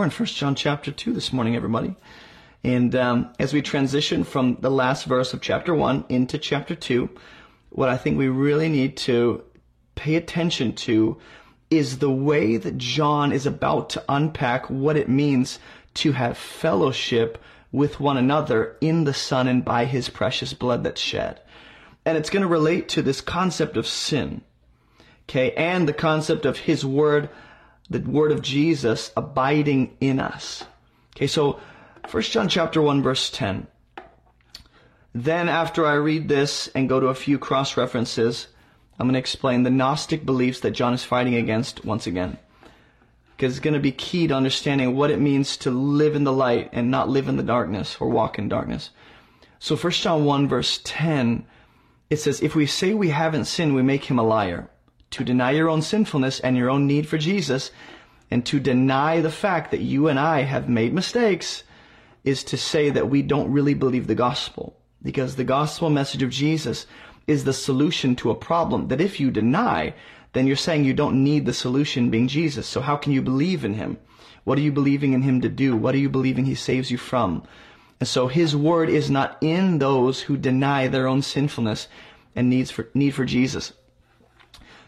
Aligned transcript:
We're 0.00 0.06
in 0.06 0.12
1 0.12 0.26
John 0.28 0.54
chapter 0.54 0.90
2 0.90 1.12
this 1.12 1.30
morning, 1.30 1.56
everybody. 1.56 1.94
And 2.64 2.96
um, 2.96 3.34
as 3.38 3.52
we 3.52 3.60
transition 3.60 4.24
from 4.24 4.56
the 4.58 4.70
last 4.70 5.04
verse 5.04 5.34
of 5.34 5.42
chapter 5.42 5.74
1 5.74 6.06
into 6.08 6.38
chapter 6.38 6.74
2, 6.74 7.10
what 7.68 7.90
I 7.90 7.98
think 7.98 8.16
we 8.16 8.28
really 8.28 8.70
need 8.70 8.96
to 8.96 9.44
pay 9.96 10.14
attention 10.14 10.72
to 10.76 11.18
is 11.68 11.98
the 11.98 12.10
way 12.10 12.56
that 12.56 12.78
John 12.78 13.30
is 13.30 13.44
about 13.44 13.90
to 13.90 14.04
unpack 14.08 14.70
what 14.70 14.96
it 14.96 15.10
means 15.10 15.58
to 15.96 16.12
have 16.12 16.38
fellowship 16.38 17.36
with 17.70 18.00
one 18.00 18.16
another 18.16 18.78
in 18.80 19.04
the 19.04 19.12
Son 19.12 19.46
and 19.48 19.62
by 19.62 19.84
his 19.84 20.08
precious 20.08 20.54
blood 20.54 20.82
that's 20.82 21.02
shed. 21.02 21.42
And 22.06 22.16
it's 22.16 22.30
going 22.30 22.40
to 22.40 22.48
relate 22.48 22.88
to 22.88 23.02
this 23.02 23.20
concept 23.20 23.76
of 23.76 23.86
sin. 23.86 24.40
Okay, 25.28 25.52
and 25.52 25.86
the 25.86 25.92
concept 25.92 26.46
of 26.46 26.56
his 26.56 26.86
word, 26.86 27.28
the 27.90 27.98
word 27.98 28.32
of 28.32 28.40
Jesus 28.40 29.12
abiding 29.16 29.96
in 30.00 30.20
us. 30.20 30.64
Okay, 31.16 31.26
so 31.26 31.58
1 32.10 32.22
John 32.22 32.48
chapter 32.48 32.80
1 32.80 33.02
verse 33.02 33.30
10. 33.30 33.66
Then 35.12 35.48
after 35.48 35.84
I 35.84 35.94
read 35.94 36.28
this 36.28 36.68
and 36.68 36.88
go 36.88 37.00
to 37.00 37.08
a 37.08 37.14
few 37.14 37.38
cross 37.38 37.76
references, 37.76 38.46
I'm 38.98 39.06
going 39.06 39.14
to 39.14 39.18
explain 39.18 39.64
the 39.64 39.70
Gnostic 39.70 40.24
beliefs 40.24 40.60
that 40.60 40.70
John 40.70 40.94
is 40.94 41.04
fighting 41.04 41.34
against 41.34 41.84
once 41.84 42.06
again. 42.06 42.38
Because 43.36 43.54
it's 43.54 43.64
going 43.64 43.74
to 43.74 43.80
be 43.80 43.92
key 43.92 44.28
to 44.28 44.34
understanding 44.34 44.94
what 44.94 45.10
it 45.10 45.18
means 45.18 45.56
to 45.58 45.70
live 45.70 46.14
in 46.14 46.24
the 46.24 46.32
light 46.32 46.68
and 46.72 46.90
not 46.90 47.08
live 47.08 47.28
in 47.28 47.36
the 47.36 47.42
darkness 47.42 47.96
or 47.98 48.08
walk 48.08 48.38
in 48.38 48.48
darkness. 48.48 48.90
So 49.58 49.76
1 49.76 49.92
John 49.94 50.24
1 50.24 50.48
verse 50.48 50.80
10, 50.84 51.44
it 52.08 52.18
says, 52.18 52.40
If 52.40 52.54
we 52.54 52.66
say 52.66 52.94
we 52.94 53.08
haven't 53.08 53.46
sinned, 53.46 53.74
we 53.74 53.82
make 53.82 54.04
him 54.04 54.18
a 54.18 54.22
liar. 54.22 54.68
To 55.10 55.24
deny 55.24 55.50
your 55.50 55.68
own 55.68 55.82
sinfulness 55.82 56.40
and 56.40 56.56
your 56.56 56.70
own 56.70 56.86
need 56.86 57.08
for 57.08 57.18
Jesus, 57.18 57.70
and 58.30 58.46
to 58.46 58.60
deny 58.60 59.20
the 59.20 59.30
fact 59.30 59.70
that 59.70 59.80
you 59.80 60.08
and 60.08 60.18
I 60.18 60.42
have 60.42 60.68
made 60.68 60.94
mistakes, 60.94 61.64
is 62.22 62.44
to 62.44 62.56
say 62.56 62.90
that 62.90 63.10
we 63.10 63.22
don't 63.22 63.50
really 63.50 63.74
believe 63.74 64.06
the 64.06 64.14
gospel. 64.14 64.76
Because 65.02 65.36
the 65.36 65.44
gospel 65.44 65.90
message 65.90 66.22
of 66.22 66.30
Jesus 66.30 66.86
is 67.26 67.44
the 67.44 67.52
solution 67.52 68.14
to 68.16 68.30
a 68.30 68.34
problem 68.34 68.88
that 68.88 69.00
if 69.00 69.18
you 69.18 69.30
deny, 69.30 69.94
then 70.32 70.46
you're 70.46 70.56
saying 70.56 70.84
you 70.84 70.94
don't 70.94 71.24
need 71.24 71.46
the 71.46 71.52
solution 71.52 72.10
being 72.10 72.28
Jesus. 72.28 72.66
So 72.66 72.80
how 72.80 72.96
can 72.96 73.12
you 73.12 73.22
believe 73.22 73.64
in 73.64 73.74
him? 73.74 73.98
What 74.44 74.58
are 74.58 74.62
you 74.62 74.72
believing 74.72 75.12
in 75.12 75.22
him 75.22 75.40
to 75.40 75.48
do? 75.48 75.76
What 75.76 75.94
are 75.94 75.98
you 75.98 76.08
believing 76.08 76.44
he 76.44 76.54
saves 76.54 76.90
you 76.90 76.98
from? 76.98 77.42
And 77.98 78.08
so 78.08 78.28
his 78.28 78.56
word 78.56 78.88
is 78.88 79.10
not 79.10 79.36
in 79.40 79.78
those 79.78 80.22
who 80.22 80.36
deny 80.36 80.88
their 80.88 81.06
own 81.06 81.22
sinfulness 81.22 81.88
and 82.34 82.48
needs 82.48 82.70
for, 82.70 82.88
need 82.94 83.10
for 83.10 83.24
Jesus. 83.24 83.72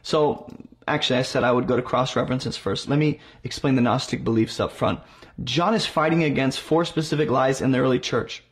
So 0.03 0.53
actually 0.86 1.20
I 1.20 1.22
said 1.22 1.45
I 1.45 1.53
would 1.53 1.67
go 1.67 1.77
to 1.77 1.83
cross 1.83 2.17
references 2.17 2.56
first. 2.56 2.89
Let 2.89 2.98
me 2.98 3.20
explain 3.45 3.77
the 3.77 3.83
Gnostic 3.83 4.25
beliefs 4.25 4.61
up 4.61 4.72
front. 4.72 5.00
John 5.45 5.75
is 5.75 5.86
fighting 5.86 6.25
against 6.25 6.61
four 6.61 6.84
specific 6.84 7.31
lies 7.31 7.61
in 7.61 7.72
the 7.72 7.78
early 7.78 7.98
church. 7.98 8.42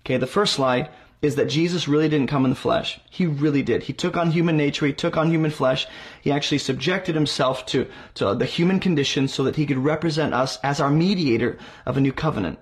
Okay, 0.00 0.16
the 0.16 0.26
first 0.26 0.58
lie 0.58 0.90
is 1.20 1.34
that 1.34 1.46
Jesus 1.46 1.88
really 1.88 2.08
didn't 2.08 2.28
come 2.28 2.44
in 2.44 2.50
the 2.50 2.56
flesh. 2.56 3.00
He 3.10 3.26
really 3.26 3.62
did. 3.62 3.82
He 3.82 3.92
took 3.92 4.16
on 4.16 4.30
human 4.30 4.56
nature. 4.56 4.86
He 4.86 4.92
took 4.92 5.16
on 5.16 5.30
human 5.30 5.50
flesh. 5.50 5.86
He 6.22 6.30
actually 6.30 6.58
subjected 6.58 7.16
himself 7.16 7.66
to, 7.66 7.88
to 8.14 8.34
the 8.34 8.44
human 8.44 8.78
condition 8.78 9.26
so 9.26 9.42
that 9.44 9.56
he 9.56 9.66
could 9.66 9.78
represent 9.78 10.32
us 10.32 10.58
as 10.62 10.80
our 10.80 10.90
mediator 10.90 11.58
of 11.86 11.96
a 11.96 12.00
new 12.00 12.12
covenant. 12.12 12.60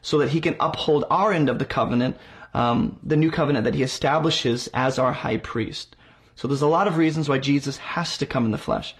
So 0.00 0.18
that 0.18 0.30
he 0.30 0.40
can 0.40 0.56
uphold 0.58 1.04
our 1.10 1.32
end 1.32 1.50
of 1.50 1.58
the 1.58 1.66
covenant, 1.66 2.16
um, 2.54 2.98
the 3.02 3.16
new 3.16 3.30
covenant 3.30 3.64
that 3.64 3.74
he 3.74 3.82
establishes 3.82 4.68
as 4.72 4.98
our 4.98 5.12
high 5.12 5.36
priest. 5.36 5.94
So 6.38 6.46
there's 6.46 6.62
a 6.62 6.68
lot 6.68 6.86
of 6.86 6.98
reasons 6.98 7.28
why 7.28 7.38
Jesus 7.38 7.78
has 7.78 8.16
to 8.18 8.24
come 8.24 8.44
in 8.44 8.52
the 8.52 8.58
flesh. 8.58 8.94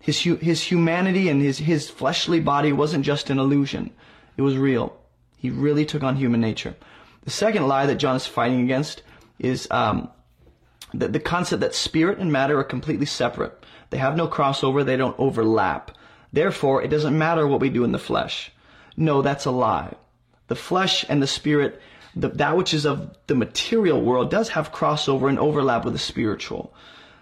His, 0.00 0.20
his 0.20 0.62
humanity 0.62 1.30
and 1.30 1.40
his, 1.40 1.56
his 1.56 1.88
fleshly 1.88 2.40
body 2.40 2.74
wasn't 2.74 3.06
just 3.06 3.30
an 3.30 3.38
illusion. 3.38 3.90
It 4.36 4.42
was 4.42 4.58
real. 4.58 4.94
He 5.38 5.48
really 5.48 5.86
took 5.86 6.02
on 6.02 6.16
human 6.16 6.42
nature. 6.42 6.76
The 7.22 7.30
second 7.30 7.66
lie 7.68 7.86
that 7.86 7.94
John 7.94 8.16
is 8.16 8.26
fighting 8.26 8.60
against 8.60 9.02
is 9.38 9.66
um, 9.70 10.10
the, 10.92 11.08
the 11.08 11.20
concept 11.20 11.62
that 11.62 11.74
spirit 11.74 12.18
and 12.18 12.30
matter 12.30 12.58
are 12.58 12.64
completely 12.64 13.06
separate. 13.06 13.64
They 13.88 13.96
have 13.96 14.14
no 14.14 14.28
crossover, 14.28 14.84
they 14.84 14.98
don't 14.98 15.18
overlap. 15.18 15.90
Therefore, 16.34 16.82
it 16.82 16.88
doesn't 16.88 17.16
matter 17.16 17.46
what 17.46 17.60
we 17.60 17.70
do 17.70 17.84
in 17.84 17.92
the 17.92 17.98
flesh. 17.98 18.52
No, 18.94 19.22
that's 19.22 19.46
a 19.46 19.50
lie. 19.50 19.94
The 20.48 20.54
flesh 20.54 21.06
and 21.08 21.22
the 21.22 21.26
spirit, 21.26 21.80
the, 22.16 22.28
that 22.28 22.56
which 22.56 22.74
is 22.74 22.84
of 22.84 23.16
the 23.26 23.34
material 23.34 24.00
world, 24.00 24.30
does 24.30 24.50
have 24.50 24.72
crossover 24.72 25.28
and 25.28 25.38
overlap 25.38 25.84
with 25.84 25.94
the 25.94 25.98
spiritual. 25.98 26.72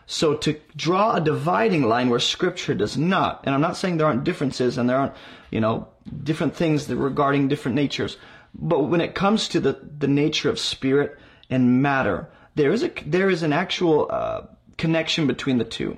So 0.06 0.34
to 0.34 0.60
draw 0.76 1.14
a 1.14 1.20
dividing 1.20 1.84
line 1.84 2.10
where 2.10 2.20
scripture 2.20 2.74
does 2.74 2.98
not, 2.98 3.42
and 3.44 3.54
I'm 3.54 3.60
not 3.60 3.76
saying 3.76 3.96
there 3.96 4.06
aren't 4.06 4.24
differences 4.24 4.76
and 4.76 4.88
there 4.88 4.98
aren't, 4.98 5.14
you 5.50 5.60
know, 5.60 5.88
different 6.22 6.54
things 6.54 6.88
regarding 6.88 7.48
different 7.48 7.76
natures, 7.76 8.16
but 8.54 8.80
when 8.80 9.00
it 9.00 9.14
comes 9.14 9.48
to 9.48 9.60
the, 9.60 9.78
the 9.98 10.08
nature 10.08 10.50
of 10.50 10.58
spirit 10.58 11.18
and 11.48 11.82
matter, 11.82 12.28
there 12.54 12.72
is 12.72 12.82
a 12.82 12.90
there 13.06 13.30
is 13.30 13.42
an 13.42 13.52
actual 13.52 14.08
uh, 14.10 14.42
connection 14.76 15.26
between 15.26 15.58
the 15.58 15.64
two. 15.64 15.96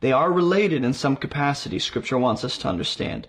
They 0.00 0.12
are 0.12 0.32
related 0.32 0.82
in 0.82 0.94
some 0.94 1.16
capacity. 1.16 1.78
Scripture 1.78 2.16
wants 2.16 2.42
us 2.44 2.56
to 2.58 2.68
understand. 2.68 3.26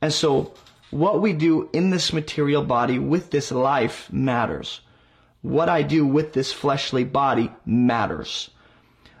And 0.00 0.12
so, 0.12 0.54
what 0.92 1.20
we 1.20 1.32
do 1.32 1.68
in 1.72 1.90
this 1.90 2.12
material 2.12 2.62
body 2.62 2.98
with 2.98 3.30
this 3.30 3.50
life 3.50 4.12
matters. 4.12 4.80
What 5.40 5.68
I 5.68 5.82
do 5.82 6.06
with 6.06 6.32
this 6.34 6.52
fleshly 6.52 7.02
body 7.02 7.50
matters. 7.64 8.50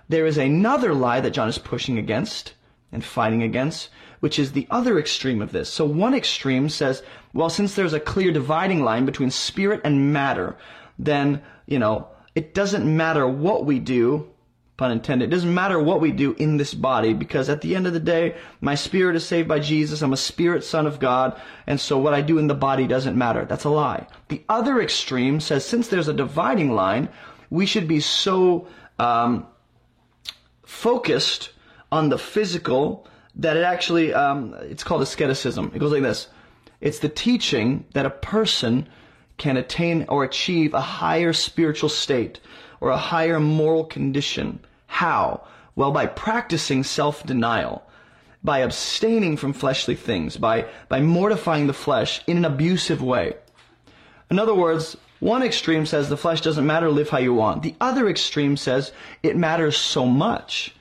There 0.08 0.26
is 0.26 0.38
another 0.38 0.94
lie 0.94 1.20
that 1.20 1.30
John 1.32 1.48
is 1.48 1.58
pushing 1.58 1.98
against 1.98 2.54
and 2.92 3.02
fighting 3.02 3.42
against, 3.42 3.88
which 4.20 4.38
is 4.38 4.52
the 4.52 4.66
other 4.70 4.98
extreme 4.98 5.40
of 5.40 5.52
this. 5.52 5.70
So 5.70 5.84
one 5.84 6.14
extreme 6.14 6.68
says, 6.68 7.02
well, 7.32 7.50
since 7.50 7.74
there's 7.74 7.94
a 7.94 8.00
clear 8.00 8.30
dividing 8.32 8.84
line 8.84 9.06
between 9.06 9.30
spirit 9.30 9.80
and 9.82 10.12
matter, 10.12 10.56
then, 10.98 11.42
you 11.66 11.78
know, 11.78 12.08
it 12.34 12.54
doesn't 12.54 12.96
matter 12.96 13.26
what 13.26 13.64
we 13.64 13.78
do, 13.78 14.30
pun 14.76 14.90
intended, 14.90 15.26
it 15.26 15.30
doesn't 15.30 15.54
matter 15.54 15.78
what 15.78 16.00
we 16.00 16.10
do 16.10 16.34
in 16.38 16.56
this 16.56 16.74
body, 16.74 17.12
because 17.12 17.48
at 17.48 17.60
the 17.60 17.76
end 17.76 17.86
of 17.86 17.92
the 17.92 18.00
day, 18.00 18.34
my 18.60 18.74
spirit 18.74 19.16
is 19.16 19.24
saved 19.24 19.48
by 19.48 19.58
Jesus, 19.58 20.02
I'm 20.02 20.12
a 20.12 20.16
spirit 20.16 20.64
son 20.64 20.86
of 20.86 20.98
God, 20.98 21.40
and 21.66 21.78
so 21.78 21.98
what 21.98 22.14
I 22.14 22.22
do 22.22 22.38
in 22.38 22.46
the 22.46 22.54
body 22.54 22.86
doesn't 22.86 23.16
matter. 23.16 23.44
That's 23.44 23.64
a 23.64 23.70
lie. 23.70 24.06
The 24.28 24.42
other 24.48 24.80
extreme 24.80 25.40
says, 25.40 25.64
since 25.64 25.88
there's 25.88 26.08
a 26.08 26.14
dividing 26.14 26.74
line, 26.74 27.08
we 27.50 27.66
should 27.66 27.86
be 27.86 28.00
so 28.00 28.66
um, 28.98 29.46
focused 30.64 31.50
on 31.90 32.08
the 32.08 32.18
physical 32.18 33.06
that 33.36 33.56
it 33.56 33.64
actually, 33.64 34.14
um, 34.14 34.54
it's 34.62 34.84
called 34.84 35.02
asceticism. 35.02 35.72
It 35.74 35.78
goes 35.78 35.92
like 35.92 36.02
this. 36.02 36.28
It's 36.80 36.98
the 36.98 37.08
teaching 37.08 37.84
that 37.92 38.06
a 38.06 38.10
person 38.10 38.88
can 39.36 39.56
attain 39.56 40.06
or 40.08 40.24
achieve 40.24 40.74
a 40.74 40.80
higher 40.80 41.32
spiritual 41.32 41.88
state 41.88 42.40
or 42.82 42.90
a 42.90 42.96
higher 42.96 43.38
moral 43.38 43.84
condition. 43.84 44.58
How? 44.88 45.46
Well, 45.76 45.92
by 45.92 46.06
practicing 46.06 46.82
self-denial, 46.82 47.80
by 48.42 48.58
abstaining 48.58 49.36
from 49.36 49.52
fleshly 49.52 49.94
things, 49.94 50.36
by, 50.36 50.66
by 50.88 51.00
mortifying 51.00 51.68
the 51.68 51.72
flesh 51.72 52.22
in 52.26 52.36
an 52.36 52.44
abusive 52.44 53.00
way. 53.00 53.34
In 54.32 54.40
other 54.40 54.54
words, 54.54 54.96
one 55.20 55.44
extreme 55.44 55.86
says 55.86 56.08
the 56.08 56.16
flesh 56.16 56.40
doesn't 56.40 56.66
matter, 56.66 56.90
live 56.90 57.08
how 57.08 57.18
you 57.18 57.32
want. 57.32 57.62
The 57.62 57.76
other 57.80 58.08
extreme 58.08 58.56
says 58.56 58.90
it 59.22 59.36
matters 59.36 59.76
so 59.76 60.04
much 60.04 60.74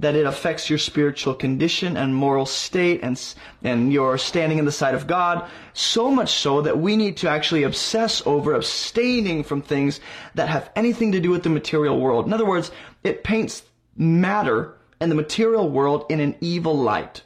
that 0.00 0.14
it 0.14 0.26
affects 0.26 0.70
your 0.70 0.78
spiritual 0.78 1.34
condition 1.34 1.96
and 1.96 2.14
moral 2.14 2.46
state 2.46 3.00
and, 3.02 3.20
and 3.64 3.92
your 3.92 4.16
standing 4.16 4.58
in 4.58 4.64
the 4.64 4.72
sight 4.72 4.94
of 4.94 5.08
God. 5.08 5.48
So 5.72 6.10
much 6.10 6.32
so 6.34 6.62
that 6.62 6.78
we 6.78 6.96
need 6.96 7.16
to 7.18 7.28
actually 7.28 7.64
obsess 7.64 8.24
over 8.24 8.54
abstaining 8.54 9.42
from 9.42 9.60
things 9.60 10.00
that 10.36 10.48
have 10.48 10.70
anything 10.76 11.12
to 11.12 11.20
do 11.20 11.30
with 11.30 11.42
the 11.42 11.48
material 11.48 11.98
world. 11.98 12.26
In 12.26 12.32
other 12.32 12.46
words, 12.46 12.70
it 13.02 13.24
paints 13.24 13.62
matter 13.96 14.74
and 15.00 15.10
the 15.10 15.16
material 15.16 15.68
world 15.68 16.06
in 16.08 16.20
an 16.20 16.36
evil 16.40 16.76
light. 16.76 17.22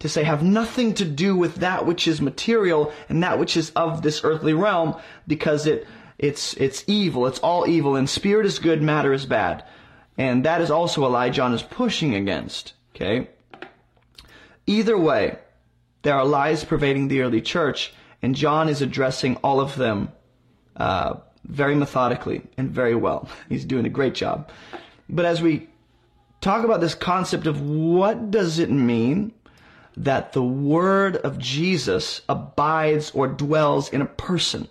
To 0.00 0.08
say 0.08 0.22
have 0.22 0.42
nothing 0.42 0.94
to 0.94 1.04
do 1.04 1.34
with 1.34 1.56
that 1.56 1.86
which 1.86 2.06
is 2.06 2.20
material 2.20 2.92
and 3.08 3.22
that 3.22 3.38
which 3.38 3.56
is 3.56 3.70
of 3.70 4.02
this 4.02 4.22
earthly 4.22 4.52
realm 4.52 4.96
because 5.26 5.66
it, 5.66 5.86
it's, 6.18 6.54
it's 6.54 6.84
evil. 6.86 7.26
It's 7.26 7.38
all 7.40 7.66
evil 7.66 7.96
and 7.96 8.08
spirit 8.08 8.46
is 8.46 8.58
good, 8.58 8.82
matter 8.82 9.12
is 9.12 9.26
bad. 9.26 9.64
And 10.16 10.44
that 10.44 10.60
is 10.60 10.70
also 10.70 11.06
a 11.06 11.08
lie 11.08 11.30
John 11.30 11.52
is 11.52 11.62
pushing 11.62 12.14
against. 12.14 12.74
Okay? 12.94 13.28
Either 14.66 14.96
way, 14.96 15.38
there 16.02 16.14
are 16.14 16.24
lies 16.24 16.64
pervading 16.64 17.08
the 17.08 17.22
early 17.22 17.40
church, 17.40 17.92
and 18.22 18.34
John 18.34 18.68
is 18.68 18.80
addressing 18.80 19.36
all 19.36 19.60
of 19.60 19.76
them 19.76 20.12
uh, 20.76 21.14
very 21.44 21.74
methodically 21.74 22.42
and 22.56 22.70
very 22.70 22.94
well. 22.94 23.28
He's 23.48 23.64
doing 23.64 23.86
a 23.86 23.90
great 23.90 24.14
job. 24.14 24.50
But 25.08 25.24
as 25.24 25.42
we 25.42 25.68
talk 26.40 26.64
about 26.64 26.80
this 26.80 26.94
concept 26.94 27.46
of 27.46 27.60
what 27.60 28.30
does 28.30 28.58
it 28.58 28.70
mean 28.70 29.32
that 29.96 30.32
the 30.32 30.42
word 30.42 31.16
of 31.16 31.38
Jesus 31.38 32.22
abides 32.28 33.10
or 33.12 33.28
dwells 33.28 33.88
in 33.88 34.02
a 34.02 34.06
person, 34.06 34.68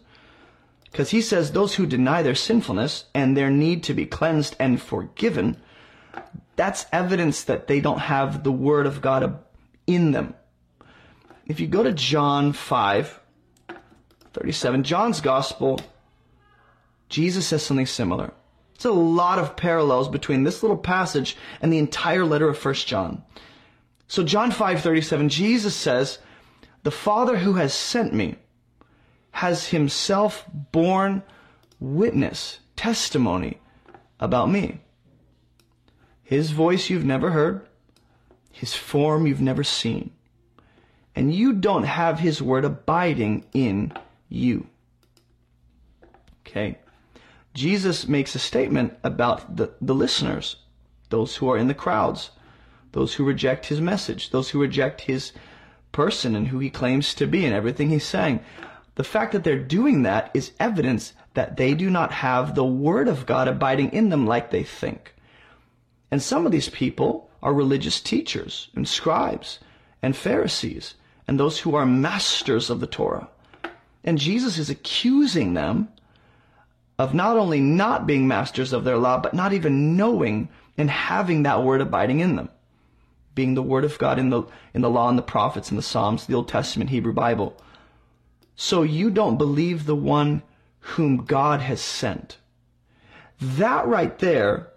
because 0.94 1.10
he 1.10 1.24
says 1.24 1.52
those 1.52 1.74
who 1.74 1.88
deny 1.88 2.22
their 2.22 2.36
sinfulness 2.36 3.06
and 3.16 3.36
their 3.36 3.50
need 3.50 3.82
to 3.82 3.96
be 3.96 4.06
cleansed 4.06 4.56
and 4.60 4.80
forgiven, 4.80 5.58
that's 6.56 6.86
evidence 6.92 7.44
that 7.46 7.66
they 7.66 7.82
don't 7.82 7.98
have 7.98 8.44
the 8.44 8.52
Word 8.52 8.86
of 8.86 9.02
God 9.02 9.40
in 9.88 10.12
them. 10.12 10.36
if 11.48 11.60
you 11.60 11.66
go 11.66 11.82
to 11.82 11.92
John 11.92 12.54
5, 12.54 13.20
37, 14.34 14.84
John's 14.84 15.20
gospel, 15.20 15.82
Jesus 17.10 17.48
says 17.48 17.64
something 17.64 17.88
similar. 17.88 18.32
It's 18.76 18.86
a 18.86 18.92
lot 18.92 19.40
of 19.40 19.58
parallels 19.58 20.10
between 20.10 20.44
this 20.44 20.62
little 20.62 20.78
passage 20.78 21.36
and 21.60 21.74
the 21.74 21.80
entire 21.80 22.24
letter 22.24 22.50
of 22.50 22.64
1 22.64 22.76
John. 22.86 23.24
So 24.08 24.24
John 24.24 24.52
5:37 24.52 25.30
Jesus 25.30 25.76
says, 25.76 26.20
"The 26.84 26.92
Father 26.92 27.38
who 27.38 27.54
has 27.54 27.74
sent 27.74 28.14
me 28.14 28.36
has 29.34 29.68
himself 29.68 30.46
borne 30.72 31.24
witness, 31.80 32.60
testimony 32.76 33.60
about 34.20 34.50
me. 34.50 34.80
His 36.24 36.52
voice 36.52 36.90
you've 36.90 37.06
never 37.06 37.32
heard, 37.32 37.68
his 38.52 38.74
form 38.74 39.28
you've 39.28 39.42
never 39.42 39.64
seen, 39.64 40.12
and 41.16 41.34
you 41.34 41.54
don't 41.54 41.84
have 41.84 42.20
his 42.20 42.42
word 42.42 42.64
abiding 42.64 43.46
in 43.54 43.92
you." 44.30 44.68
Okay? 46.46 46.78
Jesus 47.54 48.08
makes 48.08 48.36
a 48.36 48.40
statement 48.40 48.98
about 49.04 49.58
the, 49.58 49.74
the 49.82 49.96
listeners, 49.96 50.58
those 51.10 51.36
who 51.36 51.50
are 51.50 51.58
in 51.58 51.68
the 51.68 51.74
crowds, 51.74 52.32
those 52.92 53.16
who 53.16 53.24
reject 53.24 53.66
his 53.66 53.82
message, 53.82 54.30
those 54.30 54.52
who 54.52 54.62
reject 54.62 55.02
his 55.02 55.34
person 55.92 56.36
and 56.36 56.48
who 56.48 56.60
he 56.60 56.70
claims 56.70 57.14
to 57.16 57.28
be 57.28 57.46
and 57.46 57.54
everything 57.54 57.90
he's 57.90 58.06
saying. 58.06 58.40
The 58.96 59.04
fact 59.04 59.32
that 59.32 59.44
they're 59.44 59.58
doing 59.58 60.04
that 60.04 60.30
is 60.34 60.52
evidence 60.60 61.14
that 61.34 61.58
they 61.58 61.74
do 61.74 61.90
not 61.90 62.12
have 62.12 62.54
the 62.54 62.66
word 62.66 63.08
of 63.08 63.26
God 63.26 63.48
abiding 63.48 63.92
in 63.92 64.10
them 64.10 64.28
like 64.28 64.52
they 64.52 64.64
think. 64.64 65.16
And 66.12 66.22
some 66.22 66.46
of 66.46 66.52
these 66.52 66.70
people 66.70 67.30
are 67.42 67.54
religious 67.54 68.00
teachers 68.00 68.70
and 68.76 68.88
scribes 68.88 69.60
and 70.02 70.16
Pharisees 70.16 70.94
and 71.28 71.40
those 71.40 71.60
who 71.60 71.76
are 71.76 71.86
masters 71.86 72.70
of 72.70 72.80
the 72.80 72.88
Torah. 72.88 73.30
And 74.04 74.18
Jesus 74.18 74.58
is 74.58 74.70
accusing 74.70 75.54
them 75.54 75.90
of 77.00 77.14
not 77.14 77.38
only 77.38 77.60
not 77.60 78.06
being 78.06 78.28
masters 78.28 78.74
of 78.74 78.84
their 78.84 78.98
law, 78.98 79.20
but 79.20 79.34
not 79.34 79.54
even 79.54 79.98
knowing 79.98 80.50
and 80.78 80.90
having 80.90 81.44
that 81.44 81.64
word 81.64 81.82
abiding 81.82 82.20
in 82.20 82.36
them. 82.36 82.50
Being 83.36 83.56
the 83.56 83.64
word 83.64 83.84
of 83.84 83.98
God 83.98 84.20
in 84.20 84.30
the, 84.30 84.44
in 84.74 84.82
the 84.82 84.90
law 84.90 85.10
and 85.10 85.18
the 85.18 85.24
prophets 85.24 85.70
and 85.70 85.78
the 85.78 85.84
Psalms, 85.84 86.28
the 86.28 86.36
Old 86.36 86.48
Testament 86.48 86.92
Hebrew 86.92 87.14
Bible. 87.14 87.58
So 88.56 88.84
you 88.84 89.10
don't 89.10 89.38
believe 89.38 89.86
the 89.86 89.96
one 89.96 90.44
whom 90.80 91.26
God 91.26 91.62
has 91.62 91.82
sent. 91.82 92.38
That 93.40 93.88
right 93.88 94.18
there 94.20 94.70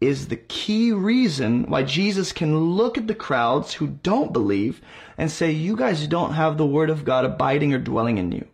is 0.00 0.28
the 0.28 0.36
key 0.36 0.92
reason 0.92 1.64
why 1.64 1.84
Jesus 1.84 2.32
can 2.32 2.76
look 2.76 2.98
at 2.98 3.06
the 3.06 3.14
crowds 3.14 3.74
who 3.74 3.86
don't 3.86 4.32
believe 4.32 4.80
and 5.16 5.30
say, 5.30 5.52
you 5.52 5.76
guys 5.76 6.06
don't 6.08 6.34
have 6.34 6.58
the 6.58 6.66
word 6.66 6.90
of 6.90 7.04
God 7.04 7.24
abiding 7.24 7.72
or 7.72 7.78
dwelling 7.78 8.18
in 8.18 8.32
you. 8.32 8.46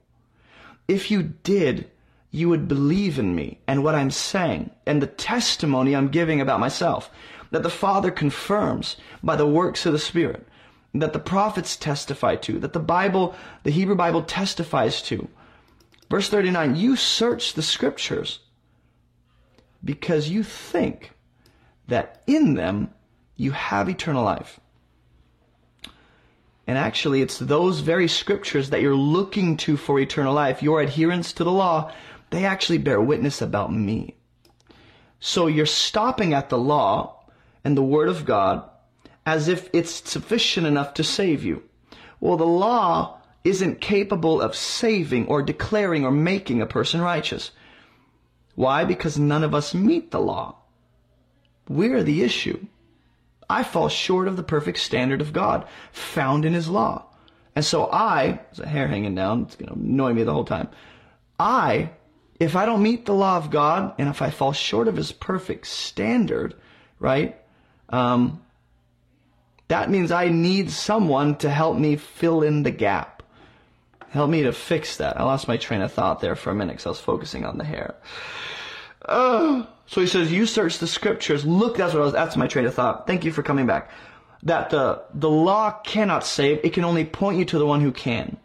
If 0.87 1.11
you 1.11 1.23
did, 1.23 1.91
you 2.31 2.49
would 2.51 2.69
believe 2.69 3.19
in 3.19 3.35
me 3.35 3.59
and 3.67 3.83
what 3.83 3.95
I'm 3.95 4.11
saying 4.11 4.71
and 4.87 5.01
the 5.01 5.07
testimony 5.07 5.97
I'm 5.97 6.09
giving 6.09 6.41
about 6.41 6.61
myself 6.61 7.11
that 7.51 7.63
the 7.63 7.71
Father 7.71 8.11
confirms 8.11 8.97
by 9.23 9.37
the 9.37 9.47
works 9.47 9.87
of 9.87 9.93
the 9.95 9.99
Spirit, 9.99 10.47
that 10.95 11.13
the 11.13 11.19
prophets 11.19 11.77
testify 11.77 12.37
to, 12.37 12.59
that 12.61 12.73
the 12.73 12.81
Bible, 12.81 13.35
the 13.63 13.71
Hebrew 13.71 13.95
Bible 13.95 14.23
testifies 14.23 15.03
to. 15.03 15.29
Verse 16.11 16.29
39, 16.29 16.77
you 16.77 16.97
search 16.97 17.53
the 17.53 17.63
scriptures 17.63 18.41
because 19.85 20.29
you 20.29 20.43
think 20.43 21.13
that 21.87 22.23
in 22.27 22.55
them 22.55 22.91
you 23.37 23.51
have 23.53 23.89
eternal 23.89 24.25
life. 24.25 24.59
And 26.67 26.77
actually, 26.77 27.23
it's 27.23 27.39
those 27.39 27.81
very 27.81 28.09
scriptures 28.09 28.71
that 28.71 28.83
you're 28.83 28.95
looking 28.95 29.57
to 29.59 29.77
for 29.79 29.99
eternal 29.99 30.35
life, 30.35 30.63
your 30.63 30.83
adherence 30.83 31.33
to 31.35 31.45
the 31.45 31.53
law, 31.53 31.91
they 32.31 32.45
actually 32.45 32.79
bear 32.79 33.01
witness 33.01 33.41
about 33.41 33.73
me. 33.73 34.17
So 35.19 35.47
you're 35.47 35.67
stopping 35.67 36.35
at 36.35 36.51
the 36.51 36.59
law 36.59 37.25
and 37.65 37.77
the 37.77 37.83
word 37.83 38.09
of 38.09 38.25
God 38.25 38.68
as 39.29 39.47
if 39.47 39.69
it's 39.75 40.11
sufficient 40.11 40.67
enough 40.67 40.95
to 40.95 41.05
save 41.05 41.45
you. 41.45 41.63
Well, 42.19 42.39
the 42.39 42.47
law 42.47 43.21
isn't 43.45 43.83
capable 43.83 44.41
of 44.41 44.57
saving 44.57 45.27
or 45.27 45.43
declaring 45.43 46.07
or 46.07 46.11
making 46.11 46.63
a 46.63 46.67
person 46.67 47.03
righteous. 47.03 47.51
Why? 48.55 48.85
Because 48.85 49.19
none 49.19 49.45
of 49.45 49.55
us 49.55 49.75
meet 49.75 50.11
the 50.11 50.19
law. 50.19 50.57
We're 51.69 52.03
the 52.03 52.23
issue. 52.23 52.67
I 53.51 53.65
fall 53.65 53.91
short 53.91 54.29
of 54.29 54.37
the 54.37 54.43
perfect 54.43 54.79
standard 54.79 55.21
of 55.21 55.35
God 55.35 55.69
found 55.93 56.47
in 56.47 56.55
His 56.55 56.69
law. 56.69 57.05
And 57.55 57.65
so 57.65 57.91
I, 57.93 58.41
there's 58.47 58.61
a 58.61 58.67
hair 58.67 58.89
hanging 58.89 59.15
down, 59.15 59.43
it's 59.43 59.57
going 59.57 59.69
to 59.69 59.79
annoy 59.79 60.15
me 60.15 60.23
the 60.23 60.33
whole 60.33 60.45
time. 60.47 60.71
I 61.39 61.91
if 62.41 62.57
I 62.57 62.67
don't 62.67 62.83
meet 62.83 63.05
the 63.05 63.15
law 63.15 63.37
of 63.37 63.51
God 63.51 63.95
and 63.99 64.09
if 64.09 64.23
I 64.23 64.31
fall 64.31 64.53
short 64.53 64.89
of 64.89 64.97
his 64.97 65.13
perfect 65.13 65.67
standard, 65.67 66.55
right? 66.99 67.37
Um, 67.89 68.43
that 69.69 69.91
means 69.91 70.11
I 70.11 70.29
need 70.29 70.71
someone 70.71 71.37
to 71.37 71.51
help 71.51 71.79
me 71.79 71.97
fill 71.97 72.43
in 72.43 72.63
the 72.63 72.71
gap. 72.71 73.23
Help 74.11 74.31
me 74.31 74.43
to 74.43 74.53
fix 74.53 74.97
that. 74.97 75.21
I 75.21 75.25
lost 75.25 75.49
my 75.49 75.59
train 75.59 75.83
of 75.83 75.93
thought 75.93 76.21
there 76.21 76.35
for 76.35 76.51
a 76.51 76.55
minute 76.55 76.73
because 76.73 76.87
I 76.87 76.91
was 76.91 77.01
focusing 77.01 77.45
on 77.45 77.59
the 77.59 77.65
hair. 77.65 77.95
Uh, 79.05 79.67
so 79.87 80.01
he 80.01 80.07
says, 80.07 80.33
you 80.33 80.47
search 80.47 80.79
the 80.79 80.87
scriptures. 80.87 81.45
Look, 81.45 81.77
that's 81.77 81.93
what 81.93 82.01
I 82.01 82.05
was, 82.05 82.13
that's 82.15 82.37
my 82.37 82.47
train 82.47 82.65
of 82.65 82.75
thought. 82.75 83.07
Thank 83.07 83.25
you 83.25 83.33
for 83.33 83.43
coming 83.43 83.67
back. 83.67 83.91
That 84.43 84.71
the, 84.71 85.03
the 85.13 85.29
law 85.29 85.73
cannot 85.85 86.25
save. 86.25 86.61
It 86.65 86.73
can 86.73 86.85
only 86.85 87.05
point 87.05 87.39
you 87.39 87.45
to 87.47 87.59
the 87.59 87.67
one 87.67 87.83
who 87.83 87.93
can. 87.93 88.39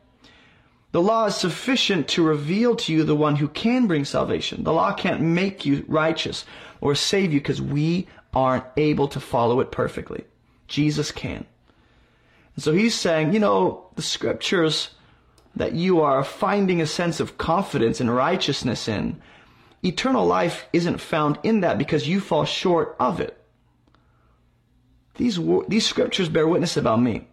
The 0.91 1.01
law 1.01 1.25
is 1.25 1.35
sufficient 1.35 2.09
to 2.09 2.23
reveal 2.23 2.75
to 2.75 2.93
you 2.93 3.03
the 3.03 3.15
one 3.15 3.37
who 3.37 3.47
can 3.47 3.87
bring 3.87 4.05
salvation. 4.05 4.63
The 4.63 4.73
law 4.73 4.93
can't 4.93 5.21
make 5.21 5.65
you 5.65 5.85
righteous 5.87 6.45
or 6.81 6.93
save 6.93 7.31
you 7.33 7.39
because 7.39 7.61
we 7.61 8.07
aren't 8.33 8.65
able 8.75 9.07
to 9.09 9.19
follow 9.19 9.59
it 9.59 9.71
perfectly. 9.71 10.25
Jesus 10.67 11.11
can. 11.11 11.45
And 12.55 12.63
so 12.63 12.73
he's 12.73 12.95
saying, 12.95 13.33
you 13.33 13.39
know, 13.39 13.87
the 13.95 14.01
scriptures 14.01 14.91
that 15.55 15.73
you 15.73 16.01
are 16.01 16.23
finding 16.23 16.81
a 16.81 16.87
sense 16.87 17.19
of 17.19 17.37
confidence 17.37 18.01
and 18.01 18.13
righteousness 18.13 18.87
in, 18.87 19.21
eternal 19.83 20.25
life 20.25 20.65
isn't 20.73 20.99
found 20.99 21.37
in 21.43 21.61
that 21.61 21.77
because 21.77 22.07
you 22.07 22.19
fall 22.19 22.45
short 22.45 22.95
of 22.99 23.19
it. 23.19 23.37
These, 25.15 25.39
these 25.67 25.85
scriptures 25.85 26.29
bear 26.29 26.47
witness 26.47 26.75
about 26.75 27.01
me. 27.01 27.27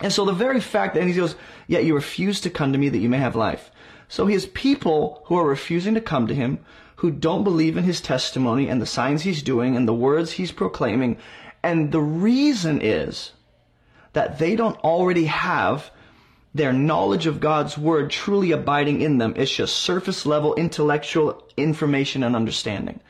And 0.00 0.12
so 0.12 0.24
the 0.24 0.32
very 0.32 0.60
fact 0.60 0.94
that 0.94 1.04
he 1.04 1.12
goes, 1.12 1.36
yet 1.68 1.84
you 1.84 1.94
refuse 1.94 2.40
to 2.40 2.50
come 2.50 2.72
to 2.72 2.78
me 2.78 2.88
that 2.88 2.98
you 2.98 3.08
may 3.08 3.18
have 3.18 3.36
life. 3.36 3.70
So 4.08 4.26
he 4.26 4.32
has 4.32 4.46
people 4.46 5.22
who 5.26 5.36
are 5.36 5.46
refusing 5.46 5.94
to 5.94 6.00
come 6.00 6.26
to 6.26 6.34
him, 6.34 6.58
who 6.96 7.10
don't 7.10 7.44
believe 7.44 7.76
in 7.76 7.84
his 7.84 8.00
testimony 8.00 8.68
and 8.68 8.82
the 8.82 8.86
signs 8.86 9.22
he's 9.22 9.42
doing 9.42 9.76
and 9.76 9.86
the 9.86 9.94
words 9.94 10.32
he's 10.32 10.52
proclaiming. 10.52 11.16
And 11.62 11.92
the 11.92 12.00
reason 12.00 12.80
is 12.82 13.32
that 14.12 14.38
they 14.38 14.56
don't 14.56 14.78
already 14.78 15.26
have 15.26 15.90
their 16.54 16.72
knowledge 16.72 17.26
of 17.26 17.40
God's 17.40 17.78
word 17.78 18.10
truly 18.10 18.50
abiding 18.50 19.00
in 19.02 19.18
them. 19.18 19.34
It's 19.36 19.54
just 19.54 19.76
surface 19.76 20.26
level 20.26 20.54
intellectual 20.54 21.44
information 21.56 22.24
and 22.24 22.34
understanding. 22.34 23.00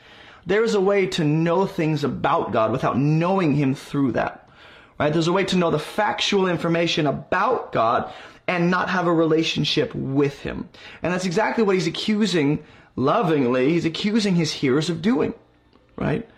There 0.45 0.63
is 0.63 0.75
a 0.75 0.81
way 0.81 1.07
to 1.07 1.23
know 1.23 1.65
things 1.65 2.03
about 2.03 2.51
God 2.51 2.71
without 2.71 2.97
knowing 2.97 3.55
him 3.55 3.73
through 3.73 4.13
that. 4.13 4.49
Right? 4.99 5.11
There's 5.11 5.27
a 5.27 5.33
way 5.33 5.45
to 5.45 5.57
know 5.57 5.71
the 5.71 5.79
factual 5.79 6.47
information 6.47 7.07
about 7.07 7.71
God 7.71 8.13
and 8.47 8.69
not 8.69 8.89
have 8.89 9.07
a 9.07 9.13
relationship 9.13 9.95
with 9.95 10.39
Him. 10.41 10.69
And 11.01 11.11
that's 11.11 11.25
exactly 11.25 11.63
what 11.63 11.75
he's 11.75 11.87
accusing 11.87 12.63
lovingly, 12.95 13.69
he's 13.69 13.85
accusing 13.85 14.35
his 14.35 14.51
hearers 14.51 14.89
of 14.89 15.01
doing. 15.01 15.33
Right? 15.95 16.29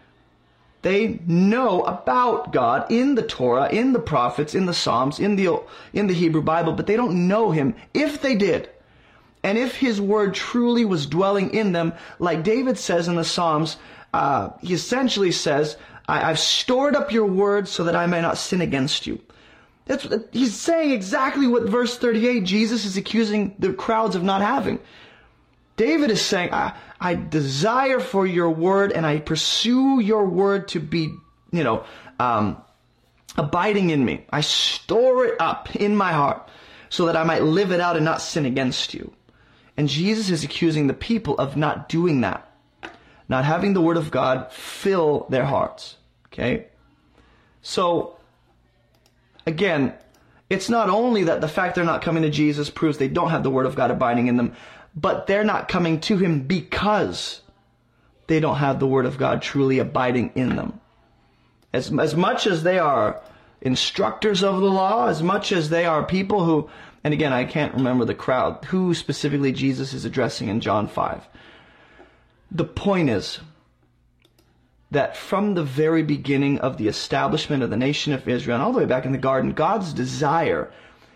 They 0.83 1.19
know 1.25 1.81
about 1.83 2.51
God 2.51 2.91
in 2.91 3.15
the 3.15 3.23
Torah, 3.23 3.69
in 3.69 3.93
the 3.93 3.99
prophets, 3.99 4.53
in 4.53 4.65
the 4.65 4.73
Psalms, 4.73 5.17
in 5.17 5.37
the, 5.37 5.61
in 5.93 6.07
the 6.07 6.13
Hebrew 6.13 6.41
Bible, 6.41 6.73
but 6.73 6.87
they 6.87 6.97
don't 6.97 7.27
know 7.27 7.51
Him. 7.51 7.75
If 7.93 8.21
they 8.21 8.35
did, 8.35 8.69
and 9.43 9.57
if 9.57 9.77
His 9.77 10.01
Word 10.01 10.33
truly 10.33 10.83
was 10.83 11.05
dwelling 11.05 11.53
in 11.53 11.71
them, 11.71 11.93
like 12.19 12.43
David 12.43 12.77
says 12.77 13.07
in 13.07 13.15
the 13.15 13.23
Psalms, 13.23 13.77
uh, 14.13 14.49
he 14.61 14.73
essentially 14.73 15.31
says, 15.31 15.77
I, 16.07 16.19
have 16.19 16.39
stored 16.39 16.95
up 16.95 17.13
your 17.13 17.25
word 17.25 17.67
so 17.67 17.85
that 17.85 17.95
I 17.95 18.05
may 18.05 18.21
not 18.21 18.37
sin 18.37 18.61
against 18.61 19.07
you. 19.07 19.21
That's, 19.85 20.07
he's 20.31 20.55
saying 20.55 20.91
exactly 20.91 21.47
what 21.47 21.63
verse 21.63 21.97
38 21.97 22.43
Jesus 22.43 22.85
is 22.85 22.97
accusing 22.97 23.55
the 23.57 23.73
crowds 23.73 24.15
of 24.15 24.23
not 24.23 24.41
having. 24.41 24.79
David 25.77 26.11
is 26.11 26.21
saying, 26.21 26.53
I, 26.53 26.73
I 27.03 27.15
desire 27.15 27.99
for 27.99 28.25
your 28.25 28.49
word 28.49 28.91
and 28.91 29.05
I 29.05 29.19
pursue 29.19 29.99
your 29.99 30.25
word 30.25 30.69
to 30.69 30.79
be, 30.79 31.13
you 31.51 31.63
know, 31.63 31.83
um, 32.19 32.63
abiding 33.37 33.89
in 33.89 34.03
me. 34.03 34.25
I 34.31 34.41
store 34.41 35.25
it 35.25 35.35
up 35.39 35.75
in 35.75 35.95
my 35.95 36.13
heart 36.13 36.49
so 36.89 37.05
that 37.07 37.17
I 37.17 37.23
might 37.23 37.43
live 37.43 37.71
it 37.71 37.81
out 37.81 37.97
and 37.97 38.05
not 38.05 38.21
sin 38.21 38.45
against 38.45 38.93
you. 38.93 39.13
And 39.75 39.89
Jesus 39.89 40.29
is 40.29 40.43
accusing 40.43 40.87
the 40.87 40.93
people 40.93 41.37
of 41.37 41.57
not 41.57 41.89
doing 41.89 42.21
that 42.21 42.49
not 43.29 43.45
having 43.45 43.73
the 43.73 43.81
Word 43.81 43.97
of 43.97 44.11
God 44.11 44.51
fill 44.51 45.25
their 45.29 45.45
hearts. 45.45 45.97
Okay? 46.27 46.67
So, 47.61 48.17
again, 49.45 49.93
It's 50.49 50.69
not 50.69 50.87
only 50.89 51.23
that 51.23 51.41
the 51.41 51.47
fact 51.47 51.73
they're 51.73 51.83
not 51.83 52.03
coming 52.03 52.21
to 52.21 52.29
Jesus 52.29 52.69
proves 52.69 52.99
they 52.99 53.07
don't 53.07 53.31
have 53.31 53.41
the 53.41 53.49
Word 53.49 53.65
of 53.65 53.75
God 53.75 53.89
abiding 53.89 54.27
in 54.27 54.37
them, 54.37 54.55
but 54.95 55.27
they're 55.27 55.43
not 55.43 55.67
coming 55.67 55.99
to 56.01 56.17
Him 56.17 56.41
because 56.41 57.41
they 58.27 58.39
don't 58.39 58.57
have 58.57 58.79
the 58.79 58.87
Word 58.87 59.05
of 59.05 59.17
God 59.17 59.41
truly 59.41 59.79
abiding 59.79 60.31
in 60.35 60.55
them. 60.55 60.79
As, 61.73 61.91
as 61.97 62.15
much 62.15 62.45
as 62.45 62.63
they 62.63 62.79
are 62.79 63.21
instructors 63.61 64.43
of 64.43 64.59
the 64.61 64.69
law, 64.69 65.07
as 65.07 65.23
much 65.23 65.51
as 65.51 65.69
they 65.69 65.85
are 65.85 66.03
people 66.03 66.45
who, 66.45 66.69
and 67.03 67.13
again, 67.13 67.33
I 67.33 67.45
can't 67.45 67.73
remember 67.73 68.05
the 68.05 68.13
crowd, 68.13 68.65
who 68.65 68.93
specifically 68.93 69.51
Jesus 69.51 69.93
is 69.93 70.05
addressing 70.05 70.49
in 70.49 70.59
John 70.59 70.87
5. 70.87 71.27
The 72.51 72.65
point 72.65 73.09
is 73.09 73.39
that 74.91 75.17
from 75.17 75.55
the 75.55 75.63
very 75.63 76.03
beginning 76.03 76.59
of 76.59 76.77
the 76.77 76.87
establishment 76.87 77.63
of 77.63 77.71
the 77.71 77.77
nation 77.77 78.13
of 78.13 78.27
Israel, 78.27 78.55
and 78.55 78.63
all 78.63 78.71
the 78.71 78.79
way 78.79 78.85
back 78.85 79.05
in 79.05 79.11
the 79.11 79.17
garden, 79.17 79.53
God's 79.53 79.91
desire 79.91 80.71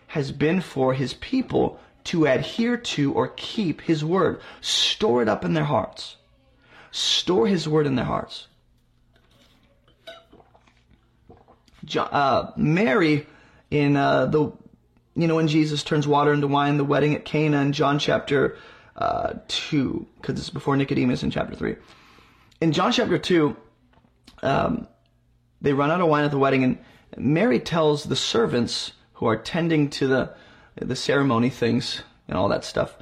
has 0.07 0.31
been 0.31 0.61
for 0.61 0.93
his 0.93 1.13
people 1.13 1.79
to 2.07 2.25
adhere 2.25 2.77
to 2.77 3.13
or 3.13 3.29
keep 3.29 3.81
his 3.81 4.03
word, 4.03 4.41
store 4.61 5.21
it 5.21 5.29
up 5.29 5.45
in 5.45 5.53
their 5.53 5.63
hearts 5.63 6.17
store 6.97 7.47
his 7.47 7.67
word 7.67 7.85
in 7.85 7.95
their 7.95 8.05
hearts. 8.05 8.47
Uh, 11.95 12.51
Mary, 12.57 13.25
in 13.71 13.95
uh, 13.95 14.25
the, 14.25 14.51
you 15.15 15.27
know, 15.27 15.35
when 15.35 15.47
Jesus 15.47 15.83
turns 15.83 16.07
water 16.07 16.33
into 16.33 16.47
wine, 16.47 16.77
the 16.77 16.83
wedding 16.83 17.15
at 17.15 17.23
Cana 17.23 17.61
in 17.61 17.71
John 17.71 17.99
chapter 17.99 18.57
uh, 18.95 19.35
2, 19.47 20.05
because 20.15 20.39
it's 20.39 20.49
before 20.49 20.75
Nicodemus 20.75 21.23
in 21.23 21.31
chapter 21.31 21.55
3. 21.55 21.75
In 22.59 22.71
John 22.71 22.91
chapter 22.91 23.17
2, 23.17 23.55
um, 24.41 24.87
they 25.61 25.71
run 25.71 25.91
out 25.91 26.01
of 26.01 26.07
wine 26.07 26.25
at 26.25 26.31
the 26.31 26.37
wedding, 26.37 26.63
and 26.63 26.77
Mary 27.15 27.59
tells 27.59 28.03
the 28.03 28.15
servants 28.15 28.91
who 29.13 29.27
are 29.27 29.37
tending 29.37 29.89
to 29.91 30.07
the, 30.07 30.33
the 30.81 30.95
ceremony 30.95 31.49
things 31.49 32.03
and 32.27 32.37
all 32.37 32.49
that 32.49 32.63
stuff, 32.63 32.97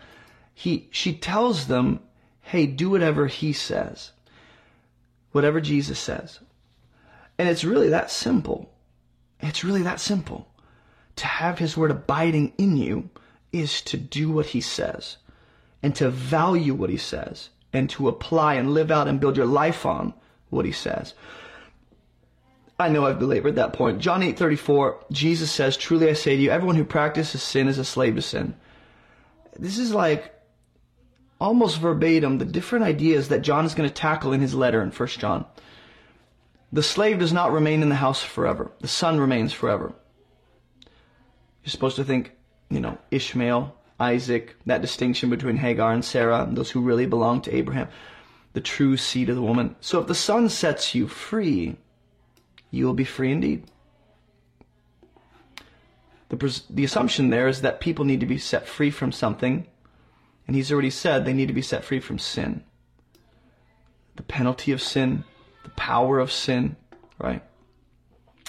he, 0.53 0.87
she 0.91 1.13
tells 1.13 1.67
them 1.67 1.99
hey, 2.45 2.67
do 2.67 2.91
whatever 2.91 3.25
he 3.25 3.51
says, 3.51 4.11
whatever 5.31 5.59
Jesus 5.59 5.97
says. 5.97 6.39
And 7.39 7.49
it's 7.49 7.63
really 7.63 7.89
that 7.89 8.11
simple. 8.11 8.71
It's 9.39 9.63
really 9.63 9.81
that 9.81 9.99
simple. 9.99 10.47
To 11.17 11.25
have 11.25 11.57
his 11.57 11.75
word 11.75 11.89
abiding 11.91 12.53
in 12.57 12.77
you 12.77 13.09
is 13.51 13.81
to 13.81 13.97
do 13.97 14.29
what 14.29 14.47
he 14.47 14.61
says 14.61 15.17
and 15.81 15.95
to 15.95 16.09
value 16.09 16.73
what 16.73 16.89
he 16.89 16.97
says 16.97 17.49
and 17.73 17.89
to 17.89 18.07
apply 18.07 18.53
and 18.53 18.73
live 18.73 18.91
out 18.91 19.07
and 19.07 19.19
build 19.19 19.37
your 19.37 19.45
life 19.45 19.85
on 19.85 20.13
what 20.49 20.65
he 20.65 20.71
says. 20.71 21.13
I 22.77 22.89
know 22.89 23.05
I've 23.05 23.19
belabored 23.19 23.55
that 23.55 23.73
point. 23.73 23.99
John 23.99 24.21
8:34, 24.21 24.97
Jesus 25.11 25.51
says, 25.51 25.77
"Truly 25.77 26.09
I 26.09 26.13
say 26.13 26.35
to 26.35 26.41
you, 26.41 26.51
everyone 26.51 26.75
who 26.75 26.83
practices 26.83 27.41
sin 27.41 27.67
is 27.67 27.77
a 27.77 27.85
slave 27.85 28.15
to 28.15 28.21
sin." 28.21 28.55
This 29.57 29.77
is 29.77 29.93
like 29.93 30.33
almost 31.39 31.79
verbatim 31.79 32.37
the 32.37 32.45
different 32.45 32.85
ideas 32.85 33.29
that 33.29 33.41
John 33.41 33.65
is 33.65 33.75
going 33.75 33.87
to 33.87 33.93
tackle 33.93 34.33
in 34.33 34.41
his 34.41 34.53
letter 34.53 34.81
in 34.81 34.91
1 34.91 35.19
John. 35.19 35.45
The 36.73 36.83
slave 36.83 37.19
does 37.19 37.31
not 37.31 37.53
remain 37.53 37.81
in 37.81 37.89
the 37.89 37.95
house 37.95 38.21
forever. 38.21 38.71
The 38.81 38.87
son 38.87 39.19
remains 39.19 39.53
forever. 39.53 39.93
You're 41.63 41.71
supposed 41.71 41.95
to 41.95 42.03
think, 42.03 42.33
you 42.69 42.81
know, 42.81 42.97
Ishmael, 43.11 43.73
Isaac, 43.99 44.57
that 44.65 44.81
distinction 44.81 45.29
between 45.29 45.57
Hagar 45.57 45.93
and 45.93 46.03
Sarah, 46.03 46.47
those 46.51 46.71
who 46.71 46.81
really 46.81 47.05
belong 47.05 47.41
to 47.41 47.55
Abraham, 47.55 47.87
the 48.51 48.59
true 48.61 48.97
seed 48.97 49.29
of 49.29 49.35
the 49.35 49.41
woman. 49.41 49.75
So 49.79 49.99
if 50.01 50.07
the 50.07 50.15
son 50.15 50.49
sets 50.49 50.93
you 50.93 51.07
free, 51.07 51.77
you 52.71 52.85
will 52.85 52.93
be 52.93 53.03
free 53.03 53.31
indeed. 53.31 53.65
The, 56.29 56.63
the 56.69 56.83
assumption 56.83 57.29
there 57.29 57.47
is 57.47 57.61
that 57.61 57.79
people 57.79 58.03
need 58.03 58.19
to 58.19 58.25
be 58.25 58.37
set 58.37 58.67
free 58.67 58.91
from 58.91 59.11
something 59.11 59.67
and 60.47 60.55
he's 60.55 60.71
already 60.71 60.89
said 60.89 61.25
they 61.25 61.33
need 61.33 61.47
to 61.47 61.53
be 61.53 61.61
set 61.61 61.83
free 61.83 61.99
from 61.99 62.19
sin. 62.19 62.63
The 64.15 64.23
penalty 64.23 64.71
of 64.71 64.81
sin, 64.81 65.23
the 65.63 65.69
power 65.71 66.19
of 66.19 66.31
sin, 66.31 66.75
right? 67.19 67.43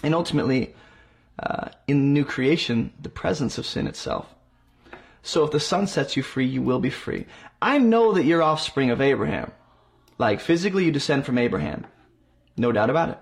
And 0.02 0.14
ultimately, 0.14 0.74
uh, 1.38 1.68
in 1.86 2.12
new 2.12 2.24
creation, 2.24 2.92
the 3.00 3.08
presence 3.08 3.58
of 3.58 3.66
sin 3.66 3.86
itself. 3.86 4.34
So 5.22 5.44
if 5.44 5.50
the 5.50 5.60
Son 5.60 5.86
sets 5.86 6.16
you 6.16 6.22
free, 6.22 6.46
you 6.46 6.62
will 6.62 6.78
be 6.78 6.90
free. 6.90 7.26
I 7.60 7.78
know 7.78 8.12
that 8.12 8.24
you're 8.24 8.42
offspring 8.42 8.90
of 8.90 9.00
Abraham. 9.00 9.50
Like 10.18 10.40
physically, 10.40 10.84
you 10.84 10.92
descend 10.92 11.26
from 11.26 11.38
Abraham. 11.38 11.86
No 12.56 12.72
doubt 12.72 12.90
about 12.90 13.08
it. 13.08 13.18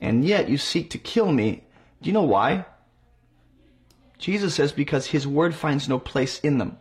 And 0.00 0.24
yet 0.24 0.48
you 0.48 0.58
seek 0.58 0.90
to 0.90 0.98
kill 0.98 1.32
me. 1.32 1.64
Do 2.00 2.08
you 2.08 2.12
know 2.12 2.22
why? 2.22 2.66
Jesus 4.18 4.54
says 4.54 4.72
because 4.72 5.06
his 5.06 5.26
word 5.26 5.54
finds 5.54 5.88
no 5.88 5.98
place 5.98 6.40
in 6.40 6.58
them. 6.58 6.78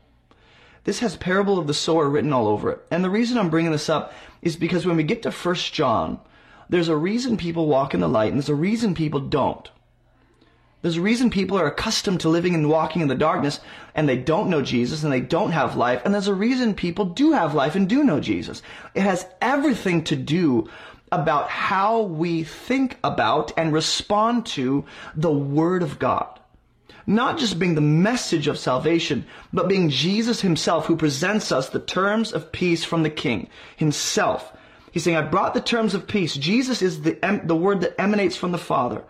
This 0.84 1.00
has 1.00 1.18
parable 1.18 1.60
of 1.60 1.68
the 1.68 1.74
sower 1.74 2.10
written 2.10 2.32
all 2.32 2.48
over 2.48 2.72
it. 2.72 2.80
And 2.90 3.04
the 3.04 3.10
reason 3.10 3.38
I'm 3.38 3.50
bringing 3.50 3.72
this 3.72 3.90
up 3.90 4.14
is 4.42 4.56
because 4.56 4.86
when 4.86 4.96
we 4.96 5.04
get 5.04 5.24
to 5.24 5.32
1 5.32 5.56
John, 5.56 6.20
there's 6.70 6.88
a 6.88 6.96
reason 6.96 7.38
people 7.38 7.68
walk 7.68 7.94
in 7.94 8.00
the 8.00 8.08
light 8.08 8.32
and 8.32 8.38
there's 8.38 8.50
a 8.50 8.56
reason 8.56 8.96
people 8.96 9.20
don't. 9.20 9.70
There's 10.82 10.98
a 10.98 11.02
reason 11.02 11.30
people 11.30 11.60
are 11.60 11.68
accustomed 11.68 12.22
to 12.22 12.30
living 12.30 12.54
and 12.54 12.70
walking 12.70 13.02
in 13.02 13.08
the 13.08 13.16
darkness 13.16 13.60
and 13.96 14.08
they 14.08 14.18
don't 14.18 14.50
know 14.50 14.62
Jesus 14.62 15.04
and 15.04 15.12
they 15.12 15.20
don't 15.20 15.52
have 15.52 15.76
life. 15.76 16.02
And 16.06 16.14
there's 16.14 16.28
a 16.28 16.34
reason 16.34 16.74
people 16.74 17.06
do 17.06 17.34
have 17.34 17.54
life 17.54 17.76
and 17.76 17.90
do 17.90 18.04
know 18.04 18.20
Jesus. 18.20 18.62
It 18.94 19.02
has 19.02 19.26
everything 19.42 20.04
to 20.06 20.16
do 20.16 20.70
about 21.12 21.50
how 21.50 22.02
we 22.02 22.44
think 22.44 22.98
about 23.04 23.52
and 23.58 23.74
respond 23.74 24.46
to 24.46 24.86
the 25.16 25.32
Word 25.32 25.84
of 25.84 26.00
God 26.00 26.38
not 27.08 27.38
just 27.38 27.58
being 27.58 27.74
the 27.74 27.82
message 27.82 28.48
of 28.48 28.60
salvation, 28.60 29.26
but 29.54 29.70
being 29.70 29.90
Jesus 29.90 30.42
himself 30.42 30.86
who 30.86 30.98
presents 30.98 31.54
us 31.54 31.70
the 31.70 31.80
terms 31.80 32.34
of 32.34 32.52
peace 32.52 32.84
from 32.84 33.04
the 33.04 33.10
King 33.10 33.50
himself. 33.78 34.52
He's 34.92 35.04
saying, 35.04 35.16
I 35.16 35.22
brought 35.22 35.54
the 35.54 35.62
terms 35.62 35.94
of 35.94 36.06
peace. 36.06 36.36
Jesus 36.36 36.82
is 36.82 37.02
the, 37.02 37.18
the 37.46 37.56
word 37.56 37.82
that 37.82 38.00
emanates 38.00 38.36
from 38.36 38.52
the 38.52 38.58
Father, 38.58 39.04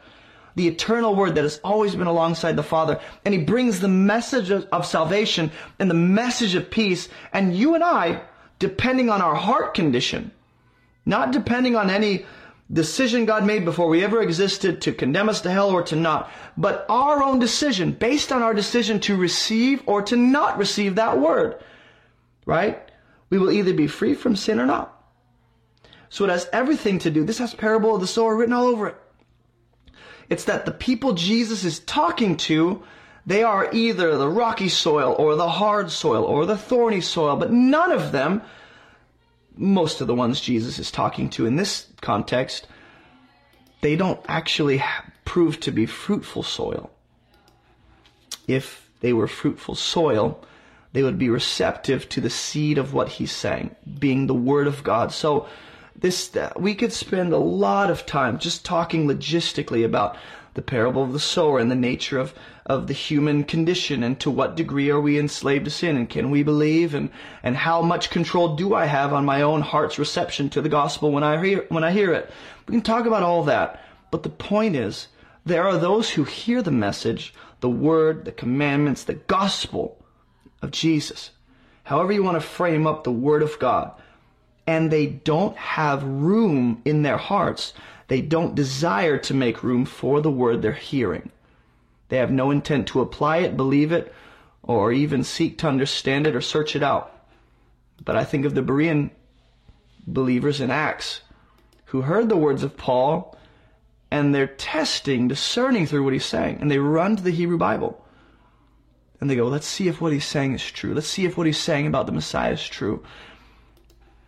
the 0.56 0.68
eternal 0.68 1.16
word 1.16 1.36
that 1.36 1.44
has 1.44 1.60
always 1.64 1.96
been 1.96 2.08
alongside 2.08 2.56
the 2.56 2.64
Father. 2.64 3.00
And 3.26 3.34
he 3.34 3.42
brings 3.42 3.80
the 3.80 3.88
message 3.88 4.52
of, 4.52 4.68
of 4.72 4.86
salvation 4.86 5.52
and 5.80 5.90
the 5.90 5.96
message 5.96 6.54
of 6.54 6.70
peace. 6.70 7.10
And 7.34 7.56
you 7.56 7.74
and 7.74 7.84
I, 7.84 8.22
depending 8.60 9.10
on 9.10 9.24
our 9.24 9.36
heart 9.36 9.74
condition, 9.74 10.32
not 11.08 11.32
depending 11.32 11.76
on 11.76 11.90
any 11.90 12.26
decision 12.72 13.26
God 13.26 13.46
made 13.46 13.64
before 13.64 13.88
we 13.88 14.04
ever 14.04 14.22
existed 14.22 14.82
to 14.82 14.92
condemn 14.92 15.30
us 15.30 15.42
to 15.42 15.50
hell 15.50 15.70
or 15.70 15.84
to 15.84 15.96
not, 15.96 16.30
but 16.58 16.86
our 16.90 17.24
own 17.24 17.40
decision 17.40 17.94
based 17.94 18.32
on 18.32 18.44
our 18.44 18.54
decision 18.54 19.00
to 19.02 19.16
receive 19.16 19.82
or 19.86 20.02
to 20.04 20.18
not 20.18 20.58
receive 20.58 20.96
that 20.96 21.18
word, 21.18 21.64
right? 22.46 22.92
We 23.30 23.38
will 23.38 23.52
either 23.52 23.74
be 23.74 23.88
free 23.88 24.14
from 24.14 24.36
sin 24.36 24.60
or 24.60 24.66
not. 24.66 24.94
So 26.10 26.26
it 26.26 26.30
has 26.30 26.50
everything 26.52 27.00
to 27.00 27.10
do. 27.10 27.24
This 27.24 27.40
has 27.40 27.54
parable 27.54 27.96
of 27.96 28.02
the 28.02 28.08
sower 28.08 28.36
written 28.36 28.54
all 28.54 28.68
over 28.68 28.88
it. 28.88 28.98
It's 30.30 30.46
that 30.46 30.66
the 30.66 30.72
people 30.72 31.14
Jesus 31.14 31.64
is 31.64 31.80
talking 31.80 32.36
to, 32.38 32.84
they 33.26 33.44
are 33.44 33.70
either 33.74 34.18
the 34.18 34.30
rocky 34.30 34.70
soil 34.70 35.16
or 35.18 35.36
the 35.36 35.50
hard 35.50 35.90
soil 35.90 36.26
or 36.26 36.46
the 36.46 36.58
thorny 36.58 37.00
soil, 37.00 37.38
but 37.38 37.52
none 37.52 37.92
of 37.92 38.12
them 38.12 38.42
most 39.58 40.02
of 40.02 40.08
the 40.08 40.16
ones 40.16 40.42
Jesus 40.42 40.80
is 40.80 40.92
talking 40.92 41.30
to 41.32 41.46
in 41.46 41.56
this 41.56 41.88
context, 42.02 42.68
they 43.82 43.96
don't 43.96 44.20
actually 44.28 44.84
prove 45.26 45.60
to 45.62 45.72
be 45.72 45.86
fruitful 45.86 46.44
soil. 46.44 46.90
If 48.48 48.90
they 49.02 49.14
were 49.14 49.28
fruitful 49.28 49.76
soil, 49.76 50.44
they 50.94 51.04
would 51.04 51.18
be 51.18 51.30
receptive 51.30 52.10
to 52.10 52.22
the 52.22 52.30
seed 52.30 52.78
of 52.78 52.94
what 52.94 53.10
he's 53.10 53.32
saying, 53.32 53.76
being 54.00 54.28
the 54.28 54.34
word 54.34 54.68
of 54.68 54.84
God. 54.84 55.12
So 55.12 55.48
this 55.96 56.36
uh, 56.36 56.54
we 56.56 56.76
could 56.76 56.94
spend 56.94 57.34
a 57.34 57.38
lot 57.38 57.90
of 57.90 58.06
time 58.06 58.40
just 58.40 58.64
talking 58.64 59.08
logistically 59.08 59.84
about 59.84 60.18
the 60.54 60.62
parable 60.62 61.04
of 61.04 61.14
the 61.14 61.20
sower 61.20 61.60
and 61.60 61.70
the 61.70 61.76
nature 61.76 62.18
of, 62.18 62.34
of 62.68 62.86
the 62.86 62.94
human 62.94 63.44
condition 63.44 64.04
and 64.04 64.20
to 64.20 64.30
what 64.30 64.56
degree 64.56 64.90
are 64.92 65.02
we 65.02 65.18
enslaved 65.18 65.66
to 65.66 65.72
sin 65.72 65.98
and 65.98 66.10
can 66.10 66.30
we 66.30 66.44
believe 66.44 66.94
and, 66.94 67.10
and 67.42 67.58
how 67.58 67.82
much 67.82 68.12
control 68.12 68.56
do 68.56 68.76
I 68.76 68.86
have 68.86 69.14
on 69.14 69.26
my 69.26 69.42
own 69.42 69.62
heart's 69.62 69.98
reception 69.98 70.50
to 70.52 70.62
the 70.62 70.70
gospel 70.70 71.12
when 71.12 71.24
I 71.24 71.44
hear, 71.44 71.66
when 71.70 71.84
I 71.84 71.92
hear 71.92 72.14
it. 72.14 72.30
We 72.68 72.74
can 72.74 72.82
talk 72.82 73.06
about 73.06 73.24
all 73.24 73.44
that. 73.46 73.82
But 74.12 74.22
the 74.22 74.30
point 74.30 74.76
is, 74.76 75.08
there 75.46 75.68
are 75.68 75.78
those 75.78 76.12
who 76.12 76.26
hear 76.26 76.62
the 76.62 76.72
message, 76.72 77.34
the 77.62 77.70
word, 77.70 78.26
the 78.26 78.32
commandments, 78.32 79.04
the 79.04 79.16
gospel 79.16 79.98
of 80.62 80.72
Jesus. 80.72 81.32
However 81.86 82.12
you 82.12 82.22
want 82.22 82.36
to 82.36 82.48
frame 82.48 82.86
up 82.86 83.04
the 83.04 83.12
word 83.12 83.42
of 83.42 83.58
God. 83.58 83.94
And 84.68 84.92
they 84.92 85.08
don't 85.08 85.56
have 85.56 86.04
room 86.04 86.82
in 86.84 87.02
their 87.02 87.18
hearts 87.18 87.74
they 88.08 88.22
don't 88.22 88.56
desire 88.56 89.18
to 89.18 89.34
make 89.34 89.64
room 89.64 89.86
for 89.86 90.22
the 90.22 90.32
word 90.32 90.62
they're 90.62 90.72
hearing. 90.72 91.30
They 92.10 92.18
have 92.18 92.32
no 92.32 92.52
intent 92.52 92.88
to 92.90 93.02
apply 93.02 93.38
it, 93.38 93.58
believe 93.58 93.92
it, 93.92 94.14
or 94.64 94.92
even 94.92 95.24
seek 95.24 95.58
to 95.60 95.68
understand 95.68 96.28
it 96.28 96.36
or 96.36 96.42
search 96.42 96.76
it 96.76 96.84
out. 96.84 97.14
But 98.04 98.16
I 98.16 98.24
think 98.24 98.46
of 98.46 98.56
the 98.56 98.62
Berean 98.62 99.12
believers 100.06 100.62
in 100.62 100.72
Acts 100.72 101.22
who 101.86 102.02
heard 102.02 102.30
the 102.30 102.38
words 102.38 102.64
of 102.64 102.78
Paul 102.78 103.38
and 104.10 104.34
they're 104.34 104.48
testing, 104.48 105.28
discerning 105.28 105.86
through 105.86 106.04
what 106.04 106.14
he's 106.14 106.26
saying, 106.26 106.60
and 106.62 106.72
they 106.72 106.80
run 106.80 107.18
to 107.18 107.24
the 107.24 107.32
Hebrew 107.32 107.58
Bible. 107.58 108.04
And 109.20 109.30
they 109.30 109.36
go, 109.36 109.48
let's 109.48 109.68
see 109.68 109.88
if 109.88 110.00
what 110.00 110.14
he's 110.14 110.26
saying 110.26 110.54
is 110.54 110.64
true. 110.64 110.94
Let's 110.94 111.08
see 111.08 111.26
if 111.26 111.38
what 111.38 111.48
he's 111.48 111.58
saying 111.58 111.88
about 111.88 112.06
the 112.06 112.12
Messiah 112.12 112.54
is 112.54 112.66
true. 112.66 113.04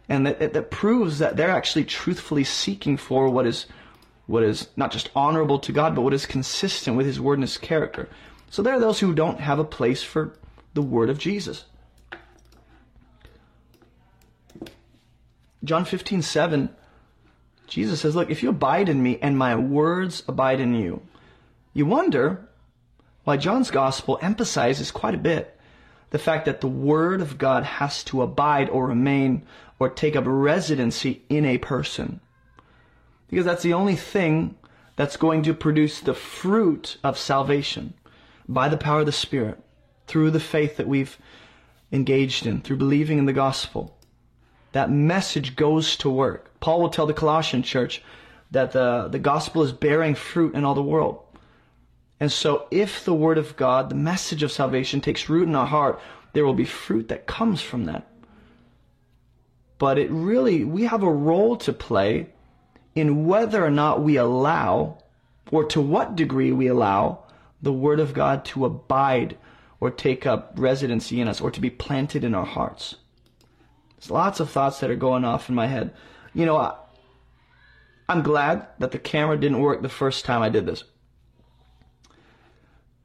And 0.09 0.25
that, 0.25 0.53
that, 0.53 0.71
proves 0.71 1.19
that 1.19 1.37
they're 1.37 1.51
actually 1.51 1.85
truthfully 1.85 2.43
seeking 2.43 2.97
for 2.97 3.29
what 3.29 3.45
is, 3.45 3.67
what 4.29 4.43
is 4.43 4.67
not 4.75 4.91
just 4.91 5.09
honorable 5.15 5.57
to 5.57 5.71
God, 5.71 5.95
but 5.95 6.03
what 6.03 6.13
is 6.13 6.27
consistent 6.27 6.95
with 6.95 7.07
his 7.07 7.19
word 7.19 7.39
and 7.39 7.43
his 7.43 7.57
character. 7.57 8.07
So 8.51 8.61
there 8.61 8.75
are 8.75 8.79
those 8.79 8.99
who 8.99 9.15
don't 9.15 9.39
have 9.39 9.57
a 9.57 9.63
place 9.63 10.03
for 10.03 10.35
the 10.75 10.83
word 10.83 11.09
of 11.09 11.17
Jesus. 11.17 11.65
John 15.63 15.83
15, 15.83 16.21
7, 16.21 16.69
Jesus 17.65 18.01
says, 18.01 18.15
Look, 18.15 18.29
if 18.29 18.43
you 18.43 18.49
abide 18.49 18.87
in 18.87 19.01
me 19.01 19.17
and 19.19 19.35
my 19.35 19.55
words 19.55 20.21
abide 20.27 20.59
in 20.59 20.75
you, 20.75 21.01
you 21.73 21.87
wonder 21.87 22.47
why 23.23 23.35
John's 23.35 23.71
gospel 23.71 24.19
emphasizes 24.21 24.91
quite 24.91 25.15
a 25.15 25.17
bit 25.17 25.59
the 26.11 26.19
fact 26.19 26.45
that 26.45 26.61
the 26.61 26.67
word 26.67 27.21
of 27.21 27.39
God 27.39 27.63
has 27.63 28.03
to 28.05 28.21
abide 28.21 28.69
or 28.69 28.85
remain 28.85 29.41
or 29.79 29.89
take 29.89 30.15
up 30.15 30.25
residency 30.27 31.23
in 31.29 31.45
a 31.45 31.57
person. 31.57 32.19
Because 33.29 33.45
that's 33.45 33.63
the 33.63 33.73
only 33.73 33.95
thing 33.95 34.55
that's 34.95 35.17
going 35.17 35.43
to 35.43 35.53
produce 35.53 36.01
the 36.01 36.13
fruit 36.13 36.97
of 37.03 37.17
salvation 37.17 37.93
by 38.47 38.67
the 38.67 38.77
power 38.77 39.01
of 39.01 39.05
the 39.05 39.11
Spirit 39.11 39.59
through 40.07 40.31
the 40.31 40.39
faith 40.39 40.77
that 40.77 40.87
we've 40.87 41.17
engaged 41.91 42.45
in, 42.45 42.61
through 42.61 42.77
believing 42.77 43.17
in 43.17 43.25
the 43.25 43.33
gospel. 43.33 43.97
That 44.71 44.91
message 44.91 45.55
goes 45.55 45.95
to 45.97 46.09
work. 46.09 46.59
Paul 46.59 46.81
will 46.81 46.89
tell 46.89 47.05
the 47.05 47.13
Colossian 47.13 47.63
church 47.63 48.01
that 48.51 48.71
the, 48.71 49.07
the 49.09 49.19
gospel 49.19 49.63
is 49.63 49.71
bearing 49.71 50.15
fruit 50.15 50.55
in 50.55 50.65
all 50.65 50.75
the 50.75 50.83
world. 50.83 51.23
And 52.19 52.31
so 52.31 52.67
if 52.69 53.05
the 53.05 53.13
word 53.13 53.37
of 53.37 53.55
God, 53.55 53.89
the 53.89 53.95
message 53.95 54.43
of 54.43 54.51
salvation 54.51 54.99
takes 54.99 55.29
root 55.29 55.47
in 55.47 55.55
our 55.55 55.65
heart, 55.65 56.01
there 56.33 56.45
will 56.45 56.53
be 56.53 56.65
fruit 56.65 57.07
that 57.07 57.27
comes 57.27 57.61
from 57.61 57.85
that. 57.85 58.07
But 59.77 59.97
it 59.97 60.11
really, 60.11 60.65
we 60.65 60.83
have 60.83 61.03
a 61.03 61.11
role 61.11 61.55
to 61.57 61.71
play 61.71 62.27
in 62.95 63.25
whether 63.25 63.63
or 63.63 63.71
not 63.71 64.01
we 64.01 64.17
allow, 64.17 64.97
or 65.51 65.63
to 65.65 65.81
what 65.81 66.15
degree 66.15 66.51
we 66.51 66.67
allow, 66.67 67.23
the 67.61 67.73
word 67.73 67.99
of 67.99 68.13
God 68.13 68.45
to 68.45 68.65
abide 68.65 69.37
or 69.79 69.91
take 69.91 70.25
up 70.25 70.53
residency 70.55 71.21
in 71.21 71.27
us 71.27 71.41
or 71.41 71.51
to 71.51 71.61
be 71.61 71.69
planted 71.69 72.23
in 72.23 72.35
our 72.35 72.45
hearts. 72.45 72.95
There's 73.97 74.11
lots 74.11 74.39
of 74.39 74.49
thoughts 74.49 74.79
that 74.79 74.89
are 74.89 74.95
going 74.95 75.25
off 75.25 75.49
in 75.49 75.55
my 75.55 75.67
head. 75.67 75.93
You 76.33 76.45
know, 76.45 76.57
I, 76.57 76.75
I'm 78.07 78.23
glad 78.23 78.67
that 78.79 78.91
the 78.91 78.99
camera 78.99 79.37
didn't 79.37 79.59
work 79.59 79.81
the 79.81 79.89
first 79.89 80.25
time 80.25 80.41
I 80.41 80.49
did 80.49 80.65
this 80.65 80.83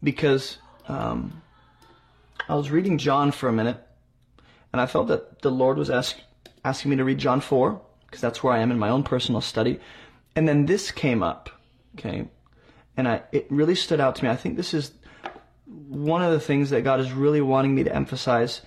because 0.03 0.59
um, 0.87 1.43
I 2.49 2.55
was 2.55 2.71
reading 2.71 2.99
John 2.99 3.33
for 3.33 3.49
a 3.49 3.53
minute, 3.53 3.79
and 4.73 4.81
I 4.81 4.87
felt 4.87 5.09
that 5.09 5.41
the 5.43 5.51
Lord 5.51 5.79
was 5.79 5.91
ask, 5.91 6.17
asking 6.65 6.91
me 6.91 6.97
to 6.99 7.05
read 7.05 7.19
John 7.19 7.41
4, 7.41 7.81
because 8.15 8.23
that's 8.23 8.45
where 8.45 8.53
I 8.53 8.61
am 8.61 8.71
in 8.71 8.79
my 8.79 8.91
own 8.91 9.03
personal 9.03 9.41
study. 9.41 9.81
And 10.37 10.47
then 10.47 10.67
this 10.67 10.93
came 10.93 11.21
up, 11.21 11.51
okay? 11.99 12.29
And 12.97 13.09
I, 13.09 13.23
it 13.33 13.49
really 13.51 13.75
stood 13.75 13.99
out 13.99 14.15
to 14.15 14.25
me. 14.25 14.31
I 14.31 14.37
think 14.37 14.57
this 14.57 14.73
is 14.73 14.93
one 15.67 16.23
of 16.23 16.31
the 16.31 16.39
things 16.39 16.71
that 16.71 16.85
God 16.85 17.01
is 17.01 17.11
really 17.11 17.41
wanting 17.41 17.75
me 17.75 17.83
to 17.83 17.93
emphasize 17.93 18.63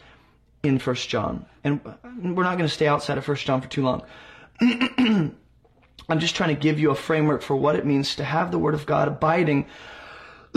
in 0.63 0.79
First 0.79 1.07
John. 1.07 1.45
And 1.63 1.79
we're 2.21 2.43
not 2.43 2.57
going 2.57 2.67
to 2.67 2.73
stay 2.73 2.87
outside 2.87 3.17
of 3.17 3.23
First 3.23 3.45
John 3.45 3.61
for 3.61 3.69
too 3.69 3.83
long. 3.83 4.03
I'm 6.09 6.19
just 6.19 6.35
trying 6.35 6.53
to 6.53 6.61
give 6.61 6.77
you 6.77 6.91
a 6.91 6.95
framework 6.95 7.41
for 7.41 7.55
what 7.55 7.77
it 7.77 7.85
means 7.85 8.17
to 8.17 8.25
have 8.25 8.51
the 8.51 8.59
Word 8.59 8.73
of 8.73 8.85
God 8.85 9.07
abiding 9.07 9.65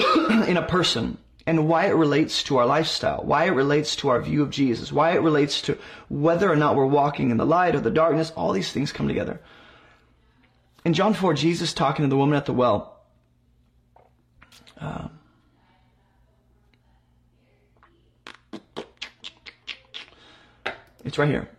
in 0.49 0.57
a 0.57 0.67
person 0.67 1.17
and 1.51 1.67
why 1.67 1.87
it 1.87 1.97
relates 1.97 2.45
to 2.45 2.59
our 2.59 2.65
lifestyle, 2.65 3.25
why 3.25 3.47
it 3.47 3.51
relates 3.51 3.97
to 3.97 4.09
our 4.09 4.23
view 4.23 4.41
of 4.41 4.51
Jesus, 4.51 4.93
why 4.93 5.11
it 5.11 5.21
relates 5.21 5.61
to 5.63 5.77
whether 6.09 6.49
or 6.49 6.55
not 6.55 6.77
we're 6.77 6.87
walking 6.87 7.33
in 7.33 7.39
the 7.39 7.45
light 7.45 7.75
or 7.75 7.81
the 7.81 7.91
darkness, 7.91 8.31
all 8.37 8.53
these 8.53 8.71
things 8.71 8.93
come 8.93 9.09
together. 9.09 9.41
In 10.85 10.95
John 10.95 11.13
4, 11.13 11.35
Jesus 11.35 11.73
talking 11.75 12.05
to 12.05 12.09
the 12.09 12.17
woman 12.17 12.37
at 12.37 12.47
the 12.47 12.53
well, 12.53 13.01
uh, 14.81 15.09
it's 21.05 21.19
right 21.19 21.29
here. 21.29 21.51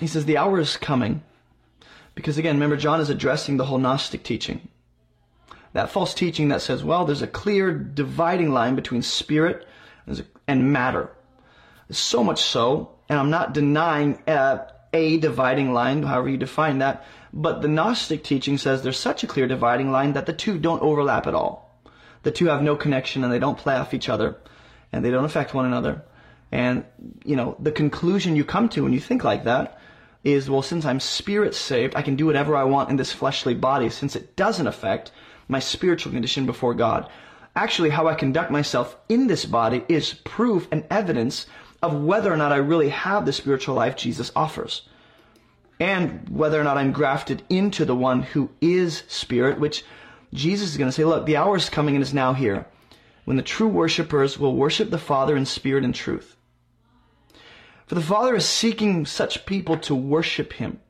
He 0.00 0.08
says, 0.08 0.24
The 0.24 0.38
hour 0.38 0.58
is 0.58 0.76
coming. 0.76 1.22
Because 2.16 2.36
again, 2.36 2.56
remember, 2.56 2.76
John 2.76 3.00
is 3.00 3.10
addressing 3.10 3.58
the 3.58 3.66
whole 3.66 3.78
Gnostic 3.78 4.24
teaching 4.24 4.68
that 5.72 5.90
false 5.90 6.14
teaching 6.14 6.48
that 6.48 6.62
says, 6.62 6.82
well, 6.82 7.04
there's 7.04 7.22
a 7.22 7.26
clear 7.26 7.72
dividing 7.72 8.50
line 8.50 8.74
between 8.74 9.02
spirit 9.02 9.66
and 10.46 10.72
matter. 10.72 11.10
So 11.90 12.24
much 12.24 12.42
so, 12.42 12.92
and 13.08 13.18
I'm 13.18 13.30
not 13.30 13.54
denying 13.54 14.22
a, 14.26 14.60
a 14.92 15.18
dividing 15.18 15.72
line, 15.72 16.02
however 16.02 16.28
you 16.28 16.36
define 16.36 16.78
that, 16.78 17.04
but 17.32 17.62
the 17.62 17.68
Gnostic 17.68 18.24
teaching 18.24 18.58
says 18.58 18.82
there's 18.82 18.98
such 18.98 19.22
a 19.22 19.26
clear 19.26 19.46
dividing 19.46 19.92
line 19.92 20.14
that 20.14 20.26
the 20.26 20.32
two 20.32 20.58
don't 20.58 20.82
overlap 20.82 21.26
at 21.26 21.34
all. 21.34 21.78
The 22.22 22.32
two 22.32 22.46
have 22.46 22.62
no 22.62 22.76
connection 22.76 23.24
and 23.24 23.32
they 23.32 23.38
don't 23.38 23.58
play 23.58 23.76
off 23.76 23.94
each 23.94 24.08
other 24.08 24.36
and 24.92 25.04
they 25.04 25.10
don't 25.10 25.24
affect 25.24 25.54
one 25.54 25.66
another. 25.66 26.02
And, 26.52 26.84
you 27.24 27.36
know, 27.36 27.56
the 27.60 27.72
conclusion 27.72 28.34
you 28.34 28.44
come 28.44 28.68
to 28.70 28.82
when 28.82 28.92
you 28.92 29.00
think 29.00 29.22
like 29.22 29.44
that 29.44 29.78
is, 30.24 30.50
well, 30.50 30.62
since 30.62 30.84
I'm 30.84 31.00
spirit 31.00 31.54
saved, 31.54 31.94
I 31.94 32.02
can 32.02 32.16
do 32.16 32.26
whatever 32.26 32.56
I 32.56 32.64
want 32.64 32.90
in 32.90 32.96
this 32.96 33.12
fleshly 33.12 33.54
body 33.54 33.88
since 33.88 34.16
it 34.16 34.36
doesn't 34.36 34.66
affect 34.66 35.12
my 35.50 35.58
spiritual 35.58 36.12
condition 36.12 36.46
before 36.46 36.74
God. 36.74 37.08
Actually, 37.56 37.90
how 37.90 38.06
I 38.06 38.14
conduct 38.14 38.50
myself 38.50 38.96
in 39.08 39.26
this 39.26 39.44
body 39.44 39.84
is 39.88 40.14
proof 40.14 40.68
and 40.70 40.84
evidence 40.90 41.46
of 41.82 42.02
whether 42.02 42.32
or 42.32 42.36
not 42.36 42.52
I 42.52 42.56
really 42.56 42.90
have 42.90 43.26
the 43.26 43.32
spiritual 43.32 43.74
life 43.74 43.96
Jesus 43.96 44.30
offers. 44.36 44.82
And 45.80 46.28
whether 46.28 46.60
or 46.60 46.64
not 46.64 46.76
I'm 46.76 46.92
grafted 46.92 47.42
into 47.48 47.84
the 47.84 47.96
one 47.96 48.22
who 48.22 48.50
is 48.60 49.02
spirit, 49.08 49.58
which 49.58 49.84
Jesus 50.32 50.70
is 50.70 50.76
going 50.76 50.88
to 50.88 50.92
say, 50.92 51.04
look, 51.04 51.26
the 51.26 51.36
hour 51.36 51.56
is 51.56 51.70
coming 51.70 51.96
and 51.96 52.02
is 52.02 52.14
now 52.14 52.34
here 52.34 52.66
when 53.24 53.36
the 53.36 53.42
true 53.42 53.68
worshippers 53.68 54.38
will 54.38 54.54
worship 54.54 54.90
the 54.90 54.98
Father 54.98 55.36
in 55.36 55.46
spirit 55.46 55.84
and 55.84 55.94
truth. 55.94 56.36
For 57.86 57.94
the 57.94 58.00
Father 58.00 58.34
is 58.34 58.46
seeking 58.46 59.06
such 59.06 59.46
people 59.46 59.78
to 59.78 59.94
worship 59.94 60.52
Him. 60.54 60.80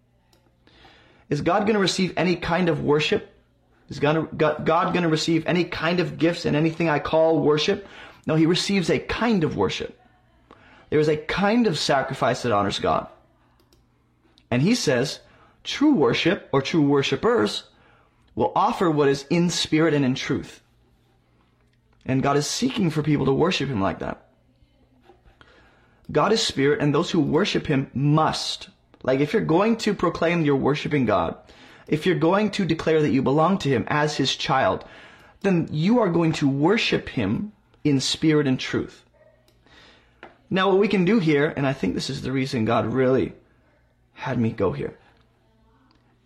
Is 1.28 1.40
God 1.40 1.60
going 1.60 1.74
to 1.74 1.80
receive 1.80 2.12
any 2.16 2.36
kind 2.36 2.68
of 2.68 2.82
worship 2.82 3.29
is 3.90 3.98
God, 3.98 4.36
going 4.36 5.02
to 5.02 5.08
receive 5.08 5.44
any 5.46 5.64
kind 5.64 6.00
of 6.00 6.16
gifts 6.16 6.46
and 6.46 6.56
anything 6.56 6.88
I 6.88 7.00
call 7.00 7.40
worship? 7.40 7.86
No, 8.26 8.36
he 8.36 8.46
receives 8.46 8.88
a 8.88 8.98
kind 8.98 9.44
of 9.44 9.56
worship. 9.56 9.98
There 10.88 11.00
is 11.00 11.08
a 11.08 11.16
kind 11.16 11.66
of 11.66 11.78
sacrifice 11.78 12.42
that 12.42 12.52
honors 12.52 12.78
God. 12.78 13.08
And 14.50 14.62
he 14.62 14.74
says, 14.74 15.20
true 15.64 15.94
worship 15.94 16.48
or 16.52 16.62
true 16.62 16.82
worshipers 16.82 17.64
will 18.34 18.52
offer 18.54 18.90
what 18.90 19.08
is 19.08 19.26
in 19.28 19.50
spirit 19.50 19.92
and 19.92 20.04
in 20.04 20.14
truth. 20.14 20.62
And 22.06 22.22
God 22.22 22.36
is 22.36 22.46
seeking 22.46 22.90
for 22.90 23.02
people 23.02 23.26
to 23.26 23.32
worship 23.32 23.68
him 23.68 23.80
like 23.80 23.98
that. 23.98 24.28
God 26.10 26.32
is 26.32 26.42
spirit 26.42 26.80
and 26.80 26.94
those 26.94 27.10
who 27.10 27.20
worship 27.20 27.66
him 27.66 27.90
must. 27.94 28.68
Like 29.02 29.20
if 29.20 29.32
you're 29.32 29.42
going 29.42 29.76
to 29.78 29.94
proclaim 29.94 30.44
you're 30.44 30.56
worshiping 30.56 31.06
God, 31.06 31.36
if 31.90 32.06
you're 32.06 32.14
going 32.14 32.50
to 32.52 32.64
declare 32.64 33.02
that 33.02 33.10
you 33.10 33.20
belong 33.20 33.58
to 33.58 33.68
Him 33.68 33.84
as 33.88 34.16
His 34.16 34.36
child, 34.36 34.84
then 35.42 35.68
you 35.72 35.98
are 35.98 36.08
going 36.08 36.32
to 36.34 36.48
worship 36.48 37.08
Him 37.08 37.52
in 37.82 38.00
spirit 38.00 38.46
and 38.46 38.58
truth. 38.58 39.04
Now, 40.48 40.68
what 40.68 40.78
we 40.78 40.88
can 40.88 41.04
do 41.04 41.18
here, 41.18 41.52
and 41.56 41.66
I 41.66 41.72
think 41.72 41.94
this 41.94 42.08
is 42.08 42.22
the 42.22 42.32
reason 42.32 42.64
God 42.64 42.86
really 42.86 43.32
had 44.12 44.38
me 44.38 44.50
go 44.50 44.70
here, 44.70 44.96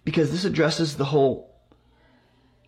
because 0.05 0.31
this 0.31 0.44
addresses 0.44 0.96
the 0.96 1.07
whole 1.07 1.50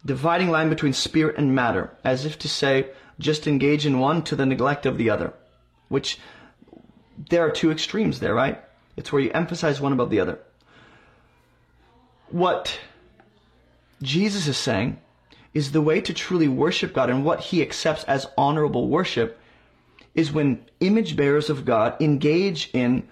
dividing 0.04 0.50
line 0.50 0.70
between 0.70 0.94
spirit 0.94 1.36
and 1.36 1.54
matter, 1.54 1.94
as 2.02 2.24
if 2.24 2.38
to 2.38 2.48
say, 2.48 2.88
just 3.18 3.46
engage 3.46 3.84
in 3.84 3.98
one 3.98 4.22
to 4.22 4.36
the 4.36 4.46
neglect 4.46 4.86
of 4.86 4.96
the 4.96 5.10
other, 5.10 5.34
which 5.88 6.18
there 7.28 7.44
are 7.46 7.50
two 7.50 7.70
extremes 7.70 8.20
there, 8.20 8.34
right? 8.34 8.62
It's 8.96 9.12
where 9.12 9.20
you 9.20 9.30
emphasize 9.32 9.82
one 9.82 9.92
above 9.92 10.08
the 10.08 10.20
other 10.20 10.38
what 12.28 12.78
Jesus 14.02 14.46
is 14.46 14.56
saying 14.56 14.98
is 15.54 15.72
the 15.72 15.80
way 15.80 16.00
to 16.00 16.12
truly 16.12 16.48
worship 16.48 16.92
God 16.92 17.08
and 17.08 17.24
what 17.24 17.40
he 17.40 17.62
accepts 17.62 18.04
as 18.04 18.26
honorable 18.36 18.88
worship 18.88 19.40
is 20.14 20.32
when 20.32 20.64
image 20.80 21.16
bearers 21.16 21.48
of 21.48 21.64
God 21.64 22.00
engage 22.00 22.70
in 22.72 23.08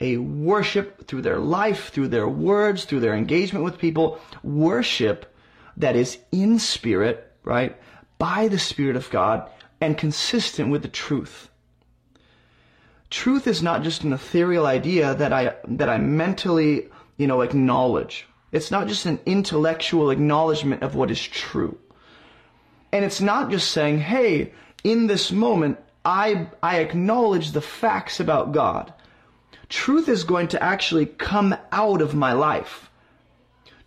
a 0.00 0.18
worship 0.18 1.06
through 1.06 1.22
their 1.22 1.38
life, 1.38 1.88
through 1.90 2.08
their 2.08 2.28
words, 2.28 2.84
through 2.84 3.00
their 3.00 3.14
engagement 3.14 3.64
with 3.64 3.78
people, 3.78 4.20
worship 4.42 5.34
that 5.76 5.96
is 5.96 6.18
in 6.32 6.58
spirit, 6.58 7.32
right, 7.44 7.76
by 8.18 8.48
the 8.48 8.58
Spirit 8.58 8.96
of 8.96 9.10
God 9.10 9.48
and 9.80 9.98
consistent 9.98 10.70
with 10.70 10.82
the 10.82 10.88
truth. 10.88 11.50
Truth 13.10 13.46
is 13.46 13.62
not 13.62 13.82
just 13.82 14.02
an 14.02 14.12
ethereal 14.12 14.66
idea 14.66 15.14
that 15.14 15.32
I, 15.32 15.54
that 15.68 15.88
I 15.88 15.98
mentally, 15.98 16.88
you 17.16 17.26
know, 17.26 17.42
acknowledge. 17.42 18.26
It's 18.56 18.70
not 18.70 18.88
just 18.88 19.04
an 19.04 19.20
intellectual 19.26 20.08
acknowledgement 20.08 20.82
of 20.82 20.94
what 20.94 21.10
is 21.10 21.22
true. 21.22 21.78
And 22.90 23.04
it's 23.04 23.20
not 23.20 23.50
just 23.50 23.70
saying, 23.70 23.98
hey, 23.98 24.54
in 24.82 25.08
this 25.08 25.30
moment, 25.30 25.78
I, 26.06 26.46
I 26.62 26.78
acknowledge 26.78 27.50
the 27.50 27.60
facts 27.60 28.18
about 28.18 28.52
God. 28.52 28.94
Truth 29.68 30.08
is 30.08 30.24
going 30.24 30.48
to 30.48 30.62
actually 30.62 31.04
come 31.04 31.54
out 31.70 32.00
of 32.00 32.14
my 32.14 32.32
life. 32.32 32.88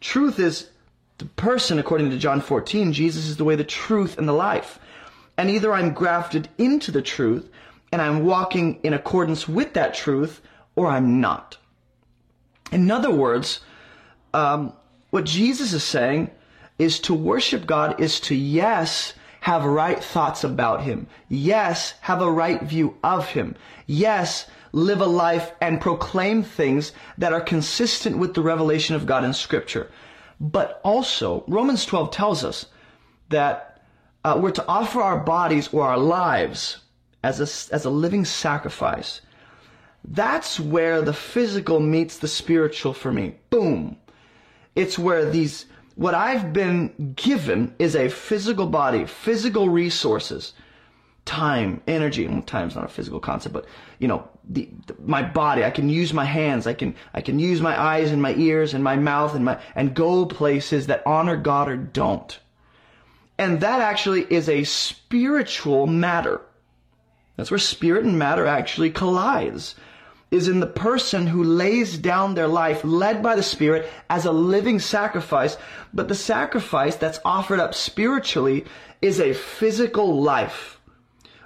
Truth 0.02 0.38
is 0.38 0.70
the 1.18 1.26
person, 1.26 1.80
according 1.80 2.12
to 2.12 2.20
John 2.20 2.40
14, 2.40 2.94
Jesus 2.94 3.26
is 3.26 3.38
the 3.38 3.46
way, 3.46 3.56
the 3.56 3.64
truth, 3.64 4.20
and 4.20 4.28
the 4.28 4.34
life. 4.34 4.78
And 5.36 5.50
either 5.50 5.74
I'm 5.74 5.96
grafted 5.96 6.48
into 6.60 6.92
the 6.92 7.02
truth 7.02 7.50
and 7.92 8.04
I'm 8.04 8.24
walking 8.24 8.80
in 8.84 8.94
accordance 8.94 9.48
with 9.48 9.74
that 9.74 9.96
truth, 9.96 10.42
or 10.76 10.86
I'm 10.86 11.20
not. 11.20 11.58
In 12.72 12.92
other 12.92 13.10
words, 13.10 13.62
um, 14.34 14.74
what 15.10 15.26
Jesus 15.26 15.74
is 15.74 15.84
saying 15.84 16.32
is 16.78 17.00
to 17.02 17.14
worship 17.14 17.66
God 17.66 18.00
is 18.00 18.20
to, 18.22 18.36
yes, 18.36 19.14
have 19.42 19.66
right 19.66 20.04
thoughts 20.04 20.44
about 20.44 20.84
Him. 20.84 21.08
Yes, 21.28 21.94
have 22.02 22.22
a 22.22 22.32
right 22.32 22.62
view 22.62 22.98
of 23.04 23.28
Him. 23.30 23.56
Yes, 23.88 24.48
live 24.72 25.02
a 25.02 25.06
life 25.06 25.52
and 25.62 25.82
proclaim 25.82 26.44
things 26.44 26.92
that 27.18 27.34
are 27.34 27.42
consistent 27.42 28.18
with 28.18 28.34
the 28.34 28.42
revelation 28.42 28.96
of 28.96 29.06
God 29.06 29.24
in 29.24 29.34
Scripture. 29.34 29.90
But 30.40 30.80
also, 30.84 31.44
Romans 31.48 31.86
12 31.86 32.12
tells 32.12 32.44
us 32.44 32.66
that 33.30 33.82
uh, 34.24 34.40
we're 34.42 34.52
to 34.52 34.68
offer 34.68 35.02
our 35.02 35.20
bodies 35.20 35.70
or 35.74 35.84
our 35.84 35.98
lives 35.98 36.78
as 37.24 37.40
a, 37.40 37.74
as 37.74 37.86
a 37.86 37.90
living 37.90 38.26
sacrifice. 38.26 39.22
That's 40.04 40.60
where 40.60 41.02
the 41.02 41.14
physical 41.14 41.80
meets 41.80 42.18
the 42.18 42.28
spiritual 42.28 42.94
for 42.94 43.12
me. 43.12 43.36
Boom. 43.50 43.98
It's 44.80 44.98
where 44.98 45.30
these, 45.30 45.66
what 45.96 46.16
I've 46.16 46.54
been 46.54 47.14
given 47.18 47.76
is 47.80 47.98
a 47.98 48.08
physical 48.08 48.66
body, 48.66 49.06
physical 49.06 49.68
resources, 49.68 50.54
time, 51.26 51.82
energy. 51.86 52.26
Well, 52.26 52.42
time's 52.44 52.76
not 52.76 52.86
a 52.86 52.88
physical 52.88 53.20
concept, 53.20 53.52
but 53.52 53.66
you 53.98 54.08
know, 54.08 54.30
the, 54.50 54.70
the, 54.88 54.96
my 55.04 55.22
body. 55.22 55.66
I 55.66 55.70
can 55.70 55.90
use 55.90 56.14
my 56.14 56.24
hands. 56.24 56.66
I 56.66 56.74
can 56.74 56.96
I 57.14 57.20
can 57.20 57.40
use 57.40 57.60
my 57.60 57.78
eyes 57.78 58.14
and 58.14 58.22
my 58.22 58.34
ears 58.36 58.74
and 58.74 58.82
my 58.82 58.96
mouth 58.96 59.36
and 59.36 59.44
my 59.44 59.60
and 59.76 59.94
go 59.94 60.26
places 60.26 60.88
that 60.88 61.06
honor 61.06 61.36
God 61.36 61.68
or 61.68 61.76
don't. 61.76 62.40
And 63.38 63.60
that 63.60 63.82
actually 63.82 64.26
is 64.30 64.48
a 64.48 64.64
spiritual 64.64 65.88
matter. 65.88 66.40
That's 67.36 67.52
where 67.52 67.58
spirit 67.58 68.06
and 68.06 68.18
matter 68.18 68.46
actually 68.46 68.92
collides 68.92 69.76
is 70.32 70.48
in 70.48 70.60
the 70.60 70.68
person 70.68 71.26
who 71.28 71.44
lays 71.44 71.98
down 71.98 72.36
their 72.36 72.48
life 72.48 72.84
led 72.84 73.24
by 73.24 73.36
the 73.36 73.44
Spirit 73.44 73.90
as 74.10 74.26
a 74.26 74.32
living 74.32 74.80
sacrifice. 74.80 75.58
But 75.94 76.08
the 76.08 76.16
sacrifice 76.16 76.96
that's 76.96 77.20
offered 77.26 77.60
up 77.60 77.74
spiritually 77.74 78.66
is 79.02 79.20
a 79.20 79.34
physical 79.34 80.22
life. 80.22 80.80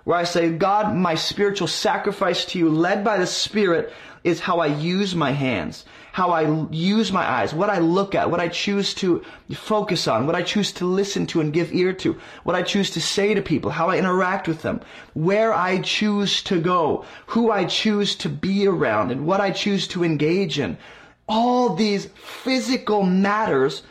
Where 0.03 0.17
I 0.17 0.25
say, 0.25 0.49
God, 0.49 0.95
my 0.95 1.15
spiritual 1.15 1.67
sacrifice 1.67 2.43
to 2.45 2.59
you 2.59 2.69
led 2.69 3.05
by 3.05 3.17
the 3.17 3.27
Spirit 3.27 3.93
is 4.23 4.41
how 4.41 4.59
I 4.59 4.67
use 4.67 5.15
my 5.15 5.31
hands, 5.31 5.85
how 6.13 6.29
I 6.29 6.67
use 6.69 7.11
my 7.11 7.27
eyes, 7.27 7.55
what 7.55 7.71
I 7.71 7.79
look 7.79 8.13
at, 8.13 8.29
what 8.29 8.39
I 8.39 8.47
choose 8.47 8.93
to 8.95 9.23
focus 9.51 10.07
on, 10.07 10.27
what 10.27 10.35
I 10.35 10.43
choose 10.43 10.71
to 10.73 10.85
listen 10.85 11.25
to 11.27 11.41
and 11.41 11.51
give 11.51 11.73
ear 11.73 11.91
to, 11.93 12.19
what 12.43 12.55
I 12.55 12.61
choose 12.61 12.91
to 12.91 13.01
say 13.01 13.33
to 13.33 13.41
people, 13.41 13.71
how 13.71 13.89
I 13.89 13.97
interact 13.97 14.47
with 14.47 14.61
them, 14.61 14.81
where 15.15 15.51
I 15.55 15.81
choose 15.81 16.43
to 16.43 16.61
go, 16.61 17.03
who 17.25 17.49
I 17.49 17.65
choose 17.65 18.13
to 18.17 18.29
be 18.29 18.67
around, 18.67 19.09
and 19.09 19.25
what 19.25 19.41
I 19.41 19.49
choose 19.49 19.87
to 19.87 20.03
engage 20.03 20.59
in. 20.59 20.77
All 21.27 21.73
these 21.73 22.05
physical 22.13 23.01
matters 23.01 23.81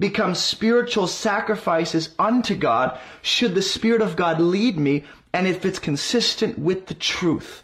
become 0.00 0.34
spiritual 0.34 1.06
sacrifices 1.06 2.10
unto 2.18 2.56
God 2.56 2.98
should 3.22 3.54
the 3.54 3.62
Spirit 3.62 4.02
of 4.02 4.16
God 4.16 4.40
lead 4.40 4.80
me 4.80 5.04
and 5.32 5.46
if 5.46 5.64
it's 5.64 5.78
consistent 5.78 6.58
with 6.58 6.86
the 6.86 6.94
truth. 6.94 7.62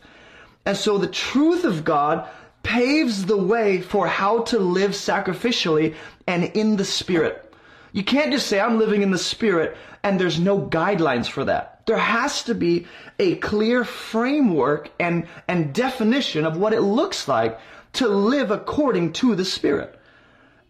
And 0.64 0.76
so 0.76 0.98
the 0.98 1.08
truth 1.08 1.64
of 1.64 1.84
God 1.84 2.28
paves 2.64 3.26
the 3.26 3.36
way 3.36 3.80
for 3.80 4.08
how 4.08 4.40
to 4.42 4.58
live 4.58 4.90
sacrificially 4.90 5.94
and 6.26 6.42
in 6.42 6.76
the 6.76 6.84
Spirit. 6.84 7.54
You 7.92 8.02
can't 8.02 8.32
just 8.32 8.48
say, 8.48 8.58
I'm 8.58 8.80
living 8.80 9.02
in 9.02 9.12
the 9.12 9.18
Spirit, 9.18 9.76
and 10.02 10.18
there's 10.18 10.40
no 10.40 10.60
guidelines 10.60 11.28
for 11.28 11.44
that. 11.44 11.86
There 11.86 11.96
has 11.96 12.42
to 12.44 12.54
be 12.54 12.86
a 13.20 13.36
clear 13.36 13.84
framework 13.84 14.90
and, 14.98 15.28
and 15.46 15.72
definition 15.72 16.44
of 16.44 16.56
what 16.56 16.72
it 16.72 16.80
looks 16.80 17.28
like 17.28 17.60
to 17.92 18.08
live 18.08 18.50
according 18.50 19.12
to 19.12 19.36
the 19.36 19.44
Spirit. 19.44 19.96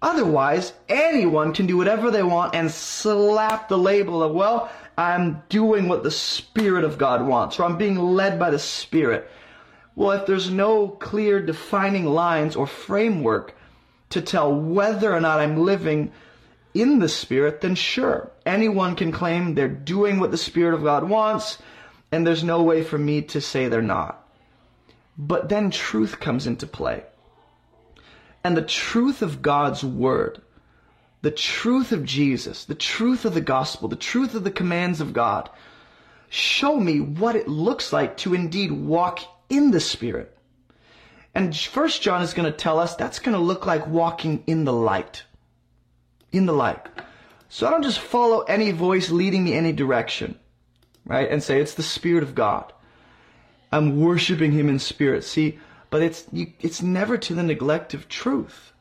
Otherwise, 0.03 0.75
anyone 0.87 1.55
can 1.55 1.67
do 1.67 1.79
whatever 1.79 2.11
they 2.11 2.23
want 2.23 2.55
and 2.55 2.71
slap 2.71 3.71
the 3.71 3.79
label 3.79 4.23
of, 4.23 4.35
well, 4.35 4.71
I'm 4.99 5.43
doing 5.49 5.89
what 5.89 6.03
the 6.03 6.11
Spirit 6.11 6.85
of 6.85 6.99
God 6.99 7.27
wants, 7.27 7.59
or 7.59 7.65
I'm 7.65 7.79
being 7.79 7.99
led 7.99 8.39
by 8.39 8.51
the 8.51 8.59
Spirit. 8.59 9.31
Well, 9.97 10.13
if 10.13 10.27
there's 10.27 10.51
no 10.51 10.89
clear 10.89 11.41
defining 11.41 12.05
lines 12.05 12.57
or 12.57 12.67
framework 12.67 13.55
to 14.11 14.21
tell 14.21 14.53
whether 14.53 15.15
or 15.15 15.21
not 15.21 15.41
I'm 15.41 15.59
living 15.65 16.13
in 16.75 16.99
the 16.99 17.09
Spirit, 17.09 17.61
then 17.61 17.77
sure, 17.77 18.31
anyone 18.45 18.97
can 18.97 19.13
claim 19.13 19.55
they're 19.55 19.69
doing 19.69 20.19
what 20.19 20.33
the 20.33 20.37
Spirit 20.37 20.75
of 20.75 20.83
God 20.83 21.09
wants, 21.09 21.59
and 22.11 22.27
there's 22.27 22.43
no 22.43 22.63
way 22.63 22.83
for 22.83 22.99
me 22.99 23.23
to 23.23 23.41
say 23.41 23.69
they're 23.69 23.83
not. 23.83 24.27
But 25.17 25.49
then 25.49 25.71
truth 25.71 26.19
comes 26.19 26.47
into 26.47 26.67
play. 26.67 27.05
And 28.43 28.57
the 28.57 28.63
truth 28.63 29.23
of 29.23 29.43
God's 29.43 29.85
Word, 29.85 30.43
the 31.23 31.31
truth 31.31 31.93
of 31.93 32.05
Jesus, 32.05 32.65
the 32.65 32.75
truth 32.75 33.25
of 33.25 33.35
the 33.35 33.41
gospel, 33.41 33.89
the 33.89 33.97
truth 33.97 34.35
of 34.35 34.43
the 34.45 34.51
commands 34.51 35.01
of 35.01 35.13
God, 35.13 35.49
show 36.29 36.79
me 36.79 37.01
what 37.01 37.37
it 37.37 37.49
looks 37.49 37.93
like 37.93 38.17
to 38.19 38.35
indeed 38.35 38.73
walk 38.73 39.21
in 39.57 39.71
the 39.71 39.81
Spirit. 39.81 40.37
And 41.35 41.57
First 41.57 42.03
John 42.03 42.23
is 42.23 42.35
going 42.35 42.51
to 42.51 42.57
tell 42.57 42.79
us 42.79 42.95
that's 42.95 43.19
going 43.19 43.37
to 43.37 43.43
look 43.43 43.67
like 43.67 43.87
walking 43.87 44.45
in 44.47 44.65
the 44.65 44.73
light. 44.73 45.25
In 46.33 46.47
the 46.47 46.53
light. 46.53 46.87
So 47.49 47.67
I 47.67 47.71
don't 47.71 47.83
just 47.83 47.99
follow 47.99 48.43
any 48.43 48.73
voice 48.73 49.11
leading 49.11 49.45
me 49.45 49.55
any 49.55 49.73
direction, 49.73 50.39
right? 51.05 51.31
And 51.31 51.43
say 51.43 51.61
it's 51.61 51.75
the 51.75 51.83
Spirit 51.83 52.23
of 52.23 52.35
God. 52.35 52.73
I'm 53.71 54.01
worshiping 54.01 54.53
Him 54.53 54.69
in 54.69 54.79
spirit. 54.79 55.25
See, 55.25 55.59
but 55.91 56.03
it's 56.03 56.27
you, 56.33 56.53
it's 56.61 56.83
never 56.83 57.17
to 57.19 57.35
the 57.35 57.43
neglect 57.43 57.95
of 57.95 58.09
truth. 58.09 58.73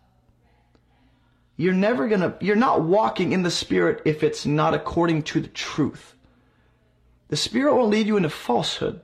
You're 1.57 1.73
never 1.73 2.07
gonna. 2.07 2.35
You're 2.41 2.55
not 2.55 2.83
walking 2.83 3.31
in 3.31 3.43
the 3.43 3.51
Spirit 3.51 4.01
if 4.05 4.23
it's 4.23 4.45
not 4.45 4.73
according 4.73 5.23
to 5.23 5.41
the 5.41 5.47
truth. 5.47 6.15
The 7.29 7.35
Spirit 7.35 7.75
will 7.75 7.87
lead 7.87 8.07
you 8.07 8.17
into 8.17 8.29
falsehood. 8.29 9.01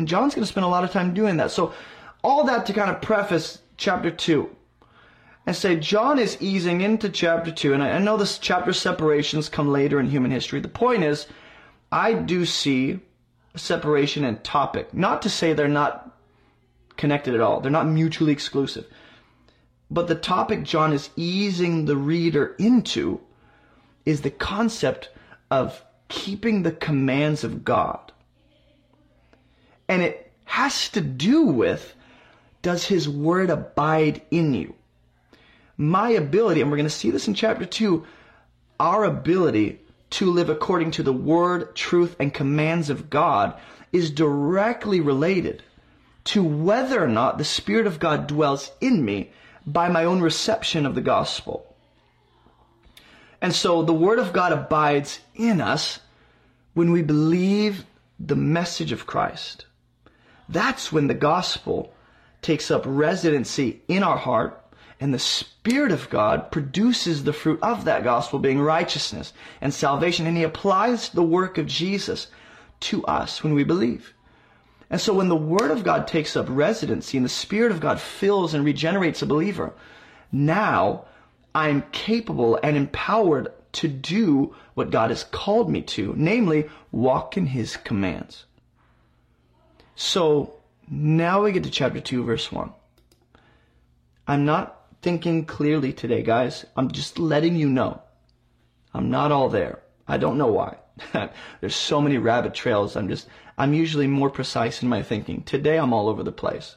And 0.00 0.08
John's 0.08 0.34
going 0.34 0.44
to 0.44 0.50
spend 0.50 0.64
a 0.64 0.70
lot 0.70 0.82
of 0.82 0.92
time 0.92 1.12
doing 1.12 1.36
that. 1.36 1.50
So, 1.50 1.74
all 2.24 2.44
that 2.44 2.64
to 2.64 2.72
kind 2.72 2.90
of 2.90 3.02
preface 3.02 3.58
chapter 3.76 4.10
2 4.10 4.48
and 5.44 5.54
say 5.54 5.76
John 5.76 6.18
is 6.18 6.40
easing 6.40 6.80
into 6.80 7.10
chapter 7.10 7.50
2. 7.50 7.74
And 7.74 7.82
I, 7.82 7.90
I 7.90 7.98
know 7.98 8.16
this 8.16 8.38
chapter 8.38 8.72
separations 8.72 9.50
come 9.50 9.68
later 9.68 10.00
in 10.00 10.08
human 10.08 10.30
history. 10.30 10.58
The 10.58 10.68
point 10.68 11.04
is, 11.04 11.26
I 11.92 12.14
do 12.14 12.46
see 12.46 13.00
a 13.52 13.58
separation 13.58 14.24
in 14.24 14.38
topic. 14.38 14.94
Not 14.94 15.20
to 15.20 15.28
say 15.28 15.52
they're 15.52 15.68
not 15.68 16.18
connected 16.96 17.34
at 17.34 17.42
all, 17.42 17.60
they're 17.60 17.70
not 17.70 17.86
mutually 17.86 18.32
exclusive. 18.32 18.86
But 19.90 20.08
the 20.08 20.14
topic 20.14 20.62
John 20.62 20.94
is 20.94 21.10
easing 21.14 21.84
the 21.84 21.96
reader 21.96 22.56
into 22.58 23.20
is 24.06 24.22
the 24.22 24.30
concept 24.30 25.10
of 25.50 25.84
keeping 26.08 26.62
the 26.62 26.72
commands 26.72 27.44
of 27.44 27.66
God. 27.66 28.09
And 29.90 30.02
it 30.02 30.30
has 30.44 30.88
to 30.90 31.00
do 31.00 31.42
with 31.46 31.96
does 32.62 32.84
his 32.84 33.08
word 33.08 33.50
abide 33.50 34.22
in 34.30 34.54
you? 34.54 34.76
My 35.76 36.10
ability, 36.10 36.60
and 36.60 36.70
we're 36.70 36.76
going 36.76 36.86
to 36.86 36.90
see 36.90 37.10
this 37.10 37.26
in 37.26 37.34
chapter 37.34 37.64
2, 37.64 38.06
our 38.78 39.02
ability 39.02 39.80
to 40.10 40.30
live 40.30 40.48
according 40.48 40.92
to 40.92 41.02
the 41.02 41.12
word, 41.12 41.74
truth, 41.74 42.14
and 42.20 42.32
commands 42.32 42.88
of 42.88 43.10
God 43.10 43.58
is 43.90 44.12
directly 44.12 45.00
related 45.00 45.64
to 46.22 46.44
whether 46.44 47.02
or 47.02 47.08
not 47.08 47.36
the 47.36 47.44
Spirit 47.44 47.88
of 47.88 47.98
God 47.98 48.28
dwells 48.28 48.70
in 48.80 49.04
me 49.04 49.32
by 49.66 49.88
my 49.88 50.04
own 50.04 50.20
reception 50.20 50.86
of 50.86 50.94
the 50.94 51.00
gospel. 51.00 51.66
And 53.42 53.52
so 53.52 53.82
the 53.82 53.92
Word 53.92 54.20
of 54.20 54.32
God 54.32 54.52
abides 54.52 55.18
in 55.34 55.60
us 55.60 55.98
when 56.74 56.92
we 56.92 57.02
believe 57.02 57.84
the 58.20 58.36
message 58.36 58.92
of 58.92 59.04
Christ. 59.04 59.64
That's 60.50 60.90
when 60.90 61.06
the 61.06 61.14
gospel 61.14 61.92
takes 62.42 62.72
up 62.72 62.82
residency 62.84 63.82
in 63.86 64.02
our 64.02 64.16
heart 64.16 64.60
and 64.98 65.14
the 65.14 65.18
Spirit 65.18 65.92
of 65.92 66.10
God 66.10 66.50
produces 66.50 67.22
the 67.22 67.32
fruit 67.32 67.60
of 67.62 67.84
that 67.84 68.02
gospel 68.02 68.40
being 68.40 68.60
righteousness 68.60 69.32
and 69.60 69.72
salvation. 69.72 70.26
And 70.26 70.36
He 70.36 70.42
applies 70.42 71.10
the 71.10 71.22
work 71.22 71.56
of 71.56 71.66
Jesus 71.66 72.26
to 72.80 73.04
us 73.06 73.44
when 73.44 73.54
we 73.54 73.62
believe. 73.62 74.12
And 74.90 75.00
so 75.00 75.14
when 75.14 75.28
the 75.28 75.36
Word 75.36 75.70
of 75.70 75.84
God 75.84 76.08
takes 76.08 76.34
up 76.34 76.46
residency 76.48 77.16
and 77.16 77.24
the 77.24 77.30
Spirit 77.30 77.70
of 77.70 77.80
God 77.80 78.00
fills 78.00 78.52
and 78.52 78.64
regenerates 78.64 79.22
a 79.22 79.26
believer, 79.26 79.72
now 80.32 81.04
I'm 81.54 81.84
capable 81.92 82.58
and 82.60 82.76
empowered 82.76 83.52
to 83.72 83.86
do 83.86 84.56
what 84.74 84.90
God 84.90 85.10
has 85.10 85.22
called 85.22 85.70
me 85.70 85.82
to, 85.82 86.12
namely, 86.16 86.68
walk 86.90 87.36
in 87.36 87.46
His 87.46 87.76
commands. 87.76 88.46
So 90.00 90.54
now 90.88 91.42
we 91.42 91.52
get 91.52 91.64
to 91.64 91.70
chapter 91.70 92.00
2, 92.00 92.24
verse 92.24 92.50
1. 92.50 92.72
I'm 94.26 94.46
not 94.46 94.80
thinking 95.02 95.44
clearly 95.44 95.92
today, 95.92 96.22
guys. 96.22 96.64
I'm 96.74 96.90
just 96.90 97.18
letting 97.18 97.54
you 97.54 97.68
know. 97.68 98.00
I'm 98.94 99.10
not 99.10 99.30
all 99.30 99.50
there. 99.50 99.80
I 100.08 100.16
don't 100.16 100.38
know 100.38 100.46
why. 100.46 100.78
There's 101.60 101.76
so 101.76 102.00
many 102.00 102.16
rabbit 102.16 102.54
trails. 102.54 102.96
I'm 102.96 103.08
just, 103.08 103.28
I'm 103.58 103.74
usually 103.74 104.06
more 104.06 104.30
precise 104.30 104.82
in 104.82 104.88
my 104.88 105.02
thinking. 105.02 105.42
Today 105.42 105.78
I'm 105.78 105.92
all 105.92 106.08
over 106.08 106.22
the 106.22 106.32
place. 106.32 106.76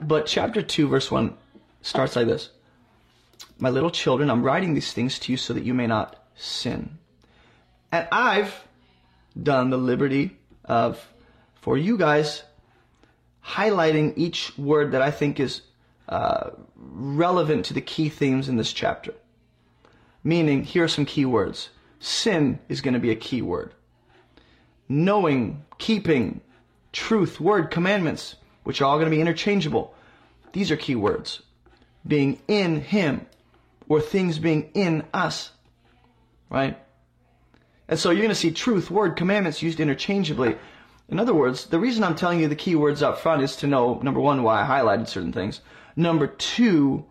But 0.00 0.26
chapter 0.26 0.62
2, 0.62 0.86
verse 0.86 1.10
1 1.10 1.36
starts 1.82 2.14
like 2.14 2.28
this 2.28 2.50
My 3.58 3.70
little 3.70 3.90
children, 3.90 4.30
I'm 4.30 4.44
writing 4.44 4.74
these 4.74 4.92
things 4.92 5.18
to 5.18 5.32
you 5.32 5.36
so 5.36 5.52
that 5.52 5.64
you 5.64 5.74
may 5.74 5.88
not 5.88 6.24
sin. 6.36 6.98
And 7.90 8.06
I've 8.12 8.68
done 9.42 9.70
the 9.70 9.78
liberty 9.78 10.38
of, 10.66 11.04
for 11.54 11.76
you 11.76 11.96
guys, 11.96 12.42
highlighting 13.44 14.12
each 14.16 14.56
word 14.58 14.92
that 14.92 15.02
I 15.02 15.10
think 15.10 15.38
is 15.38 15.62
uh, 16.08 16.50
relevant 16.76 17.66
to 17.66 17.74
the 17.74 17.80
key 17.80 18.08
themes 18.08 18.48
in 18.48 18.56
this 18.56 18.72
chapter. 18.72 19.14
Meaning, 20.22 20.64
here 20.64 20.84
are 20.84 20.88
some 20.88 21.06
key 21.06 21.24
words. 21.24 21.70
Sin 22.00 22.58
is 22.68 22.80
going 22.80 22.94
to 22.94 23.00
be 23.00 23.10
a 23.10 23.16
key 23.16 23.42
word. 23.42 23.72
Knowing, 24.88 25.64
keeping, 25.78 26.40
truth, 26.92 27.40
word, 27.40 27.70
commandments, 27.70 28.36
which 28.64 28.80
are 28.80 28.84
all 28.84 28.98
going 28.98 29.10
to 29.10 29.14
be 29.14 29.20
interchangeable. 29.20 29.94
These 30.52 30.70
are 30.70 30.76
key 30.76 30.96
words. 30.96 31.42
Being 32.06 32.40
in 32.48 32.80
Him, 32.80 33.26
or 33.88 34.00
things 34.00 34.38
being 34.38 34.70
in 34.74 35.04
us. 35.12 35.50
Right? 36.50 36.78
And 37.88 37.98
so 37.98 38.10
you're 38.10 38.22
going 38.22 38.28
to 38.30 38.34
see 38.34 38.50
truth, 38.50 38.90
word, 38.90 39.16
commandments 39.16 39.62
used 39.62 39.80
interchangeably. 39.80 40.56
In 41.08 41.20
other 41.20 41.34
words, 41.34 41.66
the 41.66 41.78
reason 41.78 42.02
I'm 42.02 42.16
telling 42.16 42.40
you 42.40 42.48
the 42.48 42.56
key 42.56 42.74
words 42.74 43.02
up 43.02 43.18
front 43.18 43.42
is 43.42 43.56
to 43.56 43.66
know, 43.66 44.00
number 44.02 44.20
one, 44.20 44.42
why 44.42 44.62
I 44.62 44.66
highlighted 44.66 45.08
certain 45.08 45.32
things. 45.32 45.60
Number 45.94 46.26
two, 46.26 47.04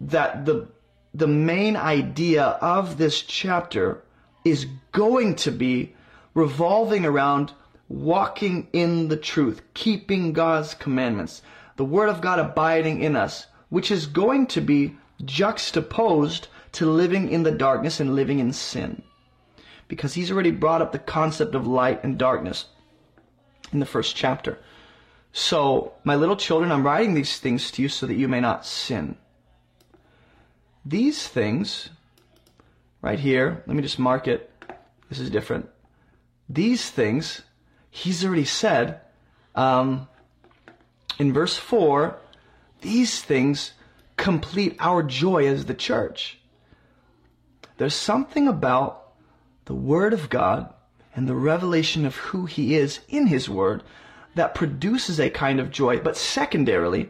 that 0.00 0.46
the, 0.46 0.68
the 1.12 1.26
main 1.26 1.76
idea 1.76 2.42
of 2.42 2.96
this 2.96 3.20
chapter 3.20 4.02
is 4.44 4.66
going 4.92 5.36
to 5.36 5.50
be 5.50 5.94
revolving 6.32 7.04
around 7.04 7.52
walking 7.90 8.68
in 8.72 9.08
the 9.08 9.16
truth, 9.16 9.60
keeping 9.74 10.32
God's 10.32 10.74
commandments, 10.74 11.42
the 11.76 11.84
Word 11.84 12.08
of 12.08 12.20
God 12.20 12.38
abiding 12.38 13.02
in 13.02 13.16
us, 13.16 13.46
which 13.68 13.90
is 13.90 14.06
going 14.06 14.46
to 14.48 14.60
be 14.60 14.96
juxtaposed 15.24 16.48
to 16.72 16.90
living 16.90 17.30
in 17.30 17.42
the 17.42 17.50
darkness 17.50 18.00
and 18.00 18.14
living 18.14 18.38
in 18.38 18.52
sin. 18.52 19.02
Because 19.90 20.14
he's 20.14 20.30
already 20.30 20.52
brought 20.52 20.80
up 20.82 20.92
the 20.92 21.00
concept 21.00 21.56
of 21.56 21.66
light 21.66 22.04
and 22.04 22.16
darkness 22.16 22.66
in 23.72 23.80
the 23.80 23.86
first 23.86 24.14
chapter. 24.14 24.58
So, 25.32 25.94
my 26.04 26.14
little 26.14 26.36
children, 26.36 26.70
I'm 26.70 26.86
writing 26.86 27.14
these 27.14 27.38
things 27.38 27.70
to 27.72 27.82
you 27.82 27.88
so 27.88 28.06
that 28.06 28.14
you 28.14 28.28
may 28.28 28.40
not 28.40 28.64
sin. 28.64 29.16
These 30.84 31.26
things, 31.26 31.90
right 33.02 33.18
here, 33.18 33.64
let 33.66 33.76
me 33.76 33.82
just 33.82 33.98
mark 33.98 34.28
it. 34.28 34.50
This 35.08 35.18
is 35.18 35.28
different. 35.28 35.68
These 36.48 36.88
things, 36.90 37.42
he's 37.90 38.24
already 38.24 38.44
said 38.44 39.00
um, 39.56 40.08
in 41.18 41.32
verse 41.32 41.56
4 41.56 42.16
these 42.80 43.22
things 43.22 43.72
complete 44.16 44.76
our 44.78 45.02
joy 45.02 45.46
as 45.46 45.64
the 45.64 45.74
church. 45.74 46.38
There's 47.76 47.94
something 47.94 48.48
about 48.48 48.99
the 49.70 49.76
Word 49.76 50.12
of 50.12 50.28
God 50.28 50.68
and 51.14 51.28
the 51.28 51.36
revelation 51.36 52.04
of 52.04 52.16
who 52.16 52.44
He 52.44 52.74
is 52.74 52.98
in 53.08 53.28
His 53.28 53.48
Word 53.48 53.84
that 54.34 54.52
produces 54.52 55.20
a 55.20 55.30
kind 55.30 55.60
of 55.60 55.70
joy. 55.70 56.00
But 56.00 56.16
secondarily, 56.16 57.08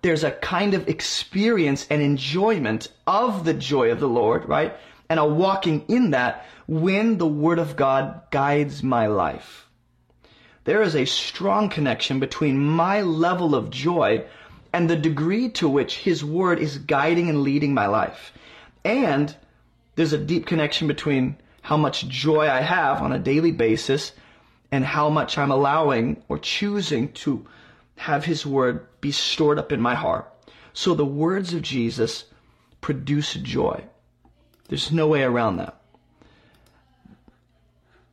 there's 0.00 0.24
a 0.24 0.30
kind 0.30 0.72
of 0.72 0.88
experience 0.88 1.86
and 1.90 2.00
enjoyment 2.00 2.90
of 3.06 3.44
the 3.44 3.52
joy 3.52 3.90
of 3.90 4.00
the 4.00 4.08
Lord, 4.08 4.48
right? 4.48 4.74
And 5.10 5.20
a 5.20 5.26
walking 5.26 5.84
in 5.86 6.12
that 6.12 6.46
when 6.66 7.18
the 7.18 7.26
Word 7.26 7.58
of 7.58 7.76
God 7.76 8.22
guides 8.30 8.82
my 8.82 9.06
life. 9.06 9.68
There 10.64 10.80
is 10.80 10.96
a 10.96 11.04
strong 11.04 11.68
connection 11.68 12.20
between 12.20 12.58
my 12.58 13.02
level 13.02 13.54
of 13.54 13.68
joy 13.68 14.24
and 14.72 14.88
the 14.88 14.96
degree 14.96 15.50
to 15.50 15.68
which 15.68 15.98
His 15.98 16.24
Word 16.24 16.58
is 16.58 16.78
guiding 16.78 17.28
and 17.28 17.42
leading 17.42 17.74
my 17.74 17.86
life. 17.86 18.32
And 18.82 19.36
there's 19.96 20.14
a 20.14 20.16
deep 20.16 20.46
connection 20.46 20.88
between 20.88 21.36
how 21.68 21.76
much 21.76 22.08
joy 22.08 22.48
I 22.48 22.62
have 22.62 23.02
on 23.02 23.12
a 23.12 23.18
daily 23.18 23.52
basis 23.52 24.12
and 24.72 24.82
how 24.82 25.10
much 25.10 25.36
I'm 25.36 25.50
allowing 25.50 26.22
or 26.26 26.38
choosing 26.38 27.12
to 27.24 27.46
have 27.96 28.24
His 28.24 28.46
Word 28.46 28.86
be 29.02 29.12
stored 29.12 29.58
up 29.58 29.70
in 29.70 29.78
my 29.78 29.94
heart. 29.94 30.32
So 30.72 30.94
the 30.94 31.04
words 31.04 31.52
of 31.52 31.60
Jesus 31.60 32.24
produce 32.80 33.34
joy. 33.34 33.84
There's 34.70 34.90
no 34.90 35.08
way 35.08 35.22
around 35.22 35.58
that. 35.58 35.78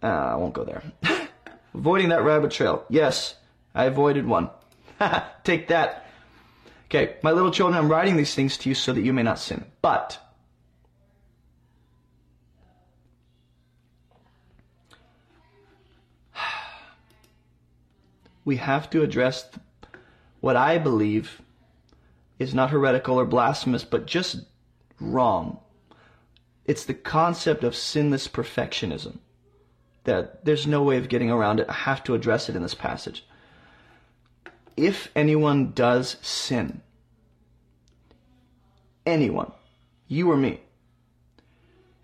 Uh, 0.03 0.07
I 0.07 0.35
won't 0.35 0.53
go 0.53 0.65
there. 0.65 0.83
Avoiding 1.73 2.09
that 2.09 2.25
rabbit 2.25 2.51
trail. 2.51 2.83
Yes, 2.89 3.35
I 3.73 3.85
avoided 3.85 4.27
one. 4.27 4.49
Take 5.45 5.69
that. 5.69 6.07
Okay, 6.87 7.15
my 7.23 7.31
little 7.31 7.51
children, 7.51 7.81
I'm 7.81 7.89
writing 7.89 8.17
these 8.17 8.35
things 8.35 8.57
to 8.57 8.69
you 8.69 8.75
so 8.75 8.91
that 8.91 9.05
you 9.05 9.13
may 9.13 9.23
not 9.23 9.39
sin. 9.39 9.63
But 9.81 10.19
we 18.45 18.57
have 18.57 18.89
to 18.91 19.01
address 19.01 19.49
what 20.39 20.55
I 20.55 20.77
believe 20.77 21.41
is 22.37 22.53
not 22.53 22.69
heretical 22.69 23.19
or 23.19 23.25
blasphemous, 23.25 23.83
but 23.83 24.05
just 24.05 24.45
wrong. 24.99 25.59
It's 26.65 26.85
the 26.85 26.93
concept 26.93 27.63
of 27.63 27.75
sinless 27.75 28.27
perfectionism. 28.27 29.17
That 30.03 30.45
there's 30.45 30.67
no 30.67 30.83
way 30.83 30.97
of 30.97 31.09
getting 31.09 31.31
around 31.31 31.59
it. 31.59 31.67
I 31.67 31.73
have 31.73 32.03
to 32.03 32.13
address 32.13 32.47
it 32.47 32.55
in 32.55 32.61
this 32.61 32.75
passage. 32.75 33.25
If 34.77 35.09
anyone 35.15 35.71
does 35.71 36.17
sin, 36.21 36.81
anyone, 39.05 39.51
you 40.07 40.29
or 40.29 40.37
me, 40.37 40.59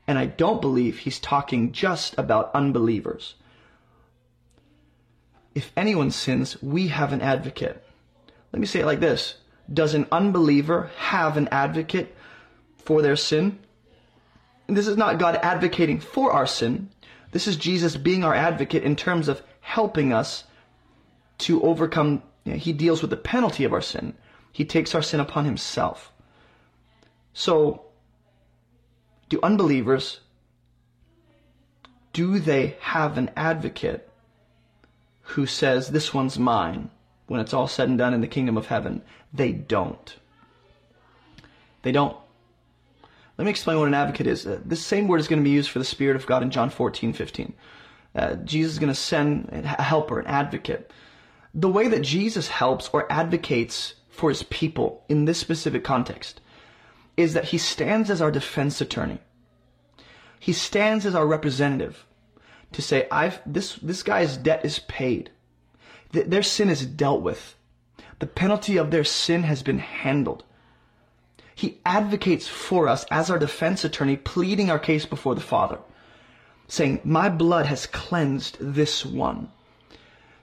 and 0.07 0.17
I 0.17 0.25
don't 0.25 0.61
believe 0.61 0.99
he's 0.99 1.19
talking 1.19 1.73
just 1.73 2.15
about 2.17 2.49
unbelievers 2.55 3.35
if 5.53 5.71
anyone 5.75 6.11
sins, 6.11 6.61
we 6.61 6.87
have 6.87 7.13
an 7.13 7.21
advocate. 7.21 7.83
Let 8.51 8.59
me 8.59 8.65
say 8.65 8.81
it 8.81 8.85
like 8.85 8.99
this 8.99 9.35
Does 9.71 9.93
an 9.93 10.07
unbeliever 10.11 10.91
have 10.97 11.37
an 11.37 11.47
advocate 11.49 12.15
for 12.77 13.01
their 13.01 13.15
sin? 13.15 13.59
This 14.67 14.87
is 14.87 14.95
not 14.95 15.19
God 15.19 15.37
advocating 15.41 15.99
for 15.99 16.31
our 16.31 16.47
sin. 16.47 16.89
This 17.31 17.47
is 17.47 17.57
Jesus 17.57 17.97
being 17.97 18.23
our 18.23 18.33
advocate 18.33 18.83
in 18.83 18.95
terms 18.95 19.27
of 19.27 19.41
helping 19.59 20.13
us 20.13 20.45
to 21.39 21.61
overcome. 21.63 22.23
You 22.45 22.53
know, 22.53 22.57
he 22.57 22.71
deals 22.71 23.01
with 23.01 23.11
the 23.11 23.17
penalty 23.17 23.65
of 23.65 23.73
our 23.73 23.81
sin. 23.81 24.13
He 24.51 24.65
takes 24.65 24.95
our 24.95 25.01
sin 25.01 25.19
upon 25.19 25.45
himself. 25.45 26.11
So, 27.33 27.85
do 29.29 29.39
unbelievers, 29.43 30.19
do 32.13 32.39
they 32.39 32.75
have 32.81 33.17
an 33.17 33.31
advocate 33.35 34.10
who 35.31 35.45
says, 35.45 35.89
This 35.89 36.13
one's 36.13 36.37
mine, 36.37 36.89
when 37.27 37.39
it's 37.39 37.53
all 37.53 37.67
said 37.67 37.89
and 37.89 37.97
done 37.97 38.13
in 38.13 38.21
the 38.21 38.27
kingdom 38.27 38.57
of 38.57 38.67
heaven. 38.67 39.01
They 39.33 39.51
don't. 39.51 40.15
They 41.83 41.91
don't. 41.91 42.17
Let 43.37 43.45
me 43.45 43.51
explain 43.51 43.79
what 43.79 43.87
an 43.87 43.93
advocate 43.93 44.27
is. 44.27 44.45
Uh, 44.45 44.59
this 44.65 44.85
same 44.85 45.07
word 45.07 45.19
is 45.19 45.27
going 45.27 45.39
to 45.39 45.43
be 45.43 45.55
used 45.55 45.69
for 45.69 45.79
the 45.79 45.85
Spirit 45.85 46.15
of 46.15 46.25
God 46.25 46.43
in 46.43 46.51
John 46.51 46.69
14, 46.69 47.13
15. 47.13 47.53
Uh, 48.13 48.35
Jesus 48.35 48.73
is 48.73 48.79
going 48.79 48.91
to 48.91 48.95
send 48.95 49.49
a 49.51 49.81
helper, 49.81 50.19
an 50.19 50.27
advocate. 50.27 50.91
The 51.53 51.69
way 51.69 51.87
that 51.87 52.01
Jesus 52.01 52.49
helps 52.49 52.89
or 52.89 53.11
advocates 53.11 53.95
for 54.09 54.29
his 54.29 54.43
people 54.43 55.03
in 55.07 55.25
this 55.25 55.39
specific 55.39 55.83
context 55.83 56.41
is 57.15 57.33
that 57.33 57.45
he 57.45 57.57
stands 57.57 58.09
as 58.09 58.21
our 58.21 58.31
defense 58.31 58.81
attorney. 58.81 59.19
He 60.39 60.53
stands 60.53 61.05
as 61.05 61.15
our 61.15 61.25
representative 61.25 62.05
to 62.73 62.81
say, 62.81 63.07
I've, 63.11 63.41
this, 63.45 63.75
this 63.75 64.03
guy's 64.03 64.37
debt 64.37 64.63
is 64.63 64.79
paid. 64.79 65.29
Th- 66.13 66.25
their 66.25 66.43
sin 66.43 66.69
is 66.69 66.85
dealt 66.85 67.21
with. 67.21 67.55
The 68.19 68.27
penalty 68.27 68.77
of 68.77 68.91
their 68.91 69.03
sin 69.03 69.43
has 69.43 69.63
been 69.63 69.79
handled. 69.79 70.43
He 71.55 71.79
advocates 71.85 72.47
for 72.47 72.87
us 72.87 73.05
as 73.11 73.29
our 73.29 73.39
defense 73.39 73.83
attorney, 73.83 74.15
pleading 74.15 74.69
our 74.69 74.79
case 74.79 75.05
before 75.05 75.35
the 75.35 75.41
Father, 75.41 75.79
saying, 76.67 77.01
My 77.03 77.29
blood 77.29 77.65
has 77.65 77.85
cleansed 77.87 78.57
this 78.59 79.05
one. 79.05 79.51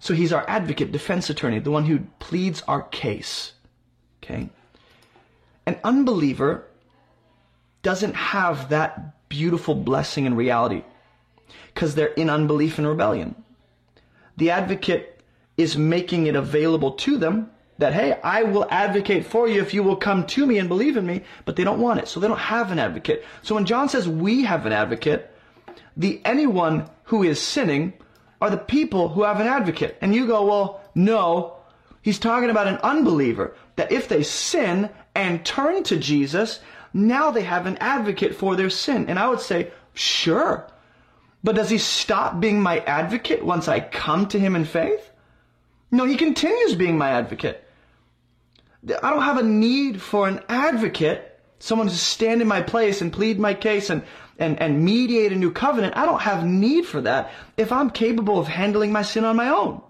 So 0.00 0.14
he's 0.14 0.32
our 0.32 0.48
advocate, 0.48 0.92
defense 0.92 1.28
attorney, 1.28 1.58
the 1.58 1.70
one 1.70 1.86
who 1.86 2.00
pleads 2.18 2.62
our 2.68 2.82
case. 2.82 3.52
Okay? 4.22 4.50
An 5.66 5.78
unbeliever 5.82 6.66
doesn't 7.82 8.14
have 8.14 8.68
that 8.68 9.28
beautiful 9.28 9.74
blessing 9.74 10.26
and 10.26 10.36
reality 10.36 10.84
because 11.74 11.94
they're 11.94 12.08
in 12.08 12.30
unbelief 12.30 12.78
and 12.78 12.86
rebellion. 12.86 13.34
The 14.36 14.50
advocate 14.50 15.20
is 15.56 15.76
making 15.76 16.26
it 16.26 16.36
available 16.36 16.92
to 16.92 17.18
them 17.18 17.50
that, 17.78 17.92
hey, 17.92 18.18
I 18.22 18.42
will 18.42 18.66
advocate 18.70 19.24
for 19.24 19.48
you 19.48 19.60
if 19.60 19.72
you 19.72 19.82
will 19.82 19.96
come 19.96 20.26
to 20.26 20.46
me 20.46 20.58
and 20.58 20.68
believe 20.68 20.96
in 20.96 21.06
me, 21.06 21.22
but 21.44 21.56
they 21.56 21.64
don't 21.64 21.80
want 21.80 22.00
it. 22.00 22.08
So 22.08 22.20
they 22.20 22.28
don't 22.28 22.38
have 22.38 22.72
an 22.72 22.78
advocate. 22.78 23.24
So 23.42 23.54
when 23.54 23.66
John 23.66 23.88
says 23.88 24.08
we 24.08 24.44
have 24.44 24.66
an 24.66 24.72
advocate, 24.72 25.32
the 25.96 26.20
anyone 26.24 26.88
who 27.04 27.22
is 27.22 27.40
sinning 27.40 27.92
are 28.40 28.50
the 28.50 28.56
people 28.56 29.08
who 29.08 29.22
have 29.22 29.40
an 29.40 29.46
advocate. 29.46 29.96
And 30.00 30.14
you 30.14 30.26
go, 30.26 30.44
well, 30.46 30.80
no, 30.94 31.56
he's 32.02 32.18
talking 32.18 32.50
about 32.50 32.68
an 32.68 32.78
unbeliever. 32.78 33.56
That 33.76 33.92
if 33.92 34.08
they 34.08 34.22
sin 34.22 34.90
and 35.14 35.44
turn 35.44 35.82
to 35.84 35.96
Jesus, 35.96 36.60
now 36.92 37.30
they 37.30 37.42
have 37.42 37.66
an 37.66 37.78
advocate 37.78 38.34
for 38.34 38.56
their 38.56 38.70
sin. 38.70 39.06
And 39.08 39.18
I 39.18 39.28
would 39.28 39.40
say, 39.40 39.70
sure. 39.94 40.68
But 41.42 41.56
does 41.56 41.70
he 41.70 41.78
stop 41.78 42.40
being 42.40 42.60
my 42.60 42.80
advocate 42.80 43.44
once 43.44 43.68
I 43.68 43.80
come 43.80 44.26
to 44.28 44.38
him 44.38 44.56
in 44.56 44.64
faith? 44.64 45.10
No, 45.90 46.04
he 46.04 46.16
continues 46.16 46.74
being 46.74 46.98
my 46.98 47.10
advocate. 47.10 47.64
I 49.02 49.10
don't 49.10 49.22
have 49.22 49.38
a 49.38 49.42
need 49.42 50.00
for 50.00 50.28
an 50.28 50.40
advocate, 50.48 51.40
someone 51.58 51.88
to 51.88 51.94
stand 51.94 52.42
in 52.42 52.48
my 52.48 52.62
place 52.62 53.00
and 53.00 53.12
plead 53.12 53.38
my 53.38 53.54
case 53.54 53.90
and, 53.90 54.02
and, 54.38 54.60
and 54.60 54.84
mediate 54.84 55.32
a 55.32 55.36
new 55.36 55.50
covenant. 55.50 55.96
I 55.96 56.06
don't 56.06 56.20
have 56.20 56.44
need 56.44 56.86
for 56.86 57.00
that 57.02 57.30
if 57.56 57.72
I'm 57.72 57.90
capable 57.90 58.38
of 58.38 58.46
handling 58.46 58.92
my 58.92 59.02
sin 59.02 59.24
on 59.24 59.36
my 59.36 59.48
own. 59.48 59.82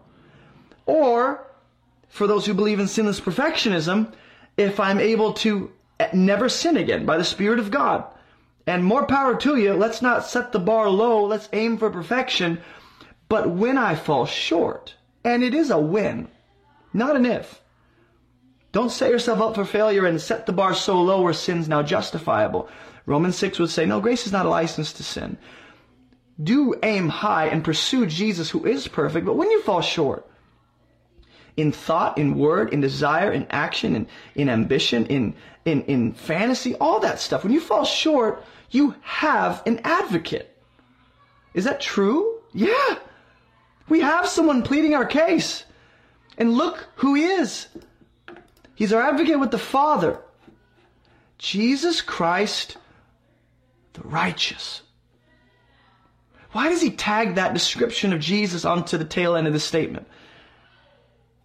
Or, 0.86 1.46
for 2.08 2.26
those 2.26 2.46
who 2.46 2.54
believe 2.54 2.80
in 2.80 2.88
sinless 2.88 3.20
perfectionism, 3.20 4.12
if 4.56 4.80
I'm 4.80 5.00
able 5.00 5.34
to 5.34 5.70
eh, 6.00 6.08
never 6.12 6.48
sin 6.48 6.76
again 6.76 7.04
by 7.04 7.18
the 7.18 7.24
Spirit 7.24 7.58
of 7.58 7.70
God. 7.70 8.04
And 8.68 8.84
more 8.84 9.06
power 9.06 9.34
to 9.34 9.56
you. 9.56 9.72
Let's 9.72 10.02
not 10.02 10.26
set 10.26 10.52
the 10.52 10.58
bar 10.58 10.90
low. 10.90 11.24
Let's 11.24 11.48
aim 11.54 11.78
for 11.78 11.88
perfection. 11.88 12.60
But 13.26 13.48
when 13.48 13.78
I 13.78 13.94
fall 13.94 14.26
short, 14.26 14.94
and 15.24 15.42
it 15.42 15.54
is 15.54 15.70
a 15.70 15.78
when, 15.78 16.28
not 16.92 17.16
an 17.16 17.24
if, 17.24 17.62
don't 18.72 18.92
set 18.92 19.10
yourself 19.10 19.40
up 19.40 19.54
for 19.54 19.64
failure 19.64 20.04
and 20.04 20.20
set 20.20 20.44
the 20.44 20.52
bar 20.52 20.74
so 20.74 21.00
low 21.00 21.22
where 21.22 21.32
sin's 21.32 21.66
now 21.66 21.82
justifiable. 21.82 22.68
Romans 23.06 23.36
6 23.36 23.58
would 23.58 23.70
say, 23.70 23.86
no, 23.86 24.00
grace 24.00 24.26
is 24.26 24.32
not 24.32 24.44
a 24.44 24.50
license 24.50 24.92
to 24.92 25.02
sin. 25.02 25.38
Do 26.42 26.74
aim 26.82 27.08
high 27.08 27.46
and 27.46 27.64
pursue 27.64 28.04
Jesus 28.04 28.50
who 28.50 28.66
is 28.66 28.86
perfect, 28.86 29.24
but 29.24 29.36
when 29.36 29.50
you 29.50 29.62
fall 29.62 29.80
short, 29.80 30.30
in 31.56 31.72
thought, 31.72 32.18
in 32.18 32.38
word, 32.38 32.72
in 32.72 32.82
desire, 32.82 33.32
in 33.32 33.46
action, 33.48 33.96
in, 33.96 34.06
in 34.34 34.50
ambition, 34.50 35.06
in, 35.06 35.34
in, 35.64 35.82
in 35.84 36.12
fantasy, 36.12 36.74
all 36.74 37.00
that 37.00 37.18
stuff, 37.18 37.42
when 37.42 37.52
you 37.52 37.60
fall 37.60 37.84
short, 37.84 38.44
you 38.70 38.94
have 39.02 39.62
an 39.66 39.80
advocate. 39.84 40.56
Is 41.54 41.64
that 41.64 41.80
true? 41.80 42.40
Yeah. 42.52 42.98
We 43.88 44.00
have 44.00 44.28
someone 44.28 44.62
pleading 44.62 44.94
our 44.94 45.06
case. 45.06 45.64
And 46.36 46.54
look 46.54 46.88
who 46.96 47.14
he 47.14 47.24
is. 47.24 47.66
He's 48.74 48.92
our 48.92 49.02
advocate 49.02 49.40
with 49.40 49.50
the 49.50 49.58
Father. 49.58 50.20
Jesus 51.38 52.00
Christ, 52.00 52.76
the 53.94 54.02
righteous. 54.02 54.82
Why 56.52 56.68
does 56.68 56.80
he 56.80 56.90
tag 56.90 57.34
that 57.34 57.54
description 57.54 58.12
of 58.12 58.20
Jesus 58.20 58.64
onto 58.64 58.98
the 58.98 59.04
tail 59.04 59.36
end 59.36 59.46
of 59.46 59.52
the 59.52 59.60
statement? 59.60 60.06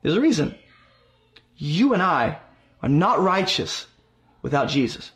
There's 0.01 0.15
a 0.15 0.21
reason. 0.21 0.55
You 1.57 1.93
and 1.93 2.01
I 2.01 2.39
are 2.81 2.89
not 2.89 3.21
righteous 3.21 3.87
without 4.41 4.69
Jesus. 4.69 5.11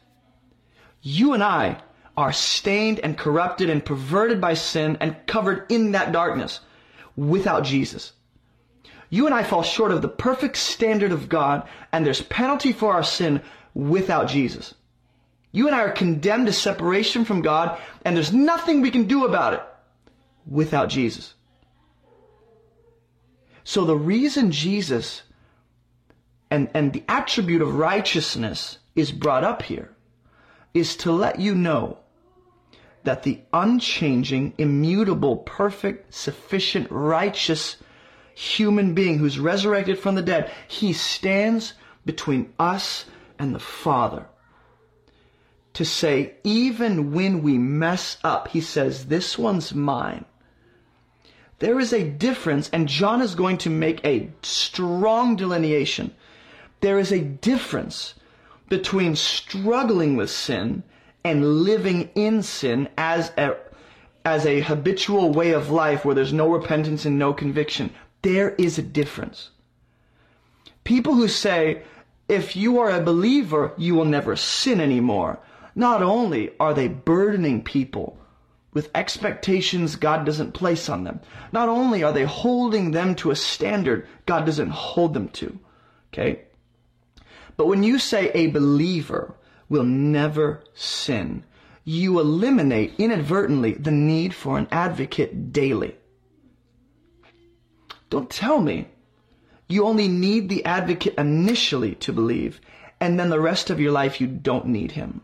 You 1.02 1.34
and 1.34 1.44
I 1.44 1.82
are 2.18 2.34
stained 2.34 3.00
and 3.00 3.18
corrupted 3.18 3.70
and 3.70 3.86
perverted 3.86 4.42
by 4.42 4.56
sin 4.56 4.98
and 5.00 5.16
covered 5.28 5.72
in 5.72 5.92
that 5.92 6.12
darkness 6.12 6.60
without 7.16 7.64
Jesus. 7.64 8.14
You 9.10 9.28
and 9.28 9.36
I 9.36 9.44
fall 9.44 9.64
short 9.64 9.92
of 9.92 10.02
the 10.02 10.10
perfect 10.10 10.58
standard 10.58 11.12
of 11.12 11.30
God, 11.30 11.68
and 11.94 12.06
there's 12.06 12.22
penalty 12.24 12.74
for 12.74 12.94
our 12.94 13.04
sin 13.04 13.42
without 13.74 14.28
Jesus. 14.28 14.74
You 15.52 15.68
and 15.68 15.76
I 15.76 15.84
are 15.84 15.92
condemned 15.92 16.48
to 16.48 16.54
separation 16.54 17.24
from 17.24 17.42
God, 17.42 17.80
and 18.04 18.16
there's 18.16 18.34
nothing 18.34 18.82
we 18.82 18.92
can 18.92 19.06
do 19.06 19.26
about 19.26 19.54
it 19.54 19.64
without 20.46 20.90
Jesus. 20.90 21.36
So 23.64 23.86
the 23.86 23.96
reason 23.96 24.52
Jesus 24.52 25.24
and, 26.50 26.70
and 26.74 26.94
the 26.94 27.04
attribute 27.08 27.62
of 27.62 27.76
righteousness 27.76 28.80
is 28.96 29.12
brought 29.12 29.44
up 29.44 29.62
here 29.62 29.96
is 30.74 30.96
to 30.98 31.12
let 31.12 31.40
you 31.40 31.56
know 31.56 32.00
that 33.08 33.24
the 33.24 33.40
unchanging, 33.54 34.52
immutable, 34.58 35.38
perfect, 35.38 36.14
sufficient, 36.14 36.86
righteous 36.92 37.78
human 38.36 38.94
being 38.94 39.18
who's 39.18 39.40
resurrected 39.40 39.98
from 39.98 40.16
the 40.16 40.22
dead, 40.22 40.52
he 40.68 40.92
stands 40.92 41.72
between 42.06 42.54
us 42.60 43.06
and 43.40 43.56
the 43.56 43.60
Father. 43.60 44.26
To 45.76 45.86
say, 45.86 46.34
even 46.44 47.14
when 47.14 47.42
we 47.42 47.58
mess 47.58 48.18
up, 48.26 48.50
he 48.50 48.60
says, 48.60 49.06
this 49.06 49.38
one's 49.38 49.74
mine. 49.74 50.26
There 51.60 51.80
is 51.80 51.94
a 51.94 52.04
difference, 52.04 52.70
and 52.74 52.90
John 52.90 53.22
is 53.22 53.36
going 53.36 53.60
to 53.60 53.70
make 53.70 54.06
a 54.06 54.32
strong 54.42 55.38
delineation. 55.38 56.14
There 56.82 57.00
is 57.00 57.14
a 57.14 57.22
difference 57.22 58.16
between 58.68 59.16
struggling 59.16 60.18
with 60.18 60.30
sin 60.30 60.84
and 61.28 61.64
living 61.64 62.10
in 62.16 62.42
sin 62.42 62.90
as 62.98 63.32
a, 63.38 63.56
as 64.26 64.46
a 64.46 64.62
habitual 64.62 65.32
way 65.32 65.52
of 65.52 65.70
life 65.70 66.04
where 66.04 66.16
there's 66.16 66.34
no 66.34 66.50
repentance 66.50 67.06
and 67.06 67.20
no 67.20 67.34
conviction. 67.34 67.94
There 68.22 68.52
is 68.52 68.78
a 68.78 68.82
difference. 68.82 69.52
People 70.84 71.16
who 71.16 71.28
say, 71.28 71.84
if 72.28 72.56
you 72.56 72.80
are 72.80 72.90
a 72.90 73.04
believer, 73.04 73.74
you 73.78 73.96
will 73.96 74.06
never 74.06 74.36
sin 74.36 74.82
anymore. 74.82 75.40
Not 75.76 76.02
only 76.02 76.52
are 76.60 76.74
they 76.74 76.88
burdening 76.88 77.64
people 77.64 78.18
with 78.74 78.90
expectations 78.96 79.96
God 79.96 80.26
doesn't 80.26 80.54
place 80.54 80.90
on 80.90 81.04
them, 81.04 81.20
not 81.52 81.70
only 81.70 82.04
are 82.04 82.14
they 82.14 82.26
holding 82.26 82.92
them 82.92 83.16
to 83.16 83.32
a 83.32 83.36
standard 83.36 84.08
God 84.26 84.46
doesn't 84.46 84.70
hold 84.70 85.14
them 85.14 85.30
to. 85.30 85.58
Okay? 86.14 86.42
But 87.56 87.68
when 87.68 87.84
you 87.84 88.00
say 88.00 88.30
a 88.32 88.48
believer 88.48 89.36
will 89.70 89.84
never 89.84 90.64
sin, 90.74 91.44
you 91.84 92.20
eliminate 92.20 92.94
inadvertently 92.98 93.74
the 93.74 93.92
need 93.92 94.34
for 94.34 94.58
an 94.58 94.68
advocate 94.72 95.52
daily. 95.52 95.96
Don't 98.10 98.30
tell 98.30 98.62
me 98.62 98.88
you 99.68 99.86
only 99.86 100.08
need 100.08 100.48
the 100.48 100.64
advocate 100.66 101.16
initially 101.18 101.96
to 101.96 102.14
believe, 102.14 102.62
and 103.02 103.20
then 103.20 103.30
the 103.30 103.40
rest 103.40 103.70
of 103.70 103.80
your 103.80 103.92
life 103.92 104.22
you 104.22 104.28
don't 104.28 104.68
need 104.68 104.92
him. 104.92 105.22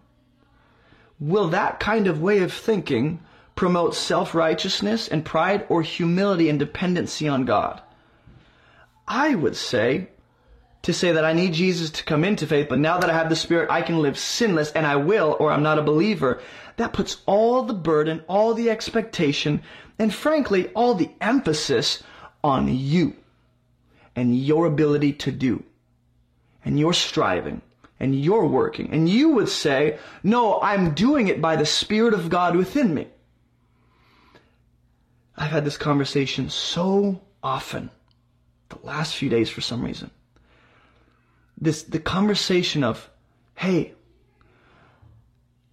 Will 1.19 1.47
that 1.49 1.79
kind 1.79 2.07
of 2.07 2.21
way 2.21 2.39
of 2.39 2.51
thinking 2.51 3.21
promote 3.55 3.95
self 3.95 4.35
righteousness 4.35 5.07
and 5.07 5.23
pride 5.23 5.65
or 5.69 5.81
humility 5.81 6.49
and 6.49 6.59
dependency 6.59 7.27
on 7.27 7.45
God? 7.45 7.81
I 9.07 9.35
would 9.35 9.55
say 9.55 10.09
to 10.83 10.93
say 10.93 11.13
that 11.13 11.25
I 11.25 11.33
need 11.33 11.53
Jesus 11.53 11.89
to 11.91 12.03
come 12.03 12.23
into 12.23 12.45
faith, 12.45 12.67
but 12.69 12.79
now 12.79 12.99
that 12.99 13.09
I 13.09 13.13
have 13.13 13.29
the 13.29 13.35
Spirit, 13.35 13.71
I 13.71 13.81
can 13.81 14.01
live 14.01 14.17
sinless, 14.17 14.71
and 14.73 14.85
I 14.85 14.97
will, 14.97 15.35
or 15.39 15.51
I'm 15.51 15.63
not 15.63 15.79
a 15.79 15.83
believer. 15.83 16.41
That 16.77 16.93
puts 16.93 17.21
all 17.25 17.63
the 17.63 17.73
burden, 17.73 18.23
all 18.27 18.53
the 18.53 18.69
expectation, 18.69 19.63
and 19.97 20.13
frankly, 20.13 20.67
all 20.69 20.93
the 20.93 21.09
emphasis 21.21 22.03
on 22.43 22.67
you 22.67 23.15
and 24.15 24.37
your 24.37 24.65
ability 24.65 25.13
to 25.13 25.31
do 25.31 25.63
and 26.65 26.77
your 26.77 26.93
striving 26.93 27.61
and 27.99 28.19
your 28.19 28.45
working. 28.47 28.89
And 28.91 29.07
you 29.07 29.29
would 29.29 29.49
say, 29.49 29.97
no, 30.21 30.59
I'm 30.61 30.93
doing 30.93 31.29
it 31.29 31.41
by 31.41 31.55
the 31.55 31.65
Spirit 31.65 32.13
of 32.13 32.29
God 32.29 32.57
within 32.57 32.93
me. 32.93 33.07
I've 35.37 35.51
had 35.51 35.63
this 35.63 35.77
conversation 35.77 36.49
so 36.49 37.21
often 37.41 37.89
the 38.67 38.79
last 38.83 39.15
few 39.15 39.29
days 39.29 39.49
for 39.49 39.61
some 39.61 39.83
reason. 39.83 40.11
This, 41.63 41.83
the 41.83 41.99
conversation 41.99 42.83
of, 42.83 43.09
hey, 43.55 43.93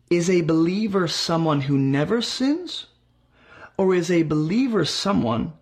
is 0.08 0.30
a 0.30 0.42
believer 0.42 1.08
someone 1.08 1.62
who 1.62 1.76
never 1.76 2.22
sins? 2.22 2.86
Or 3.76 3.92
is 3.92 4.08
a 4.08 4.22
believer 4.22 4.84
someone 4.84 5.52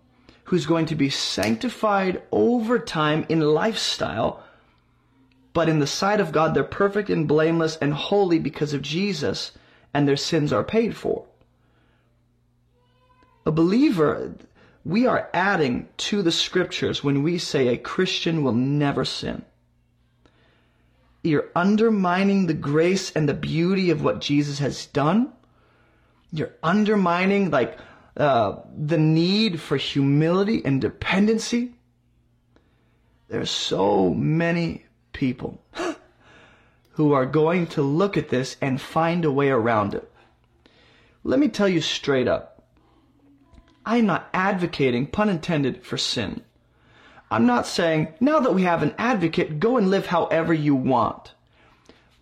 who's 0.43 0.67
going 0.67 0.85
to 0.85 0.95
be 0.95 1.09
sanctified 1.09 2.21
over 2.31 2.77
time 2.77 3.25
in 3.27 3.39
lifestyle, 3.39 4.43
but 5.51 5.67
in 5.67 5.79
the 5.79 5.87
sight 5.87 6.19
of 6.19 6.31
God, 6.31 6.53
they're 6.53 6.63
perfect 6.63 7.09
and 7.09 7.27
blameless 7.27 7.77
and 7.77 7.91
holy 7.91 8.37
because 8.37 8.71
of 8.73 8.83
Jesus, 8.83 9.51
and 9.95 10.07
their 10.07 10.15
sins 10.15 10.53
are 10.53 10.63
paid 10.63 10.95
for. 10.95 11.25
A 13.47 13.51
believer, 13.51 14.35
we 14.85 15.07
are 15.07 15.27
adding 15.33 15.89
to 15.97 16.21
the 16.21 16.31
scriptures 16.31 17.03
when 17.03 17.23
we 17.23 17.39
say 17.39 17.69
a 17.69 17.77
Christian 17.77 18.43
will 18.43 18.53
never 18.53 19.03
sin. 19.03 19.43
You're 21.23 21.49
undermining 21.55 22.47
the 22.47 22.53
grace 22.53 23.11
and 23.11 23.27
the 23.27 23.33
beauty 23.33 23.89
of 23.89 24.03
what 24.03 24.21
Jesus 24.21 24.59
has 24.59 24.85
done. 24.87 25.33
You're 26.31 26.55
undermining 26.63 27.51
like 27.51 27.77
uh, 28.15 28.57
the 28.75 28.97
need 28.97 29.59
for 29.59 29.77
humility 29.77 30.61
and 30.63 30.79
dependency. 30.79 31.73
There's 33.27 33.51
so 33.51 34.09
many 34.09 34.85
people 35.13 35.61
who 36.91 37.13
are 37.13 37.25
going 37.25 37.67
to 37.67 37.81
look 37.81 38.17
at 38.17 38.29
this 38.29 38.55
and 38.61 38.79
find 38.79 39.25
a 39.25 39.31
way 39.31 39.49
around 39.49 39.93
it. 39.93 40.09
Let 41.23 41.39
me 41.39 41.49
tell 41.49 41.67
you 41.67 41.81
straight 41.81 42.27
up. 42.27 42.63
I'm 43.85 44.05
not 44.05 44.29
advocating, 44.33 45.07
pun 45.07 45.29
intended, 45.29 45.83
for 45.83 45.97
sin. 45.97 46.43
I'm 47.31 47.45
not 47.45 47.67
saying, 47.67 48.13
now 48.19 48.39
that 48.39 48.55
we 48.55 48.63
have 48.63 48.81
an 48.81 48.95
advocate, 48.97 49.59
go 49.59 49.77
and 49.77 49.89
live 49.89 50.07
however 50.07 50.53
you 50.53 50.75
want. 50.75 51.33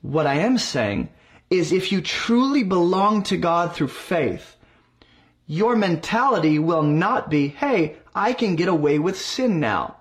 What 0.01 0.27
I 0.27 0.35
am 0.35 0.57
saying 0.57 1.09
is 1.49 1.71
if 1.71 1.91
you 1.91 2.01
truly 2.01 2.63
belong 2.63 3.23
to 3.23 3.37
God 3.37 3.73
through 3.73 3.87
faith, 3.87 4.57
your 5.45 5.77
mentality 5.77 6.59
will 6.59 6.83
not 6.83 7.29
be, 7.29 7.47
hey, 7.47 7.95
I 8.13 8.33
can 8.33 8.57
get 8.57 8.67
away 8.67 8.99
with 8.99 9.19
sin 9.19 9.61
now. 9.61 9.95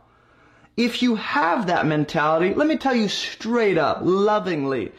If 0.76 1.02
you 1.02 1.14
have 1.14 1.68
that 1.68 1.86
mentality, 1.86 2.52
let 2.52 2.66
me 2.66 2.76
tell 2.76 2.94
you 2.94 3.08
straight 3.08 3.78
up, 3.78 4.00
lovingly, 4.02 4.92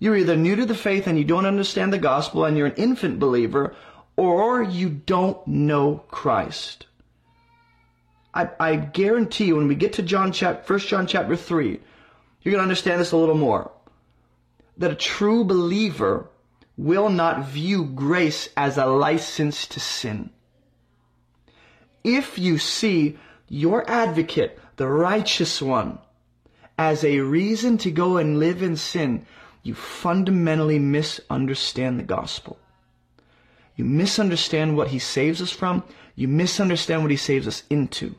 you're 0.00 0.16
either 0.16 0.36
new 0.36 0.56
to 0.56 0.66
the 0.66 0.74
faith 0.74 1.06
and 1.06 1.16
you 1.16 1.24
don't 1.24 1.46
understand 1.46 1.92
the 1.92 1.98
gospel 1.98 2.44
and 2.44 2.56
you're 2.56 2.66
an 2.66 2.74
infant 2.74 3.20
believer, 3.20 3.74
or 4.16 4.62
you 4.62 4.88
don't 4.88 5.46
know 5.46 6.04
Christ. 6.08 6.86
I, 8.34 8.48
I 8.60 8.76
guarantee 8.76 9.46
you, 9.46 9.56
when 9.56 9.68
we 9.68 9.74
get 9.74 9.94
to 9.94 10.02
John 10.02 10.32
chapter, 10.32 10.74
1 10.74 10.80
John 10.80 11.06
chapter 11.06 11.36
3, 11.36 11.80
you're 12.42 12.52
going 12.52 12.56
to 12.56 12.62
understand 12.62 13.00
this 13.00 13.12
a 13.12 13.16
little 13.16 13.36
more. 13.36 13.70
That 14.76 14.92
a 14.92 14.96
true 14.96 15.44
believer 15.44 16.28
will 16.76 17.08
not 17.08 17.46
view 17.46 17.84
grace 17.84 18.48
as 18.56 18.78
a 18.78 18.86
license 18.86 19.66
to 19.66 19.80
sin. 19.80 20.30
If 22.04 22.38
you 22.38 22.58
see 22.58 23.18
your 23.48 23.88
advocate, 23.90 24.58
the 24.76 24.86
righteous 24.86 25.60
one, 25.60 25.98
as 26.78 27.02
a 27.02 27.18
reason 27.18 27.76
to 27.78 27.90
go 27.90 28.18
and 28.18 28.38
live 28.38 28.62
in 28.62 28.76
sin, 28.76 29.26
you 29.64 29.74
fundamentally 29.74 30.78
misunderstand 30.78 31.98
the 31.98 32.04
gospel. 32.04 32.58
You 33.74 33.84
misunderstand 33.84 34.76
what 34.76 34.88
he 34.88 34.98
saves 34.98 35.42
us 35.42 35.50
from. 35.50 35.82
You 36.18 36.26
misunderstand 36.26 37.02
what 37.02 37.12
he 37.12 37.16
saves 37.16 37.46
us 37.46 37.62
into. 37.70 38.16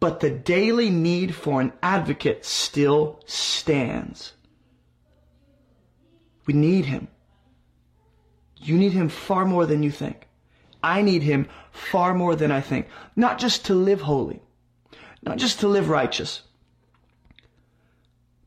But 0.00 0.18
the 0.18 0.28
daily 0.28 0.90
need 0.90 1.36
for 1.36 1.60
an 1.60 1.72
advocate 1.80 2.44
still 2.44 3.20
stands. 3.26 4.32
We 6.44 6.52
need 6.52 6.86
him. 6.86 7.06
You 8.56 8.76
need 8.76 8.90
him 8.90 9.08
far 9.08 9.44
more 9.44 9.66
than 9.66 9.84
you 9.84 9.92
think. 9.92 10.26
I 10.82 11.00
need 11.02 11.22
him 11.22 11.48
far 11.70 12.12
more 12.12 12.34
than 12.34 12.50
I 12.50 12.60
think. 12.60 12.88
Not 13.14 13.38
just 13.38 13.66
to 13.66 13.74
live 13.74 14.00
holy, 14.00 14.42
not 15.22 15.38
just 15.38 15.60
to 15.60 15.68
live 15.68 15.88
righteous, 15.88 16.42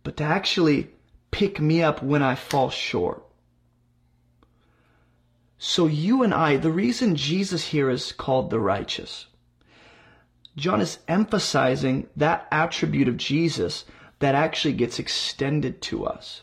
but 0.03 0.17
to 0.17 0.25
actually 0.25 0.89
pick 1.31 1.61
me 1.61 1.81
up 1.81 2.03
when 2.03 2.21
I 2.21 2.35
fall 2.35 2.69
short. 2.69 3.24
So 5.58 5.88
you 5.88 6.24
and 6.24 6.34
I, 6.34 6.58
the 6.58 6.72
reason 6.72 7.16
Jesus 7.16 7.68
here 7.68 7.89
is 7.89 8.12
called 8.12 8.49
the 8.49 8.60
righteous, 8.60 9.28
John 10.56 10.80
is 10.80 10.99
emphasizing 11.08 12.08
that 12.16 12.47
attribute 12.51 13.08
of 13.08 13.18
Jesus 13.18 13.86
that 14.20 14.36
actually 14.36 14.74
gets 14.74 14.99
extended 14.99 15.82
to 15.84 16.06
us. 16.06 16.41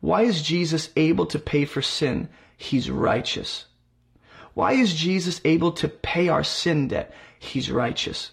Why 0.00 0.22
is 0.22 0.42
Jesus 0.42 0.90
able 0.96 1.26
to 1.26 1.38
pay 1.38 1.64
for 1.64 1.82
sin? 1.82 2.28
He's 2.56 2.90
righteous. 2.90 3.66
Why 4.54 4.72
is 4.72 4.94
Jesus 4.94 5.40
able 5.44 5.72
to 5.72 5.88
pay 5.88 6.28
our 6.28 6.44
sin 6.44 6.88
debt? 6.88 7.12
He's 7.38 7.70
righteous. 7.70 8.30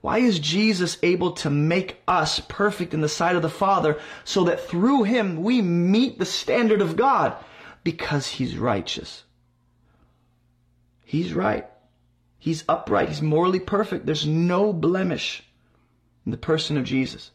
Why 0.00 0.18
is 0.18 0.38
Jesus 0.38 0.98
able 1.02 1.32
to 1.32 1.50
make 1.50 2.02
us 2.06 2.40
perfect 2.40 2.94
in 2.94 3.00
the 3.00 3.08
sight 3.08 3.36
of 3.36 3.42
the 3.42 3.48
Father 3.48 3.98
so 4.24 4.44
that 4.44 4.68
through 4.68 5.04
him 5.04 5.42
we 5.42 5.62
meet 5.62 6.18
the 6.18 6.26
standard 6.26 6.80
of 6.80 6.96
God? 6.96 7.34
Because 7.84 8.26
he's 8.26 8.56
righteous. 8.56 9.24
He's 11.04 11.32
right. 11.32 11.66
He's 12.38 12.64
upright. 12.68 13.08
He's 13.08 13.22
morally 13.22 13.60
perfect. 13.60 14.06
There's 14.06 14.26
no 14.26 14.72
blemish 14.72 15.44
in 16.24 16.32
the 16.32 16.38
person 16.38 16.76
of 16.76 16.84
Jesus. 16.84 17.30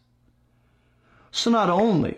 So 1.31 1.51
not 1.51 1.69
only 1.69 2.17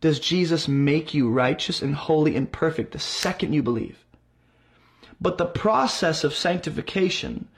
does 0.00 0.18
Jesus 0.18 0.66
make 0.66 1.14
you 1.14 1.30
righteous 1.30 1.80
and 1.80 1.94
holy 1.94 2.34
and 2.34 2.50
perfect 2.50 2.92
the 2.92 2.98
second 2.98 3.52
you 3.52 3.62
believe, 3.62 4.04
but 5.20 5.38
the 5.38 5.46
process 5.46 6.24
of 6.24 6.34
sanctification 6.34 7.48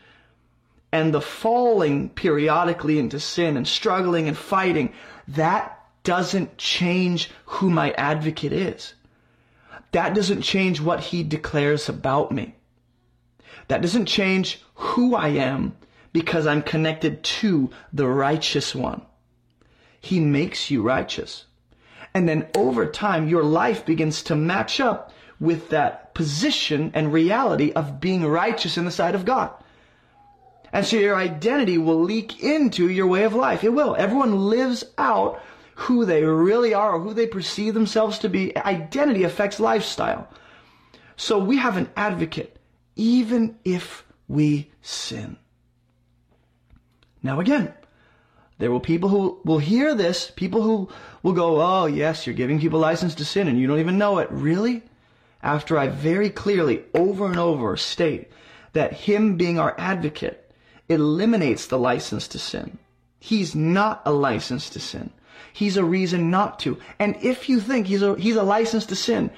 and 0.92 1.12
the 1.12 1.22
falling 1.22 2.10
periodically 2.10 2.98
into 2.98 3.18
sin 3.18 3.56
and 3.56 3.66
struggling 3.66 4.28
and 4.28 4.36
fighting, 4.36 4.92
that 5.28 5.80
doesn't 6.02 6.58
change 6.58 7.30
who 7.46 7.70
my 7.70 7.92
advocate 7.92 8.52
is. 8.52 8.92
That 9.94 10.12
doesn't 10.12 10.42
change 10.42 10.80
what 10.80 10.98
he 10.98 11.22
declares 11.22 11.88
about 11.88 12.32
me. 12.32 12.56
That 13.68 13.80
doesn't 13.80 14.06
change 14.06 14.60
who 14.74 15.14
I 15.14 15.28
am 15.28 15.76
because 16.12 16.48
I'm 16.48 16.62
connected 16.62 17.22
to 17.22 17.70
the 17.92 18.08
righteous 18.08 18.74
one. 18.74 19.02
He 20.00 20.18
makes 20.18 20.68
you 20.68 20.82
righteous. 20.82 21.44
And 22.12 22.28
then 22.28 22.48
over 22.56 22.86
time, 22.86 23.28
your 23.28 23.44
life 23.44 23.86
begins 23.86 24.24
to 24.24 24.34
match 24.34 24.80
up 24.80 25.12
with 25.38 25.68
that 25.68 26.12
position 26.12 26.90
and 26.92 27.12
reality 27.12 27.70
of 27.70 28.00
being 28.00 28.26
righteous 28.26 28.76
in 28.76 28.86
the 28.86 28.90
sight 28.90 29.14
of 29.14 29.24
God. 29.24 29.52
And 30.72 30.84
so 30.84 30.96
your 30.96 31.14
identity 31.14 31.78
will 31.78 32.02
leak 32.02 32.42
into 32.42 32.88
your 32.88 33.06
way 33.06 33.22
of 33.22 33.34
life. 33.34 33.62
It 33.62 33.72
will. 33.72 33.94
Everyone 33.94 34.48
lives 34.50 34.82
out 34.98 35.40
who 35.76 36.04
they 36.04 36.22
really 36.22 36.74
are 36.74 36.92
or 36.92 37.00
who 37.00 37.14
they 37.14 37.26
perceive 37.26 37.74
themselves 37.74 38.18
to 38.20 38.28
be. 38.28 38.56
Identity 38.56 39.24
affects 39.24 39.58
lifestyle. 39.60 40.28
So 41.16 41.38
we 41.38 41.58
have 41.58 41.76
an 41.76 41.90
advocate, 41.96 42.58
even 42.96 43.56
if 43.64 44.04
we 44.28 44.70
sin. 44.82 45.36
Now 47.22 47.40
again, 47.40 47.72
there 48.58 48.70
will 48.70 48.80
people 48.80 49.08
who 49.08 49.40
will 49.44 49.58
hear 49.58 49.94
this, 49.94 50.30
people 50.30 50.62
who 50.62 50.88
will 51.22 51.32
go, 51.32 51.60
oh 51.60 51.86
yes, 51.86 52.26
you're 52.26 52.34
giving 52.34 52.60
people 52.60 52.78
license 52.78 53.14
to 53.16 53.24
sin 53.24 53.48
and 53.48 53.58
you 53.58 53.66
don't 53.66 53.80
even 53.80 53.98
know 53.98 54.18
it. 54.18 54.28
Really? 54.30 54.82
After 55.42 55.76
I 55.78 55.88
very 55.88 56.30
clearly 56.30 56.84
over 56.94 57.26
and 57.26 57.38
over 57.38 57.76
state 57.76 58.30
that 58.72 58.92
him 58.92 59.36
being 59.36 59.58
our 59.58 59.74
advocate 59.78 60.52
eliminates 60.88 61.66
the 61.66 61.78
license 61.78 62.28
to 62.28 62.38
sin. 62.38 62.78
He's 63.18 63.54
not 63.54 64.02
a 64.04 64.12
license 64.12 64.68
to 64.70 64.80
sin. 64.80 65.10
He's 65.52 65.76
a 65.76 65.84
reason 65.84 66.30
not 66.30 66.58
to. 66.60 66.78
And 66.98 67.16
if 67.22 67.48
you 67.48 67.60
think 67.60 67.86
he's 67.86 68.02
a, 68.02 68.16
he's 68.16 68.36
a 68.36 68.42
license 68.42 68.86
to 68.86 68.96
sin, 68.96 69.30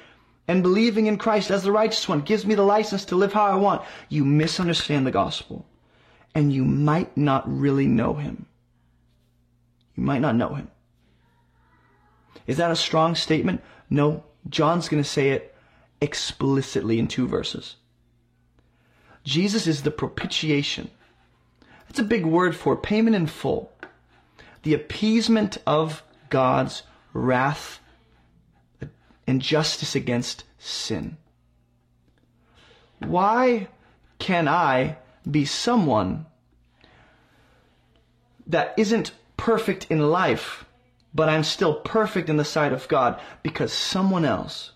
and 0.49 0.63
believing 0.63 1.07
in 1.07 1.19
Christ 1.19 1.51
as 1.51 1.63
the 1.63 1.73
righteous 1.73 2.09
one 2.09 2.21
gives 2.21 2.47
me 2.47 2.55
the 2.55 2.63
license 2.63 3.05
to 3.07 3.17
live 3.17 3.33
how 3.33 3.45
I 3.45 3.57
want, 3.57 3.83
you 4.09 4.25
misunderstand 4.25 5.07
the 5.07 5.11
gospel. 5.11 5.67
And 6.35 6.53
you 6.53 6.65
might 6.65 7.17
not 7.17 7.45
really 7.47 7.87
know 7.87 8.15
him. 8.15 8.47
You 9.97 10.05
might 10.05 10.21
not 10.21 10.37
know 10.37 10.55
him. 10.55 10.69
Is 12.47 12.59
that 12.59 12.71
a 12.71 12.77
strong 12.77 13.15
statement? 13.15 13.63
No. 13.91 14.25
John's 14.49 14.89
going 14.89 15.03
to 15.03 15.09
say 15.09 15.31
it 15.31 15.55
explicitly 16.01 16.99
in 16.99 17.09
two 17.09 17.27
verses. 17.27 17.77
Jesus 19.25 19.67
is 19.67 19.83
the 19.83 19.91
propitiation. 19.91 20.91
That's 21.89 21.99
a 21.99 22.05
big 22.05 22.25
word 22.25 22.55
for 22.55 22.77
payment 22.77 23.17
in 23.17 23.27
full. 23.27 23.73
The 24.67 24.75
appeasement 24.75 25.59
of 25.65 26.03
God's 26.29 26.83
wrath 27.13 27.79
and 29.25 29.41
justice 29.41 29.95
against 29.95 30.43
sin. 30.59 31.19
Why 32.99 33.69
can 34.19 34.49
I 34.49 34.97
be 35.31 35.45
someone 35.45 36.27
that 38.45 38.75
isn't 38.77 39.13
perfect 39.37 39.87
in 39.89 40.11
life, 40.11 40.65
but 41.15 41.29
I'm 41.29 41.45
still 41.45 41.75
perfect 41.75 42.29
in 42.29 42.37
the 42.37 42.45
sight 42.45 42.73
of 42.73 42.89
God 42.89 43.21
because 43.45 43.73
someone 43.73 44.25
else 44.25 44.73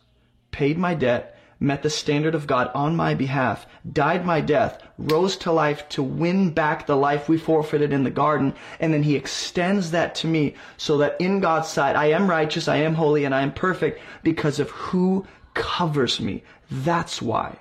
paid 0.52 0.78
my 0.78 0.94
debt 0.94 1.36
met 1.60 1.82
the 1.82 1.90
standard 1.90 2.34
of 2.34 2.46
God 2.46 2.70
on 2.74 2.96
my 2.96 3.14
behalf, 3.14 3.66
died 3.92 4.24
my 4.24 4.40
death, 4.40 4.82
rose 4.96 5.36
to 5.36 5.52
life 5.52 5.86
to 5.90 6.02
win 6.02 6.50
back 6.50 6.86
the 6.86 6.96
life 6.96 7.28
we 7.28 7.36
forfeited 7.36 7.92
in 7.92 8.02
the 8.02 8.10
garden, 8.10 8.54
and 8.80 8.92
then 8.94 9.02
he 9.02 9.14
extends 9.14 9.90
that 9.90 10.14
to 10.16 10.26
me 10.26 10.54
so 10.78 10.96
that 10.98 11.20
in 11.20 11.40
God's 11.40 11.68
sight 11.68 11.96
I 11.96 12.06
am 12.06 12.30
righteous, 12.30 12.66
I 12.66 12.76
am 12.76 12.94
holy, 12.94 13.24
and 13.24 13.34
I 13.34 13.42
am 13.42 13.52
perfect 13.52 14.00
because 14.22 14.58
of 14.58 14.70
who 14.70 15.26
covers 15.52 16.18
me. 16.18 16.42
That's 16.70 17.20
why. 17.20 17.58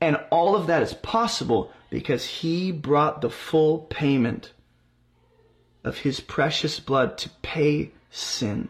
And 0.00 0.18
all 0.30 0.54
of 0.54 0.66
that 0.66 0.82
is 0.82 0.92
possible 0.92 1.72
because 1.88 2.26
he 2.26 2.70
brought 2.72 3.22
the 3.22 3.30
full 3.30 3.78
payment 3.78 4.52
of 5.82 5.98
his 5.98 6.20
precious 6.20 6.80
blood 6.80 7.16
to 7.18 7.30
pay 7.40 7.92
sin, 8.10 8.68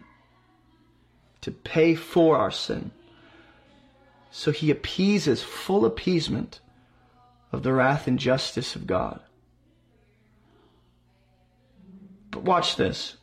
to 1.45 1.51
pay 1.51 1.95
for 1.95 2.39
our 2.39 2.51
sin. 2.51 2.91
So 4.31 4.51
he 4.51 4.71
appeases, 4.71 5.43
full 5.43 5.85
appeasement 5.85 6.61
of 7.53 7.63
the 7.63 7.75
wrath 7.75 8.07
and 8.07 8.19
justice 8.19 8.75
of 8.75 8.87
God. 8.87 9.21
But 12.31 12.45
watch 12.45 12.77
this. 12.77 13.19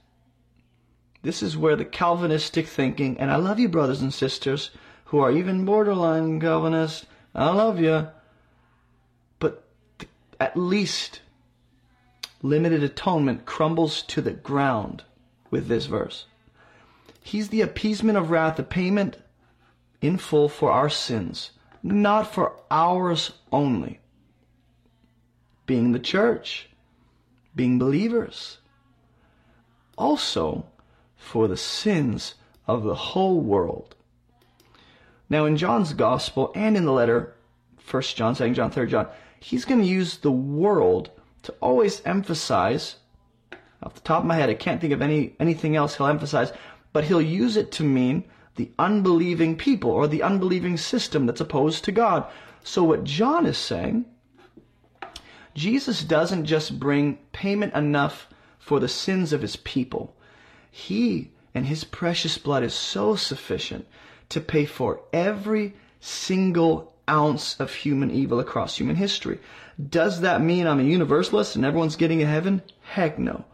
This 1.24 1.42
is 1.42 1.58
where 1.58 1.76
the 1.76 1.84
Calvinistic 1.84 2.68
thinking, 2.68 3.20
and 3.20 3.32
I 3.32 3.38
love 3.38 3.58
you, 3.58 3.68
brothers 3.68 4.04
and 4.04 4.14
sisters, 4.14 4.70
who 5.06 5.18
are 5.18 5.32
even 5.32 5.66
borderline 5.66 6.40
Calvinists, 6.40 7.08
I 7.34 7.50
love 7.50 7.80
you. 7.80 8.08
But 9.40 9.64
at 10.40 10.56
least 10.56 11.22
limited 12.44 12.84
atonement 12.84 13.48
crumbles 13.48 14.04
to 14.04 14.22
the 14.22 14.30
ground 14.30 15.06
with 15.50 15.68
this 15.68 15.88
verse. 15.88 16.28
He's 17.22 17.50
the 17.50 17.62
appeasement 17.62 18.18
of 18.18 18.32
wrath, 18.32 18.58
the 18.58 18.64
payment 18.64 19.18
in 20.02 20.18
full 20.18 20.50
for 20.50 20.72
our 20.72 20.90
sins, 20.90 21.52
not 21.84 22.34
for 22.34 22.56
ours 22.70 23.32
only. 23.52 24.00
Being 25.66 25.92
the 25.92 26.00
church, 26.00 26.70
being 27.56 27.80
believers, 27.80 28.58
also 29.98 30.66
for 31.16 31.48
the 31.48 31.58
sins 31.58 32.36
of 32.68 32.84
the 32.84 32.96
whole 32.96 33.40
world. 33.40 33.96
Now, 35.30 35.46
in 35.46 35.56
John's 35.56 35.94
gospel 35.94 36.52
and 36.56 36.76
in 36.76 36.84
the 36.84 36.92
letter, 36.92 37.36
1 37.90 38.02
John, 38.04 38.36
2 38.36 38.54
John, 38.54 38.72
3 38.72 38.88
John, 38.88 39.08
he's 39.40 39.66
going 39.66 39.80
to 39.80 39.88
use 39.88 40.18
the 40.18 40.32
world 40.32 41.12
to 41.44 41.54
always 41.62 42.02
emphasize. 42.06 42.98
Off 43.84 43.96
the 43.96 44.02
top 44.02 44.22
of 44.22 44.28
my 44.28 44.36
head, 44.36 44.50
I 44.50 44.54
can't 44.56 44.82
think 44.82 44.94
of 44.94 45.02
any 45.02 45.36
anything 45.40 45.76
else 45.76 45.96
he'll 45.96 46.08
emphasize, 46.08 46.52
but 46.94 47.06
he'll 47.06 47.22
use 47.22 47.58
it 47.58 47.72
to 47.74 47.84
mean 47.84 48.24
the 48.56 48.72
unbelieving 48.78 49.56
people 49.56 49.92
or 49.92 50.08
the 50.08 50.24
unbelieving 50.24 50.78
system 50.78 51.26
that's 51.26 51.42
opposed 51.42 51.84
to 51.86 51.92
God. 51.92 52.26
So 52.64 52.84
what 52.84 53.04
John 53.04 53.46
is 53.46 53.58
saying, 53.58 54.06
Jesus 55.54 56.04
doesn't 56.04 56.46
just 56.46 56.80
bring 56.80 57.18
payment 57.32 57.74
enough 57.74 58.28
for 58.60 58.80
the 58.80 58.88
sins 58.88 59.34
of 59.34 59.42
his 59.42 59.56
people. 59.56 60.16
He 60.70 61.32
and 61.54 61.66
his 61.66 61.84
precious 61.84 62.38
blood 62.38 62.64
is 62.64 62.74
so 62.74 63.16
sufficient 63.16 63.88
to 64.30 64.40
pay 64.40 64.66
for 64.66 65.02
every 65.12 65.74
single 66.00 66.94
ounce 67.10 67.60
of 67.60 67.74
human 67.74 68.12
evil 68.12 68.40
across 68.40 68.78
human 68.78 68.96
history. 68.96 69.40
Does 69.90 70.22
that 70.22 70.42
mean 70.42 70.68
I'm 70.68 70.80
a 70.80 70.84
universalist 70.84 71.56
and 71.56 71.66
everyone's 71.66 71.96
getting 71.96 72.20
to 72.20 72.26
heaven? 72.26 72.62
Heck 72.82 73.18
no. 73.18 73.46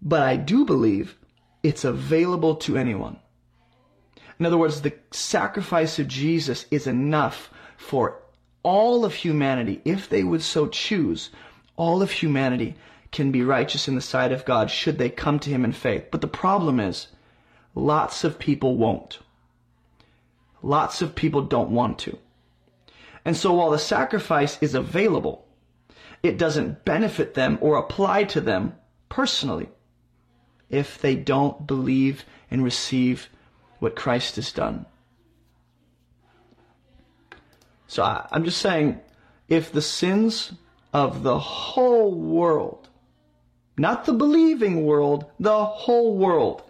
But 0.00 0.22
I 0.22 0.36
do 0.36 0.64
believe 0.64 1.16
it's 1.62 1.84
available 1.84 2.56
to 2.56 2.76
anyone. 2.76 3.18
In 4.38 4.46
other 4.46 4.58
words, 4.58 4.80
the 4.80 4.94
sacrifice 5.10 5.98
of 5.98 6.08
Jesus 6.08 6.66
is 6.70 6.86
enough 6.86 7.50
for 7.76 8.20
all 8.62 9.04
of 9.04 9.14
humanity, 9.14 9.80
if 9.84 10.08
they 10.08 10.22
would 10.22 10.42
so 10.42 10.66
choose, 10.68 11.30
all 11.76 12.02
of 12.02 12.10
humanity 12.10 12.76
can 13.10 13.32
be 13.32 13.42
righteous 13.42 13.88
in 13.88 13.94
the 13.94 14.00
sight 14.00 14.32
of 14.32 14.44
God 14.44 14.70
should 14.70 14.98
they 14.98 15.10
come 15.10 15.38
to 15.40 15.50
Him 15.50 15.64
in 15.64 15.72
faith. 15.72 16.06
But 16.10 16.20
the 16.20 16.28
problem 16.28 16.78
is, 16.78 17.08
lots 17.74 18.24
of 18.24 18.38
people 18.38 18.76
won't. 18.76 19.18
Lots 20.62 21.02
of 21.02 21.14
people 21.14 21.42
don't 21.42 21.70
want 21.70 21.98
to. 22.00 22.18
And 23.24 23.36
so 23.36 23.54
while 23.54 23.70
the 23.70 23.78
sacrifice 23.78 24.58
is 24.60 24.74
available, 24.74 25.46
it 26.22 26.36
doesn't 26.36 26.84
benefit 26.84 27.34
them 27.34 27.58
or 27.60 27.76
apply 27.76 28.24
to 28.24 28.40
them 28.40 28.74
personally 29.08 29.68
if 30.70 31.00
they 31.00 31.14
don't 31.14 31.66
believe 31.66 32.24
and 32.50 32.64
receive 32.64 33.28
what 33.78 33.96
Christ 33.96 34.36
has 34.36 34.52
done. 34.52 34.86
So 37.86 38.02
I, 38.02 38.28
am 38.32 38.44
just 38.44 38.60
saying, 38.60 39.00
if 39.48 39.72
the 39.72 39.82
sins 39.82 40.52
of 40.92 41.22
the 41.22 41.38
whole 41.38 42.12
world, 42.14 42.88
not 43.78 44.04
the 44.04 44.12
believing 44.12 44.84
world, 44.84 45.24
the 45.40 45.64
whole 45.64 46.16
world, 46.16 46.62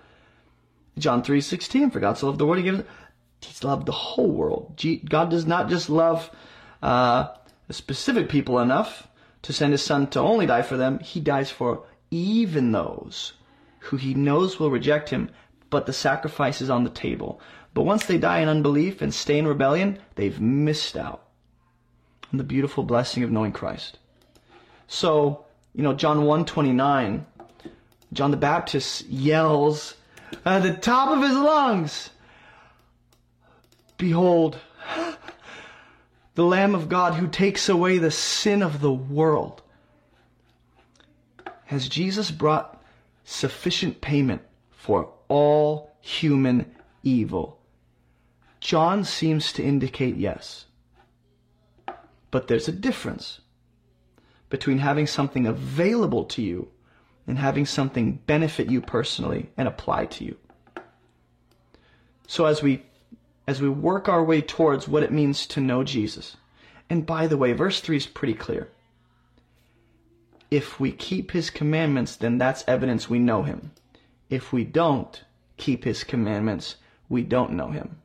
John 0.96 1.22
3.16, 1.22 1.92
for 1.92 2.00
God 2.00 2.18
so 2.18 2.26
loved 2.26 2.38
the 2.38 2.46
world, 2.46 2.58
he 2.58 2.64
gives 2.64 2.84
He's 3.40 3.62
loved 3.62 3.86
the 3.86 3.92
whole 3.92 4.30
world. 4.30 4.82
God 5.08 5.30
does 5.30 5.46
not 5.46 5.68
just 5.68 5.88
love 5.88 6.28
uh, 6.82 7.28
specific 7.70 8.28
people 8.28 8.58
enough 8.58 9.06
to 9.42 9.52
send 9.52 9.72
his 9.72 9.82
son 9.82 10.08
to 10.08 10.20
only 10.20 10.46
die 10.46 10.62
for 10.62 10.76
them. 10.76 10.98
He 10.98 11.20
dies 11.20 11.50
for 11.50 11.84
even 12.10 12.72
those 12.72 13.34
who 13.80 13.96
he 13.96 14.14
knows 14.14 14.58
will 14.58 14.70
reject 14.70 15.10
him, 15.10 15.30
but 15.70 15.86
the 15.86 15.92
sacrifice 15.92 16.60
is 16.60 16.70
on 16.70 16.84
the 16.84 16.90
table. 16.90 17.40
But 17.74 17.82
once 17.82 18.06
they 18.06 18.18
die 18.18 18.40
in 18.40 18.48
unbelief 18.48 19.02
and 19.02 19.12
stay 19.14 19.38
in 19.38 19.46
rebellion, 19.46 19.98
they've 20.14 20.40
missed 20.40 20.96
out 20.96 21.24
on 22.32 22.38
the 22.38 22.44
beautiful 22.44 22.84
blessing 22.84 23.22
of 23.22 23.30
knowing 23.30 23.52
Christ. 23.52 23.98
So, 24.86 25.44
you 25.74 25.82
know, 25.82 25.94
John 25.94 26.18
129, 26.18 27.26
John 28.12 28.30
the 28.30 28.36
Baptist 28.36 29.06
yells 29.06 29.94
at 30.44 30.62
the 30.62 30.74
top 30.74 31.10
of 31.10 31.22
his 31.22 31.36
lungs, 31.36 32.10
Behold, 33.96 34.58
the 36.34 36.44
Lamb 36.44 36.74
of 36.74 36.88
God 36.88 37.14
who 37.14 37.26
takes 37.26 37.68
away 37.68 37.98
the 37.98 38.10
sin 38.10 38.62
of 38.62 38.80
the 38.80 38.92
world. 38.92 39.62
Has 41.64 41.88
Jesus 41.88 42.30
brought 42.30 42.77
sufficient 43.28 44.00
payment 44.00 44.40
for 44.70 45.12
all 45.28 45.92
human 46.00 46.74
evil? 47.02 47.60
John 48.60 49.04
seems 49.04 49.52
to 49.52 49.62
indicate 49.62 50.16
yes. 50.16 50.64
But 52.30 52.48
there's 52.48 52.68
a 52.68 52.72
difference 52.72 53.40
between 54.48 54.78
having 54.78 55.06
something 55.06 55.46
available 55.46 56.24
to 56.24 56.42
you 56.42 56.68
and 57.26 57.38
having 57.38 57.66
something 57.66 58.20
benefit 58.26 58.70
you 58.70 58.80
personally 58.80 59.50
and 59.58 59.68
apply 59.68 60.06
to 60.06 60.24
you. 60.24 60.36
So 62.26 62.46
as 62.46 62.62
we 62.62 62.82
as 63.46 63.62
we 63.62 63.68
work 63.68 64.08
our 64.08 64.22
way 64.22 64.42
towards 64.42 64.88
what 64.88 65.02
it 65.02 65.12
means 65.12 65.46
to 65.46 65.60
know 65.60 65.82
Jesus. 65.82 66.36
And 66.90 67.06
by 67.06 67.26
the 67.26 67.38
way, 67.38 67.52
verse 67.52 67.80
3 67.80 67.96
is 67.96 68.06
pretty 68.06 68.34
clear. 68.34 68.68
If 70.50 70.80
we 70.80 70.92
keep 70.92 71.32
his 71.32 71.50
commandments, 71.50 72.16
then 72.16 72.38
that's 72.38 72.64
evidence 72.66 73.10
we 73.10 73.18
know 73.18 73.42
him. 73.42 73.72
If 74.30 74.52
we 74.52 74.64
don't 74.64 75.22
keep 75.56 75.84
his 75.84 76.04
commandments, 76.04 76.76
we 77.08 77.22
don't 77.22 77.52
know 77.52 77.68
him. 77.68 77.98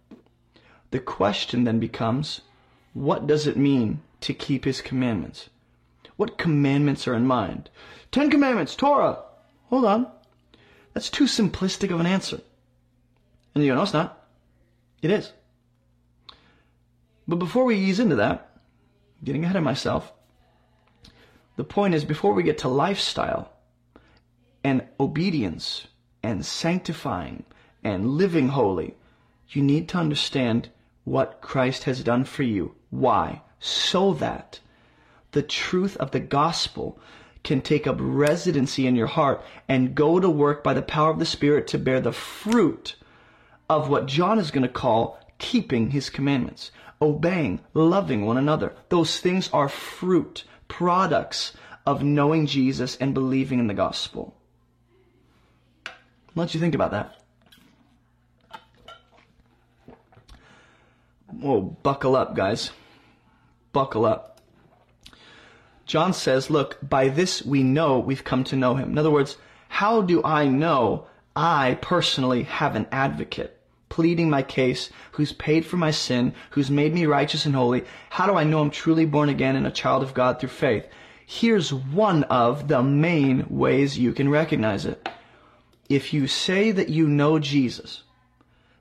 The 0.92 1.00
question 1.00 1.64
then 1.64 1.80
becomes, 1.80 2.42
what 2.94 3.28
does 3.28 3.48
it 3.48 3.58
mean 3.58 4.02
to 4.22 4.34
keep 4.34 4.66
his 4.66 4.82
commandments? 4.82 5.50
What 6.16 6.38
commandments 6.38 7.08
are 7.08 7.16
in 7.16 7.26
mind? 7.26 7.70
Ten 8.12 8.30
commandments, 8.30 8.76
Torah. 8.76 9.24
Hold 9.70 9.86
on. 9.86 10.08
That's 10.94 11.10
too 11.10 11.26
simplistic 11.26 11.92
of 11.92 12.00
an 12.00 12.06
answer. 12.06 12.42
And 13.56 13.64
you 13.64 13.74
know, 13.74 13.82
it's 13.82 13.94
not. 13.94 14.28
It 15.02 15.12
is. 15.12 15.32
But 17.28 17.38
before 17.38 17.64
we 17.64 17.78
ease 17.78 18.00
into 18.00 18.16
that, 18.18 18.52
getting 19.24 19.44
ahead 19.44 19.56
of 19.56 19.64
myself, 19.64 20.14
the 21.56 21.64
point 21.64 21.94
is 21.94 22.06
before 22.06 22.34
we 22.34 22.44
get 22.44 22.58
to 22.60 22.68
lifestyle 22.68 23.52
and 24.64 24.84
obedience 25.00 25.88
and 26.22 26.46
sanctifying 26.46 27.44
and 27.84 28.12
living 28.12 28.50
holy, 28.50 28.96
you 29.50 29.62
need 29.62 29.90
to 29.90 29.98
understand 29.98 30.70
what 31.04 31.42
Christ 31.42 31.84
has 31.84 32.04
done 32.04 32.24
for 32.24 32.44
you. 32.44 32.76
Why? 32.90 33.42
So 33.60 34.14
that 34.14 34.60
the 35.32 35.44
truth 35.44 35.98
of 35.98 36.12
the 36.12 36.20
gospel 36.20 37.00
can 37.44 37.62
take 37.62 37.86
up 37.86 37.98
residency 38.00 38.88
in 38.88 38.96
your 38.96 39.08
heart 39.08 39.44
and 39.68 39.96
go 39.96 40.20
to 40.20 40.30
work 40.30 40.64
by 40.64 40.74
the 40.74 40.82
power 40.82 41.12
of 41.12 41.20
the 41.20 41.26
Spirit 41.26 41.68
to 41.68 41.78
bear 41.78 42.00
the 42.00 42.14
fruit 42.14 42.96
of 43.70 43.90
what 43.90 44.06
John 44.06 44.40
is 44.40 44.52
going 44.52 44.64
to 44.64 44.70
call 44.70 45.20
keeping 45.40 45.90
his 45.90 46.10
commandments, 46.10 46.72
obeying, 47.02 47.60
loving 47.74 48.26
one 48.26 48.38
another. 48.38 48.74
Those 48.90 49.20
things 49.20 49.50
are 49.52 49.68
fruit, 49.68 50.46
products 50.78 51.54
of 51.86 52.02
knowing 52.02 52.48
Jesus 52.48 52.96
and 52.96 53.14
believing 53.14 53.60
in 53.60 53.68
the 53.68 53.76
gospel. 53.76 54.36
Let 56.34 56.56
you 56.56 56.60
think 56.60 56.74
about 56.74 56.90
that. 56.92 57.20
Whoa, 61.28 61.62
buckle 61.62 62.16
up, 62.16 62.36
guys. 62.36 62.72
Buckle 63.72 64.04
up. 64.04 64.42
John 65.86 66.12
says, 66.12 66.50
look, 66.50 66.80
by 66.82 67.08
this 67.08 67.44
we 67.44 67.62
know 67.62 68.00
we've 68.00 68.24
come 68.24 68.44
to 68.46 68.56
know 68.56 68.74
him. 68.74 68.90
In 68.90 68.98
other 68.98 69.12
words, 69.12 69.38
how 69.70 70.02
do 70.02 70.24
I 70.24 70.48
know 70.48 71.06
I 71.36 71.78
personally 71.82 72.44
have 72.44 72.76
an 72.76 72.88
advocate 72.92 73.53
pleading 73.94 74.28
my 74.28 74.42
case, 74.42 74.90
who's 75.12 75.34
paid 75.34 75.64
for 75.64 75.78
my 75.78 75.92
sin, 75.92 76.34
who's 76.50 76.72
made 76.72 76.92
me 76.92 77.06
righteous 77.06 77.46
and 77.46 77.54
holy. 77.54 77.84
How 78.10 78.26
do 78.26 78.34
I 78.34 78.44
know 78.44 78.60
I'm 78.60 78.72
truly 78.72 79.06
born 79.06 79.30
again 79.30 79.56
and 79.56 79.68
a 79.68 79.72
child 79.72 80.02
of 80.02 80.16
God 80.16 80.40
through 80.40 80.50
faith? 80.50 80.88
Here's 81.28 81.72
one 81.72 82.24
of 82.24 82.68
the 82.68 82.82
main 82.82 83.46
ways 83.52 84.00
you 84.00 84.12
can 84.12 84.30
recognize 84.30 84.88
it. 84.88 85.08
If 85.90 86.12
you 86.12 86.26
say 86.26 86.72
that 86.72 86.90
you 86.90 87.08
know 87.08 87.38
Jesus, 87.38 88.02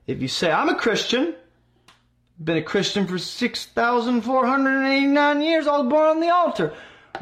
if 0.07 0.19
you 0.19 0.27
say, 0.27 0.51
I'm 0.51 0.69
a 0.69 0.79
Christian, 0.79 1.35
been 2.43 2.57
a 2.57 2.63
Christian 2.63 3.05
for 3.05 3.19
6,489 3.19 5.41
years, 5.43 5.67
I 5.67 5.77
was 5.77 5.91
born 5.91 6.09
on 6.09 6.21
the 6.21 6.33
altar, 6.33 6.73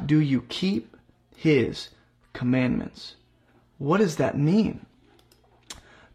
do 0.06 0.22
you 0.22 0.44
keep 0.44 0.96
his 1.36 1.90
commandments? 2.32 3.16
What 3.80 3.98
does 3.98 4.16
that 4.16 4.38
mean? 4.38 4.86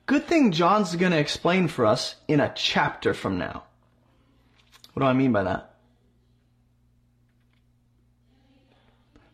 Good 0.07 0.27
thing 0.27 0.53
John's 0.53 0.95
going 0.95 1.11
to 1.11 1.19
explain 1.19 1.67
for 1.67 1.85
us 1.85 2.15
in 2.29 2.39
a 2.39 2.53
chapter 2.55 3.13
from 3.13 3.39
now. 3.39 3.65
What 4.95 5.03
do 5.03 5.07
I 5.07 5.13
mean 5.13 5.33
by 5.33 5.43
that? 5.43 5.75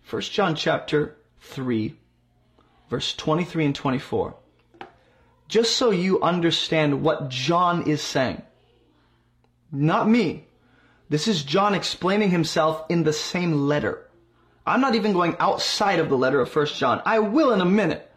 1 0.09 0.23
John 0.23 0.57
chapter 0.57 1.17
3, 1.41 1.95
verse 2.89 3.15
23 3.15 3.67
and 3.67 3.75
24. 3.75 4.35
Just 5.47 5.77
so 5.77 5.91
you 5.91 6.23
understand 6.23 7.03
what 7.03 7.29
John 7.29 7.87
is 7.87 8.01
saying. 8.01 8.41
Not 9.71 10.09
me. 10.09 10.47
This 11.11 11.29
is 11.29 11.45
John 11.45 11.75
explaining 11.75 12.31
himself 12.31 12.87
in 12.89 13.03
the 13.03 13.13
same 13.13 13.69
letter. 13.69 14.09
I'm 14.67 14.81
not 14.81 14.95
even 14.95 15.13
going 15.13 15.37
outside 15.39 15.99
of 15.99 16.09
the 16.09 16.17
letter 16.17 16.41
of 16.41 16.55
1 16.55 16.67
John. 16.69 17.03
I 17.05 17.19
will 17.19 17.53
in 17.53 17.61
a 17.61 17.67
minute. 17.67 18.11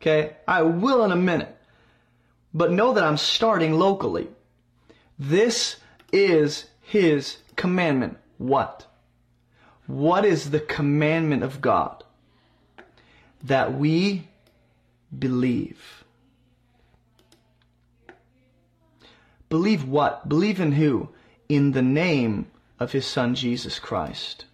Okay? 0.00 0.36
I 0.48 0.62
will 0.62 1.04
in 1.04 1.12
a 1.12 1.16
minute. 1.16 1.58
But 2.52 2.72
know 2.72 2.92
that 2.92 3.04
I'm 3.04 3.16
starting 3.16 3.74
locally. 3.74 4.28
This 5.18 5.76
is 6.12 6.66
his 6.82 7.38
commandment. 7.56 8.18
What? 8.38 8.86
What 9.86 10.24
is 10.24 10.50
the 10.50 10.60
commandment 10.60 11.42
of 11.42 11.60
God? 11.60 12.02
That 13.44 13.74
we 13.74 14.28
believe. 15.16 16.04
Believe 19.48 19.84
what? 19.84 20.28
Believe 20.28 20.60
in 20.60 20.72
who? 20.72 21.08
In 21.48 21.72
the 21.72 21.82
name 21.82 22.46
of 22.78 22.92
his 22.92 23.06
son 23.06 23.34
Jesus 23.34 23.78
Christ. 23.78 24.44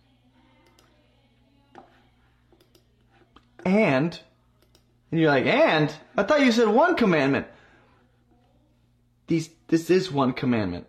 And, 3.64 4.18
and 5.10 5.20
you're 5.20 5.30
like, 5.30 5.46
and? 5.46 5.94
I 6.16 6.22
thought 6.22 6.40
you 6.40 6.52
said 6.52 6.68
one 6.68 6.96
commandment. 6.96 7.46
These, 9.26 9.50
this 9.68 9.90
is 9.90 10.10
one 10.10 10.32
commandment. 10.32 10.86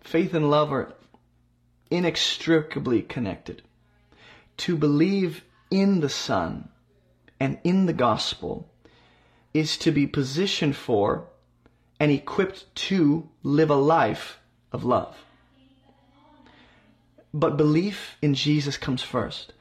Faith 0.00 0.32
and 0.32 0.50
love 0.50 0.72
are 0.72 0.94
inextricably 1.90 3.02
connected. 3.02 3.62
To 4.58 4.76
believe 4.76 5.44
in 5.70 6.00
the 6.00 6.08
Son 6.08 6.68
and 7.38 7.58
in 7.62 7.86
the 7.86 7.92
gospel 7.92 8.70
is 9.52 9.76
to 9.78 9.90
be 9.90 10.06
positioned 10.06 10.76
for 10.76 11.28
and 12.00 12.10
equipped 12.10 12.74
to 12.74 13.28
live 13.42 13.70
a 13.70 13.74
life 13.74 14.38
of 14.72 14.84
love. 14.84 15.16
But 17.34 17.56
belief 17.56 18.16
in 18.22 18.34
Jesus 18.34 18.76
comes 18.76 19.02
first. 19.02 19.52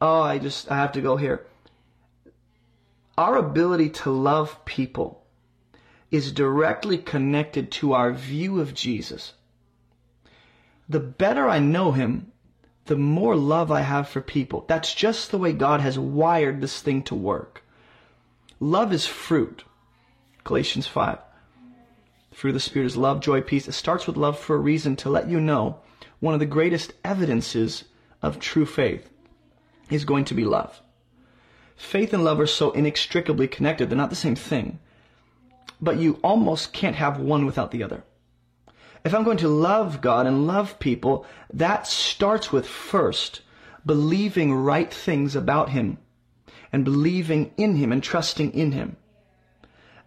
Oh, 0.00 0.20
I 0.20 0.38
just, 0.38 0.70
I 0.70 0.76
have 0.76 0.92
to 0.92 1.00
go 1.00 1.16
here. 1.16 1.46
Our 3.16 3.36
ability 3.36 3.90
to 3.90 4.10
love 4.10 4.64
people 4.64 5.23
is 6.14 6.30
directly 6.30 6.96
connected 6.96 7.72
to 7.72 7.92
our 7.92 8.12
view 8.12 8.60
of 8.60 8.72
Jesus. 8.72 9.32
The 10.88 11.00
better 11.00 11.48
I 11.48 11.58
know 11.58 11.90
him, 11.90 12.30
the 12.84 12.94
more 12.94 13.34
love 13.34 13.72
I 13.72 13.80
have 13.80 14.08
for 14.08 14.20
people. 14.20 14.64
That's 14.68 14.94
just 14.94 15.32
the 15.32 15.38
way 15.38 15.52
God 15.52 15.80
has 15.80 15.98
wired 15.98 16.60
this 16.60 16.80
thing 16.80 17.02
to 17.04 17.16
work. 17.16 17.64
Love 18.60 18.92
is 18.92 19.06
fruit. 19.06 19.64
Galatians 20.44 20.86
5. 20.86 21.18
Fruit 22.30 22.50
of 22.50 22.54
the 22.54 22.60
Spirit 22.60 22.86
is 22.86 22.96
love, 22.96 23.18
joy, 23.18 23.40
peace. 23.40 23.66
It 23.66 23.72
starts 23.72 24.06
with 24.06 24.16
love 24.16 24.38
for 24.38 24.54
a 24.54 24.60
reason 24.60 24.94
to 24.96 25.10
let 25.10 25.28
you 25.28 25.40
know 25.40 25.80
one 26.20 26.34
of 26.34 26.38
the 26.38 26.46
greatest 26.46 26.92
evidences 27.04 27.84
of 28.22 28.38
true 28.38 28.66
faith 28.66 29.10
is 29.90 30.04
going 30.04 30.26
to 30.26 30.34
be 30.34 30.44
love. 30.44 30.80
Faith 31.74 32.12
and 32.14 32.22
love 32.22 32.38
are 32.38 32.46
so 32.46 32.70
inextricably 32.70 33.48
connected, 33.48 33.90
they're 33.90 33.96
not 33.96 34.10
the 34.10 34.16
same 34.16 34.36
thing 34.36 34.78
but 35.84 35.98
you 35.98 36.18
almost 36.22 36.72
can't 36.72 36.96
have 36.96 37.20
one 37.20 37.46
without 37.46 37.70
the 37.70 37.82
other. 37.82 38.04
If 39.04 39.14
I'm 39.14 39.24
going 39.24 39.38
to 39.38 39.48
love 39.48 40.00
God 40.00 40.26
and 40.26 40.46
love 40.46 40.78
people, 40.78 41.26
that 41.52 41.86
starts 41.86 42.50
with 42.50 42.66
first 42.66 43.42
believing 43.84 44.54
right 44.54 44.92
things 44.92 45.36
about 45.36 45.68
Him 45.68 45.98
and 46.72 46.84
believing 46.84 47.52
in 47.56 47.76
Him 47.76 47.92
and 47.92 48.02
trusting 48.02 48.52
in 48.54 48.72
Him. 48.72 48.96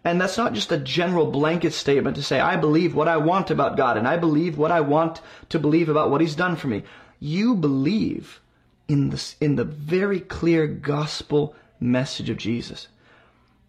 And 0.04 0.20
that's 0.20 0.36
not 0.36 0.52
just 0.52 0.72
a 0.72 0.78
general 0.78 1.30
blanket 1.30 1.72
statement 1.72 2.16
to 2.16 2.22
say, 2.22 2.40
I 2.40 2.56
believe 2.56 2.94
what 2.94 3.08
I 3.08 3.18
want 3.18 3.50
about 3.50 3.76
God 3.76 3.96
and 3.96 4.08
I 4.08 4.16
believe 4.16 4.58
what 4.58 4.72
I 4.72 4.80
want 4.80 5.20
to 5.50 5.58
believe 5.58 5.88
about 5.88 6.10
what 6.10 6.20
He's 6.20 6.34
done 6.34 6.56
for 6.56 6.66
me. 6.66 6.82
You 7.20 7.54
believe 7.54 8.40
in 8.88 9.10
the, 9.10 9.34
in 9.40 9.56
the 9.56 9.64
very 9.64 10.20
clear 10.20 10.66
gospel 10.66 11.54
message 11.78 12.30
of 12.30 12.36
Jesus. 12.36 12.88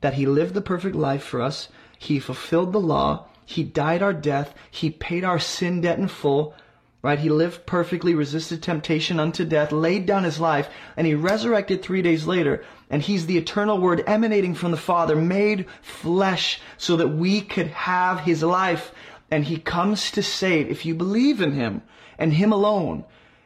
That 0.02 0.16
He 0.16 0.26
lived 0.26 0.54
the 0.54 0.62
perfect 0.62 0.96
life 0.96 1.24
for 1.24 1.42
us, 1.42 1.68
he 2.00 2.18
fulfilled 2.18 2.72
the 2.72 2.80
law. 2.80 3.28
He 3.46 3.62
died 3.62 4.02
our 4.02 4.14
death. 4.14 4.56
He 4.72 4.90
paid 4.90 5.26
our 5.26 5.38
sin 5.38 5.82
debt 5.82 6.00
in 6.00 6.08
full. 6.08 6.56
Right? 7.02 7.20
He 7.20 7.30
lived 7.30 7.66
perfectly, 7.66 8.14
resisted 8.14 8.64
temptation 8.64 9.20
unto 9.20 9.46
death, 9.46 9.72
laid 9.72 10.06
down 10.06 10.24
his 10.24 10.40
life, 10.40 10.70
and 10.98 11.06
he 11.06 11.14
resurrected 11.14 11.82
three 11.82 12.02
days 12.02 12.26
later. 12.26 12.64
And 12.90 13.02
he's 13.02 13.26
the 13.26 13.38
eternal 13.38 13.80
word 13.80 14.04
emanating 14.08 14.56
from 14.56 14.72
the 14.72 14.78
Father, 14.78 15.16
made 15.16 15.66
flesh 15.82 16.62
so 16.78 16.96
that 16.96 17.10
we 17.10 17.42
could 17.42 17.68
have 17.68 18.22
his 18.22 18.44
life. 18.44 18.94
And 19.30 19.44
he 19.44 19.58
comes 19.58 20.10
to 20.12 20.24
save. 20.24 20.70
If 20.70 20.86
you 20.86 20.96
believe 20.96 21.42
in 21.42 21.52
him 21.52 21.82
and 22.18 22.34
him 22.34 22.54
alone, 22.54 23.04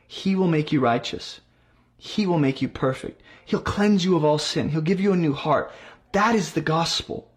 he 0.08 0.36
will 0.36 0.48
make 0.48 0.72
you 0.72 0.80
righteous. 0.80 1.42
He 1.98 2.28
will 2.28 2.40
make 2.40 2.62
you 2.62 2.70
perfect. 2.70 3.22
He'll 3.46 3.62
cleanse 3.62 4.06
you 4.06 4.16
of 4.16 4.24
all 4.24 4.38
sin. 4.38 4.70
He'll 4.70 4.82
give 4.82 5.00
you 5.00 5.12
a 5.12 5.18
new 5.18 5.34
heart. 5.34 5.72
That 6.12 6.36
is 6.36 6.54
the 6.54 6.62
gospel. 6.62 7.30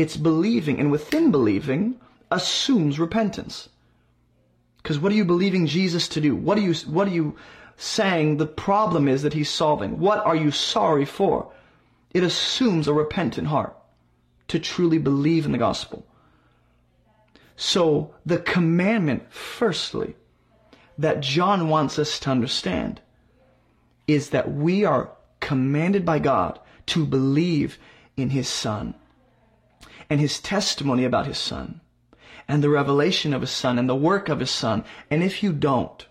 It's 0.00 0.16
believing, 0.16 0.80
and 0.80 0.90
within 0.90 1.30
believing 1.30 2.00
assumes 2.30 2.98
repentance. 2.98 3.68
Because 4.78 4.98
what 4.98 5.12
are 5.12 5.14
you 5.14 5.26
believing 5.26 5.66
Jesus 5.66 6.08
to 6.08 6.22
do? 6.22 6.34
What 6.34 6.56
are 6.56 6.62
you, 6.62 6.72
what 6.88 7.06
are 7.06 7.10
you 7.10 7.36
saying 7.76 8.38
the 8.38 8.46
problem 8.46 9.08
is 9.08 9.20
that 9.20 9.34
he's 9.34 9.50
solving? 9.50 9.98
What 9.98 10.24
are 10.24 10.34
you 10.34 10.52
sorry 10.52 11.04
for? 11.04 11.52
It 12.14 12.22
assumes 12.22 12.88
a 12.88 12.94
repentant 12.94 13.48
heart 13.48 13.76
to 14.48 14.58
truly 14.58 14.96
believe 14.96 15.44
in 15.44 15.52
the 15.52 15.58
gospel. 15.58 16.06
So 17.54 18.14
the 18.24 18.38
commandment, 18.38 19.30
firstly, 19.30 20.16
that 20.96 21.20
John 21.20 21.68
wants 21.68 21.98
us 21.98 22.18
to 22.20 22.30
understand 22.30 23.02
is 24.06 24.30
that 24.30 24.50
we 24.50 24.82
are 24.86 25.10
commanded 25.40 26.06
by 26.06 26.20
God 26.20 26.58
to 26.86 27.04
believe 27.04 27.78
in 28.16 28.30
his 28.30 28.48
son 28.48 28.94
and 30.10 30.20
his 30.20 30.40
testimony 30.40 31.04
about 31.04 31.26
his 31.26 31.38
son 31.38 31.80
and 32.48 32.64
the 32.64 32.68
revelation 32.68 33.32
of 33.32 33.42
his 33.42 33.50
son 33.50 33.78
and 33.78 33.88
the 33.88 33.94
work 33.94 34.28
of 34.28 34.40
his 34.40 34.50
son. 34.50 34.84
And 35.08 35.22
if 35.22 35.40
you 35.40 35.52
don't, 35.52 36.04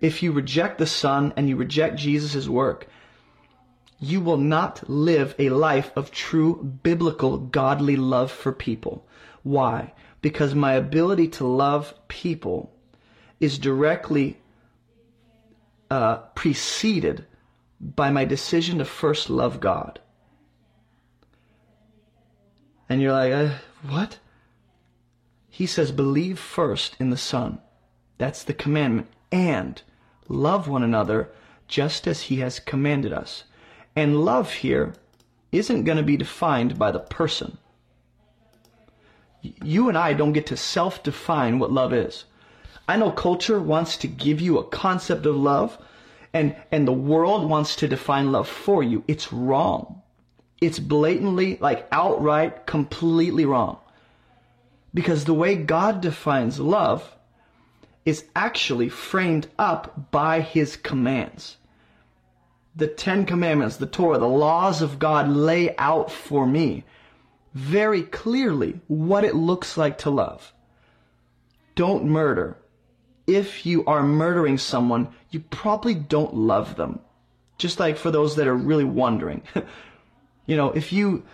if 0.00 0.22
you 0.22 0.30
reject 0.30 0.78
the 0.78 0.86
son 0.86 1.32
and 1.36 1.48
you 1.48 1.56
reject 1.56 1.96
Jesus' 1.96 2.48
work, 2.48 2.86
you 3.98 4.20
will 4.20 4.36
not 4.36 4.88
live 4.88 5.34
a 5.38 5.48
life 5.48 5.90
of 5.96 6.12
true 6.12 6.62
biblical 6.82 7.38
godly 7.38 7.96
love 7.96 8.30
for 8.30 8.52
people. 8.52 9.06
Why? 9.42 9.92
Because 10.22 10.54
my 10.54 10.74
ability 10.74 11.28
to 11.28 11.46
love 11.46 11.94
people 12.06 12.72
is 13.40 13.58
directly 13.58 14.38
uh, 15.90 16.16
preceded 16.34 17.26
by 17.80 18.10
my 18.10 18.24
decision 18.24 18.78
to 18.78 18.84
first 18.84 19.28
love 19.28 19.60
God. 19.60 20.00
And 22.88 23.00
you're 23.00 23.12
like, 23.12 23.32
uh, 23.32 23.54
what? 23.88 24.18
He 25.48 25.66
says, 25.66 25.92
believe 25.92 26.38
first 26.38 26.96
in 26.98 27.10
the 27.10 27.16
Son. 27.16 27.60
That's 28.18 28.42
the 28.42 28.54
commandment. 28.54 29.08
And 29.30 29.80
love 30.28 30.68
one 30.68 30.82
another 30.82 31.30
just 31.68 32.06
as 32.06 32.22
he 32.22 32.36
has 32.36 32.58
commanded 32.58 33.12
us. 33.12 33.44
And 33.96 34.24
love 34.24 34.52
here 34.52 34.94
isn't 35.52 35.84
going 35.84 35.98
to 35.98 36.02
be 36.02 36.16
defined 36.16 36.78
by 36.78 36.90
the 36.90 36.98
person. 36.98 37.58
You 39.42 39.88
and 39.88 39.98
I 39.98 40.14
don't 40.14 40.32
get 40.32 40.46
to 40.46 40.56
self 40.56 41.02
define 41.02 41.58
what 41.58 41.72
love 41.72 41.92
is. 41.92 42.24
I 42.88 42.96
know 42.96 43.10
culture 43.10 43.60
wants 43.60 43.96
to 43.98 44.08
give 44.08 44.40
you 44.40 44.58
a 44.58 44.64
concept 44.64 45.26
of 45.26 45.36
love, 45.36 45.78
and, 46.32 46.56
and 46.70 46.86
the 46.86 46.92
world 46.92 47.48
wants 47.48 47.76
to 47.76 47.88
define 47.88 48.32
love 48.32 48.48
for 48.48 48.82
you. 48.82 49.04
It's 49.06 49.32
wrong. 49.32 50.02
It's 50.60 50.78
blatantly, 50.78 51.58
like 51.60 51.86
outright, 51.92 52.66
completely 52.66 53.44
wrong. 53.44 53.78
Because 54.92 55.24
the 55.24 55.34
way 55.34 55.56
God 55.56 56.00
defines 56.00 56.60
love 56.60 57.16
is 58.04 58.24
actually 58.36 58.88
framed 58.88 59.48
up 59.58 60.10
by 60.10 60.40
his 60.40 60.76
commands. 60.76 61.56
The 62.76 62.86
Ten 62.86 63.24
Commandments, 63.24 63.76
the 63.76 63.86
Torah, 63.86 64.18
the 64.18 64.28
laws 64.28 64.82
of 64.82 64.98
God 64.98 65.28
lay 65.28 65.76
out 65.76 66.10
for 66.10 66.46
me 66.46 66.84
very 67.54 68.02
clearly 68.02 68.80
what 68.88 69.24
it 69.24 69.34
looks 69.34 69.76
like 69.76 69.98
to 69.98 70.10
love. 70.10 70.52
Don't 71.74 72.04
murder. 72.04 72.56
If 73.26 73.64
you 73.64 73.84
are 73.86 74.02
murdering 74.02 74.58
someone, 74.58 75.08
you 75.30 75.40
probably 75.40 75.94
don't 75.94 76.34
love 76.34 76.76
them. 76.76 76.98
Just 77.56 77.80
like 77.80 77.96
for 77.96 78.10
those 78.10 78.36
that 78.36 78.48
are 78.48 78.56
really 78.56 78.84
wondering. 78.84 79.42
you 80.46 80.56
know, 80.56 80.70
if 80.70 80.92
you, 80.92 81.24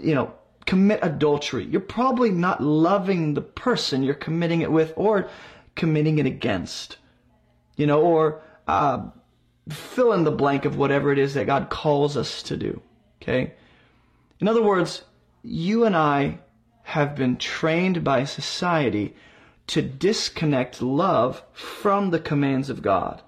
you 0.00 0.14
know, 0.14 0.32
commit 0.66 1.00
adultery, 1.02 1.64
you're 1.64 1.80
probably 1.80 2.30
not 2.30 2.62
loving 2.62 3.34
the 3.34 3.42
person 3.42 4.02
you're 4.02 4.14
committing 4.14 4.62
it 4.62 4.72
with 4.72 4.92
or 4.96 5.28
committing 5.74 6.18
it 6.18 6.26
against. 6.26 6.96
You 7.76 7.86
know, 7.86 8.00
or 8.00 8.42
uh, 8.68 9.06
fill 9.68 10.12
in 10.12 10.24
the 10.24 10.30
blank 10.30 10.64
of 10.64 10.76
whatever 10.76 11.12
it 11.12 11.18
is 11.18 11.34
that 11.34 11.46
God 11.46 11.70
calls 11.70 12.16
us 12.16 12.42
to 12.44 12.56
do. 12.56 12.80
Okay? 13.20 13.52
In 14.40 14.48
other 14.48 14.62
words, 14.62 15.02
you 15.42 15.84
and 15.84 15.96
I 15.96 16.38
have 16.82 17.16
been 17.16 17.36
trained 17.36 18.04
by 18.04 18.24
society 18.24 19.14
to 19.66 19.82
disconnect 19.82 20.82
love 20.82 21.42
from 21.52 22.10
the 22.10 22.18
commands 22.18 22.68
of 22.68 22.82
God. 22.82 23.22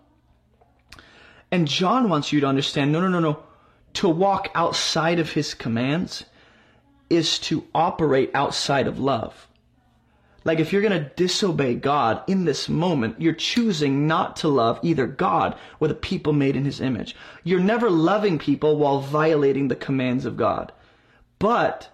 And 1.51 1.67
John 1.67 2.09
wants 2.09 2.33
you 2.33 2.41
to 2.41 2.47
understand 2.47 2.93
no, 2.93 3.01
no, 3.01 3.09
no, 3.09 3.21
no. 3.21 3.43
To 3.97 4.11
walk 4.11 4.51
outside 4.55 5.19
of 5.19 5.33
his 5.33 5.55
commands 5.55 6.25
is 7.09 7.39
to 7.39 7.65
operate 7.75 8.31
outside 8.35 8.87
of 8.87 8.99
love. 8.99 9.49
Like 10.45 10.61
if 10.61 10.71
you're 10.71 10.83
going 10.83 11.03
to 11.03 11.11
disobey 11.17 11.77
God 11.77 12.23
in 12.27 12.45
this 12.45 12.69
moment, 12.69 13.23
you're 13.23 13.33
choosing 13.33 14.07
not 14.07 14.37
to 14.37 14.49
love 14.49 14.79
either 14.83 15.07
God 15.07 15.59
or 15.81 15.89
the 15.89 15.95
people 15.95 16.35
made 16.35 16.57
in 16.57 16.67
his 16.67 16.81
image. 16.81 17.17
You're 17.43 17.59
never 17.59 17.89
loving 17.89 18.39
people 18.39 18.77
while 18.77 19.01
violating 19.01 19.69
the 19.69 19.75
commands 19.75 20.27
of 20.27 20.37
God. 20.37 20.73
But 21.39 21.89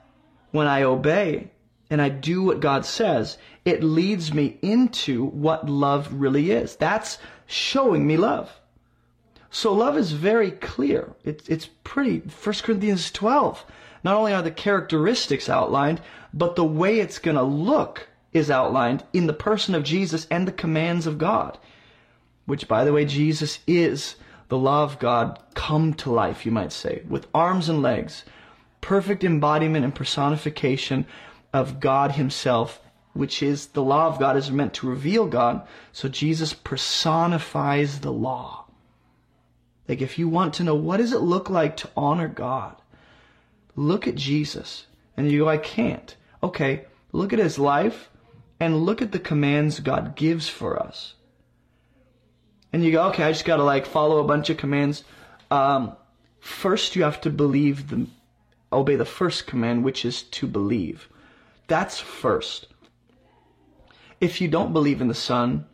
when 0.50 0.66
I 0.66 0.82
obey 0.82 1.52
and 1.88 2.02
I 2.02 2.08
do 2.08 2.42
what 2.42 2.58
God 2.58 2.84
says, 2.84 3.38
it 3.64 3.84
leads 3.84 4.34
me 4.34 4.58
into 4.60 5.24
what 5.24 5.68
love 5.68 6.12
really 6.12 6.50
is. 6.50 6.74
That's 6.74 7.18
showing 7.46 8.08
me 8.08 8.16
love. 8.16 8.50
So 9.54 9.74
love 9.74 9.98
is 9.98 10.12
very 10.12 10.50
clear. 10.50 11.14
It's, 11.24 11.46
it's 11.46 11.68
pretty, 11.84 12.20
1 12.20 12.54
Corinthians 12.62 13.10
12. 13.10 13.66
Not 14.02 14.16
only 14.16 14.32
are 14.32 14.40
the 14.40 14.50
characteristics 14.50 15.50
outlined, 15.50 16.00
but 16.32 16.56
the 16.56 16.64
way 16.64 17.00
it's 17.00 17.18
going 17.18 17.36
to 17.36 17.42
look 17.42 18.08
is 18.32 18.50
outlined 18.50 19.04
in 19.12 19.26
the 19.26 19.34
person 19.34 19.74
of 19.74 19.84
Jesus 19.84 20.26
and 20.30 20.48
the 20.48 20.52
commands 20.52 21.06
of 21.06 21.18
God. 21.18 21.58
Which, 22.46 22.66
by 22.66 22.84
the 22.84 22.94
way, 22.94 23.04
Jesus 23.04 23.58
is 23.66 24.16
the 24.48 24.56
law 24.56 24.84
of 24.84 24.98
God 24.98 25.38
come 25.52 25.92
to 25.94 26.10
life, 26.10 26.46
you 26.46 26.50
might 26.50 26.72
say, 26.72 27.02
with 27.06 27.28
arms 27.34 27.68
and 27.68 27.82
legs, 27.82 28.24
perfect 28.80 29.22
embodiment 29.22 29.84
and 29.84 29.94
personification 29.94 31.04
of 31.52 31.78
God 31.78 32.12
Himself, 32.12 32.80
which 33.12 33.42
is 33.42 33.66
the 33.66 33.82
law 33.82 34.06
of 34.06 34.18
God 34.18 34.38
is 34.38 34.50
meant 34.50 34.72
to 34.74 34.88
reveal 34.88 35.26
God. 35.26 35.66
So 35.92 36.08
Jesus 36.08 36.54
personifies 36.54 38.00
the 38.00 38.12
law. 38.12 38.61
Like 39.88 40.00
if 40.00 40.18
you 40.18 40.28
want 40.28 40.54
to 40.54 40.64
know 40.64 40.74
what 40.74 40.98
does 40.98 41.12
it 41.12 41.20
look 41.20 41.50
like 41.50 41.76
to 41.78 41.90
honor 41.96 42.28
God, 42.28 42.76
look 43.76 44.06
at 44.06 44.14
Jesus. 44.14 44.86
And 45.16 45.30
you 45.30 45.40
go, 45.40 45.48
I 45.48 45.58
can't. 45.58 46.16
Okay, 46.42 46.86
look 47.12 47.32
at 47.32 47.38
his 47.38 47.58
life 47.58 48.10
and 48.58 48.84
look 48.84 49.02
at 49.02 49.12
the 49.12 49.18
commands 49.18 49.80
God 49.80 50.14
gives 50.16 50.48
for 50.48 50.80
us. 50.80 51.14
And 52.72 52.84
you 52.84 52.92
go, 52.92 53.08
okay, 53.08 53.24
I 53.24 53.32
just 53.32 53.44
gotta 53.44 53.64
like 53.64 53.86
follow 53.86 54.18
a 54.18 54.26
bunch 54.26 54.48
of 54.50 54.56
commands. 54.56 55.04
Um, 55.50 55.96
first, 56.40 56.96
you 56.96 57.02
have 57.02 57.20
to 57.22 57.30
believe 57.30 57.90
the, 57.90 58.06
obey 58.72 58.96
the 58.96 59.04
first 59.04 59.46
command, 59.46 59.84
which 59.84 60.04
is 60.04 60.22
to 60.22 60.46
believe. 60.46 61.08
That's 61.66 61.98
first. 61.98 62.68
If 64.20 64.40
you 64.40 64.48
don't 64.48 64.72
believe 64.72 65.00
in 65.00 65.08
the 65.08 65.14
Son, 65.14 65.66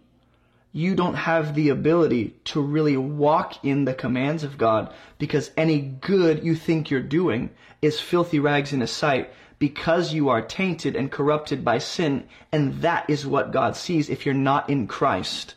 you 0.79 0.95
don't 0.95 1.17
have 1.17 1.57
the 1.57 1.71
ability 1.71 2.37
to 2.45 2.61
really 2.61 2.97
walk 2.97 3.65
in 3.65 3.85
the 3.85 3.93
commands 3.93 4.45
of 4.45 4.57
God 4.57 4.95
because 5.19 5.51
any 5.57 5.81
good 5.81 6.45
you 6.45 6.55
think 6.55 6.89
you're 6.89 7.01
doing 7.01 7.51
is 7.83 7.99
filthy 7.99 8.39
rags 8.39 8.73
in 8.73 8.81
His 8.81 8.93
sight 8.93 9.33
because 9.59 10.15
you 10.15 10.29
are 10.29 10.41
tainted 10.41 10.95
and 10.95 11.11
corrupted 11.11 11.65
by 11.65 11.79
sin, 11.79 12.29
and 12.53 12.81
that 12.83 13.11
is 13.11 13.27
what 13.27 13.51
God 13.51 13.75
sees 13.75 14.09
if 14.09 14.25
you're 14.25 14.37
not 14.37 14.71
in 14.71 14.87
Christ. 14.87 15.57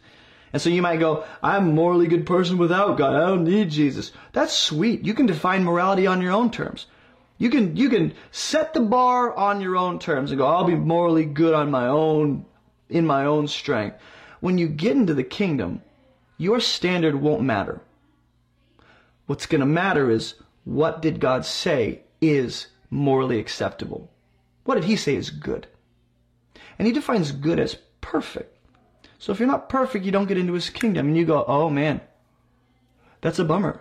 And 0.54 0.60
so 0.60 0.72
you 0.72 0.82
might 0.82 1.00
go, 1.00 1.24
I'm 1.44 1.70
a 1.70 1.72
morally 1.72 2.08
good 2.08 2.26
person 2.26 2.58
without 2.58 2.98
God. 2.98 3.14
I 3.14 3.28
don't 3.28 3.44
need 3.44 3.70
Jesus. 3.70 4.12
That's 4.34 4.54
sweet. 4.54 5.06
You 5.06 5.14
can 5.14 5.28
define 5.28 5.64
morality 5.64 6.08
on 6.08 6.24
your 6.24 6.34
own 6.34 6.50
terms. 6.50 6.88
You 7.38 7.52
can, 7.52 7.78
you 7.78 7.90
can 7.90 8.16
set 8.32 8.74
the 8.74 8.82
bar 8.82 9.36
on 9.38 9.62
your 9.62 9.78
own 9.78 10.00
terms 10.00 10.32
and 10.32 10.40
go, 10.40 10.48
I'll 10.48 10.64
be 10.64 10.76
morally 10.76 11.26
good 11.26 11.54
on 11.54 11.70
my 11.70 11.88
own, 11.88 12.46
in 12.90 13.06
my 13.06 13.26
own 13.26 13.48
strength. 13.48 13.98
When 14.42 14.58
you 14.58 14.68
get 14.68 14.98
into 14.98 15.14
the 15.14 15.24
kingdom, 15.24 15.84
your 16.38 16.60
standard 16.60 17.16
won't 17.16 17.44
matter. 17.44 17.80
What's 19.28 19.46
going 19.46 19.60
to 19.60 19.68
matter 19.68 20.10
is 20.10 20.34
what 20.66 21.02
did 21.02 21.20
God 21.20 21.46
say 21.46 22.02
is 22.20 22.68
morally 22.90 23.40
acceptable? 23.40 24.10
What 24.64 24.76
did 24.76 24.86
he 24.86 24.96
say 24.96 25.16
is 25.16 25.30
good? 25.30 25.68
And 26.78 26.88
he 26.88 26.94
defines 26.94 27.32
good 27.32 27.60
as 27.60 27.78
perfect. 28.02 28.58
So 29.20 29.32
if 29.32 29.40
you're 29.40 29.48
not 29.48 29.70
perfect, 29.70 30.04
you 30.04 30.12
don't 30.12 30.28
get 30.28 30.40
into 30.40 30.54
his 30.54 30.72
kingdom. 30.72 31.08
And 31.08 31.16
you 31.18 31.24
go, 31.24 31.46
oh 31.48 31.70
man, 31.70 32.02
that's 33.22 33.40
a 33.40 33.46
bummer. 33.46 33.80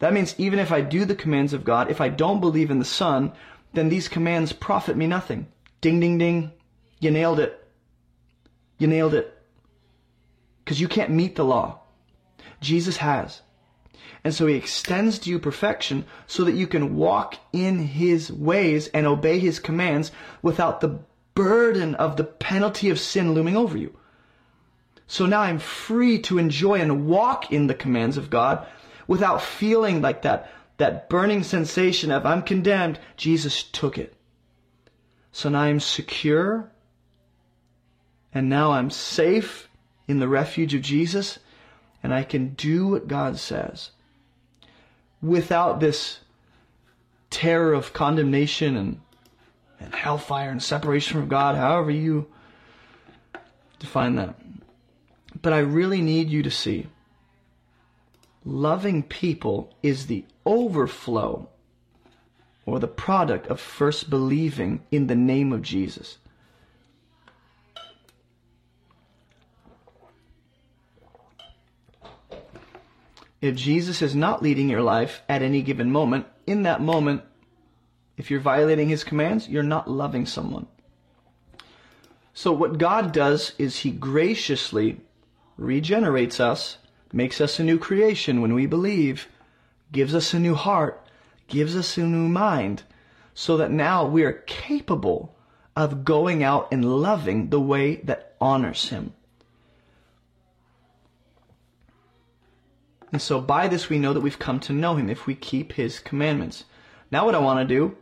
That 0.00 0.12
means 0.12 0.34
even 0.38 0.58
if 0.58 0.72
I 0.72 0.80
do 0.80 1.04
the 1.04 1.14
commands 1.14 1.52
of 1.52 1.64
God, 1.64 1.88
if 1.88 2.00
I 2.00 2.08
don't 2.08 2.40
believe 2.40 2.72
in 2.72 2.80
the 2.80 2.84
Son, 2.84 3.32
then 3.74 3.88
these 3.88 4.08
commands 4.08 4.52
profit 4.52 4.96
me 4.96 5.06
nothing. 5.06 5.46
Ding, 5.80 6.00
ding, 6.00 6.18
ding. 6.18 6.50
You 6.98 7.12
nailed 7.12 7.38
it. 7.38 7.64
You 8.78 8.88
nailed 8.88 9.14
it 9.14 9.37
because 10.68 10.82
you 10.82 10.86
can't 10.86 11.08
meet 11.08 11.34
the 11.34 11.46
law. 11.46 11.80
Jesus 12.60 12.98
has. 12.98 13.40
And 14.22 14.34
so 14.34 14.46
he 14.46 14.54
extends 14.54 15.18
to 15.20 15.30
you 15.30 15.38
perfection 15.38 16.04
so 16.26 16.44
that 16.44 16.56
you 16.56 16.66
can 16.66 16.94
walk 16.94 17.36
in 17.54 17.78
his 17.78 18.30
ways 18.30 18.88
and 18.88 19.06
obey 19.06 19.38
his 19.38 19.60
commands 19.60 20.12
without 20.42 20.82
the 20.82 21.00
burden 21.34 21.94
of 21.94 22.18
the 22.18 22.24
penalty 22.24 22.90
of 22.90 23.00
sin 23.00 23.32
looming 23.32 23.56
over 23.56 23.78
you. 23.78 23.96
So 25.06 25.24
now 25.24 25.40
I'm 25.40 25.58
free 25.58 26.18
to 26.24 26.36
enjoy 26.36 26.82
and 26.82 27.06
walk 27.06 27.50
in 27.50 27.66
the 27.66 27.74
commands 27.74 28.18
of 28.18 28.28
God 28.28 28.66
without 29.06 29.40
feeling 29.40 30.02
like 30.02 30.20
that, 30.20 30.52
that 30.76 31.08
burning 31.08 31.44
sensation 31.44 32.10
of 32.10 32.26
I'm 32.26 32.42
condemned. 32.42 33.00
Jesus 33.16 33.62
took 33.62 33.96
it. 33.96 34.12
So 35.32 35.48
now 35.48 35.60
I'm 35.60 35.80
secure 35.80 36.70
and 38.34 38.50
now 38.50 38.72
I'm 38.72 38.90
safe 38.90 39.67
in 40.08 40.18
the 40.18 40.28
refuge 40.28 40.74
of 40.74 40.82
Jesus, 40.82 41.38
and 42.02 42.12
I 42.12 42.24
can 42.24 42.54
do 42.54 42.88
what 42.88 43.06
God 43.06 43.38
says 43.38 43.90
without 45.22 45.80
this 45.80 46.20
terror 47.30 47.74
of 47.74 47.92
condemnation 47.92 48.76
and, 48.76 49.00
and 49.78 49.94
hellfire 49.94 50.50
and 50.50 50.62
separation 50.62 51.20
from 51.20 51.28
God, 51.28 51.56
however 51.56 51.90
you 51.90 52.26
define 53.78 54.16
that. 54.16 54.34
But 55.40 55.52
I 55.52 55.58
really 55.58 56.00
need 56.00 56.30
you 56.30 56.42
to 56.42 56.50
see 56.50 56.86
loving 58.44 59.02
people 59.02 59.74
is 59.82 60.06
the 60.06 60.24
overflow 60.46 61.48
or 62.64 62.78
the 62.78 62.88
product 62.88 63.46
of 63.48 63.60
first 63.60 64.08
believing 64.08 64.82
in 64.90 65.06
the 65.06 65.14
name 65.14 65.52
of 65.52 65.62
Jesus. 65.62 66.18
If 73.40 73.54
Jesus 73.54 74.02
is 74.02 74.16
not 74.16 74.42
leading 74.42 74.68
your 74.68 74.82
life 74.82 75.22
at 75.28 75.42
any 75.42 75.62
given 75.62 75.92
moment, 75.92 76.26
in 76.46 76.62
that 76.64 76.80
moment, 76.80 77.22
if 78.16 78.30
you're 78.30 78.40
violating 78.40 78.88
his 78.88 79.04
commands, 79.04 79.48
you're 79.48 79.62
not 79.62 79.88
loving 79.88 80.26
someone. 80.26 80.66
So 82.34 82.52
what 82.52 82.78
God 82.78 83.12
does 83.12 83.52
is 83.58 83.78
he 83.78 83.90
graciously 83.90 85.00
regenerates 85.56 86.40
us, 86.40 86.78
makes 87.12 87.40
us 87.40 87.58
a 87.58 87.64
new 87.64 87.78
creation 87.78 88.40
when 88.40 88.54
we 88.54 88.66
believe, 88.66 89.28
gives 89.92 90.14
us 90.14 90.34
a 90.34 90.38
new 90.38 90.54
heart, 90.54 91.04
gives 91.46 91.76
us 91.76 91.96
a 91.96 92.02
new 92.02 92.28
mind, 92.28 92.82
so 93.34 93.56
that 93.56 93.70
now 93.70 94.04
we 94.04 94.24
are 94.24 94.44
capable 94.46 95.36
of 95.76 96.04
going 96.04 96.42
out 96.42 96.68
and 96.72 97.00
loving 97.00 97.50
the 97.50 97.60
way 97.60 97.96
that 97.96 98.34
honors 98.40 98.88
him. 98.88 99.14
And 103.12 103.22
so 103.22 103.40
by 103.40 103.68
this 103.68 103.88
we 103.88 103.98
know 103.98 104.12
that 104.12 104.20
we've 104.20 104.38
come 104.38 104.60
to 104.60 104.72
know 104.72 104.96
him 104.96 105.08
if 105.08 105.26
we 105.26 105.34
keep 105.34 105.72
his 105.72 105.98
commandments. 105.98 106.64
Now 107.10 107.24
what 107.24 107.34
I 107.34 107.38
want 107.38 107.66
to 107.66 107.74
do 107.74 107.96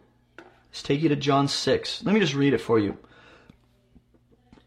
is 0.72 0.82
take 0.82 1.00
you 1.00 1.08
to 1.08 1.16
John 1.16 1.48
6. 1.48 2.02
Let 2.04 2.12
me 2.12 2.20
just 2.20 2.34
read 2.34 2.54
it 2.54 2.60
for 2.60 2.78
you. 2.78 2.98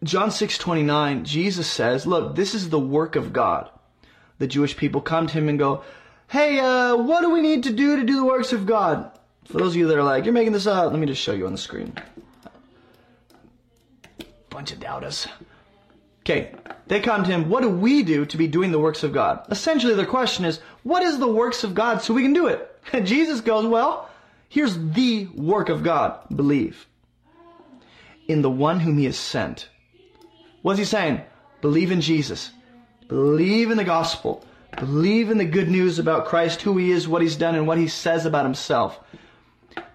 John 0.02 0.30
6:29, 0.30 1.26
Jesus 1.26 1.68
says, 1.68 2.08
"Look, 2.08 2.36
this 2.36 2.56
is 2.56 2.70
the 2.70 2.80
work 2.80 3.18
of 3.18 3.34
God." 3.34 3.70
The 4.38 4.48
Jewish 4.48 4.78
people 4.78 5.02
come 5.02 5.28
to 5.28 5.34
him 5.34 5.50
and 5.50 5.60
go, 5.60 5.84
"Hey, 6.28 6.58
uh, 6.58 6.96
what 6.96 7.20
do 7.22 7.30
we 7.30 7.42
need 7.42 7.64
to 7.64 7.74
do 7.74 7.98
to 7.98 8.06
do 8.06 8.16
the 8.16 8.24
works 8.24 8.54
of 8.54 8.66
God?" 8.66 9.12
For 9.44 9.58
those 9.58 9.74
of 9.74 9.76
you 9.76 9.88
that 9.88 9.98
are 9.98 10.04
like, 10.04 10.24
"You're 10.24 10.34
making 10.34 10.54
this 10.54 10.68
up," 10.68 10.92
let 10.92 11.00
me 11.00 11.08
just 11.08 11.22
show 11.22 11.34
you 11.34 11.46
on 11.46 11.52
the 11.52 11.58
screen. 11.58 11.92
Bunch 14.50 14.72
of 14.72 14.80
doubters. 14.80 15.28
Okay, 16.30 16.52
they 16.86 17.00
come 17.00 17.24
to 17.24 17.32
him, 17.32 17.50
"What 17.50 17.64
do 17.64 17.70
we 17.70 18.04
do 18.04 18.24
to 18.24 18.38
be 18.38 18.46
doing 18.48 18.72
the 18.72 18.78
works 18.78 19.04
of 19.04 19.12
God?" 19.12 19.48
Essentially, 19.50 19.96
their 19.96 20.06
question 20.06 20.46
is, 20.46 20.60
"What 20.84 21.02
is 21.02 21.18
the 21.18 21.28
works 21.28 21.64
of 21.64 21.74
God 21.74 22.04
so 22.04 22.14
we 22.14 22.22
can 22.22 22.34
do 22.34 22.46
it?" 22.46 22.70
And 22.94 23.08
Jesus 23.16 23.42
goes, 23.42 23.66
"Well, 23.66 24.08
here's 24.48 24.78
the 24.78 25.26
work 25.34 25.70
of 25.70 25.82
God: 25.82 26.20
believe 26.36 26.86
in 28.28 28.44
the 28.44 28.50
one 28.52 28.82
whom 28.82 29.00
He 29.00 29.06
has 29.06 29.18
sent." 29.18 29.70
What's 30.62 30.78
he 30.78 30.86
saying? 30.86 31.22
Believe 31.62 31.90
in 31.90 32.02
Jesus. 32.02 32.52
Believe 33.08 33.72
in 33.72 33.78
the 33.78 33.84
gospel. 33.84 34.46
Believe 34.78 35.32
in 35.32 35.40
the 35.40 35.46
good 35.46 35.70
news 35.70 35.98
about 35.98 36.28
Christ, 36.28 36.62
who 36.62 36.78
he 36.78 36.92
is, 36.92 37.08
what 37.08 37.24
he's 37.24 37.38
done, 37.38 37.56
and 37.56 37.66
what 37.66 37.80
he 37.80 37.88
says 37.88 38.28
about 38.28 38.46
himself. 38.46 39.00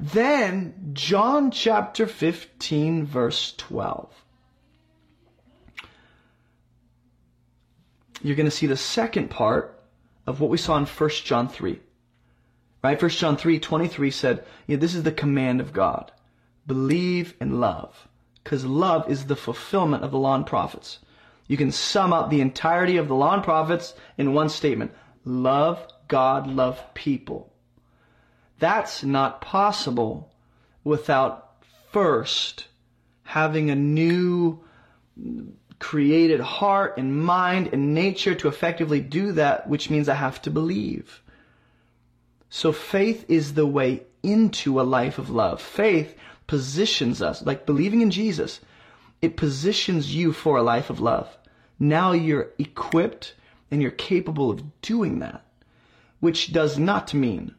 Then, 0.00 0.90
John 0.94 1.52
chapter 1.52 2.08
15, 2.08 3.06
verse 3.06 3.54
12. 3.56 4.23
You're 8.24 8.36
going 8.36 8.46
to 8.46 8.50
see 8.50 8.66
the 8.66 8.76
second 8.76 9.28
part 9.28 9.78
of 10.26 10.40
what 10.40 10.48
we 10.48 10.56
saw 10.56 10.78
in 10.78 10.86
1 10.86 11.10
John 11.24 11.46
3. 11.46 11.78
Right? 12.82 13.00
1 13.00 13.10
John 13.10 13.36
3, 13.36 13.58
23 13.60 14.10
said, 14.10 14.44
this 14.66 14.94
is 14.94 15.02
the 15.02 15.12
command 15.12 15.60
of 15.60 15.74
God. 15.74 16.10
Believe 16.66 17.34
and 17.38 17.60
love 17.60 18.08
because 18.42 18.64
love 18.64 19.10
is 19.10 19.26
the 19.26 19.36
fulfillment 19.36 20.04
of 20.04 20.10
the 20.10 20.18
law 20.18 20.34
and 20.34 20.46
prophets. 20.46 21.00
You 21.46 21.58
can 21.58 21.70
sum 21.70 22.14
up 22.14 22.30
the 22.30 22.40
entirety 22.40 22.96
of 22.96 23.08
the 23.08 23.14
law 23.14 23.34
and 23.34 23.44
prophets 23.44 23.92
in 24.16 24.32
one 24.32 24.48
statement. 24.48 24.92
Love 25.26 25.86
God, 26.08 26.46
love 26.46 26.82
people. 26.94 27.52
That's 28.58 29.04
not 29.04 29.42
possible 29.42 30.32
without 30.82 31.56
first 31.92 32.68
having 33.24 33.68
a 33.68 33.74
new 33.74 34.64
created 35.78 36.40
heart 36.40 36.96
and 36.96 37.22
mind 37.22 37.70
and 37.72 37.94
nature 37.94 38.34
to 38.34 38.48
effectively 38.48 39.00
do 39.00 39.32
that, 39.32 39.68
which 39.68 39.90
means 39.90 40.08
I 40.08 40.14
have 40.14 40.40
to 40.42 40.50
believe. 40.50 41.22
So 42.48 42.72
faith 42.72 43.24
is 43.28 43.54
the 43.54 43.66
way 43.66 44.02
into 44.22 44.80
a 44.80 44.82
life 44.82 45.18
of 45.18 45.30
love. 45.30 45.60
Faith 45.60 46.16
positions 46.46 47.20
us, 47.20 47.42
like 47.42 47.66
believing 47.66 48.00
in 48.00 48.10
Jesus, 48.10 48.60
it 49.20 49.36
positions 49.36 50.14
you 50.14 50.32
for 50.32 50.56
a 50.56 50.62
life 50.62 50.90
of 50.90 51.00
love. 51.00 51.36
Now 51.78 52.12
you're 52.12 52.50
equipped 52.58 53.34
and 53.70 53.82
you're 53.82 53.90
capable 53.90 54.50
of 54.50 54.80
doing 54.82 55.18
that, 55.18 55.44
which 56.20 56.52
does 56.52 56.78
not 56.78 57.12
mean, 57.14 57.54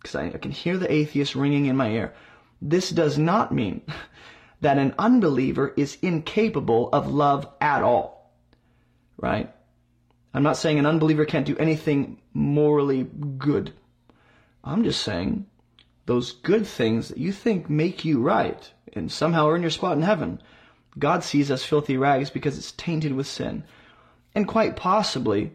because 0.00 0.16
I, 0.16 0.26
I 0.26 0.38
can 0.38 0.50
hear 0.50 0.76
the 0.76 0.92
atheist 0.92 1.34
ringing 1.34 1.66
in 1.66 1.76
my 1.76 1.90
ear, 1.90 2.12
this 2.60 2.90
does 2.90 3.18
not 3.18 3.52
mean 3.52 3.82
that 4.64 4.78
an 4.78 4.94
unbeliever 4.98 5.74
is 5.76 5.98
incapable 6.00 6.88
of 6.90 7.12
love 7.12 7.46
at 7.60 7.82
all. 7.82 8.32
Right? 9.18 9.54
I'm 10.32 10.42
not 10.42 10.56
saying 10.56 10.78
an 10.78 10.86
unbeliever 10.86 11.26
can't 11.26 11.44
do 11.44 11.56
anything 11.58 12.22
morally 12.32 13.04
good. 13.04 13.74
I'm 14.64 14.82
just 14.82 15.02
saying 15.02 15.44
those 16.06 16.32
good 16.32 16.66
things 16.66 17.08
that 17.08 17.18
you 17.18 17.30
think 17.30 17.68
make 17.68 18.06
you 18.06 18.22
right 18.22 18.72
and 18.94 19.12
somehow 19.12 19.48
earn 19.48 19.60
your 19.60 19.70
spot 19.70 19.98
in 19.98 20.02
heaven, 20.02 20.40
God 20.98 21.22
sees 21.24 21.50
as 21.50 21.62
filthy 21.62 21.98
rags 21.98 22.30
because 22.30 22.56
it's 22.56 22.72
tainted 22.72 23.12
with 23.12 23.26
sin. 23.26 23.64
And 24.34 24.48
quite 24.48 24.76
possibly, 24.76 25.52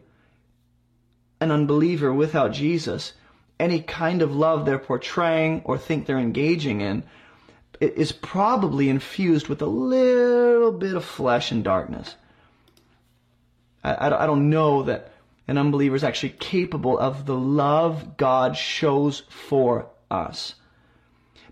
an 1.41 1.49
unbeliever 1.49 2.14
without 2.14 2.51
Jesus, 2.51 3.14
any 3.60 3.82
kind 3.82 4.22
of 4.22 4.36
love 4.36 4.66
they're 4.66 4.78
portraying 4.78 5.64
or 5.66 5.80
think 5.80 6.05
they're 6.05 6.20
engaging 6.20 6.82
in 6.82 7.03
is 7.80 8.11
probably 8.11 8.89
infused 8.89 9.47
with 9.47 9.61
a 9.61 9.65
little 9.65 10.72
bit 10.72 10.95
of 10.95 11.05
flesh 11.05 11.51
and 11.51 11.63
darkness. 11.63 12.15
I, 13.84 14.07
I, 14.07 14.26
don't 14.26 14.49
know 14.49 14.84
that 14.84 15.13
an 15.47 15.57
unbeliever 15.57 15.95
is 15.95 16.03
actually 16.03 16.32
capable 16.32 16.99
of 16.99 17.26
the 17.26 17.38
love 17.38 18.17
God 18.17 18.57
shows 18.57 19.24
for 19.30 19.88
us. 20.11 20.55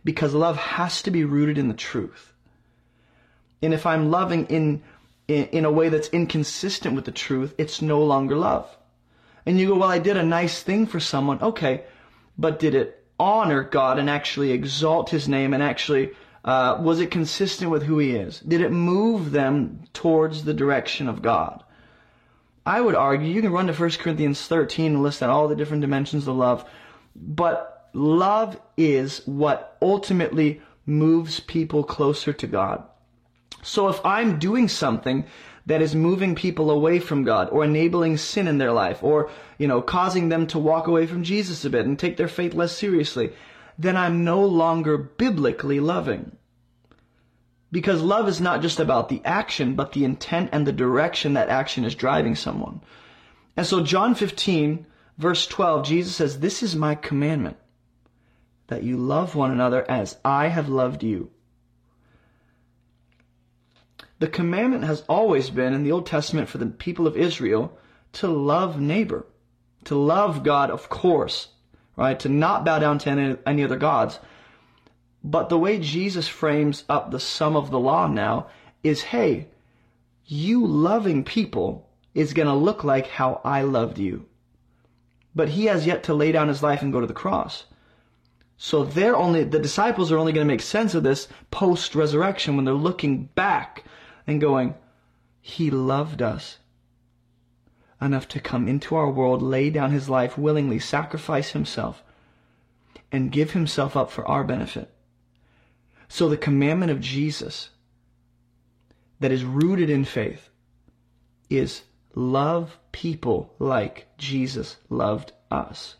Because 0.03 0.33
love 0.33 0.57
has 0.57 1.01
to 1.03 1.11
be 1.11 1.23
rooted 1.23 1.57
in 1.57 1.67
the 1.67 1.73
truth. 1.73 2.33
And 3.61 3.73
if 3.73 3.85
I'm 3.85 4.11
loving 4.11 4.45
in, 4.47 4.83
in, 5.27 5.45
in 5.45 5.65
a 5.65 5.71
way 5.71 5.89
that's 5.89 6.09
inconsistent 6.09 6.95
with 6.95 7.05
the 7.05 7.11
truth, 7.11 7.55
it's 7.57 7.81
no 7.81 8.03
longer 8.03 8.35
love. 8.35 8.69
And 9.45 9.59
you 9.59 9.67
go, 9.69 9.75
well, 9.77 9.89
I 9.89 9.99
did 9.99 10.17
a 10.17 10.23
nice 10.23 10.61
thing 10.61 10.85
for 10.85 10.99
someone. 10.99 11.41
Okay, 11.41 11.83
but 12.37 12.59
did 12.59 12.75
it 12.75 12.96
honor 13.19 13.63
God 13.63 13.99
and 13.99 14.09
actually 14.09 14.51
exalt 14.51 15.09
His 15.09 15.27
name 15.27 15.53
and 15.53 15.63
actually 15.63 16.11
uh, 16.45 16.77
was 16.79 17.01
it 17.01 17.11
consistent 17.11 17.69
with 17.69 17.83
who 17.83 17.99
He 17.99 18.11
is? 18.11 18.39
Did 18.39 18.61
it 18.61 18.71
move 18.71 19.31
them 19.31 19.81
towards 19.93 20.43
the 20.43 20.53
direction 20.53 21.09
of 21.09 21.21
God? 21.21 21.63
I 22.65 22.81
would 22.81 22.95
argue 22.95 23.27
you 23.27 23.41
can 23.41 23.51
run 23.51 23.67
to 23.67 23.73
1 23.73 23.89
Corinthians 23.91 24.45
13 24.47 24.93
and 24.93 25.03
list 25.03 25.23
out 25.23 25.29
all 25.29 25.47
the 25.47 25.55
different 25.55 25.81
dimensions 25.81 26.27
of 26.27 26.35
love, 26.35 26.69
but 27.15 27.89
love 27.93 28.59
is 28.75 29.21
what 29.25 29.77
ultimately 29.81 30.61
moves 30.85 31.39
people 31.39 31.83
closer 31.83 32.33
to 32.33 32.47
God. 32.47 32.83
So 33.61 33.89
if 33.89 34.05
I'm 34.05 34.39
doing 34.39 34.67
something 34.67 35.25
that 35.67 35.81
is 35.81 35.93
moving 35.93 36.33
people 36.33 36.71
away 36.71 36.97
from 36.97 37.23
God 37.23 37.49
or 37.51 37.63
enabling 37.63 38.17
sin 38.17 38.47
in 38.47 38.57
their 38.57 38.71
life 38.71 39.03
or, 39.03 39.29
you 39.57 39.67
know, 39.67 39.81
causing 39.81 40.29
them 40.29 40.47
to 40.47 40.57
walk 40.57 40.87
away 40.87 41.05
from 41.05 41.23
Jesus 41.23 41.63
a 41.65 41.69
bit 41.69 41.85
and 41.85 41.99
take 41.99 42.17
their 42.17 42.29
faith 42.29 42.53
less 42.53 42.71
seriously, 42.71 43.33
then 43.77 43.97
I'm 43.97 44.23
no 44.23 44.43
longer 44.43 44.97
biblically 44.97 45.79
loving. 45.81 46.37
Because 47.69 48.01
love 48.01 48.29
is 48.29 48.39
not 48.39 48.61
just 48.61 48.79
about 48.79 49.09
the 49.09 49.21
action, 49.25 49.75
but 49.75 49.91
the 49.91 50.05
intent 50.05 50.49
and 50.53 50.65
the 50.65 50.71
direction 50.71 51.33
that 51.33 51.49
action 51.49 51.83
is 51.83 51.95
driving 51.95 52.35
someone. 52.35 52.81
And 53.57 53.65
so 53.65 53.83
John 53.83 54.15
15, 54.15 54.85
verse 55.17 55.45
12, 55.45 55.85
Jesus 55.85 56.15
says, 56.15 56.39
This 56.39 56.63
is 56.63 56.77
my 56.77 56.95
commandment 56.95 57.57
that 58.67 58.83
you 58.83 58.95
love 58.95 59.35
one 59.35 59.51
another 59.51 59.89
as 59.91 60.17
I 60.23 60.47
have 60.47 60.69
loved 60.69 61.03
you. 61.03 61.29
The 64.19 64.27
commandment 64.27 64.83
has 64.83 65.03
always 65.07 65.49
been 65.49 65.73
in 65.73 65.83
the 65.83 65.91
Old 65.91 66.07
Testament 66.07 66.49
for 66.49 66.57
the 66.57 66.65
people 66.65 67.05
of 67.05 67.15
Israel 67.15 67.77
to 68.13 68.27
love 68.27 68.79
neighbor, 68.79 69.25
to 69.83 69.95
love 69.95 70.43
God, 70.43 70.71
of 70.71 70.89
course, 70.89 71.49
right? 71.95 72.19
To 72.21 72.29
not 72.29 72.65
bow 72.65 72.79
down 72.79 72.97
to 72.99 73.09
any, 73.09 73.37
any 73.45 73.63
other 73.63 73.77
gods. 73.77 74.19
But 75.23 75.49
the 75.49 75.59
way 75.59 75.79
Jesus 75.79 76.27
frames 76.27 76.83
up 76.89 77.11
the 77.11 77.19
sum 77.19 77.55
of 77.55 77.69
the 77.69 77.79
law 77.79 78.07
now 78.07 78.47
is, 78.83 79.01
hey, 79.01 79.49
you 80.25 80.65
loving 80.65 81.23
people 81.23 81.89
is 82.13 82.33
going 82.33 82.47
to 82.47 82.53
look 82.53 82.83
like 82.83 83.07
how 83.07 83.41
I 83.43 83.61
loved 83.61 83.99
you. 83.99 84.25
But 85.35 85.49
he 85.49 85.65
has 85.65 85.85
yet 85.85 86.03
to 86.03 86.15
lay 86.15 86.31
down 86.31 86.47
his 86.47 86.63
life 86.63 86.81
and 86.81 86.91
go 86.91 86.99
to 86.99 87.07
the 87.07 87.13
cross. 87.13 87.65
So 88.57 88.83
they're 88.83 89.15
only, 89.15 89.43
the 89.43 89.59
disciples 89.59 90.11
are 90.11 90.17
only 90.17 90.33
going 90.33 90.47
to 90.47 90.51
make 90.51 90.61
sense 90.61 90.95
of 90.95 91.03
this 91.03 91.27
post 91.51 91.93
resurrection 91.93 92.55
when 92.55 92.65
they're 92.65 92.73
looking 92.73 93.25
back 93.35 93.83
and 94.27 94.41
going, 94.41 94.75
He 95.41 95.71
loved 95.71 96.21
us 96.21 96.59
enough 97.99 98.27
to 98.27 98.39
come 98.39 98.67
into 98.67 98.95
our 98.95 99.09
world, 99.09 99.41
lay 99.41 99.69
down 99.69 99.91
His 99.91 100.09
life 100.09 100.37
willingly, 100.37 100.77
sacrifice 100.77 101.51
Himself, 101.51 102.03
and 103.11 103.31
give 103.31 103.51
Himself 103.51 103.95
up 103.95 104.11
for 104.11 104.27
our 104.27 104.43
benefit. 104.43 104.93
So 106.09 106.29
the 106.29 106.37
commandment 106.37 106.91
of 106.91 107.01
Jesus 107.01 107.69
that 109.19 109.31
is 109.31 109.43
rooted 109.43 109.89
in 109.89 110.05
faith 110.05 110.49
is 111.49 111.83
love 112.13 112.77
people 112.91 113.53
like 113.59 114.07
Jesus 114.17 114.77
loved 114.89 115.31
us. 115.49 115.95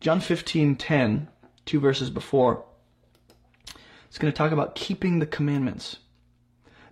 John 0.00 0.20
15, 0.20 0.76
10, 0.76 1.28
two 1.64 1.80
verses 1.80 2.10
before, 2.10 2.64
it's 4.16 4.22
going 4.22 4.32
to 4.32 4.38
talk 4.38 4.52
about 4.52 4.74
keeping 4.74 5.18
the 5.18 5.26
commandments. 5.26 5.98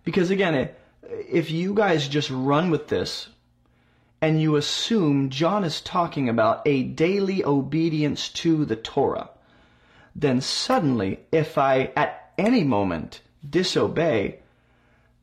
Because 0.04 0.28
again, 0.28 0.68
if 1.02 1.50
you 1.50 1.72
guys 1.72 2.06
just 2.06 2.28
run 2.28 2.68
with 2.68 2.88
this 2.88 3.30
and 4.20 4.42
you 4.42 4.56
assume 4.56 5.30
John 5.30 5.64
is 5.64 5.80
talking 5.80 6.28
about 6.28 6.60
a 6.66 6.82
daily 6.82 7.42
obedience 7.42 8.28
to 8.28 8.66
the 8.66 8.76
Torah, 8.76 9.30
then 10.14 10.42
suddenly, 10.42 11.20
if 11.32 11.56
I 11.56 11.92
at 11.96 12.34
any 12.36 12.62
moment 12.62 13.22
disobey, 13.48 14.40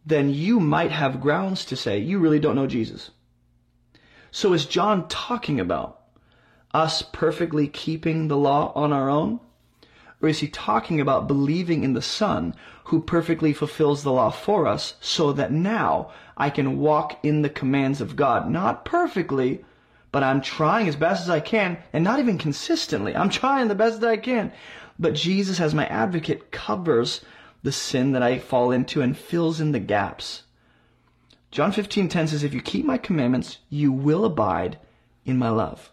then 0.03 0.33
you 0.33 0.59
might 0.59 0.89
have 0.89 1.21
grounds 1.21 1.65
to 1.65 1.75
say 1.75 1.99
you 1.99 2.17
really 2.17 2.39
don't 2.39 2.55
know 2.55 2.65
Jesus. 2.65 3.11
So 4.31 4.53
is 4.53 4.65
John 4.65 5.07
talking 5.07 5.59
about 5.59 6.01
us 6.73 7.03
perfectly 7.03 7.67
keeping 7.67 8.27
the 8.27 8.37
law 8.37 8.71
on 8.73 8.91
our 8.91 9.07
own? 9.07 9.39
Or 10.21 10.29
is 10.29 10.39
he 10.39 10.47
talking 10.47 11.01
about 11.01 11.27
believing 11.27 11.83
in 11.83 11.93
the 11.93 12.01
Son 12.01 12.53
who 12.85 13.01
perfectly 13.01 13.53
fulfills 13.53 14.03
the 14.03 14.11
law 14.11 14.29
for 14.29 14.67
us 14.67 14.93
so 14.99 15.33
that 15.33 15.51
now 15.51 16.11
I 16.37 16.49
can 16.49 16.79
walk 16.79 17.19
in 17.23 17.41
the 17.41 17.49
commands 17.49 18.01
of 18.01 18.15
God? 18.15 18.49
Not 18.49 18.85
perfectly, 18.85 19.65
but 20.11 20.23
I'm 20.23 20.41
trying 20.41 20.87
as 20.87 20.95
best 20.95 21.23
as 21.23 21.29
I 21.29 21.39
can 21.39 21.77
and 21.91 22.03
not 22.03 22.19
even 22.19 22.37
consistently. 22.37 23.15
I'm 23.15 23.29
trying 23.29 23.67
the 23.67 23.75
best 23.75 24.01
that 24.01 24.09
I 24.09 24.17
can. 24.17 24.51
But 24.99 25.15
Jesus 25.15 25.59
as 25.59 25.73
my 25.73 25.87
advocate 25.87 26.51
covers 26.51 27.21
the 27.63 27.71
sin 27.71 28.11
that 28.11 28.23
I 28.23 28.37
fall 28.39 28.71
into 28.71 29.01
and 29.01 29.17
fills 29.17 29.59
in 29.59 29.71
the 29.71 29.79
gaps. 29.79 30.43
John 31.49 31.71
15:10 31.71 32.27
says 32.27 32.43
if 32.43 32.53
you 32.53 32.61
keep 32.61 32.85
my 32.85 32.97
commandments 32.97 33.57
you 33.69 33.91
will 33.91 34.23
abide 34.25 34.77
in 35.25 35.37
my 35.37 35.49
love. 35.49 35.91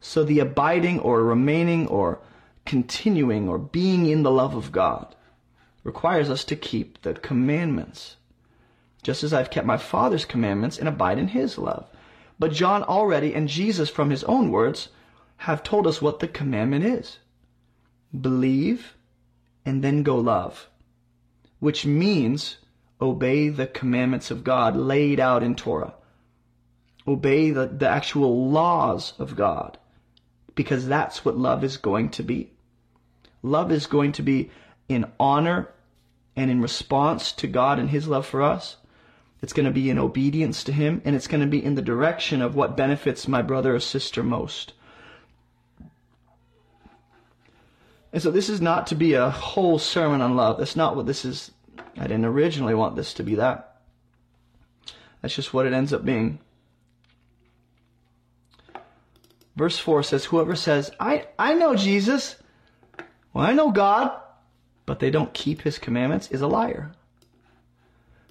So 0.00 0.24
the 0.24 0.40
abiding 0.40 0.98
or 1.00 1.22
remaining 1.22 1.86
or 1.86 2.20
continuing 2.64 3.48
or 3.48 3.58
being 3.58 4.06
in 4.06 4.22
the 4.22 4.30
love 4.30 4.54
of 4.54 4.72
God 4.72 5.14
requires 5.84 6.30
us 6.30 6.44
to 6.44 6.56
keep 6.56 7.02
the 7.02 7.14
commandments. 7.14 8.16
Just 9.02 9.24
as 9.24 9.32
I've 9.32 9.50
kept 9.50 9.66
my 9.66 9.76
Father's 9.76 10.24
commandments 10.24 10.78
and 10.78 10.88
abide 10.88 11.18
in 11.18 11.28
his 11.28 11.58
love. 11.58 11.88
But 12.38 12.52
John 12.52 12.82
already 12.82 13.34
and 13.34 13.48
Jesus 13.48 13.90
from 13.90 14.10
his 14.10 14.24
own 14.24 14.50
words 14.50 14.88
have 15.38 15.62
told 15.62 15.86
us 15.86 16.00
what 16.00 16.20
the 16.20 16.28
commandment 16.28 16.84
is. 16.84 17.18
Believe 18.18 18.94
and 19.64 19.82
then 19.82 20.02
go 20.02 20.16
love. 20.16 20.68
Which 21.58 21.84
means 21.84 22.58
obey 23.00 23.48
the 23.48 23.66
commandments 23.66 24.30
of 24.30 24.44
God 24.44 24.76
laid 24.76 25.18
out 25.18 25.42
in 25.42 25.56
Torah. 25.56 25.94
Obey 27.06 27.50
the, 27.50 27.66
the 27.66 27.88
actual 27.88 28.50
laws 28.50 29.14
of 29.18 29.34
God. 29.34 29.78
Because 30.54 30.86
that's 30.86 31.24
what 31.24 31.36
love 31.36 31.64
is 31.64 31.76
going 31.76 32.10
to 32.10 32.22
be. 32.22 32.51
Love 33.42 33.72
is 33.72 33.86
going 33.86 34.12
to 34.12 34.22
be 34.22 34.50
in 34.88 35.10
honor 35.18 35.68
and 36.36 36.50
in 36.50 36.60
response 36.60 37.32
to 37.32 37.46
God 37.46 37.78
and 37.78 37.90
His 37.90 38.08
love 38.08 38.26
for 38.26 38.42
us. 38.42 38.76
It's 39.42 39.52
going 39.52 39.66
to 39.66 39.72
be 39.72 39.90
in 39.90 39.98
obedience 39.98 40.62
to 40.64 40.72
Him, 40.72 41.02
and 41.04 41.16
it's 41.16 41.26
going 41.26 41.40
to 41.40 41.46
be 41.48 41.62
in 41.62 41.74
the 41.74 41.82
direction 41.82 42.40
of 42.40 42.54
what 42.54 42.76
benefits 42.76 43.26
my 43.26 43.42
brother 43.42 43.74
or 43.74 43.80
sister 43.80 44.22
most. 44.22 44.72
And 48.12 48.22
so 48.22 48.30
this 48.30 48.48
is 48.48 48.60
not 48.60 48.86
to 48.88 48.94
be 48.94 49.14
a 49.14 49.30
whole 49.30 49.78
sermon 49.78 50.20
on 50.20 50.36
love. 50.36 50.58
That's 50.58 50.76
not 50.76 50.96
what 50.96 51.06
this 51.06 51.24
is. 51.24 51.50
I 51.98 52.02
didn't 52.02 52.26
originally 52.26 52.74
want 52.74 52.94
this 52.94 53.14
to 53.14 53.22
be 53.22 53.34
that. 53.36 53.80
That's 55.20 55.34
just 55.34 55.54
what 55.54 55.66
it 55.66 55.72
ends 55.72 55.92
up 55.92 56.04
being. 56.04 56.38
Verse 59.56 59.78
4 59.78 60.02
says, 60.02 60.26
Whoever 60.26 60.56
says, 60.56 60.90
I, 61.00 61.26
I 61.38 61.54
know 61.54 61.74
Jesus, 61.74 62.36
well, 63.32 63.46
I 63.46 63.52
know 63.52 63.70
God, 63.70 64.12
but 64.86 64.98
they 64.98 65.10
don't 65.10 65.32
keep 65.32 65.62
his 65.62 65.78
commandments 65.78 66.30
is 66.30 66.40
a 66.40 66.46
liar. 66.46 66.92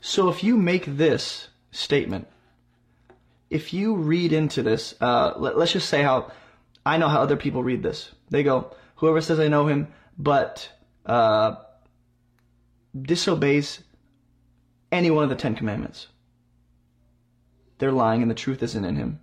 So 0.01 0.29
if 0.29 0.43
you 0.43 0.57
make 0.57 0.85
this 0.85 1.49
statement, 1.71 2.27
if 3.49 3.73
you 3.73 3.95
read 3.95 4.33
into 4.33 4.63
this, 4.63 4.95
uh, 5.01 5.33
let, 5.37 5.55
us 5.55 5.73
just 5.73 5.89
say 5.89 6.01
how 6.01 6.31
I 6.85 6.97
know 6.97 7.07
how 7.07 7.21
other 7.21 7.37
people 7.37 7.63
read 7.63 7.83
this. 7.83 8.11
They 8.29 8.43
go, 8.43 8.75
whoever 8.95 9.21
says 9.21 9.39
I 9.39 9.47
know 9.47 9.67
him, 9.67 9.87
but 10.17 10.69
uh, 11.05 11.55
disobeys 12.99 13.83
any 14.91 15.11
one 15.11 15.23
of 15.23 15.29
the 15.29 15.35
Ten 15.35 15.55
Commandments, 15.55 16.07
they're 17.77 17.91
lying 17.91 18.21
and 18.21 18.29
the 18.29 18.35
truth 18.35 18.61
isn't 18.61 18.85
in 18.85 18.95
him. 18.95 19.19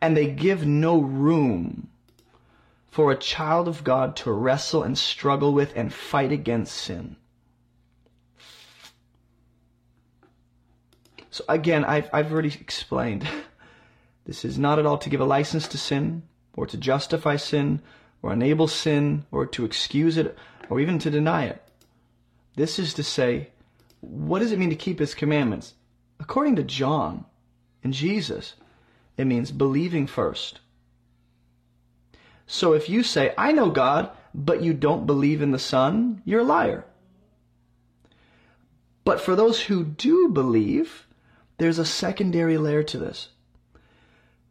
And 0.00 0.16
they 0.16 0.26
give 0.26 0.66
no 0.66 0.98
room 0.98 1.88
for 2.94 3.10
a 3.10 3.16
child 3.16 3.66
of 3.66 3.82
God 3.82 4.14
to 4.14 4.30
wrestle 4.30 4.84
and 4.84 4.96
struggle 4.96 5.52
with 5.52 5.72
and 5.74 5.92
fight 5.92 6.30
against 6.30 6.72
sin. 6.72 7.16
So 11.28 11.42
again, 11.48 11.84
I've, 11.84 12.08
I've 12.12 12.32
already 12.32 12.54
explained. 12.60 13.26
This 14.26 14.44
is 14.44 14.58
not 14.58 14.78
at 14.78 14.86
all 14.86 14.96
to 14.98 15.10
give 15.10 15.20
a 15.20 15.24
license 15.26 15.68
to 15.68 15.76
sin, 15.76 16.22
or 16.56 16.66
to 16.66 16.78
justify 16.78 17.36
sin, 17.36 17.82
or 18.22 18.32
enable 18.32 18.68
sin, 18.68 19.26
or 19.30 19.44
to 19.44 19.66
excuse 19.66 20.16
it, 20.16 20.38
or 20.70 20.80
even 20.80 20.98
to 21.00 21.10
deny 21.10 21.44
it. 21.44 21.62
This 22.56 22.78
is 22.78 22.94
to 22.94 23.02
say, 23.02 23.50
what 24.00 24.38
does 24.38 24.50
it 24.50 24.58
mean 24.58 24.70
to 24.70 24.76
keep 24.76 24.98
his 24.98 25.14
commandments? 25.14 25.74
According 26.18 26.56
to 26.56 26.62
John 26.62 27.26
and 27.82 27.92
Jesus, 27.92 28.54
it 29.18 29.26
means 29.26 29.50
believing 29.50 30.06
first. 30.06 30.60
So 32.46 32.72
if 32.72 32.88
you 32.88 33.02
say, 33.02 33.34
I 33.38 33.52
know 33.52 33.70
God, 33.70 34.10
but 34.34 34.62
you 34.62 34.74
don't 34.74 35.06
believe 35.06 35.40
in 35.40 35.52
the 35.52 35.58
Son, 35.58 36.22
you're 36.24 36.40
a 36.40 36.44
liar. 36.44 36.84
But 39.04 39.20
for 39.20 39.36
those 39.36 39.62
who 39.62 39.84
do 39.84 40.28
believe, 40.28 41.06
there's 41.58 41.78
a 41.78 41.84
secondary 41.84 42.58
layer 42.58 42.82
to 42.82 42.98
this. 42.98 43.28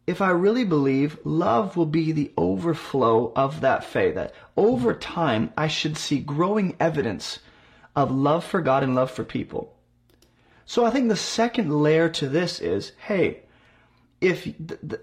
If 0.06 0.20
I 0.20 0.30
really 0.30 0.64
believe, 0.64 1.18
love 1.24 1.76
will 1.76 1.86
be 1.86 2.12
the 2.12 2.32
overflow 2.36 3.32
of 3.34 3.60
that 3.62 3.84
faith. 3.84 4.14
That 4.14 4.34
over 4.56 4.92
time, 4.94 5.52
I 5.56 5.68
should 5.68 5.96
see 5.96 6.18
growing 6.18 6.76
evidence 6.78 7.38
of 7.96 8.10
love 8.10 8.44
for 8.44 8.60
God 8.60 8.82
and 8.82 8.94
love 8.94 9.10
for 9.10 9.24
people. 9.24 9.76
So 10.66 10.84
I 10.84 10.90
think 10.90 11.08
the 11.08 11.16
second 11.16 11.82
layer 11.82 12.08
to 12.10 12.28
this 12.28 12.60
is, 12.60 12.92
hey, 13.06 13.42
if 14.20 14.48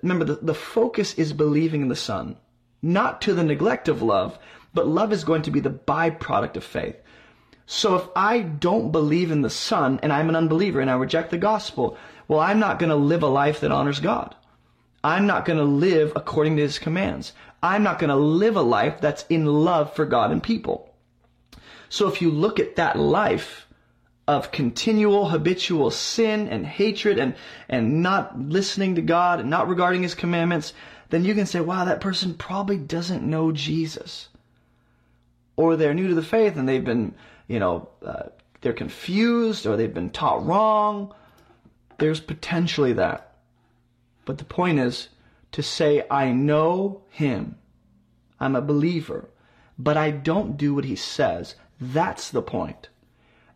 remember 0.02 0.26
the, 0.26 0.36
the 0.36 0.54
focus 0.54 1.14
is 1.16 1.34
believing 1.34 1.82
in 1.82 1.88
the 1.88 1.96
Son 1.96 2.38
not 2.82 3.22
to 3.22 3.34
the 3.34 3.44
neglect 3.44 3.88
of 3.88 4.02
love, 4.02 4.38
but 4.74 4.88
love 4.88 5.12
is 5.12 5.24
going 5.24 5.44
to 5.44 5.52
be 5.52 5.60
the 5.60 5.70
byproduct 5.70 6.56
of 6.56 6.64
faith. 6.64 6.96
So 7.66 7.96
if 7.96 8.08
I 8.16 8.40
don't 8.40 8.92
believe 8.92 9.32
in 9.32 9.42
the 9.42 9.50
Son 9.50 10.00
and 10.04 10.12
I'm 10.12 10.30
an 10.30 10.36
unbeliever 10.36 10.82
and 10.82 10.90
I 10.90 10.96
reject 10.96 11.32
the 11.32 11.38
gospel, 11.38 11.98
well, 12.28 12.40
I'm 12.40 12.60
not 12.60 12.80
going 12.80 12.90
to 12.90 12.96
live 12.96 13.24
a 13.24 13.28
life 13.28 13.62
that 13.62 13.72
honors 13.72 14.00
God. 14.00 14.36
I'm 15.04 15.26
not 15.26 15.46
going 15.46 15.58
to 15.58 15.66
live 15.66 16.14
according 16.16 16.58
to 16.58 16.62
his 16.64 16.80
commands. 16.80 17.34
I'm 17.64 17.84
not 17.84 18.00
going 18.00 18.10
to 18.10 18.16
live 18.16 18.56
a 18.56 18.62
life 18.62 19.02
that's 19.02 19.26
in 19.30 19.46
love 19.46 19.96
for 19.96 20.06
God 20.06 20.32
and 20.32 20.42
people. 20.42 20.94
So 21.90 22.08
if 22.08 22.22
you 22.22 22.32
look 22.32 22.60
at 22.60 22.76
that 22.78 22.98
life 22.98 23.68
of 24.28 24.52
continual 24.52 25.30
habitual 25.30 25.92
sin 25.92 26.48
and 26.48 26.66
hatred 26.66 27.20
and, 27.20 27.36
and 27.68 28.02
not 28.02 28.40
listening 28.40 28.96
to 28.96 29.02
God 29.02 29.40
and 29.40 29.50
not 29.50 29.68
regarding 29.68 30.04
his 30.04 30.16
commandments, 30.16 30.74
then 31.12 31.26
you 31.26 31.36
can 31.36 31.46
say, 31.46 31.60
wow, 31.60 31.86
that 31.86 32.02
person 32.02 32.34
probably 32.34 32.78
doesn't 32.78 33.22
know 33.22 33.52
Jesus. 33.52 34.30
Or 35.58 35.76
they're 35.76 35.94
new 35.94 36.08
to 36.08 36.16
the 36.16 36.24
faith 36.24 36.56
and 36.56 36.68
they've 36.68 36.84
been, 36.84 37.14
you 37.48 37.60
know, 37.60 37.90
uh, 38.04 38.30
they're 38.62 38.74
confused 38.74 39.68
or 39.68 39.76
they've 39.76 39.94
been 39.94 40.10
taught 40.10 40.46
wrong. 40.46 41.14
There's 42.00 42.22
potentially 42.22 42.94
that. 42.94 43.36
But 44.26 44.38
the 44.38 44.46
point 44.46 44.80
is 44.80 45.10
to 45.52 45.62
say, 45.62 46.04
I 46.10 46.32
know 46.32 47.04
him. 47.10 47.58
I'm 48.40 48.56
a 48.56 48.62
believer, 48.62 49.30
but 49.78 49.98
I 49.98 50.12
don't 50.12 50.58
do 50.58 50.74
what 50.74 50.86
he 50.86 50.96
says. 50.96 51.56
That's 51.80 52.30
the 52.30 52.42
point. 52.42 52.88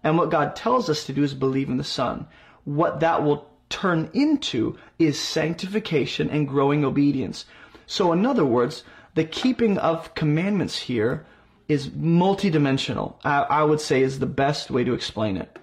And 0.04 0.18
what 0.18 0.30
God 0.30 0.56
tells 0.56 0.90
us 0.90 1.06
to 1.06 1.14
do 1.14 1.24
is 1.24 1.34
believe 1.34 1.70
in 1.70 1.78
the 1.78 1.84
Son. 1.84 2.28
What 2.66 3.00
that 3.00 3.24
will 3.24 3.50
turn 3.70 4.10
into 4.14 4.78
is 5.00 5.20
sanctification 5.20 6.30
and 6.30 6.48
growing 6.48 6.86
obedience. 6.86 7.46
So, 7.88 8.12
in 8.12 8.26
other 8.26 8.46
words, 8.46 8.84
the 9.16 9.26
keeping 9.26 9.78
of 9.78 10.14
commandments 10.16 10.78
here 10.78 11.26
is 11.68 11.90
multidimensional. 11.90 13.16
I, 13.24 13.42
I 13.42 13.64
would 13.64 13.82
say 13.82 14.02
is 14.02 14.20
the 14.20 14.26
best 14.26 14.70
way 14.70 14.84
to 14.84 14.94
explain 14.94 15.38
it. 15.38 15.60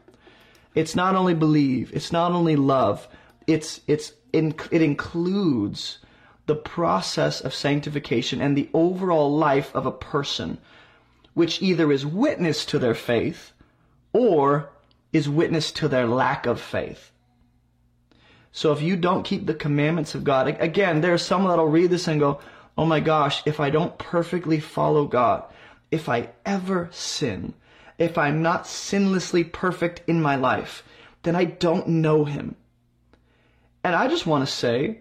It's 0.75 0.97
not 0.97 1.15
only 1.15 1.35
believe, 1.35 1.93
it's 1.95 2.13
not 2.13 2.33
only 2.33 2.57
love, 2.57 3.07
it's 3.47 3.81
it's 3.87 4.13
in, 4.33 4.55
it 4.71 4.83
includes 4.83 5.99
the 6.47 6.57
process 6.57 7.41
of 7.41 7.55
sanctification 7.55 8.41
and 8.41 8.57
the 8.57 8.69
overall 8.75 9.37
life 9.37 9.75
of 9.75 9.87
a 9.87 9.93
person, 9.93 10.59
which 11.35 11.63
either 11.63 11.93
is 11.93 12.05
witness 12.05 12.65
to 12.67 12.79
their 12.79 12.95
faith 12.95 13.53
or 14.13 14.71
is 15.13 15.29
witness 15.29 15.71
to 15.73 15.89
their 15.89 16.07
lack 16.07 16.47
of 16.47 16.61
faith. 16.61 17.12
So 18.53 18.73
if 18.73 18.83
you 18.83 18.97
don't 18.97 19.25
keep 19.25 19.47
the 19.47 19.55
commandments 19.55 20.15
of 20.15 20.25
God, 20.25 20.47
again, 20.61 21.01
there 21.01 21.15
are 21.15 21.19
some 21.19 21.45
that'll 21.45 21.67
read 21.67 21.91
this 21.91 22.07
and 22.07 22.21
go, 22.21 22.41
oh 22.77 22.85
my 22.85 23.01
gosh, 23.01 23.43
if 23.47 23.59
I 23.59 23.71
don't 23.71 23.99
perfectly 23.99 24.61
follow 24.61 25.07
God, 25.07 25.45
if 25.91 26.09
I 26.09 26.31
ever 26.45 26.89
sin, 26.93 27.55
if 27.99 28.19
I'm 28.19 28.43
not 28.43 28.65
sinlessly 28.65 29.51
perfect 29.51 30.03
in 30.07 30.21
my 30.21 30.37
life, 30.37 30.85
then 31.23 31.35
I 31.35 31.45
don't 31.45 31.89
know 31.89 32.25
Him. 32.25 32.57
And 33.83 33.95
I 33.95 34.09
just 34.09 34.27
want 34.27 34.47
to 34.47 34.53
say, 34.53 35.01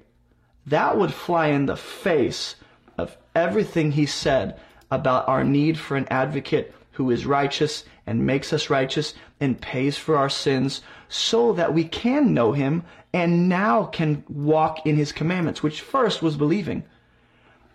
that 0.68 0.98
would 0.98 1.14
fly 1.14 1.48
in 1.48 1.66
the 1.66 1.78
face 1.78 2.56
of 2.98 3.18
everything 3.36 3.92
He 3.92 4.06
said 4.06 4.60
about 4.90 5.28
our 5.28 5.44
need 5.44 5.78
for 5.78 5.98
an 5.98 6.08
advocate 6.10 6.74
who 6.92 7.10
is 7.10 7.26
righteous 7.26 7.84
and 8.06 8.26
makes 8.26 8.52
us 8.54 8.70
righteous 8.70 9.14
and 9.40 9.62
pays 9.62 9.98
for 9.98 10.18
our 10.18 10.30
sins 10.30 10.82
so 11.08 11.54
that 11.54 11.74
we 11.74 11.84
can 11.84 12.34
know 12.34 12.52
him 12.52 12.84
and 13.14 13.50
now 13.50 13.86
can 13.86 14.24
walk 14.30 14.86
in 14.86 14.96
his 14.96 15.12
commandments, 15.12 15.62
which 15.62 15.82
first 15.82 16.22
was 16.22 16.38
believing. 16.38 16.84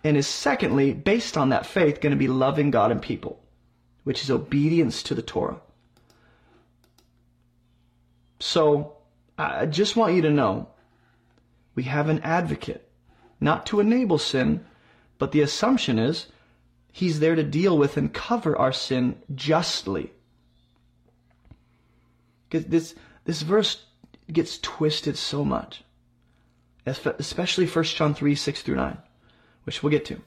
And 0.03 0.17
is 0.17 0.27
secondly, 0.27 0.93
based 0.93 1.37
on 1.37 1.49
that 1.49 1.65
faith, 1.65 2.01
going 2.01 2.11
to 2.11 2.17
be 2.17 2.27
loving 2.27 2.71
God 2.71 2.91
and 2.91 3.01
people, 3.01 3.39
which 4.03 4.23
is 4.23 4.31
obedience 4.31 5.03
to 5.03 5.15
the 5.15 5.21
Torah. 5.21 5.59
So 8.39 8.97
I 9.37 9.65
just 9.65 9.95
want 9.95 10.15
you 10.15 10.21
to 10.23 10.29
know 10.29 10.69
we 11.75 11.83
have 11.83 12.09
an 12.09 12.19
advocate, 12.19 12.89
not 13.39 13.65
to 13.67 13.79
enable 13.79 14.17
sin, 14.17 14.65
but 15.19 15.31
the 15.31 15.41
assumption 15.41 15.99
is 15.99 16.27
he's 16.91 17.19
there 17.19 17.35
to 17.35 17.43
deal 17.43 17.77
with 17.77 17.97
and 17.97 18.13
cover 18.13 18.57
our 18.57 18.73
sin 18.73 19.15
justly. 19.35 20.11
Because 22.49 22.65
this, 22.65 22.95
this 23.25 23.41
verse 23.41 23.85
gets 24.31 24.59
twisted 24.59 25.17
so 25.17 25.45
much, 25.45 25.83
especially 26.85 27.65
1 27.65 27.83
John 27.85 28.13
3 28.13 28.35
6 28.35 28.61
through 28.61 28.75
9, 28.75 28.97
which 29.63 29.81
we'll 29.81 29.91
get 29.91 30.05
to. 30.05 30.21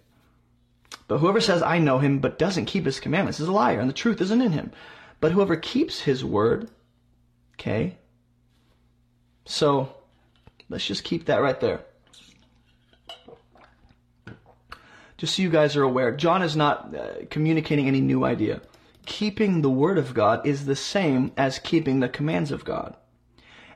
But 1.06 1.18
whoever 1.18 1.40
says, 1.40 1.62
I 1.62 1.78
know 1.78 1.98
him, 1.98 2.18
but 2.18 2.38
doesn't 2.38 2.66
keep 2.66 2.84
his 2.84 3.00
commandments 3.00 3.40
is 3.40 3.48
a 3.48 3.52
liar, 3.52 3.80
and 3.80 3.88
the 3.88 3.94
truth 3.94 4.20
isn't 4.20 4.42
in 4.42 4.52
him. 4.52 4.72
But 5.20 5.32
whoever 5.32 5.56
keeps 5.56 6.00
his 6.00 6.24
word, 6.24 6.70
okay? 7.54 7.98
So 9.44 9.94
let's 10.68 10.86
just 10.86 11.04
keep 11.04 11.26
that 11.26 11.42
right 11.42 11.60
there. 11.60 11.84
Just 15.18 15.36
so 15.36 15.42
you 15.42 15.50
guys 15.50 15.76
are 15.76 15.82
aware, 15.82 16.12
John 16.16 16.42
is 16.42 16.56
not 16.56 16.94
uh, 16.94 17.26
communicating 17.28 17.86
any 17.86 18.00
new 18.00 18.24
idea. 18.24 18.62
Keeping 19.04 19.60
the 19.60 19.68
word 19.68 19.98
of 19.98 20.14
God 20.14 20.46
is 20.46 20.64
the 20.64 20.76
same 20.76 21.32
as 21.36 21.58
keeping 21.58 22.00
the 22.00 22.08
commands 22.08 22.50
of 22.50 22.64
God. 22.64 22.96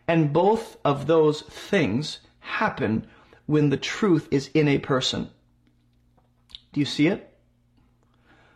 And 0.06 0.32
both 0.32 0.76
of 0.84 1.06
those 1.06 1.42
things 1.42 2.20
happen 2.40 3.06
when 3.46 3.70
the 3.70 3.76
truth 3.76 4.28
is 4.30 4.50
in 4.54 4.68
a 4.68 4.78
person. 4.78 5.30
Do 6.72 6.80
you 6.80 6.86
see 6.86 7.06
it? 7.06 7.34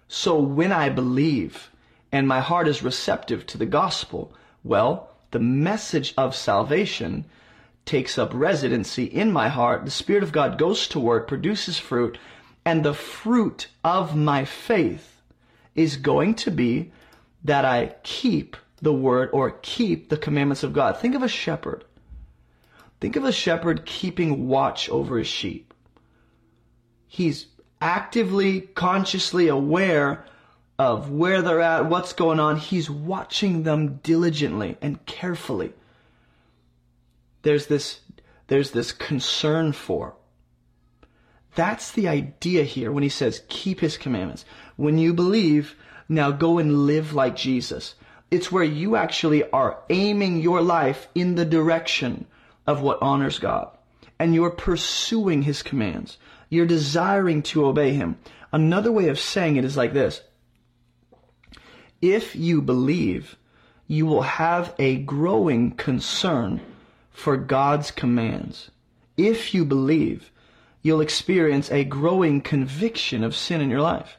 So 0.08 0.38
when 0.38 0.72
I 0.72 0.88
believe 0.88 1.70
and 2.10 2.26
my 2.26 2.40
heart 2.40 2.68
is 2.68 2.82
receptive 2.82 3.46
to 3.46 3.58
the 3.58 3.66
gospel, 3.66 4.32
well, 4.64 5.10
the 5.30 5.38
message 5.38 6.14
of 6.16 6.34
salvation 6.34 7.26
takes 7.84 8.18
up 8.18 8.30
residency 8.34 9.04
in 9.04 9.32
my 9.32 9.48
heart. 9.48 9.84
The 9.84 9.90
Spirit 9.90 10.22
of 10.22 10.32
God 10.32 10.58
goes 10.58 10.88
to 10.88 11.00
work, 11.00 11.28
produces 11.28 11.78
fruit, 11.78 12.18
and 12.64 12.84
the 12.84 12.94
fruit 12.94 13.68
of 13.84 14.16
my 14.16 14.44
faith 14.44 15.22
is 15.74 15.96
going 15.96 16.34
to 16.34 16.50
be 16.50 16.92
that 17.44 17.64
I 17.64 17.94
keep 18.02 18.56
the 18.80 18.92
word 18.92 19.30
or 19.32 19.58
keep 19.62 20.08
the 20.08 20.16
commandments 20.16 20.62
of 20.62 20.72
God. 20.72 20.98
Think 20.98 21.14
of 21.14 21.22
a 21.22 21.28
shepherd. 21.28 21.84
Think 23.00 23.16
of 23.16 23.24
a 23.24 23.32
shepherd 23.32 23.84
keeping 23.84 24.48
watch 24.48 24.88
over 24.88 25.18
his 25.18 25.26
sheep. 25.26 25.72
He's 27.06 27.46
actively, 27.80 28.60
consciously 28.60 29.48
aware 29.48 30.24
of 30.78 31.10
where 31.10 31.42
they're 31.42 31.60
at, 31.60 31.86
what's 31.86 32.12
going 32.12 32.38
on. 32.38 32.56
He's 32.56 32.90
watching 32.90 33.62
them 33.62 33.96
diligently 34.02 34.76
and 34.80 35.04
carefully. 35.06 35.72
There's 37.42 37.66
this, 37.66 38.00
there's 38.48 38.72
this 38.72 38.92
concern 38.92 39.72
for. 39.72 40.14
That's 41.54 41.90
the 41.90 42.06
idea 42.06 42.62
here 42.64 42.92
when 42.92 43.02
he 43.02 43.08
says, 43.08 43.42
keep 43.48 43.80
his 43.80 43.96
commandments. 43.96 44.44
When 44.76 44.98
you 44.98 45.12
believe, 45.12 45.74
now 46.08 46.30
go 46.30 46.58
and 46.58 46.86
live 46.86 47.12
like 47.12 47.34
Jesus. 47.34 47.94
It's 48.30 48.52
where 48.52 48.64
you 48.64 48.96
actually 48.96 49.48
are 49.50 49.78
aiming 49.88 50.40
your 50.40 50.60
life 50.60 51.08
in 51.14 51.34
the 51.34 51.44
direction 51.44 52.26
of 52.66 52.82
what 52.82 53.00
honors 53.00 53.38
God. 53.38 53.70
And 54.18 54.34
you're 54.34 54.50
pursuing 54.50 55.42
his 55.42 55.62
commands. 55.62 56.18
You're 56.50 56.66
desiring 56.66 57.42
to 57.44 57.66
obey 57.66 57.92
him. 57.94 58.18
Another 58.52 58.92
way 58.92 59.08
of 59.08 59.18
saying 59.18 59.56
it 59.56 59.64
is 59.64 59.76
like 59.76 59.92
this. 59.92 60.22
If 62.02 62.36
you 62.36 62.62
believe, 62.62 63.36
you 63.86 64.06
will 64.06 64.22
have 64.22 64.74
a 64.78 64.96
growing 64.96 65.72
concern 65.72 66.60
for 67.10 67.36
God's 67.36 67.90
commands. 67.90 68.70
If 69.16 69.54
you 69.54 69.64
believe, 69.64 70.30
you'll 70.82 71.00
experience 71.00 71.70
a 71.70 71.84
growing 71.84 72.40
conviction 72.40 73.24
of 73.24 73.34
sin 73.34 73.60
in 73.60 73.70
your 73.70 73.80
life. 73.80 74.16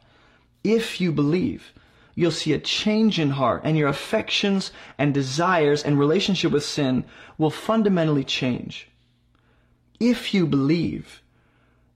If 0.64 0.99
you 0.99 1.12
believe, 1.12 1.72
you'll 2.20 2.32
see 2.32 2.51
a 2.51 2.59
change 2.59 3.17
in 3.17 3.30
heart 3.30 3.61
and 3.63 3.78
your 3.78 3.88
affections 3.88 4.72
and 4.97 5.13
desires 5.13 5.84
and 5.84 5.97
relationship 5.97 6.51
with 6.51 6.65
sin 6.65 7.05
will 7.38 7.49
fundamentally 7.49 8.26
change. 8.26 8.89
If 9.99 10.34
you 10.34 10.45
believe, 10.45 11.22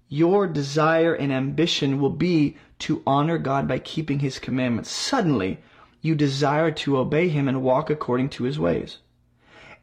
your 0.07 0.47
desire 0.47 1.13
and 1.13 1.34
ambition 1.34 1.99
will 1.99 2.09
be 2.09 2.55
to 2.80 3.03
honor 3.05 3.38
God 3.38 3.67
by 3.67 3.80
keeping 3.80 4.19
His 4.19 4.39
commandments. 4.39 4.89
Suddenly, 4.89 5.59
you 6.01 6.15
desire 6.15 6.71
to 6.71 6.97
obey 6.97 7.28
Him 7.28 7.49
and 7.49 7.61
walk 7.61 7.89
according 7.89 8.30
to 8.30 8.45
His 8.45 8.57
ways. 8.57 8.99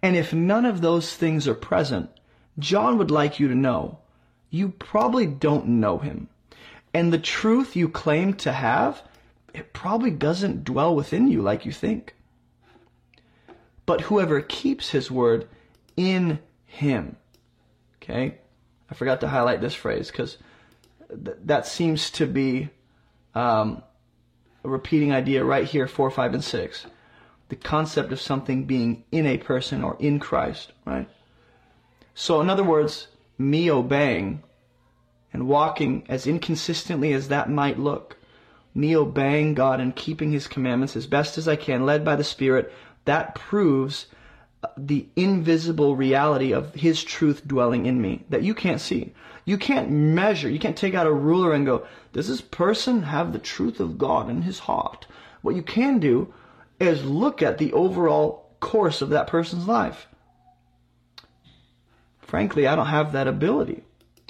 And 0.03 0.16
if 0.16 0.32
none 0.32 0.64
of 0.64 0.80
those 0.80 1.14
things 1.14 1.47
are 1.47 1.55
present, 1.55 2.09
John 2.59 2.97
would 2.97 3.11
like 3.11 3.38
you 3.38 3.49
to 3.49 3.55
know 3.55 3.99
you 4.51 4.70
probably 4.70 5.26
don't 5.26 5.66
know 5.66 5.99
him. 5.99 6.28
And 6.93 7.12
the 7.12 7.18
truth 7.18 7.76
you 7.76 7.88
claim 7.88 8.34
to 8.34 8.53
have, 8.53 9.03
it 9.55 9.72
probably 9.72 10.11
doesn't 10.11 10.64
dwell 10.64 10.94
within 10.94 11.28
you 11.28 11.42
like 11.42 11.66
you 11.66 11.72
think. 11.72 12.14
But 13.86 14.03
whoever 14.03 14.40
keeps 14.40 14.90
his 14.90 15.11
word 15.11 15.48
in 15.96 16.38
him. 16.64 17.16
Okay? 17.96 18.38
I 18.90 18.94
forgot 18.94 19.20
to 19.20 19.28
highlight 19.28 19.61
this 19.61 19.74
phrase 19.74 20.11
because 20.11 20.38
th- 21.09 21.36
that 21.44 21.66
seems 21.66 22.11
to 22.12 22.26
be 22.26 22.70
um, 23.34 23.82
a 24.64 24.68
repeating 24.68 25.12
idea 25.12 25.44
right 25.44 25.64
here, 25.64 25.86
4, 25.86 26.11
5, 26.11 26.34
and 26.34 26.44
6. 26.44 26.86
The 27.48 27.57
concept 27.57 28.12
of 28.12 28.20
something 28.20 28.64
being 28.64 29.05
in 29.11 29.26
a 29.26 29.38
person 29.38 29.82
or 29.82 29.96
in 29.98 30.18
Christ, 30.18 30.72
right? 30.84 31.09
So, 32.14 32.40
in 32.40 32.51
other 32.51 32.64
words, 32.64 33.09
me 33.38 33.70
obeying 33.70 34.42
and 35.32 35.48
walking 35.48 36.05
as 36.09 36.26
inconsistently 36.26 37.12
as 37.12 37.28
that 37.28 37.51
might 37.51 37.78
look, 37.78 38.16
me 38.74 38.96
obeying 38.96 39.54
God 39.54 39.80
and 39.80 39.94
keeping 39.94 40.32
His 40.32 40.46
commandments 40.46 40.96
as 40.96 41.06
best 41.06 41.38
as 41.38 41.48
I 41.48 41.56
can, 41.56 41.86
led 41.86 42.04
by 42.04 42.16
the 42.16 42.24
Spirit, 42.24 42.72
that 43.04 43.34
proves 43.34 44.06
uh, 44.62 44.68
the 44.76 45.06
invisible 45.16 45.96
reality 45.96 46.52
of 46.52 46.74
His 46.74 47.02
truth 47.02 47.46
dwelling 47.46 47.86
in 47.86 48.00
me 48.00 48.24
that 48.28 48.42
you 48.42 48.54
can't 48.54 48.80
see. 48.80 49.12
You 49.44 49.58
can't 49.58 49.90
measure, 49.90 50.48
you 50.48 50.58
can't 50.58 50.76
take 50.76 50.94
out 50.94 51.06
a 51.06 51.12
ruler 51.12 51.52
and 51.52 51.66
go, 51.66 51.86
does 52.12 52.28
this 52.28 52.40
person 52.40 53.02
have 53.02 53.32
the 53.32 53.38
truth 53.38 53.80
of 53.80 53.98
God 53.98 54.28
in 54.28 54.42
his 54.42 54.60
heart? 54.60 55.06
What 55.42 55.56
you 55.56 55.62
can 55.62 55.98
do 55.98 56.32
is 56.78 57.04
look 57.04 57.42
at 57.42 57.58
the 57.58 57.72
overall 57.72 58.50
course 58.60 59.00
of 59.02 59.10
that 59.10 59.26
person's 59.26 59.66
life. 59.66 60.06
Frankly, 62.20 62.66
I 62.66 62.76
don't 62.76 62.86
have 62.86 63.12
that 63.12 63.26
ability. 63.26 63.82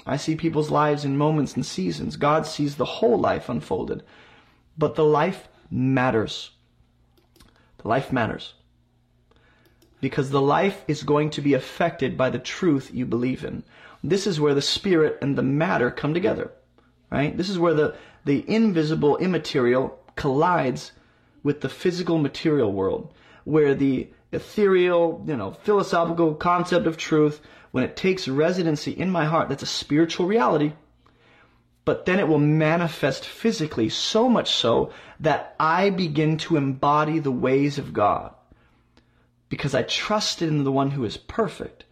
I 0.05 0.17
see 0.17 0.35
people's 0.35 0.71
lives 0.71 1.05
in 1.05 1.17
moments 1.17 1.55
and 1.55 1.65
seasons. 1.65 2.15
God 2.15 2.47
sees 2.47 2.75
the 2.75 2.85
whole 2.85 3.19
life 3.19 3.49
unfolded. 3.49 4.03
But 4.77 4.95
the 4.95 5.05
life 5.05 5.47
matters. 5.69 6.51
The 7.79 7.87
life 7.87 8.11
matters. 8.11 8.53
Because 9.99 10.29
the 10.29 10.41
life 10.41 10.83
is 10.87 11.03
going 11.03 11.29
to 11.31 11.41
be 11.41 11.53
affected 11.53 12.17
by 12.17 12.29
the 12.29 12.39
truth 12.39 12.91
you 12.93 13.05
believe 13.05 13.43
in. 13.43 13.63
This 14.03 14.25
is 14.25 14.39
where 14.39 14.55
the 14.55 14.61
spirit 14.61 15.19
and 15.21 15.37
the 15.37 15.43
matter 15.43 15.91
come 15.91 16.13
together. 16.13 16.51
Right? 17.11 17.35
This 17.35 17.49
is 17.49 17.59
where 17.59 17.73
the, 17.73 17.95
the 18.25 18.43
invisible 18.49 19.17
immaterial 19.17 19.99
collides 20.15 20.91
with 21.43 21.61
the 21.61 21.69
physical 21.69 22.17
material 22.17 22.71
world. 22.71 23.13
Where 23.43 23.75
the 23.75 24.09
ethereal, 24.31 25.23
you 25.27 25.35
know, 25.35 25.51
philosophical 25.51 26.35
concept 26.35 26.87
of 26.87 26.97
truth, 26.97 27.41
when 27.71 27.83
it 27.83 27.95
takes 27.95 28.27
residency 28.27 28.91
in 28.91 29.09
my 29.09 29.25
heart, 29.25 29.49
that's 29.49 29.63
a 29.63 29.67
spiritual 29.67 30.25
reality. 30.25 30.73
But 31.83 32.05
then 32.05 32.19
it 32.19 32.27
will 32.27 32.39
manifest 32.39 33.25
physically, 33.25 33.89
so 33.89 34.29
much 34.29 34.51
so 34.51 34.91
that 35.19 35.55
I 35.59 35.89
begin 35.89 36.37
to 36.37 36.55
embody 36.55 37.19
the 37.19 37.31
ways 37.31 37.77
of 37.77 37.93
God. 37.93 38.33
Because 39.49 39.73
I 39.73 39.81
trusted 39.83 40.47
in 40.47 40.63
the 40.63 40.71
one 40.71 40.91
who 40.91 41.03
is 41.03 41.17
perfect. 41.17 41.85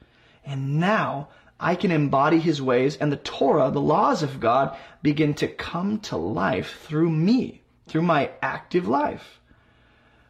And 0.45 0.80
now 0.80 1.30
I 1.60 1.76
can 1.76 1.91
embody 1.91 2.40
his 2.40 2.61
ways, 2.61 2.95
and 2.98 3.11
the 3.11 3.18
Torah, 3.18 3.72
the 3.72 3.82
laws 3.82 4.24
of 4.24 4.40
God, 4.40 4.78
begin 5.02 5.34
to 5.36 5.48
come 5.48 5.99
to 6.02 6.18
life 6.18 6.80
through 6.84 7.10
me, 7.10 7.61
through 7.88 8.03
my 8.03 8.32
active 8.41 8.88
life. 8.88 9.41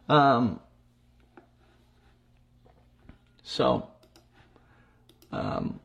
Um, 0.08 0.58
so, 3.42 3.86
um, 5.30 5.78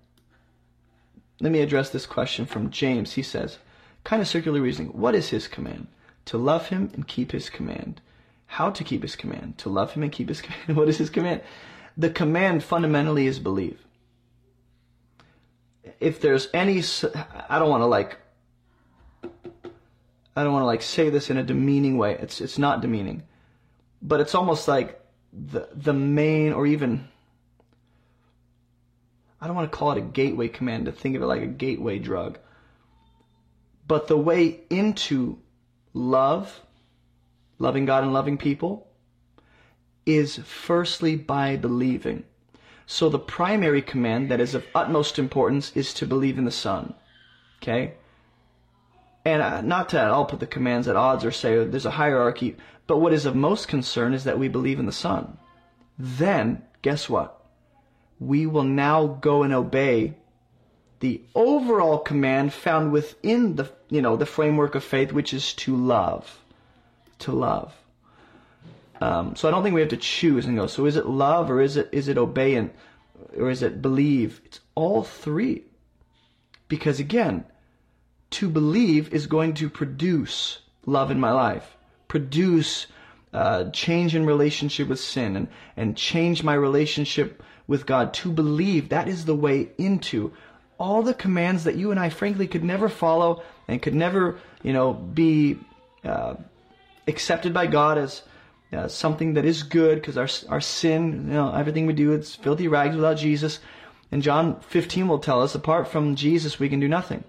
let 1.39 1.51
me 1.51 1.59
address 1.59 1.89
this 1.89 2.07
question 2.07 2.45
from 2.45 2.71
James. 2.71 3.13
He 3.13 3.21
says, 3.21 3.59
kind 4.05 4.21
of 4.21 4.27
circular 4.29 4.61
reasoning. 4.61 4.93
What 4.93 5.15
is 5.15 5.29
his 5.29 5.49
command? 5.49 5.87
To 6.25 6.37
love 6.37 6.69
him 6.69 6.89
and 6.93 7.05
keep 7.05 7.33
his 7.33 7.49
command. 7.49 7.99
How 8.45 8.69
to 8.69 8.83
keep 8.83 9.01
his 9.01 9.17
command? 9.17 9.57
To 9.57 9.69
love 9.69 9.91
him 9.91 10.03
and 10.03 10.11
keep 10.11 10.29
his 10.29 10.41
command. 10.45 10.77
What 10.77 10.87
is 10.87 10.97
his 10.97 11.09
command? 11.09 11.41
The 11.97 12.09
command 12.09 12.63
fundamentally 12.63 13.27
is 13.27 13.39
believe. 13.39 13.85
If 15.99 16.21
there's 16.21 16.47
any, 16.53 16.81
I 17.49 17.59
don't 17.59 17.69
want 17.69 17.81
to 17.81 17.87
like 17.87 18.17
I 20.35 20.43
don't 20.43 20.51
want 20.51 20.63
to 20.63 20.67
like 20.67 20.81
say 20.81 21.09
this 21.09 21.29
in 21.29 21.37
a 21.37 21.43
demeaning 21.43 21.97
way. 21.97 22.17
It's 22.19 22.41
it's 22.41 22.57
not 22.57 22.81
demeaning, 22.81 23.23
but 24.01 24.19
it's 24.19 24.35
almost 24.35 24.67
like 24.67 24.99
the 25.31 25.69
the 25.73 25.93
main 25.93 26.51
or 26.51 26.67
even 26.67 27.07
I 29.39 29.47
don't 29.47 29.55
want 29.55 29.71
to 29.71 29.77
call 29.77 29.91
it 29.91 29.97
a 29.97 30.01
gateway 30.01 30.49
command 30.49 30.85
to 30.85 30.91
think 30.91 31.15
of 31.15 31.21
it 31.21 31.27
like 31.27 31.41
a 31.41 31.47
gateway 31.47 31.99
drug. 31.99 32.39
But 33.87 34.07
the 34.07 34.17
way 34.17 34.61
into 34.69 35.39
love, 35.93 36.61
loving 37.59 37.85
God 37.85 38.03
and 38.03 38.13
loving 38.13 38.37
people, 38.37 38.87
is 40.05 40.37
firstly 40.37 41.15
by 41.15 41.55
believing. 41.55 42.23
So 42.85 43.09
the 43.09 43.19
primary 43.19 43.81
command 43.81 44.29
that 44.29 44.39
is 44.39 44.53
of 44.53 44.65
utmost 44.75 45.17
importance 45.17 45.71
is 45.75 45.93
to 45.95 46.05
believe 46.05 46.37
in 46.37 46.45
the 46.45 46.51
Son. 46.51 46.93
Okay? 47.61 47.93
And 49.23 49.41
uh, 49.41 49.61
not 49.61 49.89
to 49.89 49.99
at 49.99 50.11
all 50.11 50.25
put 50.25 50.39
the 50.39 50.47
commands 50.47 50.87
at 50.87 50.95
odds 50.95 51.25
or 51.25 51.31
say 51.31 51.65
there's 51.65 51.85
a 51.85 51.91
hierarchy, 51.91 52.55
but 52.85 52.99
what 52.99 53.13
is 53.13 53.25
of 53.25 53.35
most 53.35 53.67
concern 53.67 54.13
is 54.13 54.23
that 54.23 54.37
we 54.37 54.47
believe 54.47 54.79
in 54.79 54.85
the 54.85 54.91
Son. 54.91 55.37
Then, 55.97 56.61
guess 56.83 57.09
what? 57.09 57.45
we 58.19 58.45
will 58.45 58.63
now 58.63 59.07
go 59.07 59.43
and 59.43 59.53
obey 59.53 60.15
the 60.99 61.21
overall 61.33 61.99
command 61.99 62.53
found 62.53 62.91
within 62.91 63.55
the 63.55 63.71
you 63.89 64.01
know 64.01 64.15
the 64.15 64.25
framework 64.25 64.75
of 64.75 64.83
faith, 64.83 65.11
which 65.11 65.33
is 65.33 65.53
to 65.53 65.75
love, 65.75 66.43
to 67.19 67.31
love. 67.31 67.73
Um, 69.01 69.35
so 69.35 69.47
I 69.47 69.51
don't 69.51 69.61
think 69.63 69.75
we 69.75 69.81
have 69.81 69.89
to 69.89 69.97
choose 69.97 70.45
and 70.45 70.55
go. 70.55 70.67
So 70.67 70.85
is 70.85 70.95
it 70.95 71.05
love 71.05 71.51
or 71.51 71.61
is 71.61 71.77
it 71.77 71.89
is 71.91 72.07
it 72.07 72.17
obey 72.17 72.55
and 72.55 72.71
or 73.37 73.49
is 73.49 73.61
it 73.61 73.81
believe? 73.81 74.41
It's 74.45 74.61
all 74.73 75.03
three, 75.03 75.63
because 76.67 76.99
again, 76.99 77.45
to 78.31 78.49
believe 78.49 79.13
is 79.13 79.27
going 79.27 79.53
to 79.55 79.69
produce 79.69 80.59
love 80.85 81.11
in 81.11 81.19
my 81.19 81.31
life, 81.31 81.75
produce 82.07 82.87
uh, 83.33 83.69
change 83.71 84.15
in 84.15 84.25
relationship 84.25 84.87
with 84.87 84.99
sin, 84.99 85.35
and 85.35 85.47
and 85.75 85.97
change 85.97 86.41
my 86.41 86.53
relationship 86.53 87.43
with 87.67 87.85
God, 87.85 88.13
to 88.13 88.31
believe 88.31 88.89
that 88.89 89.07
is 89.07 89.25
the 89.25 89.35
way 89.35 89.69
into 89.77 90.31
all 90.77 91.01
the 91.03 91.13
commands 91.13 91.63
that 91.63 91.75
you 91.75 91.91
and 91.91 91.99
I, 91.99 92.09
frankly, 92.09 92.47
could 92.47 92.63
never 92.63 92.89
follow 92.89 93.43
and 93.67 93.81
could 93.81 93.95
never, 93.95 94.39
you 94.61 94.73
know, 94.73 94.93
be 94.93 95.57
uh, 96.03 96.35
accepted 97.07 97.53
by 97.53 97.67
God 97.67 97.97
as 97.97 98.21
uh, 98.73 98.87
something 98.87 99.35
that 99.35 99.45
is 99.45 99.63
good 99.63 100.01
because 100.01 100.17
our 100.17 100.27
our 100.53 100.61
sin, 100.61 101.27
you 101.27 101.33
know, 101.33 101.53
everything 101.53 101.85
we 101.85 101.93
do, 101.93 102.11
it's 102.11 102.35
filthy 102.35 102.67
rags 102.67 102.95
without 102.95 103.17
Jesus. 103.17 103.59
And 104.11 104.21
John 104.21 104.59
15 104.59 105.07
will 105.07 105.19
tell 105.19 105.41
us, 105.41 105.55
apart 105.55 105.87
from 105.87 106.15
Jesus, 106.15 106.59
we 106.59 106.69
can 106.69 106.79
do 106.79 106.87
nothing. 106.87 107.23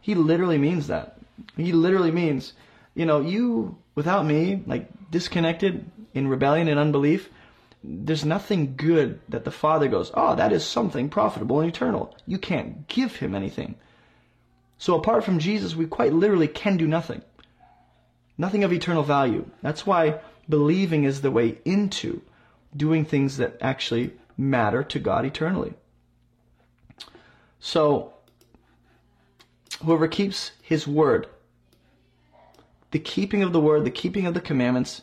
He 0.00 0.14
literally 0.14 0.58
means 0.58 0.88
that. 0.88 1.18
He 1.56 1.72
literally 1.72 2.10
means, 2.10 2.52
you 2.94 3.06
know, 3.06 3.20
you 3.20 3.76
without 3.94 4.26
me, 4.26 4.62
like 4.66 4.88
disconnected 5.10 5.90
in 6.14 6.28
rebellion 6.28 6.68
and 6.68 6.78
unbelief, 6.78 7.28
there's 7.84 8.24
nothing 8.24 8.74
good 8.76 9.20
that 9.28 9.44
the 9.44 9.50
Father 9.50 9.88
goes, 9.88 10.10
oh, 10.14 10.36
that 10.36 10.52
is 10.52 10.64
something 10.64 11.08
profitable 11.08 11.60
and 11.60 11.68
eternal. 11.68 12.16
You 12.26 12.38
can't 12.38 12.86
give 12.86 13.16
him 13.16 13.34
anything. 13.34 13.74
So 14.78 14.96
apart 14.96 15.24
from 15.24 15.38
Jesus, 15.38 15.74
we 15.74 15.86
quite 15.86 16.12
literally 16.12 16.48
can 16.48 16.76
do 16.76 16.86
nothing. 16.86 17.22
Nothing 18.38 18.64
of 18.64 18.72
eternal 18.72 19.02
value. 19.02 19.48
That's 19.62 19.86
why 19.86 20.20
believing 20.48 21.04
is 21.04 21.20
the 21.20 21.30
way 21.30 21.58
into 21.64 22.22
doing 22.76 23.04
things 23.04 23.36
that 23.36 23.58
actually 23.60 24.12
matter 24.36 24.82
to 24.82 24.98
God 24.98 25.24
eternally. 25.24 25.74
So, 27.60 28.14
whoever 29.84 30.08
keeps 30.08 30.52
his 30.62 30.88
word, 30.88 31.28
the 32.90 32.98
keeping 32.98 33.42
of 33.42 33.52
the 33.52 33.60
word, 33.60 33.84
the 33.84 33.90
keeping 33.90 34.26
of 34.26 34.34
the 34.34 34.40
commandments, 34.40 35.02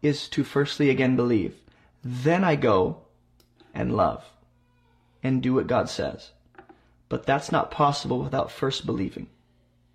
is 0.00 0.28
to 0.28 0.44
firstly 0.44 0.88
again 0.88 1.16
believe. 1.16 1.54
Then 2.02 2.44
I 2.44 2.56
go 2.56 3.02
and 3.74 3.96
love 3.96 4.24
and 5.22 5.42
do 5.42 5.54
what 5.54 5.66
God 5.66 5.88
says. 5.88 6.30
But 7.08 7.26
that's 7.26 7.50
not 7.50 7.70
possible 7.70 8.22
without 8.22 8.50
first 8.50 8.86
believing. 8.86 9.28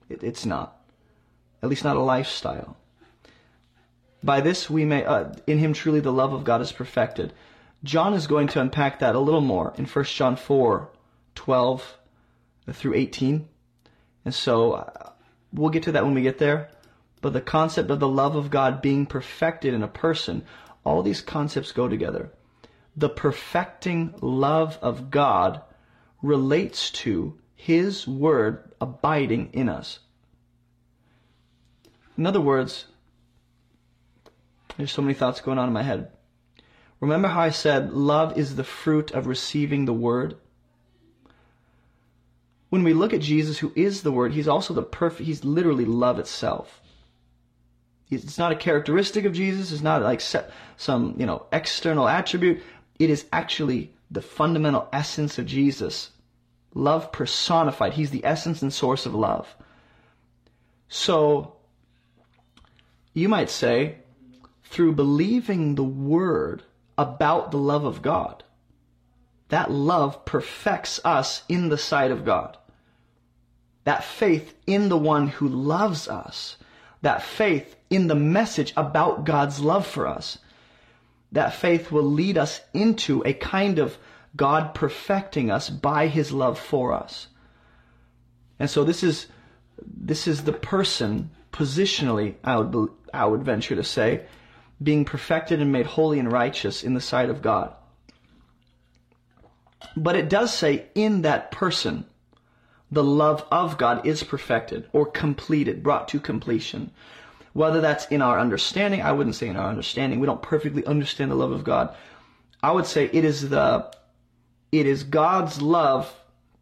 It, 0.10 0.24
it's 0.24 0.46
not. 0.46 0.80
At 1.62 1.70
least 1.70 1.84
not 1.84 1.96
a 1.96 2.02
lifestyle. 2.02 2.76
By 4.24 4.42
this 4.42 4.70
we 4.70 4.86
may, 4.86 5.04
uh, 5.04 5.34
in 5.48 5.60
him 5.60 5.74
truly 5.74 6.00
the 6.00 6.14
love 6.14 6.34
of 6.34 6.44
God 6.44 6.62
is 6.62 6.72
perfected. 6.72 7.34
John 7.84 8.14
is 8.14 8.28
going 8.28 8.48
to 8.50 8.62
unpack 8.62 9.00
that 9.00 9.16
a 9.16 9.20
little 9.20 9.42
more 9.42 9.74
in 9.78 9.86
1 9.86 10.06
John 10.06 10.36
4, 10.36 10.90
12 11.36 11.98
through 12.72 12.94
18. 12.94 13.48
And 14.26 14.34
so 14.34 14.74
uh, 14.74 15.12
we'll 15.52 15.70
get 15.70 15.84
to 15.84 15.92
that 15.92 16.06
when 16.06 16.14
we 16.14 16.22
get 16.22 16.38
there. 16.38 16.70
But 17.22 17.34
the 17.34 17.42
concept 17.42 17.90
of 17.90 18.00
the 18.00 18.08
love 18.08 18.36
of 18.36 18.50
God 18.50 18.82
being 18.82 19.06
perfected 19.06 19.74
in 19.74 19.84
a 19.84 19.88
person 19.88 20.46
all 20.84 21.02
these 21.02 21.22
concepts 21.22 21.72
go 21.72 21.88
together. 21.88 22.32
The 22.96 23.10
perfecting 23.10 24.14
love 24.22 24.78
of 24.82 25.10
God 25.10 25.62
relates 26.22 26.92
to 26.92 27.40
His 27.56 28.08
Word 28.08 28.72
abiding 28.80 29.50
in 29.54 29.70
us. 29.70 30.00
In 32.18 32.26
other 32.26 32.42
words, 32.42 32.86
there's 34.78 34.92
so 34.92 35.02
many 35.02 35.14
thoughts 35.14 35.42
going 35.42 35.58
on 35.58 35.68
in 35.68 35.74
my 35.74 35.84
head. 35.84 36.12
Remember 37.00 37.28
how 37.28 37.42
I 37.42 37.50
said 37.50 37.94
love 37.94 38.38
is 38.38 38.56
the 38.56 38.64
fruit 38.64 39.12
of 39.12 39.28
receiving 39.28 39.86
the 39.86 39.94
Word? 39.94 40.36
When 42.70 42.84
we 42.84 42.94
look 42.94 43.14
at 43.14 43.22
Jesus, 43.22 43.60
who 43.60 43.72
is 43.76 44.02
the 44.02 44.12
Word, 44.12 44.34
He's 44.34 44.48
also 44.48 44.74
the 44.74 44.84
perfect, 44.84 45.28
He's 45.28 45.44
literally 45.44 45.86
love 45.86 46.20
itself. 46.20 46.82
It's 48.16 48.38
not 48.38 48.52
a 48.52 48.56
characteristic 48.56 49.26
of 49.26 49.34
Jesus. 49.34 49.72
It's 49.72 49.82
not 49.82 50.02
like 50.02 50.22
some, 50.22 51.16
you 51.18 51.26
know, 51.26 51.46
external 51.52 52.08
attribute. 52.08 52.62
It 53.00 53.10
is 53.10 53.26
actually 53.32 53.94
the 54.12 54.22
fundamental 54.22 54.88
essence 54.94 55.38
of 55.38 55.46
Jesus. 55.46 56.12
Love 56.74 57.12
personified. 57.12 57.94
He's 57.94 58.12
the 58.12 58.26
essence 58.26 58.62
and 58.62 58.74
source 58.74 59.06
of 59.06 59.14
love. 59.14 59.56
So, 60.88 61.56
you 63.14 63.30
might 63.30 63.50
say, 63.50 63.98
through 64.64 64.94
believing 64.94 65.76
the 65.76 65.84
word 65.84 66.64
about 66.98 67.52
the 67.52 67.58
love 67.58 67.86
of 67.86 68.02
God, 68.02 68.44
that 69.50 69.72
love 69.72 70.26
perfects 70.26 71.00
us 71.06 71.44
in 71.48 71.70
the 71.70 71.78
sight 71.78 72.12
of 72.12 72.26
God. 72.26 72.58
That 73.84 74.04
faith 74.04 74.56
in 74.66 74.90
the 74.90 74.98
one 74.98 75.28
who 75.28 75.48
loves 75.48 76.08
us, 76.08 76.58
that 77.04 77.22
faith 77.22 77.76
in 77.90 78.08
the 78.08 78.16
message 78.16 78.74
about 78.76 79.26
God's 79.26 79.60
love 79.60 79.86
for 79.86 80.08
us. 80.08 80.40
That 81.34 81.54
faith 81.54 81.92
will 81.92 82.04
lead 82.04 82.38
us 82.38 82.62
into 82.74 83.22
a 83.26 83.34
kind 83.34 83.78
of 83.78 83.98
God 84.36 84.74
perfecting 84.74 85.52
us 85.52 85.70
by 85.70 86.08
his 86.08 86.32
love 86.32 86.58
for 86.58 86.94
us. 86.94 87.28
And 88.58 88.70
so 88.70 88.84
this 88.84 89.04
is 89.04 89.28
this 89.86 90.28
is 90.28 90.44
the 90.44 90.54
person 90.54 91.32
positionally 91.52 92.36
I 92.44 92.58
would 92.58 92.90
I 93.14 93.26
would 93.26 93.44
venture 93.44 93.76
to 93.76 93.84
say 93.84 94.26
being 94.82 95.06
perfected 95.06 95.62
and 95.62 95.72
made 95.72 95.86
holy 95.86 96.20
and 96.20 96.32
righteous 96.32 96.84
in 96.84 96.94
the 96.94 97.02
sight 97.02 97.30
of 97.30 97.42
God. 97.42 97.76
But 99.98 100.16
it 100.16 100.30
does 100.30 100.54
say 100.54 100.86
in 100.96 101.24
that 101.24 101.52
person 101.52 102.06
the 102.94 103.04
love 103.04 103.46
of 103.52 103.78
God 103.78 104.06
is 104.06 104.24
perfected 104.24 104.88
or 104.94 105.06
completed, 105.06 105.82
brought 105.82 106.08
to 106.10 106.20
completion. 106.20 106.92
Whether 107.54 107.82
that's 107.82 108.06
in 108.08 108.22
our 108.22 108.40
understanding, 108.40 109.02
I 109.02 109.12
wouldn't 109.12 109.36
say 109.36 109.48
in 109.48 109.58
our 109.58 109.70
understanding. 109.70 110.20
We 110.20 110.28
don't 110.28 110.42
perfectly 110.42 110.86
understand 110.86 111.32
the 111.32 111.36
love 111.36 111.52
of 111.52 111.64
God. 111.64 111.96
I 112.62 112.72
would 112.72 112.86
say 112.86 113.10
it 113.12 113.26
is 113.26 113.50
the, 113.50 113.92
it 114.72 114.86
is 114.86 115.04
God's 115.04 115.62
love 115.62 116.14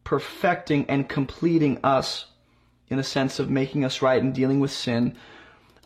perfecting 0.04 0.86
and 0.90 1.08
completing 1.08 1.80
us 1.84 2.26
in 2.90 3.00
a 3.00 3.04
sense 3.04 3.40
of 3.40 3.50
making 3.50 3.86
us 3.86 4.02
right 4.02 4.22
and 4.22 4.34
dealing 4.34 4.60
with 4.60 4.72
sin. 4.72 5.16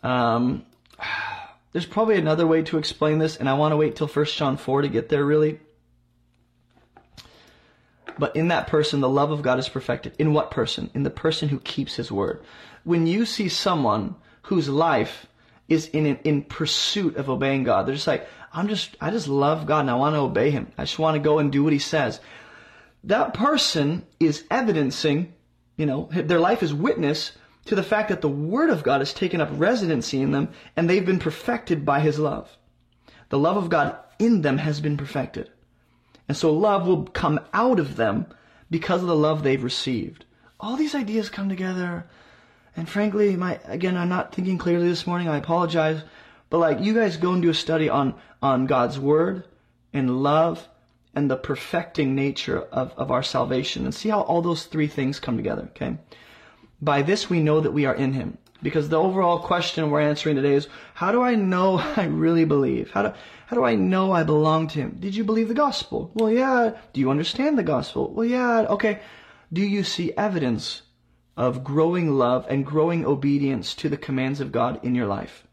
Um, 0.03 0.65
there's 1.71 1.85
probably 1.85 2.17
another 2.17 2.47
way 2.47 2.63
to 2.63 2.77
explain 2.77 3.19
this, 3.19 3.35
and 3.35 3.49
I 3.49 3.53
want 3.53 3.73
to 3.73 3.77
wait 3.77 3.95
till 3.95 4.07
1 4.07 4.25
John 4.25 4.57
4 4.57 4.83
to 4.83 4.87
get 4.87 5.09
there 5.09 5.25
really. 5.25 5.59
But 8.17 8.35
in 8.35 8.47
that 8.49 8.67
person, 8.67 9.01
the 9.01 9.09
love 9.09 9.31
of 9.31 9.41
God 9.41 9.59
is 9.59 9.69
perfected. 9.69 10.13
In 10.17 10.33
what 10.33 10.51
person? 10.51 10.89
In 10.93 11.03
the 11.03 11.09
person 11.09 11.49
who 11.49 11.59
keeps 11.59 11.95
his 11.95 12.11
word. 12.11 12.43
When 12.83 13.07
you 13.07 13.25
see 13.25 13.49
someone 13.49 14.15
whose 14.43 14.69
life 14.69 15.27
is 15.67 15.87
in 15.87 16.05
in 16.05 16.43
pursuit 16.43 17.17
of 17.17 17.29
obeying 17.29 17.63
God. 17.63 17.85
They're 17.85 17.95
just 17.95 18.07
like, 18.07 18.27
I'm 18.53 18.67
just 18.67 18.95
I 19.01 19.11
just 19.11 19.27
love 19.27 19.65
God 19.65 19.81
and 19.81 19.89
I 19.89 19.95
want 19.95 20.15
to 20.15 20.19
obey 20.19 20.51
him. 20.51 20.71
I 20.77 20.83
just 20.83 20.99
want 20.99 21.15
to 21.15 21.19
go 21.19 21.39
and 21.39 21.51
do 21.51 21.63
what 21.63 21.73
he 21.73 21.79
says. 21.79 22.19
That 23.03 23.33
person 23.33 24.05
is 24.19 24.43
evidencing, 24.49 25.33
you 25.77 25.85
know, 25.85 26.09
their 26.11 26.39
life 26.39 26.63
is 26.63 26.73
witness 26.73 27.31
to 27.65 27.75
the 27.75 27.83
fact 27.83 28.09
that 28.09 28.21
the 28.21 28.29
word 28.29 28.69
of 28.69 28.83
God 28.83 29.01
has 29.01 29.13
taken 29.13 29.41
up 29.41 29.49
residency 29.53 30.21
in 30.21 30.31
them 30.31 30.49
and 30.75 30.89
they've 30.89 31.05
been 31.05 31.19
perfected 31.19 31.85
by 31.85 31.99
his 31.99 32.19
love. 32.19 32.55
The 33.29 33.39
love 33.39 33.57
of 33.57 33.69
God 33.69 33.97
in 34.19 34.41
them 34.41 34.57
has 34.57 34.79
been 34.81 34.97
perfected. 34.97 35.49
And 36.27 36.35
so 36.35 36.51
love 36.51 36.87
will 36.87 37.05
come 37.05 37.39
out 37.53 37.79
of 37.79 37.95
them 37.95 38.25
because 38.69 39.01
of 39.01 39.07
the 39.07 39.15
love 39.15 39.43
they've 39.43 39.63
received. 39.63 40.25
All 40.59 40.75
these 40.75 40.95
ideas 40.95 41.29
come 41.29 41.49
together 41.49 42.05
and 42.77 42.89
frankly, 42.89 43.35
my 43.35 43.59
again, 43.65 43.95
I'm 43.95 44.09
not 44.09 44.33
thinking 44.33 44.57
clearly 44.57 44.89
this 44.89 45.07
morning. 45.07 45.29
I 45.29 45.37
apologize, 45.37 46.03
but 46.49 46.57
like 46.57 46.81
you 46.81 46.93
guys 46.93 47.17
go 47.17 47.31
and 47.31 47.41
do 47.41 47.49
a 47.49 47.53
study 47.53 47.89
on 47.89 48.15
on 48.41 48.65
God's 48.65 48.99
word 48.99 49.45
and 49.93 50.21
love 50.21 50.67
and 51.15 51.31
the 51.31 51.37
perfecting 51.37 52.15
nature 52.15 52.59
of, 52.59 52.93
of 52.97 53.09
our 53.11 53.23
salvation 53.23 53.85
and 53.85 53.95
see 53.95 54.09
how 54.09 54.21
all 54.21 54.41
those 54.41 54.65
three 54.65 54.87
things 54.87 55.21
come 55.21 55.37
together. 55.37 55.69
Okay. 55.69 55.97
By 56.81 57.01
this 57.01 57.29
we 57.29 57.39
know 57.39 57.61
that 57.61 57.71
we 57.71 57.85
are 57.85 57.95
in 57.95 58.13
him. 58.13 58.37
Because 58.61 58.89
the 58.89 58.99
overall 58.99 59.39
question 59.39 59.91
we're 59.91 60.01
answering 60.01 60.35
today 60.35 60.55
is, 60.55 60.67
how 60.95 61.11
do 61.11 61.21
I 61.21 61.35
know 61.35 61.77
I 61.95 62.05
really 62.05 62.45
believe? 62.45 62.91
How 62.91 63.03
do, 63.03 63.13
how 63.45 63.55
do 63.55 63.63
I 63.63 63.75
know 63.75 64.11
I 64.11 64.23
belong 64.23 64.67
to 64.69 64.79
Him? 64.79 64.97
Did 64.99 65.15
you 65.15 65.23
believe 65.23 65.47
the 65.47 65.53
gospel? 65.53 66.11
Well, 66.13 66.31
yeah. 66.31 66.77
Do 66.93 66.99
you 66.99 67.11
understand 67.11 67.57
the 67.57 67.63
gospel? 67.63 68.11
Well, 68.11 68.25
yeah. 68.25 68.65
Okay. 68.69 68.99
Do 69.53 69.61
you 69.61 69.83
see 69.83 70.11
evidence 70.17 70.81
of 71.37 71.63
growing 71.63 72.17
love 72.17 72.45
and 72.49 72.65
growing 72.65 73.05
obedience 73.05 73.75
to 73.75 73.89
the 73.89 73.97
commands 73.97 74.41
of 74.41 74.51
God 74.51 74.79
in 74.83 74.95
your 74.95 75.05
life? 75.05 75.45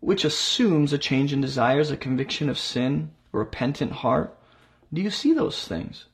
Which 0.00 0.24
assumes 0.24 0.92
a 0.92 0.98
change 0.98 1.32
in 1.32 1.40
desires, 1.40 1.90
a 1.90 1.96
conviction 1.96 2.48
of 2.48 2.58
sin, 2.58 3.10
a 3.32 3.38
repentant 3.38 3.90
heart. 3.92 4.38
Do 4.92 5.02
you 5.02 5.10
see 5.10 5.32
those 5.32 5.66
things? 5.66 6.04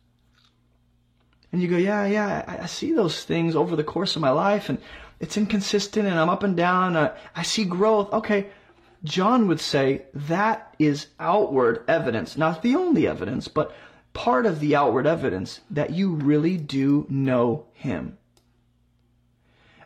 And 1.53 1.61
you 1.61 1.69
go, 1.69 1.77
yeah, 1.77 2.07
yeah, 2.07 2.45
I, 2.47 2.63
I 2.63 2.67
see 2.67 2.93
those 2.93 3.25
things 3.25 3.57
over 3.57 3.77
the 3.77 3.85
course 3.85 4.17
of 4.17 4.23
my 4.23 4.31
life 4.31 4.69
and 4.69 4.79
it's 5.19 5.37
inconsistent 5.37 6.07
and 6.07 6.19
I'm 6.19 6.31
up 6.31 6.45
and 6.45 6.57
down. 6.57 6.97
I, 6.97 7.11
I 7.37 7.43
see 7.43 7.65
growth. 7.65 8.13
Okay. 8.13 8.47
John 9.03 9.49
would 9.49 9.61
say 9.61 10.03
that 10.13 10.75
is 10.79 11.07
outward 11.19 11.85
evidence, 11.89 12.37
not 12.37 12.63
the 12.63 12.75
only 12.75 13.07
evidence, 13.07 13.49
but 13.49 13.75
part 14.13 14.47
of 14.47 14.61
the 14.61 14.77
outward 14.77 15.07
evidence 15.07 15.61
that 15.71 15.91
you 15.91 16.13
really 16.13 16.57
do 16.57 17.07
know 17.09 17.67
him. 17.73 18.19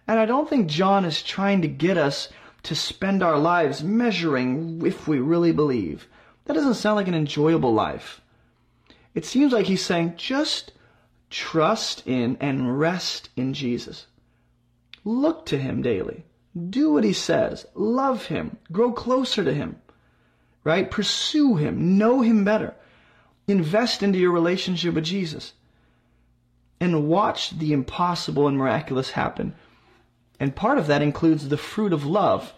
And 0.07 0.19
I 0.19 0.27
don't 0.27 0.49
think 0.49 0.66
John 0.66 1.05
is 1.05 1.23
trying 1.23 1.62
to 1.62 1.69
get 1.69 1.97
us 1.97 2.28
to 2.65 2.74
spend 2.74 3.23
our 3.23 3.39
lives 3.39 3.82
measuring 3.82 4.85
if 4.85 5.07
we 5.07 5.19
really 5.19 5.53
believe. 5.53 6.09
That 6.45 6.55
doesn't 6.55 6.74
sound 6.74 6.97
like 6.97 7.09
an 7.09 7.15
enjoyable 7.15 7.73
life. 7.73 8.20
It 9.15 9.24
seems 9.24 9.53
like 9.53 9.66
he's 9.66 9.85
saying 9.85 10.15
just 10.16 10.73
Trust 11.35 12.07
in 12.07 12.36
and 12.41 12.78
rest 12.78 13.31
in 13.35 13.55
Jesus. 13.55 14.07
Look 15.05 15.47
to 15.47 15.59
him 15.59 15.82
daily. 15.82 16.24
Do 16.56 16.93
what 16.93 17.05
he 17.05 17.12
says. 17.12 17.66
Love 17.74 18.26
him. 18.26 18.59
Grow 18.70 18.93
closer 18.93 19.44
to 19.44 19.52
him. 19.52 19.76
Right? 20.62 20.90
Pursue 20.90 21.56
him. 21.56 21.98
Know 21.98 22.20
him 22.22 22.44
better. 22.44 22.74
Invest 23.47 24.02
into 24.02 24.18
your 24.18 24.32
relationship 24.32 24.94
with 24.94 25.05
Jesus. 25.05 25.52
And 26.81 27.09
watch 27.09 27.51
the 27.59 27.72
impossible 27.72 28.48
and 28.48 28.56
miraculous 28.56 29.10
happen. 29.10 29.55
And 30.40 30.55
part 30.55 30.78
of 30.78 30.86
that 30.89 31.02
includes 31.02 31.48
the 31.48 31.56
fruit 31.56 31.93
of 31.93 32.06
love. 32.06 32.52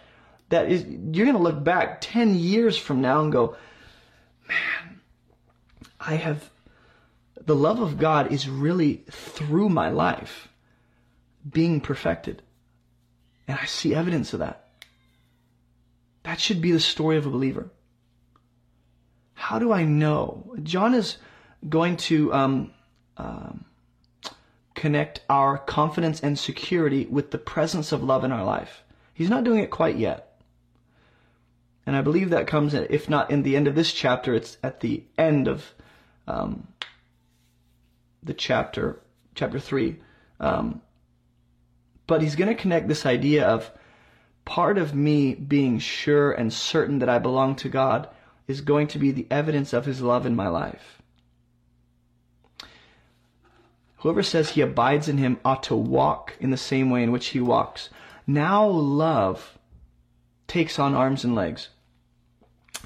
That 0.48 0.70
is, 0.70 0.84
you're 0.84 1.26
going 1.26 1.36
to 1.36 1.42
look 1.42 1.62
back 1.64 2.00
10 2.00 2.36
years 2.36 2.76
from 2.76 3.00
now 3.00 3.22
and 3.22 3.32
go, 3.32 3.56
man, 4.48 5.00
I 5.98 6.14
have 6.14 6.50
the 7.44 7.56
love 7.56 7.80
of 7.80 7.98
God 7.98 8.32
is 8.32 8.48
really 8.48 9.04
through 9.10 9.68
my 9.68 9.88
life 9.88 10.48
being 11.48 11.80
perfected. 11.80 12.42
And 13.48 13.58
I 13.60 13.66
see 13.66 13.94
evidence 13.94 14.32
of 14.32 14.40
that. 14.40 14.68
That 16.24 16.40
should 16.40 16.60
be 16.60 16.72
the 16.72 16.80
story 16.80 17.16
of 17.16 17.26
a 17.26 17.30
believer. 17.30 17.70
How 19.34 19.58
do 19.58 19.72
I 19.72 19.84
know? 19.84 20.56
John 20.62 20.94
is 20.94 21.18
going 21.68 21.96
to 21.98 22.32
um, 22.32 22.72
um, 23.16 23.64
connect 24.74 25.20
our 25.28 25.58
confidence 25.58 26.20
and 26.20 26.38
security 26.38 27.06
with 27.06 27.30
the 27.30 27.38
presence 27.38 27.92
of 27.92 28.02
love 28.02 28.24
in 28.24 28.32
our 28.32 28.44
life. 28.44 28.82
He's 29.14 29.30
not 29.30 29.44
doing 29.44 29.60
it 29.60 29.70
quite 29.70 29.96
yet. 29.96 30.42
And 31.86 31.94
I 31.94 32.02
believe 32.02 32.30
that 32.30 32.48
comes, 32.48 32.74
if 32.74 33.08
not 33.08 33.30
in 33.30 33.44
the 33.44 33.56
end 33.56 33.68
of 33.68 33.76
this 33.76 33.92
chapter, 33.92 34.34
it's 34.34 34.58
at 34.62 34.80
the 34.80 35.04
end 35.16 35.46
of 35.46 35.74
um, 36.26 36.66
the 38.22 38.34
chapter, 38.34 39.00
chapter 39.36 39.60
3. 39.60 39.96
Um, 40.40 40.82
but 42.06 42.22
he's 42.22 42.36
going 42.36 42.48
to 42.48 42.60
connect 42.60 42.88
this 42.88 43.06
idea 43.06 43.46
of 43.46 43.70
part 44.44 44.78
of 44.78 44.94
me 44.94 45.34
being 45.34 45.78
sure 45.78 46.32
and 46.32 46.52
certain 46.52 47.00
that 47.00 47.08
I 47.08 47.18
belong 47.18 47.56
to 47.56 47.68
God 47.68 48.08
is 48.46 48.60
going 48.60 48.86
to 48.88 48.98
be 48.98 49.10
the 49.10 49.26
evidence 49.30 49.72
of 49.72 49.86
his 49.86 50.00
love 50.00 50.24
in 50.24 50.36
my 50.36 50.48
life. 50.48 51.02
Whoever 53.98 54.22
says 54.22 54.50
he 54.50 54.60
abides 54.60 55.08
in 55.08 55.18
him 55.18 55.38
ought 55.44 55.64
to 55.64 55.74
walk 55.74 56.36
in 56.38 56.50
the 56.50 56.56
same 56.56 56.90
way 56.90 57.02
in 57.02 57.10
which 57.10 57.28
he 57.28 57.40
walks. 57.40 57.90
Now 58.26 58.66
love 58.66 59.58
takes 60.46 60.78
on 60.78 60.94
arms 60.94 61.24
and 61.24 61.34
legs. 61.34 61.70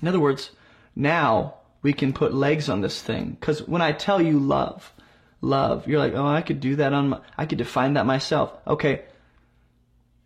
In 0.00 0.08
other 0.08 0.20
words, 0.20 0.52
now 0.96 1.56
we 1.82 1.92
can 1.92 2.12
put 2.12 2.32
legs 2.32 2.68
on 2.68 2.80
this 2.80 3.02
thing. 3.02 3.36
Because 3.38 3.66
when 3.68 3.82
I 3.82 3.92
tell 3.92 4.22
you 4.22 4.38
love, 4.38 4.94
love. 5.40 5.86
You're 5.86 5.98
like, 5.98 6.14
oh, 6.14 6.26
I 6.26 6.42
could 6.42 6.60
do 6.60 6.76
that 6.76 6.92
on 6.92 7.10
my, 7.10 7.20
I 7.36 7.46
could 7.46 7.58
define 7.58 7.94
that 7.94 8.06
myself. 8.06 8.52
Okay. 8.66 9.04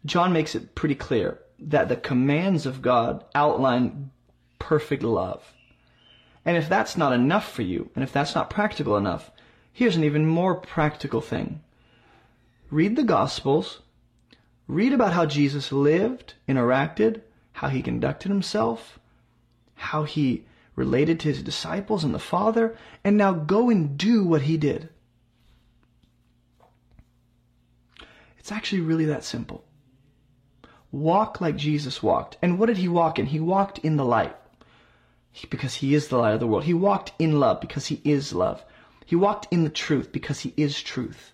John 0.04 0.32
makes 0.32 0.54
it 0.54 0.74
pretty 0.74 0.94
clear 0.94 1.38
that 1.58 1.88
the 1.88 1.96
commands 1.96 2.66
of 2.66 2.82
God 2.82 3.24
outline 3.34 4.10
perfect 4.58 5.02
love. 5.02 5.42
And 6.44 6.56
if 6.56 6.68
that's 6.68 6.96
not 6.96 7.12
enough 7.12 7.50
for 7.50 7.62
you, 7.62 7.90
and 7.94 8.04
if 8.04 8.12
that's 8.12 8.34
not 8.34 8.50
practical 8.50 8.96
enough, 8.96 9.30
here's 9.72 9.96
an 9.96 10.04
even 10.04 10.26
more 10.26 10.54
practical 10.54 11.20
thing. 11.20 11.62
Read 12.70 12.96
the 12.96 13.02
Gospels. 13.04 13.80
Read 14.66 14.92
about 14.92 15.12
how 15.12 15.26
Jesus 15.26 15.72
lived, 15.72 16.34
interacted, 16.48 17.22
how 17.52 17.68
he 17.68 17.82
conducted 17.82 18.28
himself, 18.30 18.98
how 19.74 20.04
he 20.04 20.44
related 20.74 21.20
to 21.20 21.28
his 21.28 21.42
disciples 21.42 22.02
and 22.02 22.14
the 22.14 22.18
Father, 22.18 22.76
and 23.04 23.16
now 23.16 23.32
go 23.32 23.70
and 23.70 23.96
do 23.96 24.24
what 24.24 24.42
he 24.42 24.56
did. 24.56 24.88
It's 28.44 28.52
actually 28.52 28.82
really 28.82 29.06
that 29.06 29.24
simple. 29.24 29.64
Walk 30.92 31.40
like 31.40 31.56
Jesus 31.56 32.02
walked. 32.02 32.36
And 32.42 32.58
what 32.58 32.66
did 32.66 32.76
he 32.76 32.88
walk 32.88 33.18
in? 33.18 33.24
He 33.24 33.40
walked 33.40 33.78
in 33.78 33.96
the 33.96 34.04
light 34.04 34.36
because 35.48 35.76
he 35.76 35.94
is 35.94 36.08
the 36.08 36.18
light 36.18 36.34
of 36.34 36.40
the 36.40 36.46
world. 36.46 36.64
He 36.64 36.74
walked 36.74 37.14
in 37.18 37.40
love 37.40 37.62
because 37.62 37.86
he 37.86 38.02
is 38.04 38.34
love. 38.34 38.62
He 39.06 39.16
walked 39.16 39.48
in 39.50 39.64
the 39.64 39.70
truth 39.70 40.12
because 40.12 40.40
he 40.40 40.52
is 40.58 40.82
truth. 40.82 41.32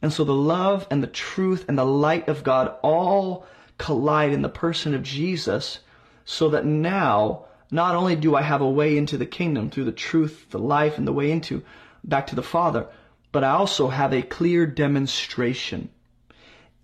And 0.00 0.10
so 0.10 0.24
the 0.24 0.32
love 0.32 0.86
and 0.90 1.02
the 1.02 1.06
truth 1.06 1.66
and 1.68 1.76
the 1.76 1.84
light 1.84 2.28
of 2.28 2.44
God 2.44 2.74
all 2.80 3.44
collide 3.76 4.32
in 4.32 4.40
the 4.40 4.48
person 4.48 4.94
of 4.94 5.02
Jesus 5.02 5.80
so 6.24 6.48
that 6.48 6.64
now 6.64 7.44
not 7.70 7.94
only 7.94 8.16
do 8.16 8.34
I 8.34 8.40
have 8.40 8.62
a 8.62 8.70
way 8.70 8.96
into 8.96 9.18
the 9.18 9.26
kingdom 9.26 9.68
through 9.68 9.84
the 9.84 9.92
truth, 9.92 10.46
the 10.48 10.58
life, 10.58 10.96
and 10.96 11.06
the 11.06 11.12
way 11.12 11.30
into 11.30 11.62
back 12.02 12.28
to 12.28 12.34
the 12.34 12.42
Father, 12.42 12.86
but 13.32 13.42
I 13.42 13.50
also 13.50 13.88
have 13.88 14.12
a 14.12 14.22
clear 14.22 14.66
demonstration 14.66 15.88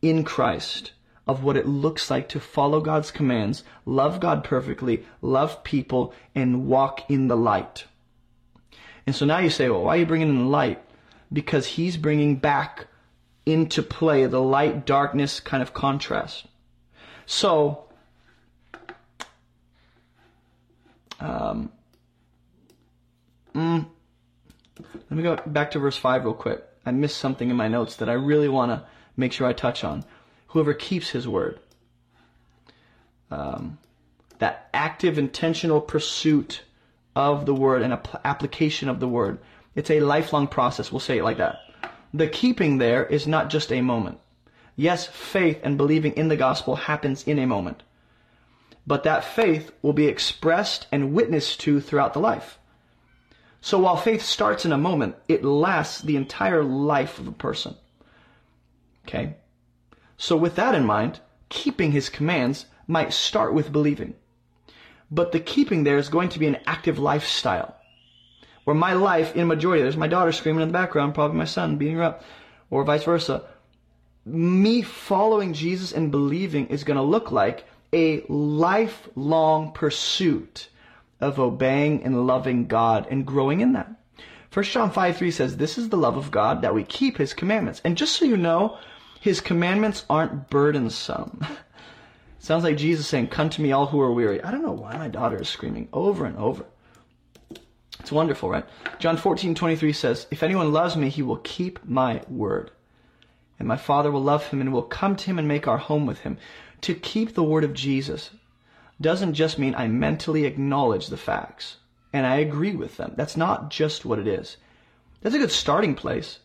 in 0.03 0.25
Christ 0.25 0.93
of 1.27 1.45
what 1.45 1.59
it 1.59 1.67
looks 1.67 2.11
like 2.11 2.31
to 2.31 2.41
follow 2.41 2.81
God's 2.81 3.11
commands, 3.11 3.63
love 3.85 4.19
God 4.19 4.43
perfectly, 4.43 5.05
love 5.21 5.63
people, 5.63 6.15
and 6.35 6.67
walk 6.67 7.11
in 7.11 7.29
the 7.29 7.37
light. 7.37 7.85
And 9.07 9.15
so 9.15 9.27
now 9.27 9.39
you 9.39 9.51
say, 9.51 9.69
well, 9.69 9.85
why 9.85 9.97
are 9.97 10.01
you 10.01 10.07
bringing 10.07 10.31
in 10.31 10.39
the 10.39 10.45
light? 10.45 10.83
Because 11.31 11.67
he's 11.67 11.99
bringing 11.99 12.37
back 12.37 12.87
into 13.45 13.83
play 13.83 14.25
the 14.27 14.41
light 14.41 14.87
darkness 14.87 15.41
kind 15.41 15.63
of 15.63 15.75
contrast. 15.75 16.47
So, 17.27 17.85
um, 21.21 21.71
mm, 23.55 23.87
let 24.95 25.11
me 25.11 25.23
go 25.23 25.37
back 25.47 25.71
to 25.73 25.79
verse 25.79 25.97
5 25.97 26.25
real 26.25 26.35
quick. 26.35 26.65
I 26.85 26.91
missed 26.91 27.19
something 27.19 27.51
in 27.51 27.57
my 27.57 27.69
notes 27.69 27.97
that 27.97 28.09
I 28.09 28.15
really 28.15 28.49
want 28.49 28.71
to 28.71 28.87
make 29.17 29.33
sure 29.33 29.47
I 29.47 29.53
touch 29.53 29.85
on. 29.85 30.05
Whoever 30.49 30.75
keeps 30.75 31.11
his 31.11 31.29
word. 31.29 31.61
Um, 33.31 33.79
that 34.39 34.71
active, 34.73 35.19
intentional 35.19 35.81
pursuit 35.81 36.63
of 37.15 37.47
the 37.47 37.55
word 37.55 37.83
and 37.83 37.99
application 38.25 38.89
of 38.89 39.01
the 39.01 39.09
word. 39.09 39.39
It's 39.75 39.91
a 39.91 40.01
lifelong 40.01 40.47
process. 40.47 40.91
We'll 40.91 41.01
say 41.01 41.19
it 41.19 41.25
like 41.25 41.39
that. 41.39 41.59
The 42.15 42.29
keeping 42.29 42.79
there 42.79 43.05
is 43.05 43.27
not 43.27 43.51
just 43.51 43.73
a 43.73 43.83
moment. 43.83 44.19
Yes, 44.77 45.07
faith 45.07 45.61
and 45.63 45.77
believing 45.77 46.13
in 46.13 46.29
the 46.29 46.37
gospel 46.37 46.77
happens 46.77 47.25
in 47.25 47.39
a 47.39 47.47
moment. 47.47 47.83
But 48.87 49.03
that 49.03 49.25
faith 49.25 49.73
will 49.83 49.93
be 49.93 50.07
expressed 50.07 50.87
and 50.91 51.13
witnessed 51.13 51.61
to 51.61 51.81
throughout 51.81 52.15
the 52.15 52.21
life. 52.21 52.59
So 53.69 53.79
while 53.79 53.99
faith 53.99 54.23
starts 54.23 54.65
in 54.65 54.73
a 54.73 54.79
moment, 54.79 55.17
it 55.29 55.45
lasts 55.45 56.01
the 56.01 56.17
entire 56.17 56.65
life 56.65 57.19
of 57.19 57.29
a 57.29 57.33
person. 57.33 57.77
Okay? 59.05 59.37
So 60.17 60.39
with 60.39 60.55
that 60.55 60.75
in 60.75 60.87
mind, 60.87 61.21
keeping 61.51 61.93
his 61.93 62.09
commands 62.09 62.65
might 62.87 63.13
start 63.13 63.53
with 63.53 63.71
believing. 63.71 64.15
But 65.11 65.33
the 65.33 65.41
keeping 65.41 65.85
there 65.85 65.99
is 65.99 66.09
going 66.09 66.31
to 66.31 66.39
be 66.39 66.47
an 66.47 66.57
active 66.67 66.99
lifestyle. 66.99 67.77
Where 68.65 68.75
my 68.75 68.95
life, 68.95 69.37
in 69.37 69.47
majority, 69.47 69.83
there's 69.83 69.99
my 69.99 70.09
daughter 70.09 70.33
screaming 70.33 70.63
in 70.63 70.69
the 70.69 70.73
background, 70.73 71.13
probably 71.15 71.37
my 71.37 71.45
son 71.45 71.77
beating 71.77 71.97
her 71.97 72.05
up. 72.05 72.25
or 72.71 72.85
vice 72.85 73.05
versa, 73.05 73.45
me 74.25 74.81
following 74.81 75.53
Jesus 75.53 75.93
and 75.93 76.11
believing 76.11 76.69
is 76.69 76.85
going 76.85 76.97
to 76.97 77.03
look 77.03 77.33
like 77.33 77.67
a 77.93 78.25
lifelong 78.31 79.73
pursuit 79.73 80.71
of 81.21 81.39
obeying 81.39 82.05
and 82.05 82.27
loving 82.27 82.67
God 82.67 83.07
and 83.11 83.27
growing 83.27 83.61
in 83.61 83.73
that. 83.73 83.91
First 84.51 84.73
John 84.73 84.91
5 84.91 85.17
3 85.17 85.31
says, 85.31 85.57
This 85.57 85.77
is 85.77 85.89
the 85.89 85.97
love 85.97 86.17
of 86.17 86.31
God, 86.31 86.63
that 86.63 86.75
we 86.75 86.85
keep 86.85 87.19
his 87.19 87.35
commandments. 87.35 87.81
And 87.85 87.97
just 87.97 88.17
so 88.17 88.25
you 88.25 88.37
know, 88.37 88.79
his 89.21 89.41
commandments 89.41 90.05
aren't 90.09 90.49
burdensome. 90.49 91.45
Sounds 92.39 92.65
like 92.65 92.77
Jesus 92.77 93.07
saying, 93.07 93.29
Come 93.29 93.51
to 93.51 93.61
me, 93.61 93.73
all 93.73 93.87
who 93.87 94.01
are 94.01 94.13
weary. 94.13 94.43
I 94.43 94.51
don't 94.51 94.63
know 94.63 94.73
why 94.73 94.97
my 94.97 95.09
daughter 95.09 95.41
is 95.41 95.49
screaming 95.49 95.89
over 95.93 96.25
and 96.25 96.37
over. 96.39 96.65
It's 98.01 98.13
wonderful, 98.13 98.49
right? 98.49 98.65
John 98.99 99.17
14 99.17 99.55
23 99.55 99.93
says, 99.93 100.27
If 100.31 100.43
anyone 100.43 100.73
loves 100.73 100.97
me, 100.97 101.09
he 101.09 101.23
will 101.23 101.39
keep 101.39 101.85
my 101.85 102.23
word. 102.29 102.71
And 103.59 103.67
my 103.67 103.77
Father 103.77 104.11
will 104.11 104.23
love 104.23 104.47
him 104.47 104.61
and 104.61 104.73
will 104.73 104.83
come 104.83 105.17
to 105.17 105.27
him 105.27 105.39
and 105.39 105.49
make 105.49 105.67
our 105.67 105.79
home 105.79 106.07
with 106.07 106.21
him. 106.21 106.39
To 106.83 106.95
keep 106.95 107.35
the 107.35 107.43
word 107.43 107.65
of 107.65 107.75
Jesus 107.75 108.31
doesn't 109.01 109.35
just 109.35 109.59
mean 109.59 109.75
I 109.75 109.87
mentally 109.89 110.45
acknowledge 110.45 111.07
the 111.07 111.17
facts 111.17 111.77
and 112.13 112.27
I 112.27 112.37
agree 112.37 112.75
with 112.75 112.97
them. 112.97 113.15
That's 113.17 113.37
not 113.37 113.71
just 113.71 114.05
what 114.05 114.19
it 114.19 114.27
is. 114.27 114.57
That's 115.21 115.35
a 115.35 115.39
good 115.39 115.53
starting 115.53 115.95
place. 115.95 116.41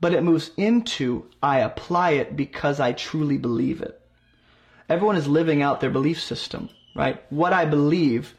But 0.00 0.14
it 0.14 0.22
moves 0.22 0.50
into 0.56 1.26
I 1.42 1.60
apply 1.60 2.10
it 2.10 2.36
because 2.36 2.80
I 2.80 2.92
truly 2.92 3.36
believe 3.36 3.80
it. 3.80 4.00
Everyone 4.88 5.16
is 5.16 5.28
living 5.28 5.60
out 5.60 5.80
their 5.80 5.90
belief 5.90 6.20
system, 6.20 6.70
right? 6.94 7.22
What 7.30 7.52
I 7.52 7.64
believe, 7.64 8.34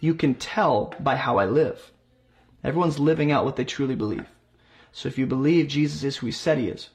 you 0.00 0.14
can 0.14 0.34
tell 0.34 0.94
by 1.00 1.16
how 1.16 1.38
I 1.38 1.44
live. 1.44 1.90
Everyone's 2.64 2.98
living 2.98 3.32
out 3.32 3.44
what 3.44 3.56
they 3.56 3.64
truly 3.64 3.96
believe. 3.96 4.26
So 4.92 5.08
if 5.08 5.18
you 5.18 5.26
believe 5.26 5.68
Jesus 5.68 6.02
is 6.02 6.16
who 6.16 6.26
he 6.26 6.32
said 6.32 6.58
he 6.58 6.68
is, 6.68 6.90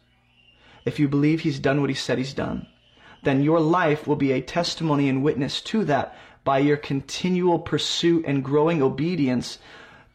if 0.85 0.99
you 0.99 1.07
believe 1.07 1.41
he's 1.41 1.59
done 1.59 1.81
what 1.81 1.89
he 1.89 1.95
said 1.95 2.17
he's 2.17 2.33
done, 2.33 2.67
then 3.25 3.43
your 3.43 3.59
life 3.59 4.07
will 4.07 4.15
be 4.15 4.31
a 4.31 4.41
testimony 4.41 5.09
and 5.09 5.23
witness 5.23 5.61
to 5.61 5.83
that 5.85 6.17
by 6.43 6.59
your 6.59 6.77
continual 6.77 7.59
pursuit 7.59 8.23
and 8.25 8.43
growing 8.43 8.81
obedience 8.81 9.59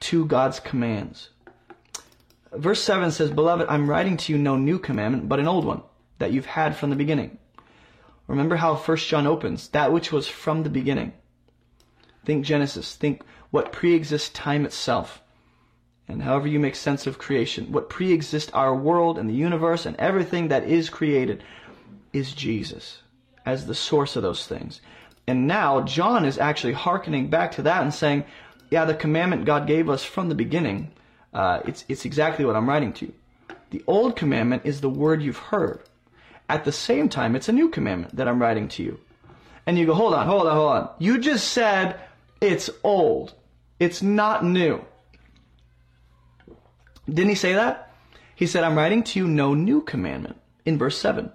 to 0.01 0.25
God's 0.25 0.61
commands. 0.61 1.31
Verse 2.53 2.83
7 2.83 3.11
says, 3.11 3.31
Beloved, 3.31 3.67
I'm 3.69 3.91
writing 3.91 4.17
to 4.17 4.33
you 4.33 4.39
no 4.39 4.57
new 4.57 4.79
commandment, 4.79 5.29
but 5.29 5.39
an 5.39 5.49
old 5.49 5.65
one 5.65 5.83
that 6.19 6.33
you've 6.33 6.47
had 6.47 6.77
from 6.77 6.91
the 6.91 6.97
beginning. 6.97 7.39
Remember 8.27 8.57
how 8.57 8.77
1 8.77 8.97
John 8.99 9.27
opens, 9.27 9.69
that 9.69 9.93
which 9.93 10.13
was 10.13 10.29
from 10.29 10.63
the 10.63 10.71
beginning. 10.71 11.13
Think 12.25 12.45
Genesis. 12.45 12.95
Think 12.95 13.23
what 13.51 13.73
pre-exists 13.73 14.29
time 14.31 14.65
itself. 14.65 15.23
And 16.07 16.23
however 16.23 16.49
you 16.49 16.59
make 16.59 16.75
sense 16.75 17.07
of 17.07 17.19
creation, 17.19 17.73
what 17.73 17.89
pre-exists 17.89 18.51
our 18.53 18.75
world 18.75 19.19
and 19.19 19.29
the 19.29 19.35
universe 19.35 19.87
and 19.87 19.97
everything 19.97 20.49
that 20.49 20.65
is 20.65 20.91
created 20.91 21.43
is 22.13 22.33
Jesus 22.33 22.99
as 23.47 23.67
the 23.67 23.75
source 23.75 24.17
of 24.17 24.23
those 24.23 24.47
things. 24.47 24.81
And 25.27 25.47
now 25.47 25.83
John 25.83 26.25
is 26.25 26.39
actually 26.39 26.73
hearkening 26.73 27.29
back 27.29 27.53
to 27.53 27.63
that 27.63 27.83
and 27.83 27.95
saying, 27.95 28.25
yeah, 28.71 28.85
the 28.85 28.95
commandment 28.95 29.45
God 29.45 29.67
gave 29.67 29.89
us 29.89 30.05
from 30.05 30.29
the 30.29 30.35
beginning, 30.35 30.93
uh, 31.33 31.61
it's, 31.65 31.85
it's 31.89 32.05
exactly 32.05 32.45
what 32.45 32.57
I'm 32.57 32.69
writing 32.69 32.93
to 32.95 33.07
you. 33.07 33.15
The 33.71 33.85
old 33.87 34.17
commandment 34.17 34.63
is 34.65 34.81
the 34.81 34.91
word 34.91 35.23
you've 35.23 35.37
heard. 35.37 35.83
At 36.49 36.65
the 36.65 36.73
same 36.73 37.09
time, 37.09 37.37
it's 37.37 37.49
a 37.49 37.53
new 37.53 37.69
commandment 37.69 38.17
that 38.17 38.27
I'm 38.27 38.43
writing 38.43 38.69
to 38.71 38.83
you. 38.83 38.99
And 39.67 39.79
you 39.79 39.87
go, 39.87 39.95
hold 39.95 40.15
on, 40.15 40.27
hold 40.27 40.47
on, 40.47 40.57
hold 40.57 40.73
on. 40.73 40.91
You 40.99 41.19
just 41.19 41.49
said 41.49 42.01
it's 42.41 42.71
old. 42.83 43.35
It's 43.79 44.03
not 44.03 44.45
new. 44.45 44.85
Didn't 47.09 47.29
he 47.29 47.35
say 47.35 47.55
that? 47.55 47.93
He 48.35 48.47
said, 48.47 48.65
I'm 48.65 48.77
writing 48.77 49.03
to 49.05 49.19
you 49.19 49.29
no 49.29 49.55
new 49.55 49.83
commandment 49.83 50.41
in 50.65 50.79
verse 50.79 50.99
7. 50.99 51.31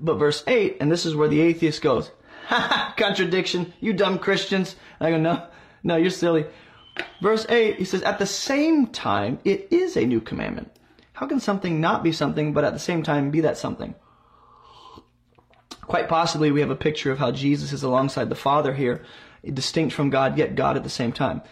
But 0.00 0.14
verse 0.14 0.42
8, 0.46 0.78
and 0.80 0.90
this 0.90 1.06
is 1.06 1.14
where 1.14 1.28
the 1.28 1.40
atheist 1.40 1.82
goes, 1.82 2.10
contradiction, 2.96 3.72
you 3.80 3.92
dumb 3.92 4.18
Christians. 4.18 4.76
I 5.00 5.10
go, 5.10 5.18
no, 5.18 5.46
no, 5.82 5.96
you're 5.96 6.10
silly. 6.10 6.46
Verse 7.20 7.46
8, 7.48 7.76
he 7.76 7.84
says, 7.84 8.02
at 8.02 8.18
the 8.18 8.26
same 8.26 8.88
time, 8.88 9.38
it 9.44 9.68
is 9.70 9.96
a 9.96 10.04
new 10.04 10.20
commandment. 10.20 10.70
How 11.12 11.26
can 11.26 11.40
something 11.40 11.80
not 11.80 12.02
be 12.02 12.12
something, 12.12 12.52
but 12.52 12.64
at 12.64 12.72
the 12.72 12.78
same 12.78 13.02
time 13.02 13.30
be 13.30 13.40
that 13.42 13.56
something? 13.56 13.94
Quite 15.82 16.08
possibly, 16.08 16.50
we 16.50 16.60
have 16.60 16.70
a 16.70 16.76
picture 16.76 17.12
of 17.12 17.18
how 17.18 17.30
Jesus 17.30 17.72
is 17.72 17.82
alongside 17.82 18.28
the 18.28 18.34
Father 18.34 18.74
here, 18.74 19.04
distinct 19.44 19.94
from 19.94 20.10
God, 20.10 20.38
yet 20.38 20.54
God 20.54 20.76
at 20.76 20.84
the 20.84 20.90
same 20.90 21.12
time. 21.12 21.42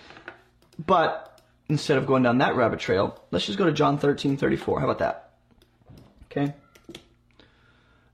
But 0.78 1.40
instead 1.68 1.98
of 1.98 2.06
going 2.06 2.22
down 2.22 2.38
that 2.38 2.56
rabbit 2.56 2.80
trail, 2.80 3.22
let's 3.30 3.46
just 3.46 3.58
go 3.58 3.66
to 3.66 3.72
John 3.72 3.98
13, 3.98 4.36
34. 4.36 4.80
How 4.80 4.86
about 4.86 4.98
that? 4.98 5.30
Okay. 6.30 6.54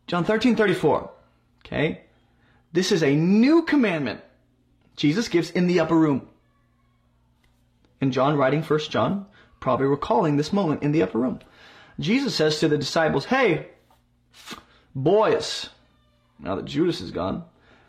John 0.06 0.24
13, 0.24 0.56
34. 0.56 1.10
Okay. 1.64 2.02
This 2.72 2.92
is 2.92 3.02
a 3.02 3.14
new 3.14 3.62
commandment 3.62 4.20
Jesus 4.96 5.28
gives 5.28 5.50
in 5.50 5.66
the 5.66 5.80
upper 5.80 5.96
room. 5.96 6.28
And 8.00 8.12
John, 8.12 8.36
writing 8.36 8.62
First 8.62 8.90
John, 8.90 9.26
probably 9.60 9.86
recalling 9.86 10.36
this 10.36 10.52
moment 10.52 10.82
in 10.82 10.92
the 10.92 11.02
upper 11.02 11.18
room. 11.18 11.40
Jesus 11.98 12.34
says 12.34 12.60
to 12.60 12.68
the 12.68 12.78
disciples, 12.78 13.24
Hey, 13.24 13.68
boys, 14.94 15.70
now 16.38 16.56
that 16.56 16.66
Judas 16.66 17.00
is 17.00 17.10
gone, 17.10 17.44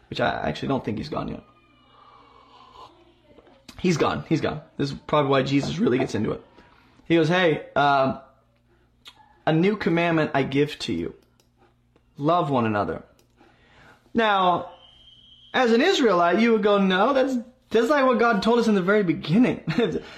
which 0.09 0.19
I 0.19 0.29
actually 0.29 0.69
don't 0.69 0.83
think 0.83 0.97
he's 0.97 1.09
gone 1.09 1.27
yet. 1.27 1.43
He's 3.79 3.97
gone. 3.97 4.25
He's 4.27 4.41
gone. 4.41 4.61
This 4.77 4.91
is 4.91 4.97
probably 5.05 5.29
why 5.29 5.43
Jesus 5.43 5.77
really 5.77 5.99
gets 5.99 6.15
into 6.15 6.31
it. 6.31 6.43
He 7.05 7.15
goes, 7.15 7.29
Hey, 7.29 7.65
um, 7.75 8.19
a 9.45 9.53
new 9.53 9.77
commandment 9.77 10.31
I 10.33 10.43
give 10.43 10.79
to 10.79 10.93
you 10.93 11.13
love 12.17 12.49
one 12.49 12.65
another. 12.65 13.03
Now, 14.13 14.71
as 15.53 15.71
an 15.71 15.81
Israelite, 15.81 16.39
you 16.39 16.51
would 16.53 16.63
go, 16.63 16.77
no, 16.79 17.13
that's 17.13 17.37
just 17.69 17.89
like 17.89 18.05
what 18.05 18.19
God 18.19 18.41
told 18.41 18.59
us 18.59 18.67
in 18.67 18.75
the 18.75 18.81
very 18.81 19.03
beginning, 19.03 19.61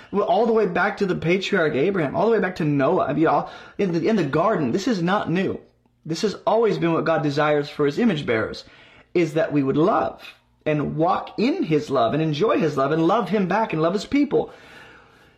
all 0.14 0.46
the 0.46 0.54
way 0.54 0.68
back 0.68 0.98
to 0.98 1.06
the 1.06 1.16
patriarch 1.16 1.74
Abraham, 1.74 2.16
all 2.16 2.26
the 2.26 2.32
way 2.32 2.40
back 2.40 2.58
to 2.58 2.66
Noah. 2.66 3.06
I 3.06 3.14
mean, 3.14 3.28
all, 3.28 3.52
in 3.78 3.92
the 3.92 4.08
in 4.08 4.16
the 4.16 4.24
garden. 4.24 4.72
This 4.72 4.88
is 4.88 5.02
not 5.02 5.32
new. 5.32 5.60
This 6.06 6.22
has 6.22 6.36
always 6.46 6.78
been 6.78 6.94
what 6.94 7.06
God 7.06 7.24
desires 7.24 7.70
for 7.70 7.86
His 7.86 7.98
image 7.98 8.26
bearers, 8.26 8.66
is 9.14 9.34
that 9.34 9.52
we 9.52 9.64
would 9.64 9.78
love 9.78 10.22
and 10.66 10.96
walk 10.96 11.40
in 11.40 11.64
His 11.64 11.90
love 11.90 12.14
and 12.14 12.22
enjoy 12.22 12.60
His 12.60 12.78
love 12.78 12.92
and 12.92 13.08
love 13.08 13.30
Him 13.30 13.48
back 13.48 13.74
and 13.74 13.82
love 13.82 13.94
His 13.94 14.06
people. 14.06 14.52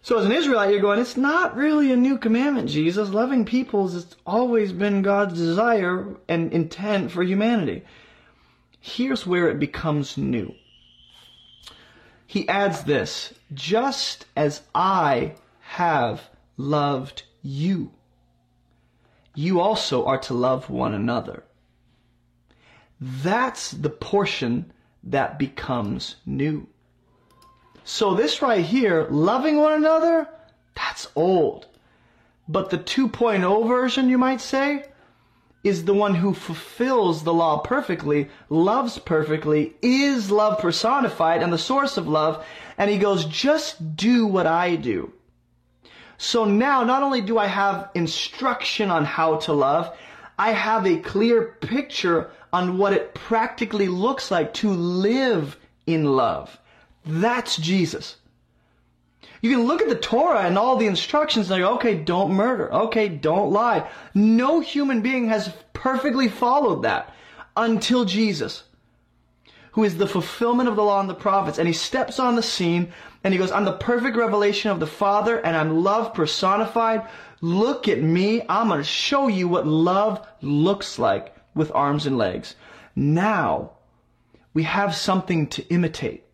So 0.03 0.17
as 0.17 0.25
an 0.25 0.31
Israelite, 0.31 0.71
you're 0.71 0.81
going, 0.81 0.99
it's 0.99 1.15
not 1.15 1.55
really 1.55 1.91
a 1.91 1.95
new 1.95 2.17
commandment, 2.17 2.69
Jesus. 2.69 3.09
Loving 3.09 3.45
peoples 3.45 3.93
has 3.93 4.15
always 4.25 4.71
been 4.71 5.03
God's 5.03 5.35
desire 5.35 6.15
and 6.27 6.51
intent 6.51 7.11
for 7.11 7.21
humanity. 7.21 7.83
Here's 8.79 9.27
where 9.27 9.49
it 9.49 9.59
becomes 9.59 10.17
new. 10.17 10.55
He 12.25 12.47
adds 12.47 12.83
this, 12.83 13.33
just 13.53 14.25
as 14.35 14.61
I 14.73 15.35
have 15.59 16.29
loved 16.57 17.23
you, 17.43 17.91
you 19.35 19.59
also 19.59 20.05
are 20.05 20.17
to 20.19 20.33
love 20.33 20.69
one 20.69 20.93
another. 20.95 21.43
That's 22.99 23.71
the 23.71 23.89
portion 23.89 24.71
that 25.03 25.37
becomes 25.37 26.15
new. 26.25 26.67
So 27.93 28.13
this 28.13 28.41
right 28.41 28.63
here, 28.63 29.05
loving 29.09 29.57
one 29.57 29.73
another, 29.73 30.25
that's 30.75 31.09
old. 31.13 31.67
But 32.47 32.69
the 32.69 32.77
2.0 32.77 33.67
version, 33.67 34.07
you 34.07 34.17
might 34.17 34.39
say, 34.39 34.85
is 35.65 35.83
the 35.83 35.93
one 35.93 36.15
who 36.15 36.33
fulfills 36.33 37.23
the 37.23 37.33
law 37.33 37.57
perfectly, 37.57 38.29
loves 38.47 38.97
perfectly, 38.97 39.75
is 39.81 40.31
love 40.31 40.59
personified 40.59 41.43
and 41.43 41.51
the 41.51 41.57
source 41.57 41.97
of 41.97 42.07
love, 42.07 42.45
and 42.77 42.89
he 42.89 42.97
goes, 42.97 43.25
just 43.25 43.97
do 43.97 44.25
what 44.25 44.47
I 44.47 44.77
do. 44.77 45.11
So 46.17 46.45
now, 46.45 46.85
not 46.85 47.03
only 47.03 47.19
do 47.19 47.37
I 47.37 47.47
have 47.47 47.89
instruction 47.93 48.89
on 48.89 49.03
how 49.03 49.35
to 49.39 49.51
love, 49.51 49.93
I 50.39 50.53
have 50.53 50.87
a 50.87 50.95
clear 50.95 51.57
picture 51.59 52.31
on 52.53 52.77
what 52.77 52.93
it 52.93 53.13
practically 53.13 53.89
looks 53.89 54.31
like 54.31 54.53
to 54.55 54.69
live 54.69 55.57
in 55.85 56.05
love. 56.05 56.57
That's 57.05 57.57
Jesus. 57.57 58.17
You 59.41 59.49
can 59.49 59.65
look 59.65 59.81
at 59.81 59.89
the 59.89 59.95
Torah 59.95 60.41
and 60.41 60.57
all 60.57 60.77
the 60.77 60.85
instructions 60.85 61.49
and 61.49 61.61
go, 61.61 61.73
okay, 61.75 61.95
don't 61.95 62.33
murder. 62.33 62.71
Okay, 62.71 63.09
don't 63.09 63.51
lie. 63.51 63.89
No 64.13 64.59
human 64.59 65.01
being 65.01 65.29
has 65.29 65.51
perfectly 65.73 66.27
followed 66.27 66.83
that 66.83 67.13
until 67.57 68.05
Jesus, 68.05 68.63
who 69.71 69.83
is 69.83 69.97
the 69.97 70.07
fulfillment 70.07 70.69
of 70.69 70.75
the 70.75 70.83
law 70.83 70.99
and 70.99 71.09
the 71.09 71.15
prophets. 71.15 71.57
And 71.57 71.67
he 71.67 71.73
steps 71.73 72.19
on 72.19 72.35
the 72.35 72.43
scene 72.43 72.93
and 73.23 73.33
he 73.33 73.39
goes, 73.39 73.51
I'm 73.51 73.65
the 73.65 73.73
perfect 73.73 74.15
revelation 74.15 74.69
of 74.69 74.79
the 74.79 74.87
Father 74.87 75.39
and 75.39 75.55
I'm 75.55 75.83
love 75.83 76.13
personified. 76.13 77.07
Look 77.41 77.87
at 77.87 78.01
me. 78.01 78.43
I'm 78.47 78.67
going 78.67 78.79
to 78.79 78.83
show 78.83 79.27
you 79.27 79.47
what 79.47 79.65
love 79.65 80.25
looks 80.41 80.99
like 80.99 81.35
with 81.55 81.71
arms 81.73 82.05
and 82.05 82.17
legs. 82.17 82.55
Now 82.95 83.71
we 84.53 84.63
have 84.63 84.95
something 84.95 85.47
to 85.47 85.67
imitate. 85.69 86.25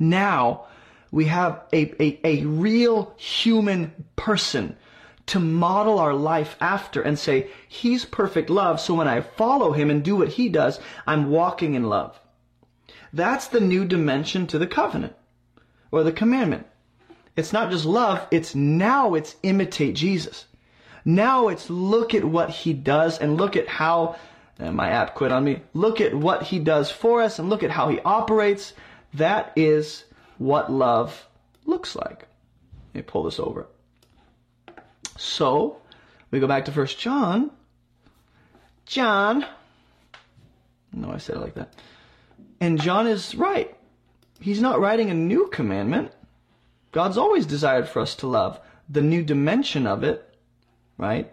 Now 0.00 0.64
we 1.12 1.26
have 1.26 1.62
a, 1.72 2.02
a, 2.02 2.20
a 2.24 2.44
real 2.44 3.14
human 3.16 3.92
person 4.16 4.76
to 5.26 5.38
model 5.38 6.00
our 6.00 6.14
life 6.14 6.56
after 6.60 7.00
and 7.02 7.16
say, 7.16 7.48
He's 7.68 8.04
perfect 8.04 8.50
love, 8.50 8.80
so 8.80 8.94
when 8.94 9.06
I 9.06 9.20
follow 9.20 9.70
Him 9.70 9.90
and 9.90 10.02
do 10.02 10.16
what 10.16 10.30
He 10.30 10.48
does, 10.48 10.80
I'm 11.06 11.30
walking 11.30 11.74
in 11.74 11.84
love. 11.84 12.18
That's 13.12 13.46
the 13.46 13.60
new 13.60 13.84
dimension 13.84 14.48
to 14.48 14.58
the 14.58 14.66
covenant 14.66 15.14
or 15.92 16.02
the 16.02 16.12
commandment. 16.12 16.66
It's 17.36 17.52
not 17.52 17.70
just 17.70 17.84
love, 17.84 18.26
it's 18.30 18.54
now 18.54 19.14
it's 19.14 19.36
imitate 19.42 19.94
Jesus. 19.94 20.46
Now 21.04 21.48
it's 21.48 21.70
look 21.70 22.14
at 22.14 22.24
what 22.24 22.50
he 22.50 22.72
does 22.72 23.18
and 23.18 23.36
look 23.36 23.56
at 23.56 23.68
how 23.68 24.16
uh, 24.58 24.70
my 24.70 24.90
app 24.90 25.14
quit 25.14 25.32
on 25.32 25.44
me. 25.44 25.62
Look 25.72 26.00
at 26.00 26.14
what 26.14 26.42
he 26.42 26.58
does 26.58 26.90
for 26.90 27.22
us 27.22 27.38
and 27.38 27.48
look 27.48 27.62
at 27.62 27.70
how 27.70 27.88
he 27.88 28.00
operates. 28.00 28.74
That 29.14 29.52
is 29.56 30.04
what 30.38 30.72
love 30.72 31.26
looks 31.64 31.94
like. 31.96 32.26
Let 32.92 32.94
me 32.94 33.02
pull 33.02 33.24
this 33.24 33.40
over. 33.40 33.66
So, 35.16 35.76
we 36.30 36.40
go 36.40 36.46
back 36.46 36.64
to 36.64 36.72
First 36.72 36.98
John. 36.98 37.50
John. 38.86 39.44
No, 40.92 41.10
I 41.12 41.18
said 41.18 41.36
it 41.36 41.40
like 41.40 41.54
that. 41.54 41.74
And 42.60 42.80
John 42.80 43.06
is 43.06 43.34
right. 43.34 43.76
He's 44.40 44.60
not 44.60 44.80
writing 44.80 45.10
a 45.10 45.14
new 45.14 45.48
commandment. 45.48 46.12
God's 46.92 47.18
always 47.18 47.46
desired 47.46 47.88
for 47.88 48.00
us 48.00 48.14
to 48.16 48.26
love. 48.26 48.58
The 48.88 49.02
new 49.02 49.22
dimension 49.22 49.86
of 49.86 50.02
it, 50.02 50.34
right? 50.98 51.32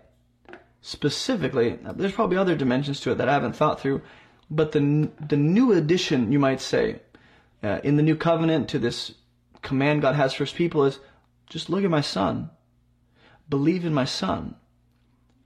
Specifically, 0.81 1.79
there's 1.95 2.13
probably 2.13 2.37
other 2.37 2.55
dimensions 2.55 2.99
to 3.01 3.11
it 3.11 3.15
that 3.15 3.29
I 3.29 3.33
haven't 3.33 3.55
thought 3.55 3.79
through, 3.79 4.01
but 4.49 4.71
the 4.71 5.09
the 5.27 5.35
new 5.37 5.73
addition, 5.73 6.31
you 6.31 6.39
might 6.39 6.61
say, 6.61 7.01
uh, 7.63 7.79
in 7.83 7.97
the 7.97 8.03
new 8.03 8.15
covenant 8.15 8.69
to 8.69 8.79
this 8.79 9.13
command 9.61 10.01
God 10.01 10.15
has 10.15 10.33
for 10.33 10.45
His 10.45 10.53
people 10.53 10.83
is 10.83 10.99
just 11.49 11.69
look 11.69 11.83
at 11.83 11.89
my 11.89 12.01
Son, 12.01 12.49
believe 13.49 13.85
in 13.85 13.93
my 13.93 14.05
Son, 14.05 14.55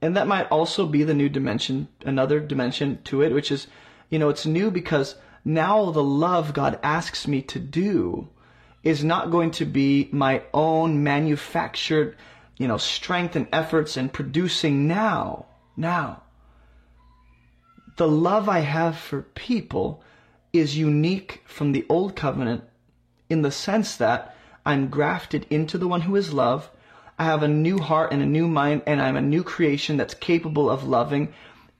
and 0.00 0.16
that 0.16 0.26
might 0.26 0.48
also 0.48 0.86
be 0.86 1.04
the 1.04 1.14
new 1.14 1.28
dimension, 1.28 1.88
another 2.04 2.40
dimension 2.40 3.00
to 3.04 3.22
it, 3.22 3.32
which 3.32 3.52
is, 3.52 3.68
you 4.10 4.18
know, 4.18 4.28
it's 4.28 4.44
new 4.44 4.70
because 4.70 5.14
now 5.44 5.90
the 5.90 6.02
love 6.02 6.52
God 6.54 6.78
asks 6.82 7.28
me 7.28 7.40
to 7.42 7.60
do 7.60 8.28
is 8.82 9.04
not 9.04 9.30
going 9.30 9.52
to 9.52 9.64
be 9.64 10.08
my 10.12 10.42
own 10.52 11.04
manufactured, 11.04 12.16
you 12.56 12.66
know, 12.66 12.78
strength 12.78 13.36
and 13.36 13.46
efforts 13.52 13.96
and 13.96 14.12
producing 14.12 14.88
now. 14.88 15.46
Now. 15.76 16.24
The 17.96 18.08
love 18.08 18.48
I 18.48 18.60
have 18.60 18.96
for 18.96 19.22
people 19.22 20.02
is 20.52 20.76
unique 20.76 21.42
from 21.46 21.72
the 21.72 21.86
old 21.88 22.14
covenant 22.14 22.62
in 23.30 23.42
the 23.42 23.50
sense 23.50 23.96
that 23.96 24.36
I'm 24.66 24.88
grafted 24.88 25.46
into 25.48 25.78
the 25.78 25.88
one 25.88 26.02
who 26.02 26.14
is 26.14 26.32
love. 26.32 26.70
I 27.18 27.24
have 27.24 27.42
a 27.42 27.48
new 27.48 27.78
heart 27.78 28.12
and 28.12 28.22
a 28.22 28.26
new 28.26 28.46
mind, 28.46 28.82
and 28.86 29.00
I'm 29.00 29.16
a 29.16 29.22
new 29.22 29.42
creation 29.42 29.96
that's 29.96 30.14
capable 30.14 30.68
of 30.68 30.84
loving. 30.84 31.32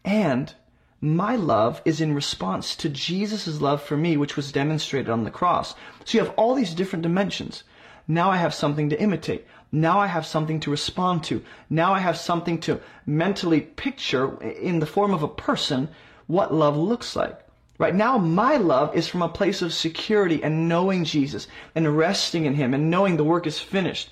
And 0.05 0.55
my 1.01 1.37
love 1.37 1.83
is 1.85 2.01
in 2.01 2.15
response 2.15 2.75
to 2.77 2.89
Jesus' 2.89 3.61
love 3.61 3.83
for 3.83 3.97
me, 3.97 4.17
which 4.17 4.37
was 4.37 4.53
demonstrated 4.53 5.11
on 5.11 5.25
the 5.25 5.31
cross. 5.31 5.75
So 6.05 6.17
you 6.17 6.25
have 6.25 6.35
all 6.37 6.55
these 6.55 6.75
different 6.75 7.03
dimensions. 7.03 7.65
Now 8.09 8.31
I 8.31 8.37
have 8.37 8.55
something 8.55 8.89
to 8.89 9.01
imitate. 9.01 9.47
Now 9.71 9.99
I 9.99 10.07
have 10.07 10.25
something 10.25 10.61
to 10.61 10.71
respond 10.71 11.25
to. 11.25 11.43
Now 11.69 11.93
I 11.93 11.99
have 11.99 12.17
something 12.17 12.59
to 12.61 12.81
mentally 13.05 13.61
picture 13.61 14.41
in 14.43 14.79
the 14.79 14.87
form 14.87 15.13
of 15.13 15.23
a 15.23 15.29
person 15.29 15.89
what 16.27 16.55
love 16.55 16.77
looks 16.77 17.15
like. 17.15 17.42
Right 17.83 17.97
now, 17.97 18.17
my 18.17 18.59
love 18.59 18.95
is 18.95 19.09
from 19.09 19.23
a 19.23 19.29
place 19.29 19.61
of 19.61 19.75
security 19.75 20.41
and 20.41 20.69
knowing 20.69 21.03
Jesus 21.03 21.49
and 21.75 21.97
resting 21.97 22.45
in 22.45 22.55
Him 22.55 22.75
and 22.75 22.91
knowing 22.91 23.17
the 23.17 23.25
work 23.25 23.45
is 23.45 23.59
finished. 23.59 24.09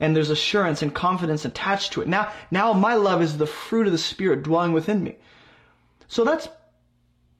And 0.00 0.16
there's 0.16 0.30
assurance 0.30 0.80
and 0.80 0.94
confidence 0.94 1.44
attached 1.44 1.92
to 1.92 2.00
it. 2.00 2.08
Now, 2.08 2.32
now 2.50 2.72
my 2.72 2.94
love 2.94 3.20
is 3.20 3.36
the 3.36 3.46
fruit 3.46 3.84
of 3.86 3.92
the 3.92 3.98
Spirit 3.98 4.42
dwelling 4.42 4.72
within 4.72 5.04
me. 5.04 5.16
So 6.08 6.24
that's 6.24 6.48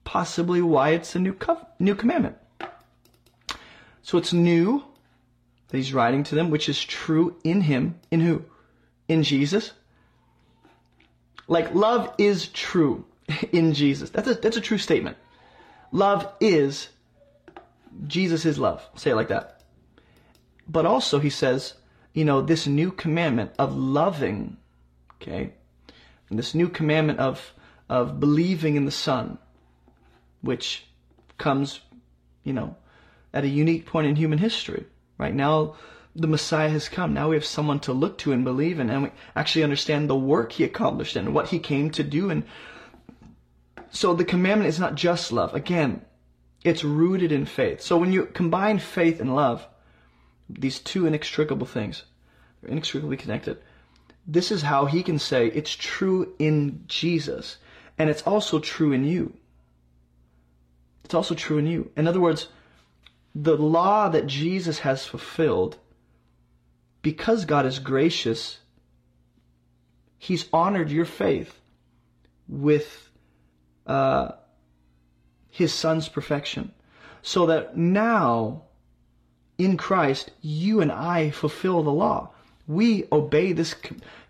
possibly 0.03 0.61
why 0.61 0.89
it's 0.89 1.15
a 1.15 1.19
new 1.19 1.35
new 1.79 1.95
commandment. 1.95 2.37
So 4.03 4.19
it's 4.19 4.33
new 4.33 4.83
that 5.69 5.77
he's 5.77 5.95
writing 5.95 6.23
to 6.25 6.35
them, 6.35 6.51
which 6.51 6.69
is 6.69 6.85
true 6.85 7.37
in 7.43 7.61
him. 7.61 7.99
In 8.11 8.19
who? 8.19 8.45
In 9.07 9.23
Jesus. 9.23 9.71
Like 11.47 11.73
love 11.73 12.13
is 12.19 12.49
true 12.49 13.03
in 13.51 13.73
Jesus. 13.73 14.11
That's 14.11 14.27
a 14.27 14.35
that's 14.35 14.57
a 14.57 14.61
true 14.61 14.77
statement. 14.77 15.17
Love 15.91 16.31
is 16.39 16.89
Jesus 18.07 18.45
is 18.45 18.57
love. 18.57 18.87
Say 18.95 19.11
it 19.11 19.15
like 19.15 19.27
that. 19.27 19.61
But 20.67 20.85
also 20.85 21.19
he 21.19 21.29
says, 21.29 21.73
you 22.13 22.25
know, 22.25 22.41
this 22.41 22.67
new 22.67 22.91
commandment 22.91 23.51
of 23.59 23.75
loving, 23.75 24.57
okay? 25.21 25.53
And 26.29 26.39
this 26.39 26.55
new 26.55 26.69
commandment 26.69 27.19
of 27.19 27.53
of 27.89 28.21
believing 28.21 28.77
in 28.77 28.85
the 28.85 28.91
Son, 28.91 29.37
which 30.41 30.85
comes, 31.37 31.81
you 32.45 32.53
know, 32.53 32.77
at 33.33 33.43
a 33.43 33.49
unique 33.49 33.85
point 33.85 34.07
in 34.07 34.15
human 34.15 34.39
history. 34.39 34.85
Right 35.17 35.35
now, 35.35 35.75
the 36.15 36.27
Messiah 36.27 36.69
has 36.69 36.87
come. 36.87 37.13
Now 37.13 37.29
we 37.29 37.35
have 37.35 37.45
someone 37.45 37.79
to 37.81 37.91
look 37.91 38.17
to 38.19 38.31
and 38.31 38.45
believe 38.45 38.79
in, 38.79 38.89
and 38.89 39.03
we 39.03 39.11
actually 39.35 39.63
understand 39.63 40.09
the 40.09 40.15
work 40.15 40.53
he 40.53 40.63
accomplished 40.63 41.17
and 41.17 41.33
what 41.33 41.49
he 41.49 41.59
came 41.59 41.89
to 41.91 42.03
do. 42.03 42.29
And 42.29 42.43
so 43.91 44.13
the 44.13 44.25
commandment 44.25 44.69
is 44.69 44.79
not 44.79 44.95
just 44.95 45.31
love. 45.31 45.53
Again, 45.53 46.01
it's 46.63 46.83
rooted 46.83 47.31
in 47.31 47.45
faith. 47.45 47.81
So 47.81 47.97
when 47.97 48.11
you 48.11 48.25
combine 48.25 48.79
faith 48.79 49.19
and 49.19 49.35
love, 49.35 49.67
these 50.49 50.79
two 50.79 51.05
inextricable 51.05 51.67
things, 51.67 52.05
they're 52.61 52.71
inextricably 52.71 53.17
connected. 53.17 53.57
This 54.25 54.51
is 54.51 54.61
how 54.61 54.85
he 54.85 55.03
can 55.03 55.19
say 55.19 55.47
it's 55.47 55.75
true 55.75 56.33
in 56.39 56.83
Jesus 56.87 57.57
and 57.97 58.09
it's 58.09 58.21
also 58.23 58.59
true 58.59 58.93
in 58.93 59.03
you. 59.03 59.33
It's 61.03 61.13
also 61.13 61.35
true 61.35 61.57
in 61.57 61.67
you. 61.67 61.91
In 61.97 62.07
other 62.07 62.19
words, 62.19 62.47
the 63.35 63.57
law 63.57 64.09
that 64.09 64.27
Jesus 64.27 64.79
has 64.79 65.05
fulfilled, 65.05 65.77
because 67.01 67.45
God 67.45 67.65
is 67.65 67.79
gracious, 67.79 68.59
He's 70.17 70.47
honored 70.53 70.91
your 70.91 71.05
faith 71.05 71.59
with 72.47 73.10
uh, 73.87 74.31
His 75.49 75.73
Son's 75.73 76.09
perfection. 76.09 76.71
So 77.21 77.45
that 77.47 77.77
now, 77.77 78.63
in 79.57 79.77
Christ, 79.77 80.31
you 80.41 80.81
and 80.81 80.91
I 80.91 81.29
fulfill 81.29 81.83
the 81.83 81.91
law. 81.91 82.31
We 82.67 83.05
obey 83.11 83.53
this. 83.53 83.75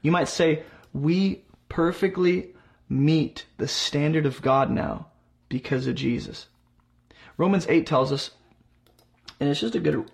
You 0.01 0.11
might 0.11 0.27
say, 0.27 0.63
we 0.93 1.43
perfectly 1.69 2.53
meet 2.89 3.45
the 3.57 3.67
standard 3.67 4.25
of 4.25 4.41
God 4.41 4.69
now 4.69 5.07
because 5.47 5.87
of 5.87 5.95
Jesus. 5.95 6.47
Romans 7.37 7.65
8 7.69 7.85
tells 7.85 8.11
us, 8.11 8.31
and 9.39 9.49
it's 9.49 9.61
just 9.61 9.75
a 9.75 9.79
good 9.79 10.05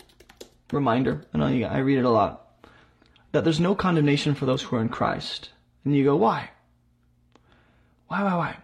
reminder, 0.72 1.26
I 1.34 1.38
know 1.38 1.48
you, 1.48 1.66
I 1.66 1.80
read 1.80 1.98
it 1.98 2.06
a 2.06 2.10
lot, 2.10 2.48
that 3.32 3.44
there's 3.44 3.60
no 3.60 3.76
condemnation 3.76 4.36
for 4.36 4.46
those 4.46 4.62
who 4.62 4.76
are 4.76 4.82
in 4.82 4.90
Christ. 4.90 5.50
And 5.84 5.96
you 5.96 6.04
go, 6.04 6.16
why? 6.16 6.52
Why, 8.08 8.24
why, 8.24 8.36
why? 8.36 8.58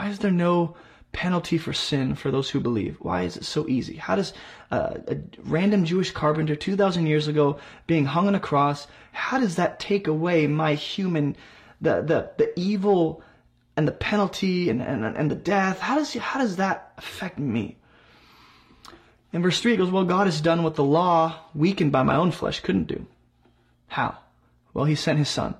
Why 0.00 0.08
is 0.08 0.20
there 0.20 0.30
no 0.30 0.76
penalty 1.12 1.58
for 1.58 1.74
sin 1.74 2.14
for 2.14 2.30
those 2.30 2.48
who 2.48 2.58
believe? 2.58 2.96
Why 3.00 3.24
is 3.24 3.36
it 3.36 3.44
so 3.44 3.68
easy? 3.68 3.96
How 3.96 4.16
does 4.16 4.32
a 4.70 5.18
random 5.42 5.84
Jewish 5.84 6.10
carpenter 6.10 6.56
2,000 6.56 7.04
years 7.04 7.28
ago 7.28 7.58
being 7.86 8.06
hung 8.06 8.26
on 8.26 8.34
a 8.34 8.40
cross, 8.40 8.86
how 9.12 9.38
does 9.38 9.56
that 9.56 9.78
take 9.78 10.06
away 10.06 10.46
my 10.46 10.72
human 10.72 11.36
the, 11.82 12.00
the, 12.00 12.30
the 12.38 12.58
evil 12.58 13.22
and 13.76 13.86
the 13.86 13.92
penalty 13.92 14.70
and, 14.70 14.80
and, 14.80 15.04
and 15.04 15.30
the 15.30 15.34
death, 15.34 15.80
how 15.80 15.96
does, 15.96 16.14
how 16.14 16.40
does 16.40 16.56
that 16.56 16.94
affect 16.96 17.38
me? 17.38 17.76
In 19.34 19.42
verse 19.42 19.60
3, 19.60 19.74
it 19.74 19.76
goes, 19.76 19.90
Well, 19.90 20.06
God 20.06 20.26
has 20.26 20.40
done 20.40 20.62
what 20.62 20.76
the 20.76 20.82
law, 20.82 21.40
weakened 21.54 21.92
by 21.92 22.04
my 22.04 22.16
own 22.16 22.30
flesh, 22.30 22.60
couldn't 22.60 22.88
do. 22.88 23.04
How? 23.88 24.16
Well, 24.72 24.86
he 24.86 24.94
sent 24.94 25.18
his 25.18 25.28
son. 25.28 25.56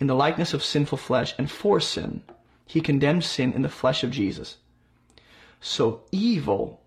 In 0.00 0.08
the 0.08 0.16
likeness 0.16 0.52
of 0.52 0.64
sinful 0.64 0.98
flesh 0.98 1.32
and 1.38 1.48
for 1.48 1.78
sin, 1.78 2.24
he 2.66 2.80
condemned 2.80 3.24
sin 3.24 3.52
in 3.52 3.62
the 3.62 3.68
flesh 3.68 4.02
of 4.02 4.10
Jesus. 4.10 4.56
So 5.60 6.02
evil, 6.12 6.82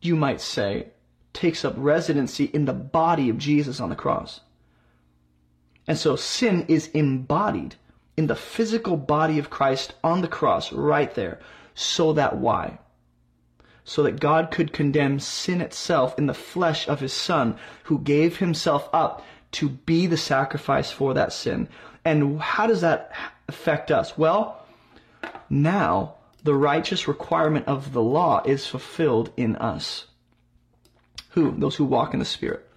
you 0.00 0.16
might 0.16 0.40
say, 0.40 0.88
takes 1.32 1.64
up 1.64 1.74
residency 1.76 2.44
in 2.44 2.64
the 2.64 2.72
body 2.72 3.28
of 3.28 3.38
Jesus 3.38 3.80
on 3.80 3.88
the 3.88 3.96
cross. 3.96 4.40
And 5.86 5.96
so 5.96 6.16
sin 6.16 6.66
is 6.68 6.88
embodied 6.88 7.76
in 8.16 8.26
the 8.26 8.34
physical 8.34 8.96
body 8.96 9.38
of 9.38 9.48
Christ 9.50 9.94
on 10.02 10.20
the 10.20 10.28
cross 10.28 10.72
right 10.72 11.14
there. 11.14 11.38
So 11.74 12.12
that 12.14 12.36
why? 12.36 12.78
So 13.84 14.02
that 14.02 14.20
God 14.20 14.50
could 14.50 14.72
condemn 14.72 15.20
sin 15.20 15.60
itself 15.60 16.18
in 16.18 16.26
the 16.26 16.34
flesh 16.34 16.88
of 16.88 17.00
his 17.00 17.12
son 17.12 17.56
who 17.84 18.00
gave 18.00 18.38
himself 18.38 18.88
up 18.92 19.24
to 19.52 19.68
be 19.68 20.06
the 20.06 20.16
sacrifice 20.16 20.90
for 20.90 21.14
that 21.14 21.32
sin. 21.32 21.68
And 22.04 22.40
how 22.40 22.66
does 22.66 22.80
that 22.80 23.12
affect 23.48 23.90
us? 23.90 24.18
Well, 24.18 24.57
now 25.50 26.14
the 26.42 26.54
righteous 26.54 27.08
requirement 27.08 27.66
of 27.66 27.92
the 27.92 28.02
law 28.02 28.42
is 28.44 28.66
fulfilled 28.66 29.32
in 29.36 29.56
us. 29.56 30.06
Who? 31.30 31.52
Those 31.52 31.76
who 31.76 31.84
walk 31.84 32.14
in 32.14 32.20
the 32.20 32.24
Spirit. 32.24 32.68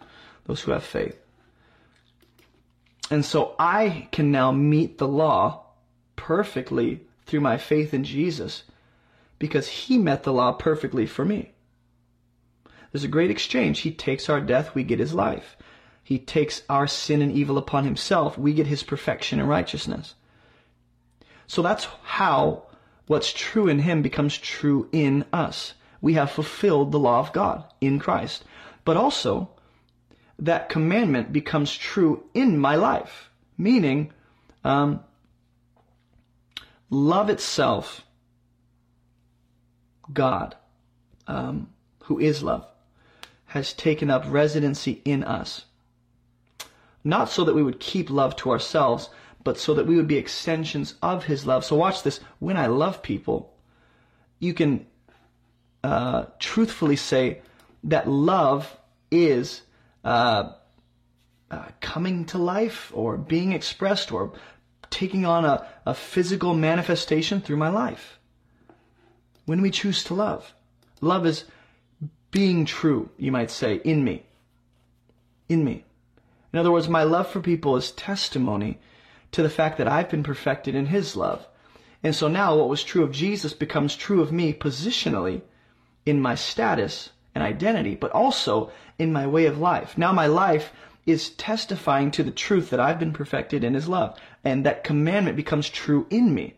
Those 0.46 0.62
who 0.62 0.72
have 0.72 0.84
faith. 0.84 1.18
And 3.10 3.26
so 3.26 3.56
I 3.60 4.08
can 4.12 4.32
now 4.32 4.52
meet 4.52 4.98
the 4.98 5.08
law 5.08 5.66
perfectly 6.16 7.02
through 7.26 7.42
my 7.42 7.58
faith 7.58 7.94
in 7.94 8.04
Jesus 8.04 8.64
because 9.40 9.68
he 9.68 9.98
met 9.98 10.24
the 10.24 10.34
law 10.34 10.52
perfectly 10.54 11.06
for 11.06 11.26
me. 11.26 11.52
There's 12.92 13.04
a 13.04 13.10
great 13.10 13.32
exchange. 13.32 13.80
He 13.80 13.92
takes 13.92 14.30
our 14.30 14.42
death, 14.42 14.76
we 14.76 14.84
get 14.84 15.00
his 15.00 15.14
life. 15.14 15.58
He 16.04 16.20
takes 16.20 16.64
our 16.70 16.88
sin 16.88 17.22
and 17.22 17.32
evil 17.32 17.58
upon 17.58 17.86
himself, 17.86 18.38
we 18.38 18.54
get 18.54 18.68
his 18.68 18.84
perfection 18.84 19.40
and 19.40 19.48
righteousness. 19.48 20.16
So 21.52 21.62
that's 21.62 21.86
how 22.04 22.64
what's 23.08 23.34
true 23.34 23.68
in 23.68 23.80
him 23.80 24.02
becomes 24.02 24.38
true 24.38 24.88
in 24.94 25.26
us. 25.34 25.74
We 26.00 26.14
have 26.14 26.32
fulfilled 26.32 26.94
the 26.94 27.00
law 27.00 27.20
of 27.20 27.34
God 27.34 27.66
in 27.82 28.00
Christ. 28.00 28.46
But 28.86 28.96
also, 28.96 29.50
that 30.40 30.70
commandment 30.70 31.34
becomes 31.34 31.76
true 31.76 32.24
in 32.34 32.58
my 32.58 32.76
life, 32.76 33.30
meaning 33.58 34.14
um, 34.64 35.02
love 36.90 37.30
itself, 37.30 38.06
God, 40.14 40.56
um, 41.28 41.68
who 42.04 42.18
is 42.18 42.42
love, 42.42 42.66
has 43.48 43.74
taken 43.74 44.10
up 44.10 44.24
residency 44.26 45.02
in 45.04 45.22
us. 45.26 45.66
Not 47.04 47.28
so 47.28 47.44
that 47.44 47.56
we 47.56 47.64
would 47.64 47.82
keep 47.82 48.10
love 48.10 48.38
to 48.38 48.52
ourselves, 48.52 49.10
but 49.44 49.58
so 49.58 49.74
that 49.74 49.88
we 49.88 49.96
would 49.96 50.08
be 50.08 50.18
extensions 50.18 50.96
of 51.02 51.26
His 51.26 51.46
love. 51.46 51.66
So 51.66 51.76
watch 51.76 52.04
this. 52.04 52.20
When 52.40 52.58
I 52.58 52.68
love 52.68 53.02
people, 53.02 53.54
you 54.40 54.54
can 54.54 54.86
uh, 55.84 56.26
truthfully 56.40 56.96
say 56.96 57.42
that 57.84 58.08
love 58.08 58.78
is 59.10 59.62
uh, 60.04 60.54
uh, 61.50 61.66
coming 61.80 62.26
to 62.26 62.38
life 62.38 62.92
or 62.94 63.18
being 63.18 63.52
expressed 63.54 64.12
or 64.12 64.34
taking 64.90 65.26
on 65.26 65.46
a, 65.46 65.66
a 65.86 65.94
physical 65.94 66.54
manifestation 66.54 67.42
through 67.42 67.58
my 67.58 67.70
life. 67.70 68.20
When 69.46 69.62
we 69.62 69.72
choose 69.72 70.04
to 70.06 70.14
love, 70.14 70.54
love 71.02 71.26
is 71.26 71.46
being 72.30 72.66
true, 72.66 73.10
you 73.18 73.32
might 73.32 73.52
say, 73.52 73.76
in 73.76 74.04
me. 74.04 74.24
In 75.50 75.64
me. 75.64 75.84
In 76.54 76.60
other 76.60 76.72
words, 76.72 76.88
my 76.88 77.04
love 77.04 77.28
for 77.28 77.42
people 77.42 77.76
is 77.78 77.92
testimony 77.92 78.80
to 79.32 79.44
the 79.44 79.50
fact 79.50 79.78
that 79.78 79.88
I've 79.88 80.10
been 80.10 80.24
perfected 80.24 80.76
in 80.76 80.88
His 80.88 81.16
love. 81.16 81.48
And 82.04 82.16
so 82.16 82.28
now 82.28 82.58
what 82.58 82.70
was 82.70 82.84
true 82.84 83.04
of 83.04 83.12
Jesus 83.12 83.54
becomes 83.54 83.96
true 83.96 84.22
of 84.22 84.32
me 84.32 84.54
positionally 84.54 85.42
in 86.06 86.20
my 86.20 86.36
status 86.36 87.12
and 87.36 87.44
identity, 87.44 87.96
but 87.96 88.12
also 88.12 88.72
in 88.98 89.14
my 89.14 89.28
way 89.28 89.46
of 89.46 89.60
life. 89.60 89.98
Now 89.98 90.12
my 90.12 90.28
life 90.28 90.74
is 91.06 91.30
testifying 91.30 92.12
to 92.12 92.24
the 92.24 92.32
truth 92.32 92.70
that 92.70 92.80
I've 92.80 93.00
been 93.00 93.14
perfected 93.14 93.64
in 93.64 93.74
His 93.74 93.88
love. 93.88 94.20
And 94.44 94.66
that 94.66 94.84
commandment 94.84 95.38
becomes 95.38 95.70
true 95.70 96.08
in 96.10 96.34
me. 96.34 96.56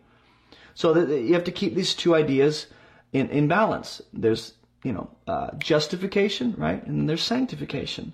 So 0.75 0.93
that 0.93 1.21
you 1.21 1.33
have 1.33 1.43
to 1.43 1.51
keep 1.51 1.75
these 1.75 1.93
two 1.93 2.15
ideas 2.15 2.67
in, 3.11 3.29
in 3.29 3.47
balance. 3.47 4.01
There's, 4.11 4.53
you 4.83 4.91
know, 4.91 5.09
uh, 5.27 5.51
justification, 5.57 6.55
right? 6.57 6.83
And 6.85 7.07
there's 7.07 7.23
sanctification. 7.23 8.13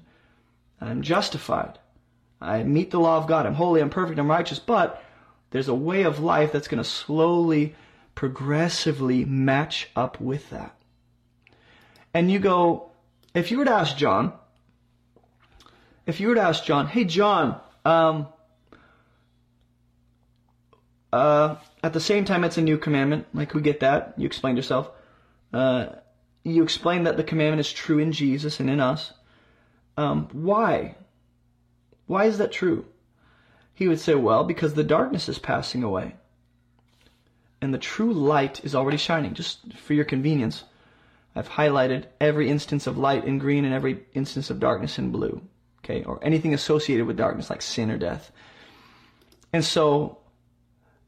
I'm 0.81 1.02
justified. 1.02 1.80
I 2.41 2.64
meet 2.64 2.91
the 2.91 2.99
law 2.99 3.18
of 3.18 3.28
God. 3.28 3.45
I'm 3.45 3.56
holy, 3.56 3.82
I'm 3.82 3.90
perfect, 3.90 4.20
I'm 4.20 4.30
righteous. 4.30 4.60
But 4.60 5.03
there's 5.52 5.68
a 5.68 5.74
way 5.74 6.03
of 6.03 6.20
life 6.20 6.52
that's 6.52 6.68
going 6.68 6.84
to 6.84 6.90
slowly, 6.90 7.76
progressively 8.16 9.26
match 9.26 9.90
up 9.95 10.20
with 10.22 10.49
that. 10.49 10.76
And 12.14 12.32
you 12.32 12.40
go, 12.40 12.91
if 13.34 13.52
you 13.52 13.57
were 13.57 13.66
to 13.66 13.72
ask 13.72 13.95
John, 13.98 14.34
if 16.06 16.20
you 16.20 16.30
were 16.30 16.36
to 16.36 16.41
ask 16.41 16.64
John, 16.64 16.88
hey, 16.88 17.03
John, 17.03 17.60
um, 17.86 18.28
uh, 21.11 21.56
at 21.84 21.94
the 21.94 21.99
same 21.99 22.26
time, 22.26 22.44
it's 22.44 22.57
a 22.57 22.61
new 22.61 22.78
commandment. 22.78 23.28
Like, 23.34 23.53
we 23.53 23.61
get 23.61 23.82
that. 23.82 24.14
You 24.18 24.26
explained 24.26 24.57
yourself. 24.57 24.90
Uh, 25.53 25.88
you 26.44 26.64
explained 26.64 27.07
that 27.07 27.18
the 27.18 27.24
commandment 27.24 27.60
is 27.60 27.72
true 27.72 27.99
in 27.99 28.11
Jesus 28.11 28.60
and 28.60 28.70
in 28.70 28.80
us. 28.80 29.14
Um, 29.98 30.30
why? 30.32 30.95
Why 32.10 32.26
is 32.26 32.40
that 32.40 32.52
true? 32.52 32.86
He 33.76 33.88
would 33.88 33.99
say, 33.99 34.15
well, 34.15 34.44
because 34.44 34.73
the 34.73 34.84
darkness 34.84 35.30
is 35.30 35.38
passing 35.38 35.84
away. 35.84 36.15
And 37.61 37.72
the 37.72 37.77
true 37.77 38.11
light 38.11 38.65
is 38.65 38.73
already 38.73 38.98
shining. 38.98 39.36
Just 39.36 39.73
for 39.73 39.94
your 39.94 40.06
convenience, 40.06 40.64
I've 41.36 41.49
highlighted 41.49 42.06
every 42.19 42.49
instance 42.49 42.88
of 42.88 42.98
light 42.98 43.26
in 43.26 43.38
green 43.38 43.64
and 43.64 43.76
every 43.76 44.07
instance 44.15 44.49
of 44.49 44.60
darkness 44.60 44.98
in 44.98 45.11
blue. 45.11 45.40
Okay, 45.84 46.03
or 46.03 46.18
anything 46.23 46.52
associated 46.56 47.06
with 47.06 47.15
darkness 47.15 47.52
like 47.52 47.61
sin 47.61 47.91
or 47.91 47.98
death. 47.99 48.31
And 49.53 49.64
so 49.64 50.18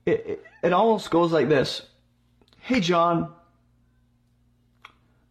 it, 0.06 0.24
it, 0.28 0.46
it 0.62 0.72
almost 0.72 1.10
goes 1.10 1.32
like 1.32 1.50
this 1.50 1.82
Hey, 2.60 2.80
John, 2.80 3.34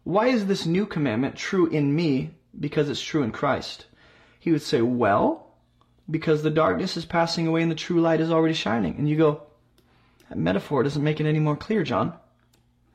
why 0.03 0.27
is 0.27 0.47
this 0.47 0.65
new 0.65 0.85
commandment 0.85 1.37
true 1.37 1.67
in 1.67 1.95
me 1.95 2.31
because 2.59 2.89
it's 2.89 3.01
true 3.01 3.23
in 3.23 3.31
Christ? 3.31 3.85
He 4.37 4.51
would 4.51 4.63
say, 4.63 4.81
Well, 4.81 5.47
because 6.11 6.43
the 6.43 6.49
darkness 6.49 6.97
is 6.97 7.05
passing 7.05 7.47
away 7.47 7.61
and 7.61 7.71
the 7.71 7.75
true 7.75 8.01
light 8.01 8.21
is 8.21 8.31
already 8.31 8.53
shining. 8.53 8.95
And 8.97 9.09
you 9.09 9.17
go, 9.17 9.43
that 10.29 10.37
metaphor 10.37 10.83
doesn't 10.83 11.03
make 11.03 11.19
it 11.19 11.25
any 11.25 11.39
more 11.39 11.55
clear, 11.55 11.83
John. 11.83 12.13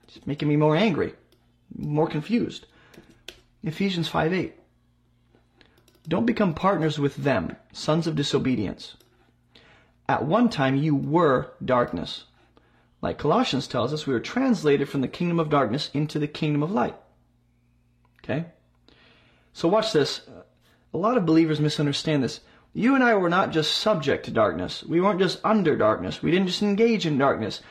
It's 0.06 0.24
making 0.26 0.48
me 0.48 0.56
more 0.56 0.76
angry, 0.76 1.14
more 1.74 2.06
confused. 2.06 2.66
Ephesians 3.64 4.08
5 4.08 4.32
8. 4.32 4.54
Don't 6.08 6.26
become 6.26 6.54
partners 6.54 6.98
with 6.98 7.16
them, 7.16 7.56
sons 7.72 8.06
of 8.06 8.14
disobedience. 8.14 8.96
At 10.08 10.24
one 10.24 10.48
time 10.48 10.76
you 10.76 10.94
were 10.94 11.52
darkness. 11.64 12.24
Like 13.02 13.18
Colossians 13.18 13.66
tells 13.66 13.92
us, 13.92 14.06
we 14.06 14.12
were 14.12 14.20
translated 14.20 14.88
from 14.88 15.00
the 15.00 15.08
kingdom 15.08 15.40
of 15.40 15.50
darkness 15.50 15.90
into 15.92 16.18
the 16.18 16.28
kingdom 16.28 16.62
of 16.62 16.70
light. 16.70 16.96
Okay? 18.22 18.46
So 19.52 19.68
watch 19.68 19.92
this. 19.92 20.22
A 20.94 20.98
lot 20.98 21.16
of 21.16 21.26
believers 21.26 21.60
misunderstand 21.60 22.22
this. 22.22 22.40
You 22.76 22.94
and 22.94 23.02
I 23.02 23.14
were 23.14 23.30
not 23.30 23.52
just 23.52 23.78
subject 23.78 24.26
to 24.26 24.30
darkness. 24.30 24.84
We 24.84 25.00
weren't 25.00 25.18
just 25.18 25.40
under 25.42 25.76
darkness. 25.76 26.22
We 26.22 26.30
didn't 26.30 26.48
just 26.48 26.60
engage 26.60 27.06
in 27.06 27.16
darkness. 27.16 27.62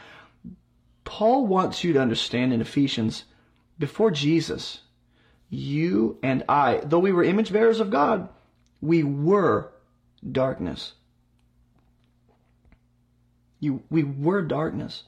Paul 1.03 1.45
wants 1.45 1.83
you 1.83 1.93
to 1.93 2.01
understand 2.01 2.51
in 2.51 2.59
Ephesians, 2.59 3.25
before 3.77 4.09
Jesus, 4.09 4.79
you 5.47 6.17
and 6.23 6.43
I, 6.49 6.81
though 6.83 6.97
we 6.97 7.11
were 7.11 7.23
image 7.23 7.53
bearers 7.53 7.79
of 7.79 7.91
God, 7.91 8.29
we 8.81 9.03
were 9.03 9.71
darkness. 10.31 10.93
You, 13.59 13.83
we 13.91 14.03
were 14.03 14.41
darkness. 14.41 15.03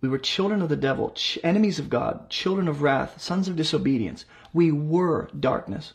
We 0.00 0.08
were 0.08 0.18
children 0.18 0.60
of 0.60 0.68
the 0.68 0.76
devil, 0.76 1.14
enemies 1.44 1.78
of 1.78 1.88
God, 1.88 2.30
children 2.30 2.66
of 2.66 2.82
wrath, 2.82 3.22
sons 3.22 3.46
of 3.46 3.54
disobedience. 3.54 4.24
We 4.52 4.72
were 4.72 5.30
darkness. 5.38 5.92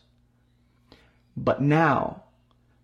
But 1.36 1.62
now, 1.62 2.24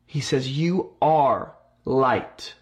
he 0.08 0.22
says, 0.22 0.50
You 0.50 0.94
are 1.02 1.54
light. 1.86 2.56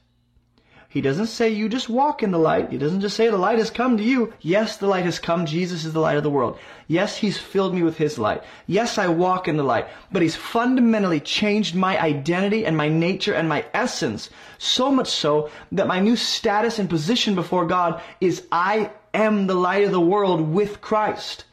He 0.90 1.02
doesn't 1.02 1.28
say 1.28 1.50
you 1.50 1.68
just 1.68 1.90
walk 1.90 2.24
in 2.24 2.32
the 2.32 2.40
light. 2.40 2.72
He 2.72 2.78
doesn't 2.78 3.02
just 3.02 3.18
say 3.18 3.28
the 3.28 3.38
light 3.38 3.58
has 3.58 3.70
come 3.70 3.98
to 3.98 4.04
you. 4.04 4.34
Yes, 4.40 4.78
the 4.78 4.88
light 4.88 5.04
has 5.04 5.20
come. 5.20 5.46
Jesus 5.46 5.84
is 5.84 5.92
the 5.92 6.00
light 6.00 6.16
of 6.16 6.24
the 6.24 6.30
world. 6.30 6.58
Yes, 6.88 7.18
He's 7.18 7.38
filled 7.38 7.76
me 7.76 7.84
with 7.84 7.98
His 7.98 8.18
light. 8.18 8.44
Yes, 8.66 8.98
I 8.98 9.10
walk 9.10 9.50
in 9.50 9.58
the 9.58 9.64
light. 9.64 9.88
But 10.10 10.22
He's 10.22 10.38
fundamentally 10.38 11.20
changed 11.20 11.76
my 11.76 12.02
identity 12.02 12.66
and 12.66 12.78
my 12.78 12.88
nature 12.88 13.34
and 13.34 13.50
my 13.50 13.66
essence. 13.74 14.30
So 14.58 14.90
much 14.90 15.10
so 15.10 15.50
that 15.74 15.86
my 15.86 16.00
new 16.00 16.16
status 16.16 16.80
and 16.80 16.90
position 16.90 17.36
before 17.36 17.68
God 17.68 18.02
is 18.22 18.48
I 18.50 18.90
am 19.14 19.48
the 19.48 19.56
light 19.56 19.84
of 19.84 19.92
the 19.92 20.00
world 20.00 20.40
with 20.42 20.80
Christ. 20.80 21.44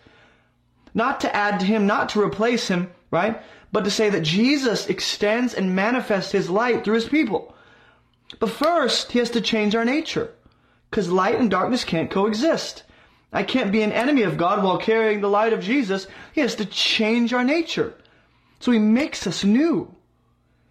Not 0.95 1.19
to 1.21 1.35
add 1.35 1.59
to 1.59 1.67
Him, 1.67 1.85
not 1.85 2.11
to 2.11 2.23
replace 2.23 2.69
Him, 2.69 2.93
right? 3.13 3.41
but 3.73 3.85
to 3.85 3.91
say 3.91 4.11
that 4.11 4.23
Jesus 4.23 4.87
extends 4.87 5.55
and 5.55 5.75
manifests 5.75 6.33
his 6.33 6.51
light 6.51 6.85
through 6.85 6.95
his 6.95 7.09
people. 7.09 7.55
But 8.39 8.51
first, 8.51 9.13
he 9.13 9.19
has 9.19 9.31
to 9.31 9.41
change 9.41 9.75
our 9.75 9.85
nature. 9.85 10.31
Because 10.91 11.11
light 11.11 11.41
and 11.41 11.51
darkness 11.51 11.85
can't 11.85 12.11
coexist. 12.11 12.85
I 13.33 13.43
can't 13.43 13.73
be 13.73 13.83
an 13.83 13.93
enemy 13.93 14.23
of 14.23 14.37
God 14.37 14.63
while 14.63 14.77
carrying 14.77 15.23
the 15.23 15.31
light 15.31 15.55
of 15.55 15.61
Jesus. 15.61 16.07
He 16.35 16.43
has 16.43 16.55
to 16.57 16.67
change 16.67 17.33
our 17.33 17.45
nature. 17.45 17.95
So 18.61 18.71
he 18.73 18.79
makes 18.79 19.27
us 19.27 19.43
new. 19.43 19.95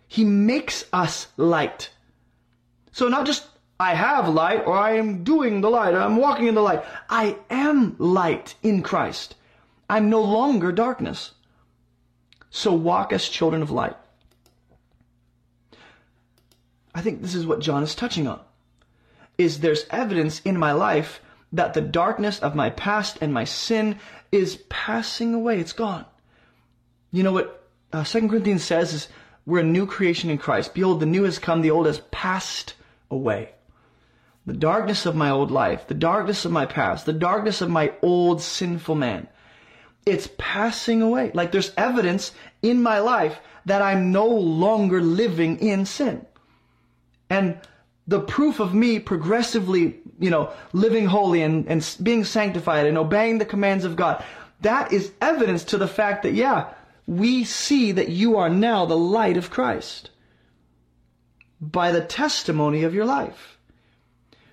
He 0.07 0.23
makes 0.23 0.85
us 0.93 1.27
light. 1.37 1.89
So 2.91 3.07
not 3.07 3.25
just 3.25 3.47
I 3.79 3.95
have 3.95 4.29
light 4.29 4.63
or 4.67 4.77
I 4.77 4.97
am 4.97 5.23
doing 5.23 5.61
the 5.61 5.71
light, 5.71 5.95
I'm 5.95 6.17
walking 6.17 6.45
in 6.45 6.53
the 6.53 6.61
light. 6.61 6.83
I 7.09 7.37
am 7.49 7.95
light 7.97 8.53
in 8.61 8.83
Christ. 8.83 9.35
I'm 9.89 10.11
no 10.11 10.21
longer 10.21 10.71
darkness. 10.71 11.31
So 12.51 12.73
walk 12.73 13.13
as 13.13 13.27
children 13.27 13.61
of 13.61 13.71
light. 13.71 13.95
I 16.93 17.01
think 17.01 17.21
this 17.21 17.33
is 17.33 17.47
what 17.47 17.61
John 17.61 17.83
is 17.83 17.95
touching 17.95 18.27
on. 18.27 18.39
Is 19.37 19.61
there's 19.61 19.85
evidence 19.89 20.41
in 20.41 20.59
my 20.59 20.73
life 20.73 21.21
that 21.53 21.73
the 21.73 21.81
darkness 21.81 22.39
of 22.39 22.53
my 22.53 22.69
past 22.69 23.17
and 23.21 23.33
my 23.33 23.45
sin 23.45 23.97
is 24.31 24.59
passing 24.69 25.33
away. 25.33 25.59
It's 25.59 25.73
gone. 25.73 26.05
You 27.11 27.23
know 27.23 27.31
what 27.31 27.67
uh, 27.91 28.03
2 28.03 28.27
Corinthians 28.27 28.63
says 28.63 28.93
is 28.93 29.07
We're 29.45 29.59
a 29.59 29.63
new 29.63 29.85
creation 29.85 30.29
in 30.29 30.37
Christ. 30.37 30.73
Behold, 30.73 30.99
the 30.99 31.05
new 31.05 31.23
has 31.23 31.39
come, 31.39 31.61
the 31.61 31.71
old 31.71 31.85
has 31.85 32.01
passed 32.11 32.75
away. 33.09 33.51
The 34.45 34.53
darkness 34.53 35.05
of 35.05 35.15
my 35.15 35.29
old 35.29 35.51
life, 35.51 35.87
the 35.87 35.93
darkness 35.93 36.45
of 36.45 36.51
my 36.51 36.65
past, 36.65 37.05
the 37.05 37.13
darkness 37.13 37.61
of 37.61 37.69
my 37.69 37.93
old 38.01 38.41
sinful 38.41 38.95
man, 38.95 39.27
it's 40.05 40.29
passing 40.37 41.01
away. 41.01 41.31
Like 41.33 41.51
there's 41.51 41.71
evidence 41.77 42.31
in 42.61 42.81
my 42.81 42.99
life 42.99 43.39
that 43.65 43.81
I'm 43.81 44.11
no 44.11 44.27
longer 44.27 45.01
living 45.01 45.59
in 45.59 45.85
sin. 45.85 46.25
And 47.29 47.59
the 48.07 48.19
proof 48.19 48.59
of 48.59 48.73
me 48.73 48.99
progressively, 48.99 49.99
you 50.19 50.29
know, 50.29 50.51
living 50.73 51.05
holy 51.05 51.41
and, 51.41 51.67
and 51.67 51.97
being 52.01 52.23
sanctified 52.23 52.87
and 52.87 52.97
obeying 52.97 53.37
the 53.37 53.45
commands 53.45 53.85
of 53.85 53.95
God, 53.95 54.23
that 54.61 54.91
is 54.91 55.11
evidence 55.21 55.63
to 55.65 55.77
the 55.77 55.87
fact 55.87 56.23
that, 56.23 56.33
yeah, 56.33 56.73
we 57.07 57.43
see 57.43 57.91
that 57.91 58.09
you 58.09 58.37
are 58.37 58.49
now 58.49 58.85
the 58.85 58.97
light 58.97 59.37
of 59.37 59.49
Christ 59.49 60.09
by 61.59 61.91
the 61.91 62.03
testimony 62.03 62.83
of 62.83 62.93
your 62.93 63.05
life. 63.05 63.59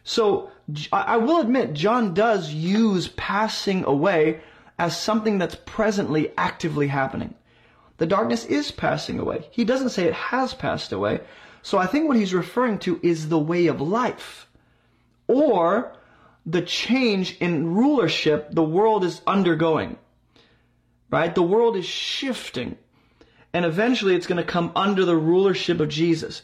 So 0.04 0.50
I 0.92 1.16
will 1.16 1.40
admit, 1.40 1.72
John 1.72 2.14
does 2.14 2.52
use 2.52 3.08
passing 3.08 3.84
away 3.84 4.40
as 4.78 4.98
something 4.98 5.38
that's 5.38 5.56
presently 5.66 6.32
actively 6.36 6.88
happening. 6.88 7.34
The 7.98 8.06
darkness 8.06 8.44
is 8.44 8.70
passing 8.70 9.18
away. 9.18 9.48
He 9.50 9.64
doesn't 9.64 9.90
say 9.90 10.04
it 10.04 10.14
has 10.14 10.54
passed 10.54 10.92
away. 10.92 11.20
So 11.62 11.78
I 11.78 11.86
think 11.86 12.06
what 12.06 12.16
he's 12.16 12.32
referring 12.32 12.78
to 12.80 13.00
is 13.02 13.28
the 13.28 13.38
way 13.38 13.66
of 13.66 13.80
life 13.80 14.48
or 15.26 15.92
the 16.46 16.62
change 16.62 17.36
in 17.40 17.74
rulership 17.74 18.48
the 18.52 18.62
world 18.62 19.04
is 19.04 19.20
undergoing. 19.26 19.98
Right? 21.10 21.34
The 21.34 21.42
world 21.42 21.76
is 21.76 21.86
shifting. 21.86 22.78
And 23.52 23.64
eventually 23.64 24.14
it's 24.14 24.26
going 24.26 24.42
to 24.42 24.50
come 24.50 24.72
under 24.76 25.04
the 25.04 25.16
rulership 25.16 25.80
of 25.80 25.88
Jesus. 25.88 26.42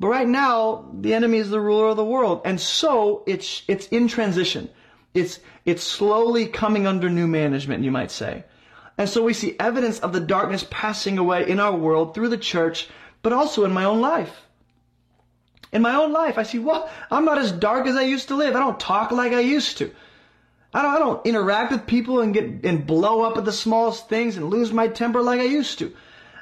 But 0.00 0.08
right 0.08 0.28
now, 0.28 0.90
the 0.92 1.14
enemy 1.14 1.38
is 1.38 1.50
the 1.50 1.60
ruler 1.60 1.88
of 1.88 1.96
the 1.96 2.04
world. 2.04 2.42
And 2.44 2.60
so 2.60 3.22
it's, 3.26 3.62
it's 3.68 3.86
in 3.88 4.08
transition. 4.08 4.70
It's, 5.14 5.40
it's 5.64 5.82
slowly 5.82 6.46
coming 6.46 6.86
under 6.86 7.08
new 7.08 7.26
management, 7.26 7.84
you 7.84 7.90
might 7.90 8.10
say. 8.10 8.44
And 8.96 9.08
so 9.08 9.22
we 9.22 9.32
see 9.32 9.56
evidence 9.58 10.00
of 10.00 10.12
the 10.12 10.20
darkness 10.20 10.66
passing 10.70 11.18
away 11.18 11.48
in 11.48 11.60
our 11.60 11.74
world 11.74 12.14
through 12.14 12.28
the 12.28 12.38
church, 12.38 12.88
but 13.22 13.32
also 13.32 13.64
in 13.64 13.72
my 13.72 13.84
own 13.84 14.00
life. 14.00 14.46
In 15.72 15.82
my 15.82 15.94
own 15.94 16.12
life, 16.12 16.38
I 16.38 16.42
see, 16.42 16.58
well, 16.58 16.90
I'm 17.10 17.24
not 17.24 17.38
as 17.38 17.52
dark 17.52 17.86
as 17.86 17.96
I 17.96 18.02
used 18.02 18.28
to 18.28 18.36
live. 18.36 18.56
I 18.56 18.60
don't 18.60 18.80
talk 18.80 19.10
like 19.10 19.32
I 19.32 19.40
used 19.40 19.78
to. 19.78 19.92
I 20.72 20.82
don't, 20.82 20.94
I 20.94 20.98
don't 20.98 21.26
interact 21.26 21.72
with 21.72 21.86
people 21.86 22.20
and 22.20 22.34
get, 22.34 22.64
and 22.64 22.86
blow 22.86 23.22
up 23.22 23.36
at 23.36 23.44
the 23.44 23.52
smallest 23.52 24.08
things 24.08 24.36
and 24.36 24.50
lose 24.50 24.72
my 24.72 24.88
temper 24.88 25.22
like 25.22 25.40
I 25.40 25.44
used 25.44 25.78
to. 25.78 25.94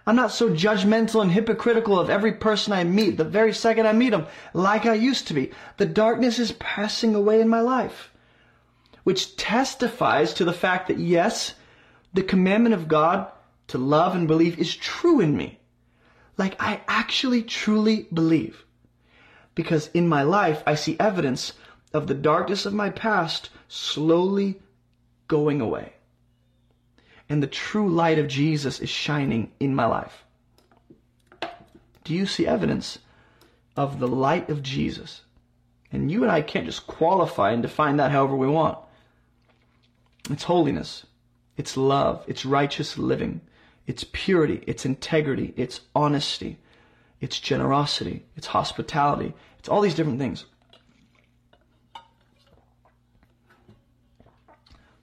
I'm 0.06 0.16
not 0.16 0.30
so 0.30 0.50
judgmental 0.50 1.20
and 1.20 1.32
hypocritical 1.32 1.98
of 1.98 2.10
every 2.10 2.32
person 2.32 2.72
I 2.72 2.84
meet 2.84 3.16
the 3.16 3.24
very 3.24 3.52
second 3.52 3.86
I 3.86 3.92
meet 3.92 4.10
them 4.10 4.26
like 4.54 4.86
I 4.86 4.94
used 4.94 5.26
to 5.28 5.34
be. 5.34 5.50
The 5.78 5.86
darkness 5.86 6.38
is 6.38 6.52
passing 6.52 7.14
away 7.14 7.40
in 7.40 7.48
my 7.48 7.60
life, 7.60 8.12
which 9.06 9.36
testifies 9.36 10.34
to 10.34 10.44
the 10.44 10.52
fact 10.52 10.88
that 10.88 10.98
yes, 10.98 11.54
the 12.12 12.22
commandment 12.22 12.74
of 12.74 12.88
God 12.88 13.30
to 13.68 13.78
love 13.78 14.16
and 14.16 14.26
believe 14.26 14.58
is 14.58 14.74
true 14.74 15.20
in 15.20 15.36
me. 15.36 15.60
Like 16.36 16.60
I 16.60 16.80
actually 16.88 17.42
truly 17.42 18.08
believe. 18.12 18.64
Because 19.54 19.90
in 19.94 20.08
my 20.08 20.22
life, 20.22 20.62
I 20.66 20.74
see 20.74 20.96
evidence 20.98 21.52
of 21.94 22.08
the 22.08 22.14
darkness 22.14 22.66
of 22.66 22.74
my 22.74 22.90
past 22.90 23.50
slowly 23.68 24.60
going 25.28 25.60
away 25.60 25.92
and 27.28 27.42
the 27.42 27.48
true 27.48 27.88
light 27.88 28.18
of 28.18 28.28
Jesus 28.28 28.80
is 28.80 28.88
shining 28.88 29.50
in 29.58 29.74
my 29.74 29.86
life. 29.86 30.24
Do 32.04 32.14
you 32.14 32.26
see 32.26 32.46
evidence 32.46 32.98
of 33.76 33.98
the 33.98 34.08
light 34.08 34.48
of 34.48 34.62
Jesus? 34.62 35.22
And 35.90 36.10
you 36.10 36.22
and 36.22 36.30
I 36.30 36.42
can't 36.42 36.66
just 36.66 36.86
qualify 36.86 37.50
and 37.50 37.62
define 37.62 37.96
that 37.96 38.12
however 38.12 38.36
we 38.36 38.46
want. 38.46 38.78
It's 40.30 40.44
holiness, 40.44 41.06
it's 41.56 41.76
love, 41.76 42.24
it's 42.26 42.44
righteous 42.44 42.98
living, 42.98 43.40
it's 43.86 44.04
purity, 44.12 44.62
it's 44.66 44.84
integrity, 44.84 45.54
it's 45.56 45.82
honesty, 45.94 46.58
it's 47.20 47.38
generosity, 47.38 48.26
it's 48.36 48.48
hospitality, 48.48 49.34
it's 49.58 49.68
all 49.68 49.80
these 49.80 49.94
different 49.94 50.18
things. 50.18 50.46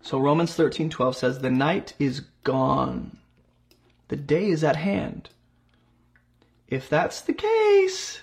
So 0.02 0.20
Romans 0.20 0.56
13:12 0.58 1.16
says 1.16 1.40
the 1.40 1.50
night 1.50 1.94
is 1.98 2.20
gone. 2.44 3.18
The 4.10 4.18
day 4.18 4.50
is 4.50 4.64
at 4.64 4.76
hand. 4.76 5.30
If 6.68 6.90
that's 6.90 7.22
the 7.22 7.34
case, 7.34 8.20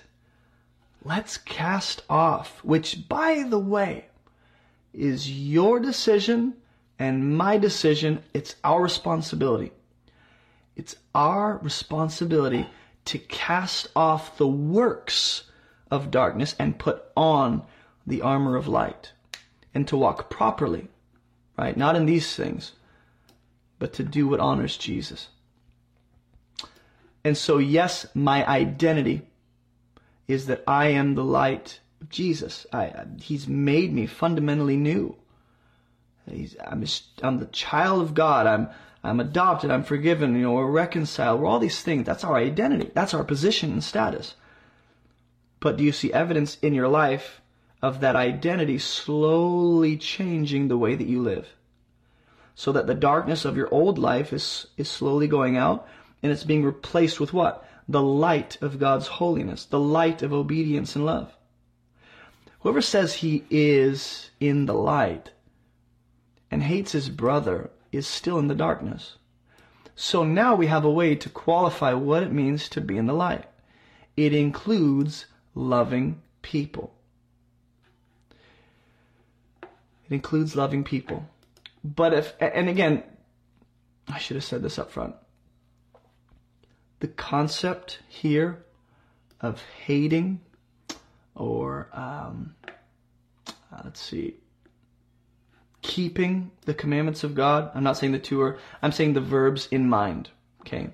let's 1.03 1.39
cast 1.39 2.03
off, 2.11 2.63
which 2.63 3.09
by 3.09 3.45
the 3.49 3.59
way 3.59 4.07
is 4.93 5.31
your 5.31 5.81
decision 5.81 6.55
and 7.01 7.37
my 7.37 7.59
decision. 7.59 8.23
It's 8.33 8.55
our 8.63 8.81
responsibility. 8.81 9.73
It's 10.77 10.95
our 11.13 11.59
responsibility 11.59 12.69
to 13.07 13.19
cast 13.19 13.89
off 13.97 14.39
the 14.39 14.47
works 14.47 15.43
of 15.91 16.13
darkness 16.13 16.55
and 16.61 16.79
put 16.79 17.03
on 17.17 17.65
the 18.07 18.23
armor 18.23 18.55
of 18.55 18.69
light 18.69 19.13
and 19.75 19.89
to 19.89 19.97
walk 19.97 20.31
properly 20.31 20.89
right? 21.61 21.77
Not 21.77 21.95
in 21.95 22.07
these 22.07 22.35
things, 22.35 22.73
but 23.79 23.93
to 23.95 24.03
do 24.03 24.27
what 24.27 24.41
honors 24.41 24.79
Jesus. 24.79 25.29
And 27.23 27.37
so, 27.37 27.59
yes, 27.59 28.07
my 28.15 28.47
identity 28.49 29.29
is 30.27 30.47
that 30.47 30.65
I 30.67 30.87
am 30.87 31.15
the 31.15 31.25
light 31.25 31.81
of 32.01 32.09
Jesus. 32.09 32.67
I, 32.73 33.05
he's 33.21 33.47
made 33.47 33.93
me 33.93 34.07
fundamentally 34.07 34.79
new. 34.79 35.17
He's, 36.31 36.57
I'm, 36.65 36.85
I'm 37.23 37.39
the 37.39 37.47
child 37.47 38.03
of 38.03 38.15
God. 38.15 38.47
I'm, 38.47 38.69
I'm 39.03 39.21
adopted. 39.21 39.71
I'm 39.71 39.85
forgiven. 39.85 40.35
You 40.35 40.43
know, 40.43 40.53
we're 40.53 40.67
reconciled. 40.71 41.41
We're 41.41 41.49
all 41.49 41.59
these 41.59 41.83
things. 41.83 42.07
That's 42.07 42.25
our 42.25 42.37
identity. 42.37 42.91
That's 42.95 43.15
our 43.15 43.25
position 43.25 43.73
and 43.73 43.85
status. 43.85 44.35
But 45.59 45.77
do 45.77 45.85
you 45.85 45.93
see 45.93 46.13
evidence 46.13 46.57
in 46.63 46.75
your 46.75 46.89
life 46.89 47.41
of 47.83 48.01
that 48.01 48.17
identity 48.17 48.79
slowly 48.79 49.97
changing 49.97 50.69
the 50.69 50.79
way 50.79 50.95
that 50.95 51.07
you 51.07 51.23
live. 51.23 51.49
So 52.55 52.73
that 52.73 52.87
the 52.87 52.95
darkness 52.95 53.45
of 53.45 53.57
your 53.57 53.73
old 53.73 53.99
life 53.99 54.33
is, 54.33 54.67
is 54.77 54.89
slowly 54.89 55.27
going 55.27 55.57
out 55.57 55.89
and 56.23 56.31
it's 56.31 56.45
being 56.45 56.65
replaced 56.65 57.19
with 57.19 57.33
what? 57.33 57.67
The 57.89 58.03
light 58.03 58.59
of 58.61 58.79
God's 58.79 59.07
holiness, 59.07 59.65
the 59.65 59.81
light 59.81 60.23
of 60.23 60.33
obedience 60.33 60.95
and 60.95 61.07
love. 61.07 61.33
Whoever 62.61 62.83
says 62.83 63.15
he 63.15 63.45
is 63.49 64.31
in 64.39 64.67
the 64.67 64.75
light 64.75 65.31
and 66.51 66.63
hates 66.63 66.93
his 66.93 67.09
brother 67.09 67.71
is 67.93 68.07
still 68.07 68.39
in 68.39 68.49
the 68.49 68.55
darkness. 68.55 69.17
So 69.95 70.25
now 70.25 70.55
we 70.55 70.67
have 70.67 70.85
a 70.85 70.91
way 70.91 71.15
to 71.15 71.29
qualify 71.29 71.93
what 71.93 72.23
it 72.23 72.33
means 72.33 72.69
to 72.71 72.81
be 72.81 72.97
in 72.97 73.07
the 73.07 73.13
light. 73.13 73.45
It 74.17 74.33
includes 74.33 75.27
loving 75.55 76.23
people. 76.43 76.95
It 79.63 80.15
includes 80.15 80.57
loving 80.57 80.85
people. 80.85 81.29
But 81.85 82.15
if, 82.15 82.35
and 82.41 82.69
again, 82.69 83.03
I 84.09 84.19
should 84.19 84.37
have 84.37 84.45
said 84.45 84.63
this 84.63 84.79
up 84.79 84.91
front. 84.91 85.15
The 87.01 87.09
concept 87.09 88.01
here 88.09 88.65
of 89.41 89.63
hating 89.85 90.41
or, 91.35 91.89
um, 91.93 92.55
uh, 93.47 93.83
let's 93.85 94.01
see, 94.01 94.35
keeping 95.83 96.51
the 96.67 96.75
commandments 96.75 97.25
of 97.25 97.35
God. 97.35 97.71
I'm 97.75 97.85
not 97.85 97.97
saying 97.97 98.13
the 98.13 98.19
two 98.19 98.41
are, 98.43 98.59
I'm 98.83 98.93
saying 98.93 99.15
the 99.15 99.21
verbs 99.21 99.69
in 99.71 99.89
mind. 99.89 100.31
Okay. 100.61 100.91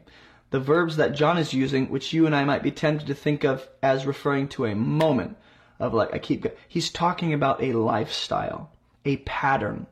The 0.51 0.61
verbs 0.61 0.97
that 0.97 1.15
John 1.15 1.39
is 1.39 1.53
using, 1.53 1.91
which 1.91 2.13
you 2.13 2.27
and 2.27 2.35
I 2.35 2.45
might 2.45 2.63
be 2.63 2.71
tempted 2.71 3.09
to 3.09 3.15
think 3.15 3.45
of 3.45 3.69
as 3.83 4.07
referring 4.07 4.49
to 4.49 4.65
a 4.65 4.75
moment 4.75 5.37
of 5.81 5.93
like, 5.93 6.15
I 6.15 6.19
keep, 6.19 6.47
he's 6.69 6.91
talking 6.91 7.35
about 7.35 7.63
a 7.63 7.73
lifestyle 7.73 8.71
a 9.07 9.17
pattern, 9.19 9.87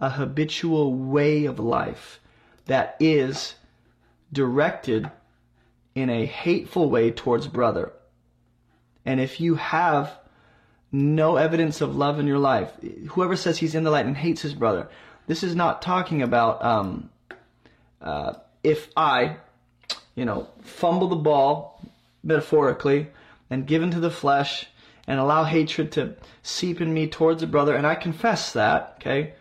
a 0.00 0.10
habitual 0.10 0.92
way 0.94 1.46
of 1.46 1.58
life 1.60 2.20
that 2.66 2.96
is 3.00 3.54
directed 4.32 5.10
in 5.94 6.10
a 6.10 6.26
hateful 6.26 6.90
way 6.90 7.10
towards 7.10 7.46
brother. 7.46 7.92
And 9.06 9.20
if 9.20 9.40
you 9.40 9.54
have 9.54 10.18
no 10.92 11.36
evidence 11.36 11.80
of 11.80 11.96
love 11.96 12.20
in 12.20 12.26
your 12.26 12.38
life, 12.38 12.70
whoever 13.08 13.34
says 13.34 13.58
he's 13.58 13.74
in 13.74 13.82
the 13.82 13.90
light 13.90 14.04
and 14.04 14.16
hates 14.16 14.42
his 14.42 14.54
brother, 14.54 14.88
this 15.26 15.42
is 15.42 15.56
not 15.56 15.80
talking 15.80 16.20
about 16.20 16.62
um, 16.62 17.10
uh, 18.02 18.34
if 18.62 18.90
I, 18.96 19.36
you 20.14 20.26
know, 20.26 20.48
fumble 20.60 21.08
the 21.08 21.16
ball, 21.16 21.80
metaphorically, 22.22 23.08
and 23.48 23.66
give 23.66 23.82
into 23.82 24.00
the 24.00 24.10
flesh 24.10 24.66
and 25.06 25.18
allow 25.18 25.44
hatred 25.44 25.92
to 25.92 26.14
seep 26.42 26.80
in 26.80 26.92
me 26.92 27.08
towards 27.08 27.42
a 27.42 27.46
brother, 27.46 27.74
and 27.74 27.86
I 27.86 27.94
confess 27.94 28.52
that, 28.52 28.96
okay, 29.00 29.34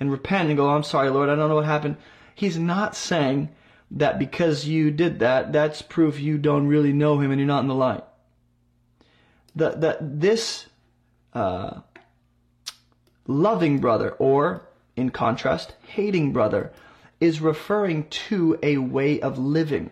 and 0.00 0.10
repent 0.10 0.48
and 0.48 0.56
go, 0.56 0.70
I'm 0.70 0.82
sorry, 0.82 1.10
Lord, 1.10 1.28
I 1.28 1.34
don't 1.36 1.48
know 1.48 1.54
what 1.54 1.64
happened. 1.64 1.96
He's 2.34 2.58
not 2.58 2.96
saying 2.96 3.50
that 3.90 4.18
because 4.18 4.66
you 4.66 4.90
did 4.90 5.20
that, 5.20 5.52
that's 5.52 5.82
proof 5.82 6.18
you 6.18 6.38
don't 6.38 6.66
really 6.66 6.92
know 6.92 7.20
him 7.20 7.30
and 7.30 7.40
you're 7.40 7.46
not 7.46 7.62
in 7.62 7.68
the 7.68 7.74
light. 7.74 8.04
That 9.54 9.80
that 9.80 10.20
this 10.20 10.66
uh, 11.36 11.82
loving 13.26 13.78
brother, 13.78 14.12
or 14.12 14.66
in 14.96 15.10
contrast, 15.10 15.74
hating 15.86 16.32
brother, 16.32 16.72
is 17.20 17.42
referring 17.42 18.08
to 18.08 18.58
a 18.62 18.78
way 18.78 19.20
of 19.20 19.38
living. 19.38 19.90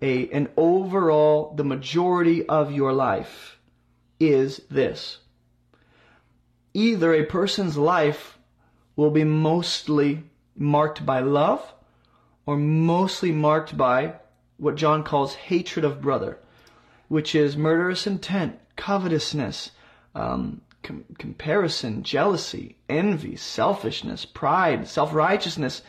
A, 0.00 0.30
an 0.30 0.48
overall, 0.56 1.52
the 1.56 1.64
majority 1.64 2.46
of 2.46 2.70
your 2.70 2.92
life 2.92 3.58
is 4.20 4.62
this. 4.70 5.18
Either 6.72 7.12
a 7.12 7.24
person's 7.24 7.76
life 7.76 8.38
will 8.94 9.10
be 9.10 9.24
mostly 9.24 10.22
marked 10.56 11.04
by 11.04 11.18
love 11.18 11.74
or 12.46 12.56
mostly 12.56 13.32
marked 13.32 13.76
by 13.76 14.14
what 14.56 14.76
John 14.76 15.02
calls 15.02 15.34
hatred 15.34 15.84
of 15.84 16.00
brother, 16.00 16.38
which 17.08 17.34
is 17.34 17.56
murderous 17.56 18.06
intent, 18.06 18.60
covetousness, 18.76 19.72
um, 20.14 20.60
com- 20.82 21.04
comparison, 21.18 22.02
jealousy, 22.02 22.76
envy, 22.88 23.36
selfishness, 23.36 24.24
pride, 24.24 24.88
self-righteousness 24.88 25.82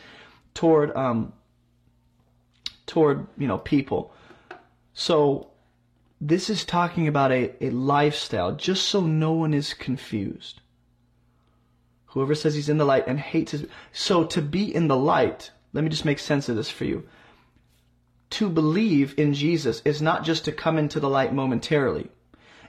toward 0.54 0.94
um, 0.96 1.32
toward 2.86 3.26
you 3.38 3.48
know 3.48 3.58
people. 3.58 4.12
So 4.94 5.48
this 6.20 6.50
is 6.50 6.64
talking 6.64 7.08
about 7.08 7.32
a, 7.32 7.52
a 7.64 7.70
lifestyle, 7.70 8.52
just 8.52 8.86
so 8.86 9.00
no 9.00 9.32
one 9.32 9.54
is 9.54 9.74
confused. 9.74 10.60
Whoever 12.06 12.34
says 12.34 12.54
he's 12.54 12.68
in 12.68 12.78
the 12.78 12.84
light 12.84 13.06
and 13.06 13.18
hates 13.18 13.52
his 13.52 13.66
so 13.92 14.24
to 14.24 14.42
be 14.42 14.72
in 14.72 14.88
the 14.88 14.96
light, 14.96 15.50
let 15.72 15.82
me 15.82 15.90
just 15.90 16.04
make 16.04 16.18
sense 16.18 16.48
of 16.48 16.56
this 16.56 16.70
for 16.70 16.84
you. 16.84 17.08
To 18.30 18.48
believe 18.48 19.18
in 19.18 19.34
Jesus 19.34 19.82
is 19.84 20.00
not 20.00 20.24
just 20.24 20.44
to 20.44 20.52
come 20.52 20.78
into 20.78 21.00
the 21.00 21.08
light 21.08 21.34
momentarily. 21.34 22.10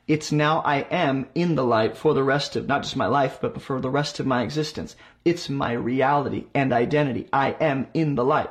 It's 0.06 0.34
now 0.34 0.60
I 0.60 0.80
am 0.80 1.28
in 1.34 1.56
the 1.56 1.64
light 1.64 1.96
for 1.96 2.14
the 2.14 2.24
rest 2.24 2.58
of 2.58 2.68
not 2.68 2.84
just 2.84 2.98
my 2.98 3.06
life, 3.06 3.40
but 3.40 3.62
for 3.62 3.80
the 3.80 3.90
rest 3.90 4.20
of 4.20 4.26
my 4.26 4.44
existence. 4.44 4.98
It's 5.24 5.50
my 5.50 5.72
reality 5.72 6.48
and 6.54 6.74
identity. 6.74 7.30
I 7.32 7.52
am 7.52 7.88
in 7.94 8.16
the 8.16 8.26
light. 8.26 8.50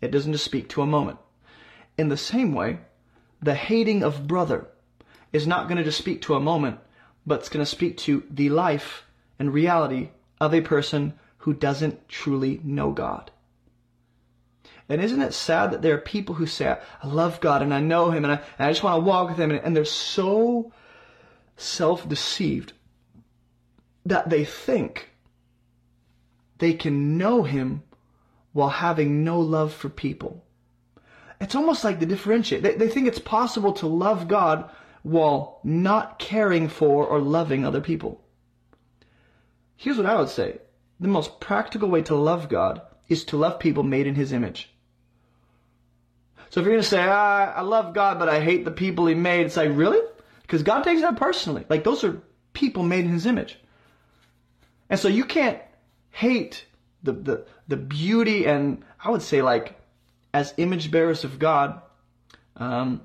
It 0.00 0.12
doesn't 0.12 0.32
just 0.32 0.44
speak 0.44 0.68
to 0.70 0.82
a 0.82 0.86
moment. 0.86 1.18
In 1.98 2.08
the 2.08 2.16
same 2.16 2.54
way, 2.54 2.78
the 3.40 3.54
hating 3.54 4.04
of 4.04 4.28
brother 4.28 4.68
is 5.32 5.46
not 5.46 5.66
going 5.66 5.78
to 5.78 5.84
just 5.84 5.98
speak 5.98 6.22
to 6.22 6.34
a 6.34 6.40
moment, 6.40 6.78
but 7.26 7.40
it's 7.40 7.48
going 7.48 7.64
to 7.64 7.70
speak 7.70 7.96
to 7.98 8.22
the 8.30 8.50
life 8.50 9.04
and 9.38 9.52
reality 9.52 10.10
of 10.40 10.54
a 10.54 10.60
person 10.60 11.14
who 11.38 11.52
doesn't 11.52 12.08
truly 12.08 12.60
know 12.62 12.92
God. 12.92 13.32
And 14.88 15.00
isn't 15.00 15.22
it 15.22 15.34
sad 15.34 15.72
that 15.72 15.82
there 15.82 15.94
are 15.94 16.00
people 16.00 16.36
who 16.36 16.46
say, 16.46 16.76
I 17.02 17.06
love 17.06 17.40
God 17.40 17.62
and 17.62 17.74
I 17.74 17.80
know 17.80 18.10
Him 18.10 18.24
and 18.24 18.34
I, 18.34 18.36
and 18.36 18.68
I 18.68 18.70
just 18.70 18.84
want 18.84 19.02
to 19.02 19.06
walk 19.06 19.28
with 19.28 19.38
Him, 19.38 19.50
and, 19.50 19.60
and 19.60 19.76
they're 19.76 19.84
so 19.84 20.72
self 21.62 22.08
deceived 22.08 22.72
that 24.04 24.28
they 24.28 24.44
think 24.44 25.10
they 26.58 26.72
can 26.72 27.16
know 27.16 27.42
him 27.42 27.82
while 28.52 28.68
having 28.68 29.24
no 29.24 29.40
love 29.40 29.72
for 29.72 29.88
people. 29.88 30.44
It's 31.40 31.54
almost 31.54 31.82
like 31.82 31.98
they 31.98 32.06
differentiate. 32.06 32.62
They, 32.62 32.74
they 32.74 32.88
think 32.88 33.08
it's 33.08 33.18
possible 33.18 33.72
to 33.74 33.86
love 33.86 34.28
God 34.28 34.70
while 35.02 35.60
not 35.64 36.18
caring 36.18 36.68
for 36.68 37.06
or 37.06 37.20
loving 37.20 37.64
other 37.64 37.80
people. 37.80 38.22
Here's 39.76 39.96
what 39.96 40.06
I 40.06 40.18
would 40.18 40.28
say 40.28 40.58
the 41.00 41.08
most 41.08 41.40
practical 41.40 41.88
way 41.88 42.02
to 42.02 42.14
love 42.14 42.48
God 42.48 42.82
is 43.08 43.24
to 43.24 43.36
love 43.36 43.58
people 43.58 43.82
made 43.82 44.06
in 44.06 44.14
His 44.14 44.32
image. 44.32 44.70
So 46.50 46.60
if 46.60 46.66
you're 46.66 46.74
going 46.74 46.82
to 46.82 46.88
say, 46.88 47.02
ah, 47.02 47.52
I 47.56 47.62
love 47.62 47.94
God, 47.94 48.18
but 48.18 48.28
I 48.28 48.40
hate 48.40 48.64
the 48.64 48.70
people 48.70 49.06
He 49.06 49.14
made, 49.14 49.46
it's 49.46 49.56
like, 49.56 49.70
really? 49.72 50.00
Because 50.52 50.64
God 50.64 50.84
takes 50.84 51.00
that 51.00 51.16
personally. 51.16 51.64
Like 51.70 51.82
those 51.82 52.04
are 52.04 52.20
people 52.52 52.82
made 52.82 53.06
in 53.06 53.10
his 53.10 53.24
image. 53.24 53.58
And 54.90 55.00
so 55.00 55.08
you 55.08 55.24
can't 55.24 55.58
hate 56.10 56.66
the, 57.02 57.12
the, 57.12 57.46
the 57.68 57.78
beauty 57.78 58.44
and 58.44 58.84
I 59.02 59.08
would 59.08 59.22
say 59.22 59.40
like 59.40 59.80
as 60.34 60.52
image 60.58 60.90
bearers 60.90 61.24
of 61.24 61.38
God, 61.38 61.80
um, 62.56 63.00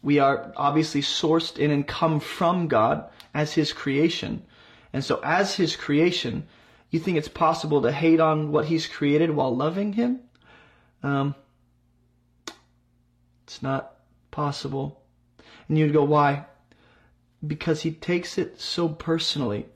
we 0.00 0.20
are 0.20 0.54
obviously 0.56 1.02
sourced 1.02 1.58
in 1.58 1.70
and 1.70 1.86
come 1.86 2.18
from 2.18 2.66
God 2.66 3.10
as 3.34 3.52
his 3.52 3.74
creation. 3.74 4.42
And 4.94 5.04
so 5.04 5.20
as 5.22 5.54
his 5.54 5.76
creation, 5.76 6.46
you 6.88 6.98
think 6.98 7.18
it's 7.18 7.28
possible 7.28 7.82
to 7.82 7.92
hate 7.92 8.20
on 8.20 8.52
what 8.52 8.64
he's 8.64 8.86
created 8.86 9.32
while 9.32 9.54
loving 9.54 9.92
him? 9.92 10.20
Um, 11.02 11.34
it's 13.44 13.62
not 13.62 13.96
possible. 14.30 15.01
And 15.68 15.78
you'd 15.78 15.92
go, 15.92 16.04
why? 16.04 16.46
Because 17.46 17.82
he 17.82 17.92
takes 17.92 18.38
it 18.38 18.60
so 18.60 18.88
personally. 18.88 19.66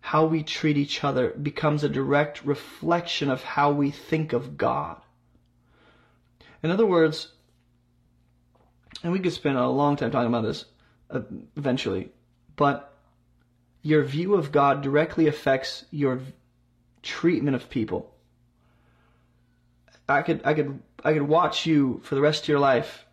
How 0.00 0.24
we 0.26 0.42
treat 0.42 0.76
each 0.76 1.02
other 1.02 1.30
becomes 1.30 1.82
a 1.82 1.88
direct 1.88 2.44
reflection 2.44 3.28
of 3.30 3.42
how 3.42 3.72
we 3.72 3.90
think 3.90 4.32
of 4.32 4.56
God. 4.56 5.00
In 6.62 6.70
other 6.70 6.86
words, 6.86 7.32
and 9.02 9.12
we 9.12 9.18
could 9.18 9.32
spend 9.32 9.58
a 9.58 9.68
long 9.68 9.96
time 9.96 10.10
talking 10.10 10.28
about 10.28 10.42
this 10.42 10.64
uh, 11.10 11.20
eventually, 11.56 12.10
but 12.56 12.96
your 13.82 14.02
view 14.02 14.34
of 14.34 14.52
God 14.52 14.82
directly 14.82 15.26
affects 15.28 15.84
your 15.90 16.20
treatment 17.02 17.54
of 17.54 17.70
people. 17.70 18.12
I 20.08 20.22
could 20.22 20.40
I 20.44 20.54
could 20.54 20.80
I 21.04 21.12
could 21.12 21.22
watch 21.22 21.66
you 21.66 22.00
for 22.04 22.14
the 22.14 22.20
rest 22.20 22.44
of 22.44 22.48
your 22.48 22.58
life 22.58 23.05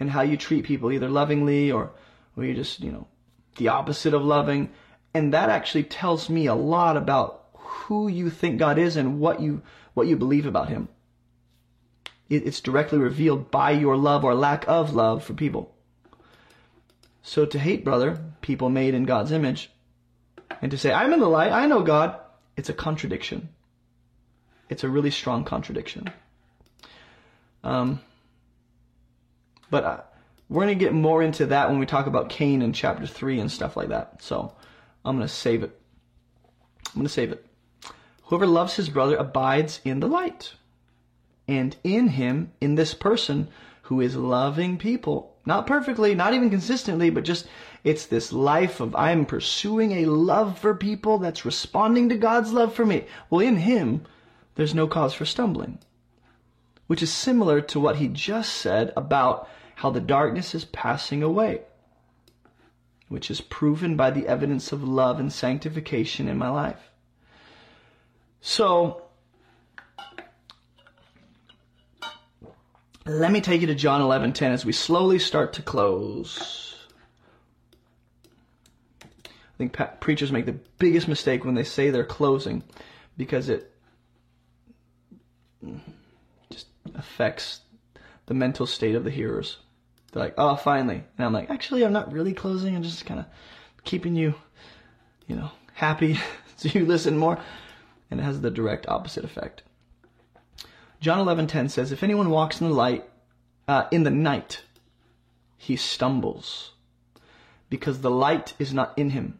and 0.00 0.10
how 0.10 0.22
you 0.22 0.36
treat 0.36 0.64
people, 0.64 0.90
either 0.90 1.08
lovingly 1.08 1.70
or, 1.70 1.92
or 2.36 2.44
you 2.44 2.54
just, 2.54 2.80
you 2.80 2.90
know, 2.90 3.06
the 3.56 3.68
opposite 3.68 4.14
of 4.14 4.24
loving. 4.24 4.70
And 5.12 5.34
that 5.34 5.50
actually 5.50 5.84
tells 5.84 6.30
me 6.30 6.46
a 6.46 6.54
lot 6.54 6.96
about 6.96 7.44
who 7.54 8.08
you 8.08 8.30
think 8.30 8.58
God 8.58 8.78
is 8.78 8.96
and 8.96 9.20
what 9.20 9.40
you, 9.40 9.62
what 9.94 10.06
you 10.06 10.16
believe 10.16 10.46
about 10.46 10.68
Him. 10.68 10.88
It's 12.30 12.60
directly 12.60 12.98
revealed 12.98 13.50
by 13.50 13.72
your 13.72 13.96
love 13.96 14.24
or 14.24 14.34
lack 14.34 14.66
of 14.68 14.94
love 14.94 15.24
for 15.24 15.34
people. 15.34 15.74
So 17.22 17.44
to 17.44 17.58
hate, 17.58 17.84
brother, 17.84 18.18
people 18.40 18.70
made 18.70 18.94
in 18.94 19.04
God's 19.04 19.32
image, 19.32 19.70
and 20.62 20.70
to 20.70 20.78
say, 20.78 20.92
I'm 20.92 21.12
in 21.12 21.20
the 21.20 21.28
light, 21.28 21.52
I 21.52 21.66
know 21.66 21.82
God, 21.82 22.18
it's 22.56 22.68
a 22.68 22.74
contradiction. 22.74 23.48
It's 24.68 24.84
a 24.84 24.88
really 24.88 25.10
strong 25.10 25.44
contradiction. 25.44 26.10
Um, 27.64 28.00
but 29.70 29.84
uh, 29.84 30.00
we're 30.48 30.64
going 30.64 30.78
to 30.78 30.84
get 30.84 30.92
more 30.92 31.22
into 31.22 31.46
that 31.46 31.70
when 31.70 31.78
we 31.78 31.86
talk 31.86 32.06
about 32.06 32.28
Cain 32.28 32.60
in 32.60 32.72
chapter 32.72 33.06
3 33.06 33.40
and 33.40 33.50
stuff 33.50 33.76
like 33.76 33.88
that. 33.88 34.22
So 34.22 34.52
I'm 35.04 35.16
going 35.16 35.26
to 35.26 35.32
save 35.32 35.62
it. 35.62 35.80
I'm 36.86 36.94
going 36.94 37.06
to 37.06 37.12
save 37.12 37.32
it. 37.32 37.46
Whoever 38.24 38.46
loves 38.46 38.74
his 38.74 38.88
brother 38.88 39.16
abides 39.16 39.80
in 39.84 40.00
the 40.00 40.08
light. 40.08 40.54
And 41.46 41.76
in 41.82 42.08
him, 42.08 42.52
in 42.60 42.74
this 42.74 42.94
person 42.94 43.48
who 43.82 44.00
is 44.00 44.14
loving 44.16 44.76
people, 44.76 45.36
not 45.46 45.66
perfectly, 45.66 46.14
not 46.14 46.34
even 46.34 46.50
consistently, 46.50 47.10
but 47.10 47.24
just 47.24 47.46
it's 47.82 48.06
this 48.06 48.32
life 48.32 48.80
of 48.80 48.94
I'm 48.94 49.26
pursuing 49.26 49.92
a 49.92 50.06
love 50.06 50.58
for 50.58 50.74
people 50.74 51.18
that's 51.18 51.44
responding 51.44 52.08
to 52.08 52.16
God's 52.16 52.52
love 52.52 52.74
for 52.74 52.86
me. 52.86 53.04
Well, 53.30 53.40
in 53.40 53.56
him, 53.56 54.02
there's 54.54 54.74
no 54.74 54.86
cause 54.86 55.14
for 55.14 55.24
stumbling. 55.24 55.78
Which 56.86 57.02
is 57.02 57.12
similar 57.12 57.60
to 57.62 57.80
what 57.80 57.96
he 57.96 58.08
just 58.08 58.52
said 58.52 58.92
about 58.96 59.48
how 59.80 59.88
the 59.88 59.98
darkness 59.98 60.54
is 60.54 60.66
passing 60.66 61.22
away, 61.22 61.62
which 63.08 63.30
is 63.30 63.40
proven 63.40 63.96
by 63.96 64.10
the 64.10 64.28
evidence 64.28 64.72
of 64.72 64.84
love 64.84 65.18
and 65.18 65.32
sanctification 65.32 66.28
in 66.28 66.36
my 66.36 66.50
life. 66.50 66.90
So, 68.42 69.04
let 73.06 73.32
me 73.32 73.40
take 73.40 73.62
you 73.62 73.66
to 73.68 73.74
John 73.74 74.02
11:10 74.02 74.52
as 74.52 74.66
we 74.66 74.72
slowly 74.72 75.18
start 75.18 75.54
to 75.54 75.62
close. 75.62 76.76
I 79.24 79.56
think 79.56 79.74
preachers 80.00 80.30
make 80.30 80.44
the 80.44 80.60
biggest 80.78 81.08
mistake 81.08 81.42
when 81.42 81.54
they 81.54 81.64
say 81.64 81.88
they're 81.88 82.04
closing 82.04 82.64
because 83.16 83.48
it 83.48 83.72
just 86.50 86.66
affects 86.94 87.62
the 88.26 88.34
mental 88.34 88.66
state 88.66 88.94
of 88.94 89.04
the 89.04 89.10
hearers. 89.10 89.56
They're 90.12 90.22
like, 90.22 90.34
oh, 90.38 90.56
finally. 90.56 91.02
And 91.16 91.26
I'm 91.26 91.32
like, 91.32 91.50
actually, 91.50 91.84
I'm 91.84 91.92
not 91.92 92.12
really 92.12 92.32
closing. 92.32 92.74
I'm 92.74 92.82
just 92.82 93.06
kind 93.06 93.20
of 93.20 93.26
keeping 93.84 94.16
you, 94.16 94.34
you 95.26 95.36
know, 95.36 95.50
happy 95.74 96.18
so 96.56 96.68
you 96.68 96.84
listen 96.84 97.16
more. 97.16 97.38
And 98.10 98.20
it 98.20 98.24
has 98.24 98.40
the 98.40 98.50
direct 98.50 98.88
opposite 98.88 99.24
effect. 99.24 99.62
John 101.00 101.24
11:10 101.26 101.70
says, 101.70 101.92
if 101.92 102.02
anyone 102.02 102.30
walks 102.30 102.60
in 102.60 102.68
the 102.68 102.74
light, 102.74 103.08
uh, 103.68 103.86
in 103.90 104.02
the 104.02 104.10
night, 104.10 104.62
he 105.56 105.76
stumbles 105.76 106.72
because 107.70 108.00
the 108.00 108.10
light 108.10 108.54
is 108.58 108.74
not 108.74 108.98
in 108.98 109.10
him. 109.10 109.38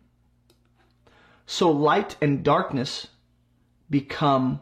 So 1.46 1.70
light 1.70 2.16
and 2.22 2.44
darkness 2.44 3.08
become 3.90 4.60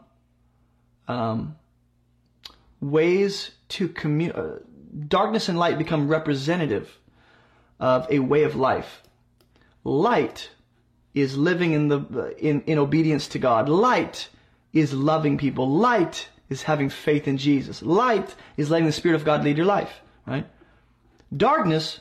um, 1.07 1.55
ways 2.81 3.51
to 3.69 3.89
commu- 3.89 4.35
uh, 4.35 4.59
darkness 5.07 5.49
and 5.49 5.57
light 5.57 5.77
become 5.77 6.07
representative 6.07 6.97
of 7.79 8.07
a 8.09 8.19
way 8.19 8.43
of 8.43 8.55
life. 8.55 9.03
Light 9.83 10.51
is 11.13 11.37
living 11.37 11.73
in 11.73 11.87
the 11.87 12.35
in, 12.37 12.61
in 12.61 12.77
obedience 12.77 13.27
to 13.29 13.39
God. 13.39 13.69
Light 13.69 14.29
is 14.73 14.93
loving 14.93 15.37
people. 15.37 15.69
Light 15.69 16.29
is 16.49 16.63
having 16.63 16.89
faith 16.89 17.27
in 17.27 17.37
Jesus. 17.37 17.81
Light 17.81 18.35
is 18.57 18.69
letting 18.69 18.85
the 18.85 18.91
Spirit 18.91 19.15
of 19.15 19.25
God 19.25 19.43
lead 19.43 19.57
your 19.57 19.65
life, 19.65 20.01
right? 20.25 20.47
Darkness 21.35 21.99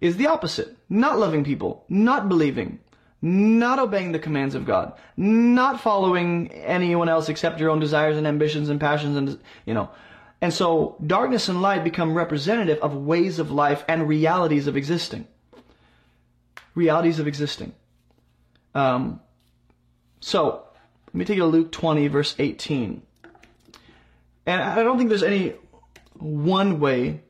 is 0.00 0.16
the 0.16 0.28
opposite. 0.28 0.76
Not 0.88 1.18
loving 1.18 1.44
people, 1.44 1.84
not 1.88 2.28
believing, 2.28 2.78
not 3.22 3.78
obeying 3.78 4.12
the 4.12 4.18
commands 4.18 4.54
of 4.54 4.64
God, 4.64 4.94
not 5.16 5.80
following 5.80 6.50
anyone 6.52 7.08
else 7.08 7.28
except 7.28 7.60
your 7.60 7.70
own 7.70 7.80
desires 7.80 8.16
and 8.16 8.26
ambitions 8.26 8.68
and 8.68 8.80
passions 8.80 9.16
and, 9.16 9.38
you 9.66 9.74
know. 9.74 9.90
And 10.42 10.52
so 10.52 10.96
darkness 11.06 11.48
and 11.48 11.60
light 11.60 11.84
become 11.84 12.14
representative 12.14 12.78
of 12.78 12.94
ways 12.94 13.38
of 13.38 13.50
life 13.50 13.84
and 13.88 14.08
realities 14.08 14.66
of 14.66 14.76
existing. 14.76 15.26
Realities 16.74 17.18
of 17.18 17.26
existing. 17.26 17.74
Um, 18.74 19.20
so, 20.20 20.64
let 21.08 21.14
me 21.14 21.24
take 21.24 21.36
you 21.36 21.42
to 21.42 21.48
Luke 21.48 21.72
20, 21.72 22.06
verse 22.08 22.34
18. 22.38 23.02
And 24.46 24.62
I 24.62 24.82
don't 24.82 24.96
think 24.96 25.08
there's 25.08 25.22
any 25.22 25.54
one 26.14 26.80
way 26.80 27.22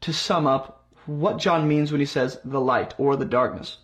to 0.00 0.12
sum 0.12 0.46
up 0.46 0.86
what 1.06 1.38
John 1.38 1.68
means 1.68 1.90
when 1.90 2.00
he 2.00 2.06
says 2.06 2.38
the 2.44 2.60
light 2.60 2.94
or 2.98 3.16
the 3.16 3.24
darkness. 3.24 3.78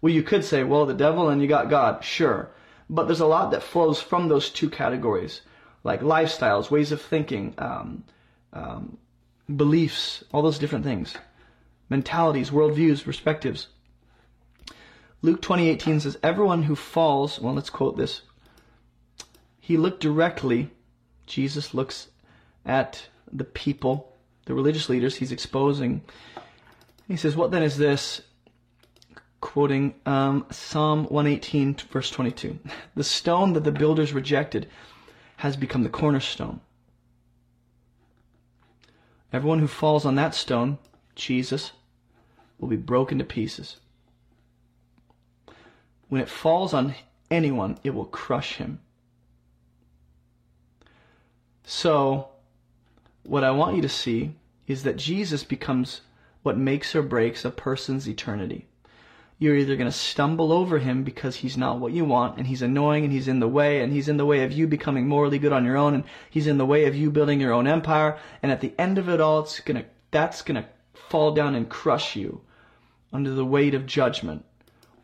Well, 0.00 0.12
you 0.12 0.22
could 0.22 0.44
say, 0.44 0.62
well, 0.62 0.86
the 0.86 0.94
devil 0.94 1.28
and 1.28 1.40
you 1.40 1.48
got 1.48 1.70
God. 1.70 2.04
Sure. 2.04 2.50
But 2.88 3.06
there's 3.06 3.20
a 3.20 3.26
lot 3.26 3.50
that 3.50 3.62
flows 3.62 4.00
from 4.00 4.28
those 4.28 4.50
two 4.50 4.70
categories, 4.70 5.40
like 5.86 6.00
lifestyles, 6.00 6.68
ways 6.68 6.90
of 6.90 7.00
thinking, 7.00 7.54
um, 7.58 8.02
um, 8.52 8.98
beliefs, 9.54 10.24
all 10.32 10.42
those 10.42 10.58
different 10.58 10.84
things, 10.84 11.14
mentalities, 11.88 12.50
worldviews, 12.50 13.04
perspectives. 13.04 13.68
Luke 15.22 15.40
20:18 15.40 16.00
says, 16.00 16.18
"Everyone 16.24 16.64
who 16.64 16.74
falls." 16.74 17.38
Well, 17.40 17.54
let's 17.54 17.70
quote 17.70 17.96
this. 17.96 18.22
He 19.60 19.76
looked 19.76 20.00
directly. 20.00 20.70
Jesus 21.26 21.72
looks 21.72 22.08
at 22.64 23.08
the 23.32 23.44
people, 23.44 24.12
the 24.46 24.54
religious 24.54 24.88
leaders. 24.88 25.16
He's 25.16 25.32
exposing. 25.32 26.02
He 27.06 27.16
says, 27.16 27.36
"What 27.36 27.52
then 27.52 27.62
is 27.62 27.76
this?" 27.76 28.22
Quoting 29.40 29.94
um, 30.04 30.46
Psalm 30.50 31.04
118, 31.04 31.76
verse 31.92 32.10
22. 32.10 32.58
The 32.96 33.04
stone 33.04 33.52
that 33.52 33.62
the 33.62 33.70
builders 33.70 34.12
rejected 34.12 34.68
has 35.36 35.56
become 35.56 35.82
the 35.82 35.88
cornerstone. 35.88 36.60
Everyone 39.32 39.58
who 39.58 39.66
falls 39.66 40.04
on 40.04 40.14
that 40.14 40.34
stone, 40.34 40.78
Jesus, 41.14 41.72
will 42.58 42.68
be 42.68 42.76
broken 42.76 43.18
to 43.18 43.24
pieces. 43.24 43.76
When 46.08 46.20
it 46.20 46.28
falls 46.28 46.72
on 46.72 46.94
anyone, 47.30 47.78
it 47.82 47.94
will 47.94 48.06
crush 48.06 48.56
him. 48.56 48.80
So, 51.64 52.28
what 53.24 53.44
I 53.44 53.50
want 53.50 53.76
you 53.76 53.82
to 53.82 53.88
see 53.88 54.36
is 54.66 54.84
that 54.84 54.96
Jesus 54.96 55.42
becomes 55.42 56.02
what 56.42 56.56
makes 56.56 56.94
or 56.94 57.02
breaks 57.02 57.44
a 57.44 57.50
person's 57.50 58.08
eternity. 58.08 58.66
You're 59.38 59.56
either 59.56 59.76
going 59.76 59.90
to 59.90 59.96
stumble 59.96 60.50
over 60.50 60.78
him 60.78 61.04
because 61.04 61.36
he's 61.36 61.56
not 61.56 61.78
what 61.78 61.92
you 61.92 62.04
want 62.04 62.38
and 62.38 62.46
he's 62.46 62.62
annoying 62.62 63.04
and 63.04 63.12
he's 63.12 63.28
in 63.28 63.40
the 63.40 63.48
way 63.48 63.82
and 63.82 63.92
he's 63.92 64.08
in 64.08 64.16
the 64.16 64.24
way 64.24 64.44
of 64.44 64.52
you 64.52 64.66
becoming 64.66 65.06
morally 65.06 65.38
good 65.38 65.52
on 65.52 65.64
your 65.64 65.76
own 65.76 65.94
and 65.94 66.04
he's 66.30 66.46
in 66.46 66.56
the 66.56 66.64
way 66.64 66.86
of 66.86 66.94
you 66.94 67.10
building 67.10 67.40
your 67.40 67.52
own 67.52 67.66
empire 67.66 68.18
and 68.42 68.50
at 68.50 68.62
the 68.62 68.72
end 68.78 68.96
of 68.96 69.10
it 69.10 69.20
all 69.20 69.40
it's 69.40 69.60
going 69.60 69.82
to 69.82 69.86
that's 70.10 70.40
going 70.40 70.62
to 70.62 70.68
fall 70.94 71.32
down 71.32 71.54
and 71.54 71.68
crush 71.68 72.16
you 72.16 72.40
under 73.12 73.30
the 73.30 73.44
weight 73.44 73.74
of 73.74 73.86
judgment. 73.86 74.44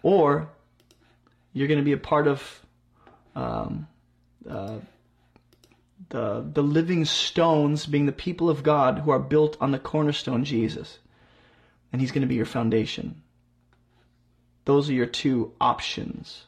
Or 0.03 0.51
you're 1.53 1.69
going 1.69 1.81
to 1.81 1.85
be 1.85 1.93
a 1.93 1.99
part 1.99 2.27
of 2.27 2.61
um, 3.35 3.87
uh, 4.49 4.79
the 6.09 6.45
the 6.53 6.63
living 6.63 7.05
stones, 7.05 7.87
being 7.87 8.07
the 8.07 8.13
people 8.13 8.51
of 8.51 8.63
God 8.63 9.01
who 9.01 9.11
are 9.11 9.19
built 9.19 9.57
on 9.61 9.71
the 9.71 9.79
cornerstone 9.79 10.45
Jesus, 10.45 10.99
and 11.93 12.01
He's 12.01 12.11
going 12.11 12.23
to 12.23 12.29
be 12.29 12.35
your 12.35 12.47
foundation. 12.47 13.22
Those 14.65 14.89
are 14.89 14.95
your 14.95 15.07
two 15.07 15.53
options. 15.61 16.45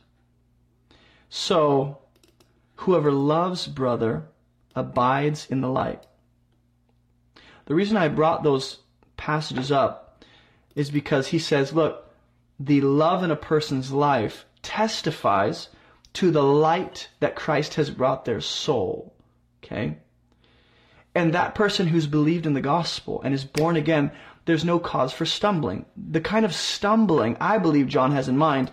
So, 1.28 1.98
whoever 2.76 3.10
loves 3.10 3.66
brother 3.66 4.28
abides 4.74 5.46
in 5.50 5.60
the 5.60 5.68
light. 5.68 6.04
The 7.66 7.74
reason 7.74 7.96
I 7.96 8.08
brought 8.08 8.42
those 8.42 8.78
passages 9.16 9.72
up 9.72 10.24
is 10.74 10.90
because 10.90 11.28
he 11.28 11.38
says, 11.38 11.72
look, 11.72 12.12
the 12.58 12.80
love 12.80 13.22
in 13.22 13.30
a 13.30 13.36
person's 13.36 13.90
life 13.90 14.44
testifies 14.62 15.68
to 16.14 16.30
the 16.30 16.42
light 16.42 17.08
that 17.20 17.36
Christ 17.36 17.74
has 17.74 17.90
brought 17.90 18.24
their 18.24 18.40
soul. 18.40 19.14
Okay? 19.62 19.98
And 21.14 21.32
that 21.32 21.54
person 21.54 21.86
who's 21.86 22.06
believed 22.06 22.46
in 22.46 22.54
the 22.54 22.60
gospel 22.60 23.22
and 23.22 23.32
is 23.32 23.44
born 23.44 23.76
again, 23.76 24.10
there's 24.44 24.64
no 24.64 24.78
cause 24.78 25.12
for 25.12 25.24
stumbling. 25.24 25.86
The 25.96 26.20
kind 26.20 26.44
of 26.44 26.54
stumbling 26.54 27.36
I 27.40 27.58
believe 27.58 27.88
John 27.88 28.12
has 28.12 28.28
in 28.28 28.36
mind 28.36 28.70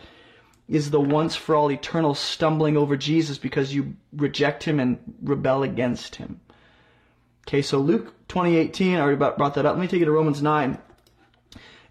is 0.67 0.89
the 0.89 1.01
once 1.01 1.35
for 1.35 1.55
all 1.55 1.71
eternal 1.71 2.15
stumbling 2.15 2.77
over 2.77 2.95
Jesus 2.95 3.37
because 3.37 3.73
you 3.73 3.95
reject 4.13 4.63
him 4.63 4.79
and 4.79 4.99
rebel 5.21 5.63
against 5.63 6.15
him. 6.15 6.39
Okay, 7.47 7.61
so 7.61 7.79
Luke 7.79 8.13
2018, 8.27 8.95
I 8.95 9.01
already 9.01 9.17
brought 9.17 9.55
that 9.55 9.65
up. 9.65 9.75
Let 9.75 9.81
me 9.81 9.87
take 9.87 9.99
you 9.99 10.05
to 10.05 10.11
Romans 10.11 10.41
9. 10.41 10.77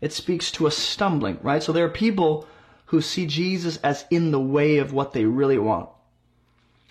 It 0.00 0.12
speaks 0.12 0.50
to 0.52 0.66
a 0.66 0.70
stumbling, 0.70 1.38
right? 1.42 1.62
So 1.62 1.72
there 1.72 1.84
are 1.84 1.90
people 1.90 2.46
who 2.86 3.00
see 3.00 3.26
Jesus 3.26 3.76
as 3.78 4.04
in 4.10 4.30
the 4.30 4.40
way 4.40 4.78
of 4.78 4.92
what 4.92 5.12
they 5.12 5.24
really 5.24 5.58
want. 5.58 5.90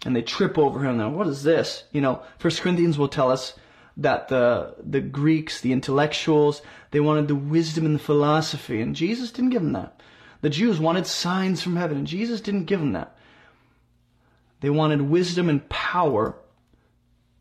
And 0.06 0.16
they 0.16 0.22
trip 0.22 0.58
over 0.58 0.86
him. 0.86 0.98
Now, 0.98 1.10
what 1.10 1.28
is 1.28 1.44
this? 1.44 1.84
You 1.92 2.02
know, 2.02 2.22
First 2.38 2.62
Corinthians 2.62 2.98
will 2.98 3.10
tell 3.10 3.32
us 3.32 3.54
that 4.00 4.28
the 4.28 4.76
the 4.84 5.02
Greeks, 5.02 5.62
the 5.62 5.72
intellectuals, 5.72 6.62
they 6.92 7.00
wanted 7.00 7.28
the 7.28 7.36
wisdom 7.36 7.86
and 7.86 7.96
the 7.96 8.00
philosophy, 8.00 8.82
and 8.82 8.96
Jesus 8.96 9.32
didn't 9.32 9.52
give 9.52 9.62
them 9.62 9.74
that. 9.74 10.02
The 10.42 10.50
Jews 10.50 10.80
wanted 10.80 11.06
signs 11.06 11.62
from 11.62 11.76
heaven, 11.76 11.98
and 11.98 12.08
Jesus 12.08 12.42
didn't 12.42 12.66
give 12.66 12.80
them 12.80 12.94
that. 12.94 13.16
They 14.62 14.70
wanted 14.70 15.02
wisdom 15.02 15.50
and 15.50 15.68
power, 15.70 16.36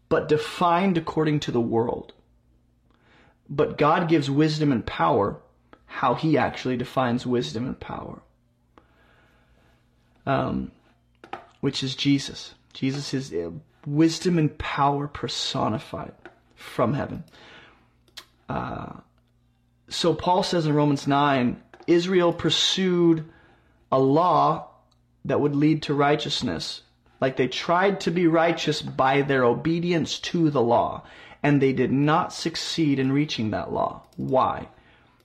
but 0.08 0.28
defined 0.28 0.98
according 0.98 1.40
to 1.40 1.52
the 1.52 1.60
world. 1.60 2.12
But 3.48 3.78
God 3.78 4.08
gives 4.08 4.30
wisdom 4.30 4.72
and 4.72 4.84
power 4.84 5.40
how 5.86 6.14
He 6.14 6.36
actually 6.36 6.76
defines 6.76 7.26
wisdom 7.26 7.66
and 7.66 7.80
power 7.80 8.20
um, 10.28 10.70
which 11.60 11.82
is 11.82 11.96
Jesus. 11.96 12.54
Jesus 12.74 13.14
is 13.14 13.32
uh, 13.32 13.50
wisdom 13.86 14.38
and 14.38 14.56
power 14.58 15.08
personified 15.08 16.12
from 16.58 16.92
heaven. 16.92 17.24
Uh, 18.48 19.00
so 19.88 20.12
Paul 20.12 20.42
says 20.42 20.66
in 20.66 20.74
Romans 20.74 21.06
9, 21.06 21.62
Israel 21.86 22.32
pursued 22.32 23.24
a 23.90 23.98
law 23.98 24.68
that 25.24 25.40
would 25.40 25.56
lead 25.56 25.82
to 25.84 25.94
righteousness. 25.94 26.82
Like 27.20 27.36
they 27.36 27.48
tried 27.48 28.00
to 28.00 28.10
be 28.10 28.26
righteous 28.26 28.82
by 28.82 29.22
their 29.22 29.44
obedience 29.44 30.18
to 30.20 30.50
the 30.50 30.60
law, 30.60 31.04
and 31.42 31.62
they 31.62 31.72
did 31.72 31.92
not 31.92 32.32
succeed 32.32 32.98
in 32.98 33.12
reaching 33.12 33.50
that 33.50 33.72
law. 33.72 34.02
Why? 34.16 34.68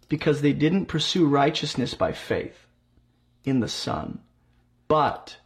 Because 0.07 0.41
they 0.41 0.53
didn't 0.53 0.85
pursue 0.85 1.27
righteousness 1.27 1.93
by 1.93 2.13
faith 2.13 2.67
in 3.43 3.59
the 3.59 3.67
Son 3.67 4.19
but 4.93 5.37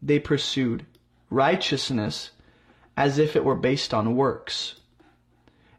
they 0.00 0.20
pursued 0.20 0.86
righteousness 1.28 2.30
as 2.96 3.18
if 3.18 3.34
it 3.34 3.44
were 3.44 3.56
based 3.56 3.92
on 3.92 4.14
works. 4.14 4.79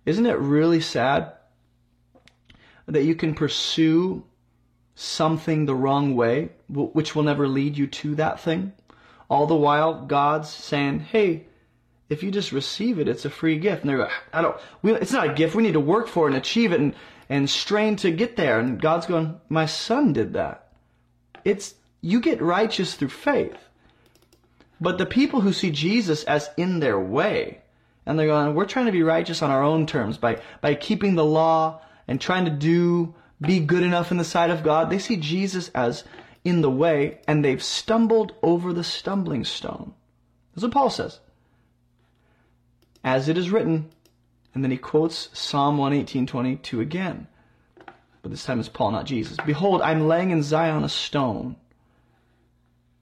Isn't 0.06 0.26
it 0.26 0.38
really 0.38 0.82
sad 0.82 1.34
that 2.88 3.04
you 3.04 3.16
can 3.16 3.36
pursue 3.36 4.24
something 4.96 5.66
the 5.66 5.76
wrong 5.76 6.16
way, 6.16 6.50
which 6.68 7.16
will 7.16 7.24
never 7.24 7.48
lead 7.48 7.78
you 7.78 7.88
to 7.88 8.16
that 8.16 8.40
thing? 8.40 8.74
All 9.30 9.48
the 9.48 9.56
while, 9.56 10.06
God's 10.06 10.50
saying, 10.50 11.00
hey, 11.00 11.46
if 12.10 12.24
you 12.24 12.32
just 12.32 12.52
receive 12.52 13.00
it, 13.00 13.08
it's 13.08 13.24
a 13.24 13.30
free 13.30 13.58
gift. 13.58 13.82
And 13.82 13.90
they're 13.90 14.00
like, 14.00 14.12
I 14.34 14.42
don't, 14.42 14.58
we, 14.82 14.94
it's 14.94 15.14
not 15.14 15.30
a 15.30 15.34
gift. 15.34 15.56
We 15.56 15.64
need 15.64 15.74
to 15.74 15.80
work 15.80 16.10
for 16.10 16.28
it 16.28 16.32
and 16.34 16.38
achieve 16.38 16.74
it 16.74 16.82
and, 16.82 16.94
and 17.30 17.50
strain 17.50 17.96
to 17.98 18.12
get 18.12 18.36
there. 18.36 18.60
And 18.60 18.82
God's 18.82 19.06
going, 19.06 19.40
my 19.48 19.66
son 19.66 20.12
did 20.12 20.34
that. 20.34 20.74
It's, 21.46 21.76
you 22.02 22.20
get 22.20 22.42
righteous 22.42 22.96
through 22.96 23.10
faith. 23.10 23.58
But 24.82 24.98
the 24.98 25.06
people 25.06 25.40
who 25.42 25.54
see 25.54 25.72
Jesus 25.72 26.26
as 26.26 26.50
in 26.58 26.82
their 26.82 27.00
way, 27.00 27.61
and 28.06 28.18
they're 28.18 28.28
going, 28.28 28.56
we're 28.56 28.66
trying 28.66 28.88
to 28.88 28.92
be 28.92 29.04
righteous 29.04 29.42
on 29.42 29.52
our 29.52 29.64
own 29.64 29.86
terms 29.86 30.18
by, 30.18 30.42
by 30.62 30.76
keeping 30.76 31.16
the 31.16 31.26
law 31.26 31.82
and 32.08 32.20
trying 32.20 32.46
to 32.46 32.52
do, 32.52 33.14
be 33.40 33.60
good 33.60 33.84
enough 33.84 34.12
in 34.12 34.18
the 34.18 34.24
sight 34.24 34.50
of 34.50 34.64
God. 34.64 34.90
They 34.90 35.00
see 35.00 35.18
Jesus 35.18 35.70
as 35.70 36.04
in 36.44 36.62
the 36.62 36.72
way 36.72 37.20
and 37.28 37.46
they've 37.46 37.64
stumbled 37.64 38.34
over 38.42 38.74
the 38.74 38.84
stumbling 38.84 39.46
stone. 39.46 39.94
That's 40.54 40.64
what 40.64 40.74
Paul 40.74 40.90
says. 40.90 41.20
As 43.04 43.30
it 43.30 43.38
is 43.38 43.50
written, 43.50 43.90
And 44.54 44.64
then 44.64 44.72
he 44.72 44.78
quotes 44.78 45.30
Psalm 45.34 45.78
118:22 45.78 46.82
again. 46.82 47.28
But 48.22 48.32
this 48.32 48.46
time 48.46 48.60
it's 48.60 48.70
Paul, 48.70 48.92
not 48.92 49.06
Jesus. 49.06 49.38
Behold, 49.46 49.82
I'm 49.82 50.08
laying 50.08 50.30
in 50.30 50.44
Zion 50.44 50.84
a 50.84 50.90
stone, 50.90 51.56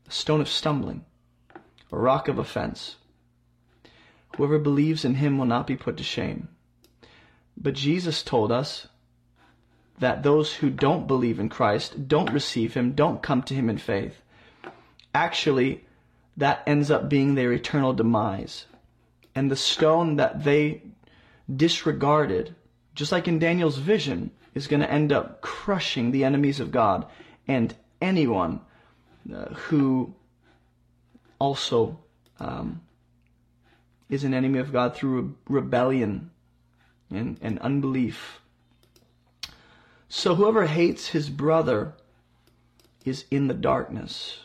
a 0.08 0.12
stone 0.12 0.40
of 0.40 0.48
stumbling, 0.48 1.06
a 1.92 1.98
rock 1.98 2.28
of 2.28 2.40
offense. 2.40 2.96
Whoever 4.40 4.58
believes 4.58 5.04
in 5.04 5.16
him 5.16 5.38
will 5.38 5.46
not 5.46 5.68
be 5.68 5.76
put 5.76 5.98
to 5.98 6.04
shame. 6.04 6.48
But 7.58 7.74
Jesus 7.74 8.24
told 8.24 8.54
us 8.54 8.88
that 10.00 10.24
those 10.24 10.54
who 10.54 10.70
don't 10.70 11.08
believe 11.08 11.42
in 11.42 11.50
Christ, 11.50 12.08
don't 12.08 12.32
receive 12.32 12.74
him, 12.74 12.94
don't 12.94 13.22
come 13.22 13.44
to 13.44 13.54
him 13.54 13.70
in 13.70 13.78
faith, 13.78 14.22
actually, 15.14 15.84
that 16.38 16.64
ends 16.66 16.90
up 16.90 17.10
being 17.10 17.36
their 17.36 17.52
eternal 17.52 17.92
demise. 17.92 18.66
And 19.36 19.52
the 19.52 19.58
stone 19.58 20.16
that 20.16 20.46
they 20.46 20.84
disregarded, 21.54 22.56
just 22.96 23.12
like 23.12 23.28
in 23.28 23.40
Daniel's 23.40 23.78
vision, 23.78 24.32
is 24.56 24.68
going 24.68 24.80
to 24.82 24.90
end 24.90 25.12
up 25.12 25.42
crushing 25.42 26.12
the 26.12 26.24
enemies 26.24 26.62
of 26.62 26.72
God 26.72 27.06
and 27.46 27.76
anyone 28.02 28.62
uh, 29.36 29.54
who 29.54 30.16
also 31.40 32.00
um, 32.40 32.80
is 34.10 34.24
an 34.24 34.34
enemy 34.34 34.60
of 34.60 34.74
God 34.74 34.96
through 34.96 35.36
rebellion 35.48 36.32
and, 37.12 37.38
and 37.42 37.60
unbelief. 37.60 38.42
So 40.08 40.36
whoever 40.36 40.66
hates 40.66 41.10
his 41.10 41.30
brother 41.30 41.94
is 43.06 43.26
in 43.30 43.48
the 43.48 43.54
darkness. 43.54 44.40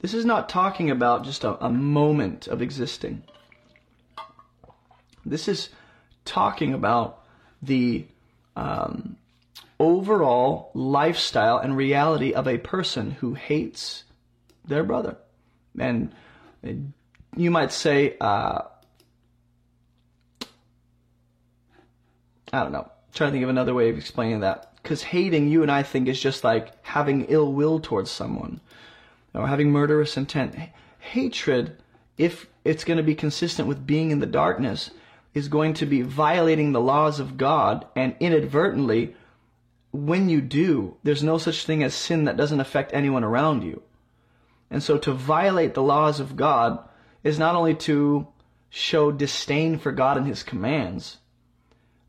This 0.00 0.12
is 0.12 0.24
not 0.24 0.48
talking 0.48 0.90
about 0.90 1.24
just 1.24 1.44
a, 1.44 1.64
a 1.64 1.70
moment 1.70 2.48
of 2.48 2.60
existing. 2.60 3.22
This 5.24 5.48
is 5.48 5.70
talking 6.24 6.74
about 6.74 7.24
the 7.62 8.06
um, 8.56 9.16
overall 9.78 10.70
lifestyle 10.74 11.58
and 11.58 11.76
reality 11.76 12.32
of 12.32 12.46
a 12.46 12.58
person 12.58 13.12
who 13.12 13.34
hates 13.34 14.04
their 14.66 14.82
brother. 14.82 15.16
And 15.78 16.12
you 17.36 17.50
might 17.50 17.72
say, 17.72 18.16
uh, 18.20 18.62
I 22.52 22.62
don't 22.62 22.72
know, 22.72 22.82
I'm 22.82 23.12
trying 23.12 23.30
to 23.30 23.32
think 23.32 23.44
of 23.44 23.50
another 23.50 23.74
way 23.74 23.90
of 23.90 23.96
explaining 23.96 24.40
that. 24.40 24.72
Because 24.82 25.02
hating, 25.02 25.48
you 25.48 25.62
and 25.62 25.70
I 25.70 25.82
think, 25.82 26.08
is 26.08 26.20
just 26.20 26.44
like 26.44 26.72
having 26.84 27.24
ill 27.26 27.52
will 27.52 27.80
towards 27.80 28.10
someone 28.10 28.60
or 29.32 29.48
having 29.48 29.70
murderous 29.70 30.16
intent. 30.16 30.54
Hatred, 30.98 31.76
if 32.18 32.46
it's 32.64 32.84
going 32.84 32.98
to 32.98 33.02
be 33.02 33.14
consistent 33.14 33.66
with 33.66 33.86
being 33.86 34.10
in 34.10 34.20
the 34.20 34.26
darkness, 34.26 34.90
is 35.32 35.48
going 35.48 35.74
to 35.74 35.86
be 35.86 36.02
violating 36.02 36.72
the 36.72 36.80
laws 36.80 37.18
of 37.18 37.36
God 37.36 37.86
and 37.96 38.14
inadvertently 38.20 39.16
when 39.94 40.28
you 40.28 40.40
do, 40.40 40.96
there's 41.04 41.22
no 41.22 41.38
such 41.38 41.64
thing 41.64 41.84
as 41.84 41.94
sin 41.94 42.24
that 42.24 42.36
doesn't 42.36 42.60
affect 42.60 42.92
anyone 42.92 43.22
around 43.22 43.62
you. 43.62 43.80
And 44.68 44.82
so 44.82 44.98
to 44.98 45.12
violate 45.12 45.74
the 45.74 45.82
laws 45.82 46.18
of 46.18 46.34
God 46.34 46.80
is 47.24 47.38
not 47.38 47.56
only 47.56 47.74
to 47.74 48.28
show 48.70 49.10
disdain 49.10 49.78
for 49.78 49.90
God 49.90 50.16
and 50.16 50.26
His 50.26 50.42
commands, 50.42 51.18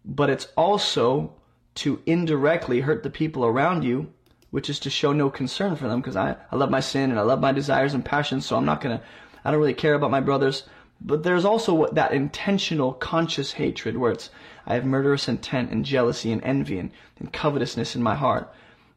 but 0.03 0.29
it's 0.29 0.47
also 0.55 1.33
to 1.75 2.01
indirectly 2.05 2.81
hurt 2.81 3.03
the 3.03 3.09
people 3.09 3.45
around 3.45 3.83
you, 3.83 4.11
which 4.51 4.69
is 4.69 4.79
to 4.79 4.89
show 4.89 5.11
no 5.11 5.29
concern 5.29 5.75
for 5.75 5.87
them 5.87 6.01
because 6.01 6.15
I, 6.15 6.35
I 6.51 6.55
love 6.55 6.69
my 6.69 6.79
sin 6.79 7.09
and 7.09 7.19
I 7.19 7.23
love 7.23 7.39
my 7.39 7.51
desires 7.51 7.93
and 7.93 8.05
passions, 8.05 8.45
so 8.45 8.55
I'm 8.55 8.65
not 8.65 8.81
going 8.81 8.97
to, 8.97 9.03
I 9.43 9.51
don't 9.51 9.59
really 9.59 9.73
care 9.73 9.95
about 9.95 10.11
my 10.11 10.21
brothers. 10.21 10.63
But 11.01 11.23
there's 11.23 11.43
also 11.43 11.87
that 11.87 12.13
intentional, 12.13 12.93
conscious 12.93 13.53
hatred 13.53 13.97
where 13.97 14.11
it's, 14.11 14.29
I 14.65 14.75
have 14.75 14.85
murderous 14.85 15.27
intent 15.27 15.71
and 15.71 15.83
jealousy 15.83 16.31
and 16.31 16.43
envy 16.43 16.79
and, 16.79 16.91
and 17.19 17.33
covetousness 17.33 17.95
in 17.95 18.03
my 18.03 18.15
heart. 18.15 18.51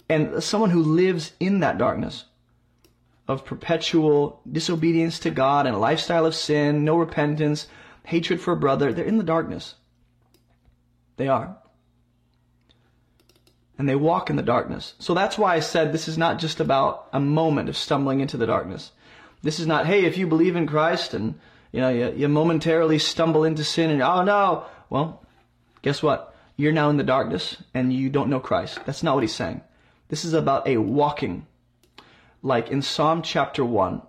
And 0.09 0.43
someone 0.43 0.70
who 0.70 0.82
lives 0.82 1.32
in 1.40 1.61
that 1.61 1.77
darkness 1.77 2.24
of 3.29 3.45
perpetual 3.45 4.41
disobedience 4.51 5.19
to 5.21 5.31
God 5.31 5.67
and 5.67 5.77
a 5.77 5.79
lifestyle 5.79 6.25
of 6.25 6.35
sin, 6.35 6.85
no 6.85 6.97
repentance, 6.97 7.69
hatred 8.05 8.41
for 8.41 8.53
a 8.53 8.57
brother, 8.57 8.93
they're 8.93 9.05
in 9.05 9.19
the 9.19 9.25
darkness. 9.25 9.75
They 11.19 11.29
are. 11.29 11.59
And 13.77 13.89
they 13.89 13.95
walk 13.95 14.31
in 14.31 14.37
the 14.37 14.43
darkness. 14.43 14.95
So 14.99 15.13
that's 15.13 15.37
why 15.37 15.55
I 15.55 15.61
said 15.61 15.93
this 15.93 16.09
is 16.09 16.17
not 16.17 16.39
just 16.39 16.59
about 16.59 17.09
a 17.13 17.21
moment 17.21 17.69
of 17.69 17.77
stumbling 17.77 18.21
into 18.21 18.39
the 18.39 18.47
darkness. 18.47 18.93
This 19.43 19.61
is 19.61 19.67
not, 19.67 19.87
hey, 19.87 20.05
if 20.05 20.17
you 20.17 20.27
believe 20.27 20.57
in 20.57 20.67
Christ 20.67 21.15
and 21.15 21.35
you 21.71 21.81
know 21.81 21.91
you, 21.91 22.13
you 22.17 22.29
momentarily 22.29 22.99
stumble 22.99 23.45
into 23.45 23.63
sin 23.63 23.91
and 23.91 24.03
oh 24.03 24.25
no, 24.25 24.65
well, 24.89 25.23
guess 25.83 26.03
what? 26.03 26.35
You're 26.57 26.73
now 26.73 26.91
in 26.91 26.97
the 26.97 27.05
darkness 27.05 27.57
and 27.75 27.93
you 27.93 28.09
don't 28.09 28.31
know 28.31 28.41
Christ. 28.41 28.81
That's 28.87 29.03
not 29.03 29.15
what 29.15 29.23
he's 29.23 29.35
saying. 29.35 29.61
This 30.09 30.25
is 30.25 30.33
about 30.33 30.67
a 30.67 30.79
walking. 30.79 31.47
Like 32.43 32.69
in 32.69 32.82
Psalm 32.82 33.23
chapter 33.23 33.65
1. 33.65 34.02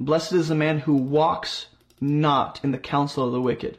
Blessed 0.00 0.32
is 0.32 0.48
the 0.48 0.54
man 0.54 0.80
who 0.80 0.94
walks 0.94 1.66
not 2.00 2.60
in 2.64 2.72
the 2.72 2.78
counsel 2.78 3.24
of 3.24 3.32
the 3.32 3.40
wicked, 3.40 3.78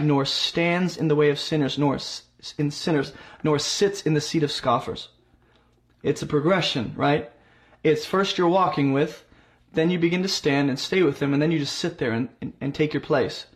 nor 0.00 0.24
stands 0.24 0.96
in 0.96 1.08
the 1.08 1.16
way 1.16 1.30
of 1.30 1.38
sinners, 1.38 1.78
nor 1.78 1.98
in 2.58 2.70
sinners, 2.70 3.12
nor 3.42 3.58
sits 3.58 4.02
in 4.02 4.14
the 4.14 4.20
seat 4.20 4.42
of 4.42 4.52
scoffers. 4.52 5.08
It's 6.02 6.22
a 6.22 6.26
progression, 6.26 6.92
right? 6.94 7.30
It's 7.82 8.04
first 8.04 8.36
you're 8.36 8.48
walking 8.48 8.92
with, 8.92 9.24
then 9.72 9.90
you 9.90 9.98
begin 9.98 10.22
to 10.22 10.28
stand 10.28 10.68
and 10.68 10.78
stay 10.78 11.02
with 11.02 11.18
them, 11.18 11.32
and 11.32 11.40
then 11.40 11.50
you 11.50 11.58
just 11.58 11.76
sit 11.76 11.98
there 11.98 12.12
and, 12.12 12.28
and, 12.40 12.52
and 12.60 12.74
take 12.74 12.92
your 12.92 13.00
place 13.00 13.46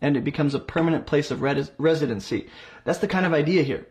and 0.00 0.16
it 0.16 0.24
becomes 0.24 0.54
a 0.54 0.60
permanent 0.60 1.06
place 1.06 1.30
of 1.30 1.42
res- 1.42 1.72
residency. 1.78 2.48
That's 2.84 2.98
the 2.98 3.08
kind 3.08 3.26
of 3.26 3.32
idea 3.32 3.62
here, 3.62 3.86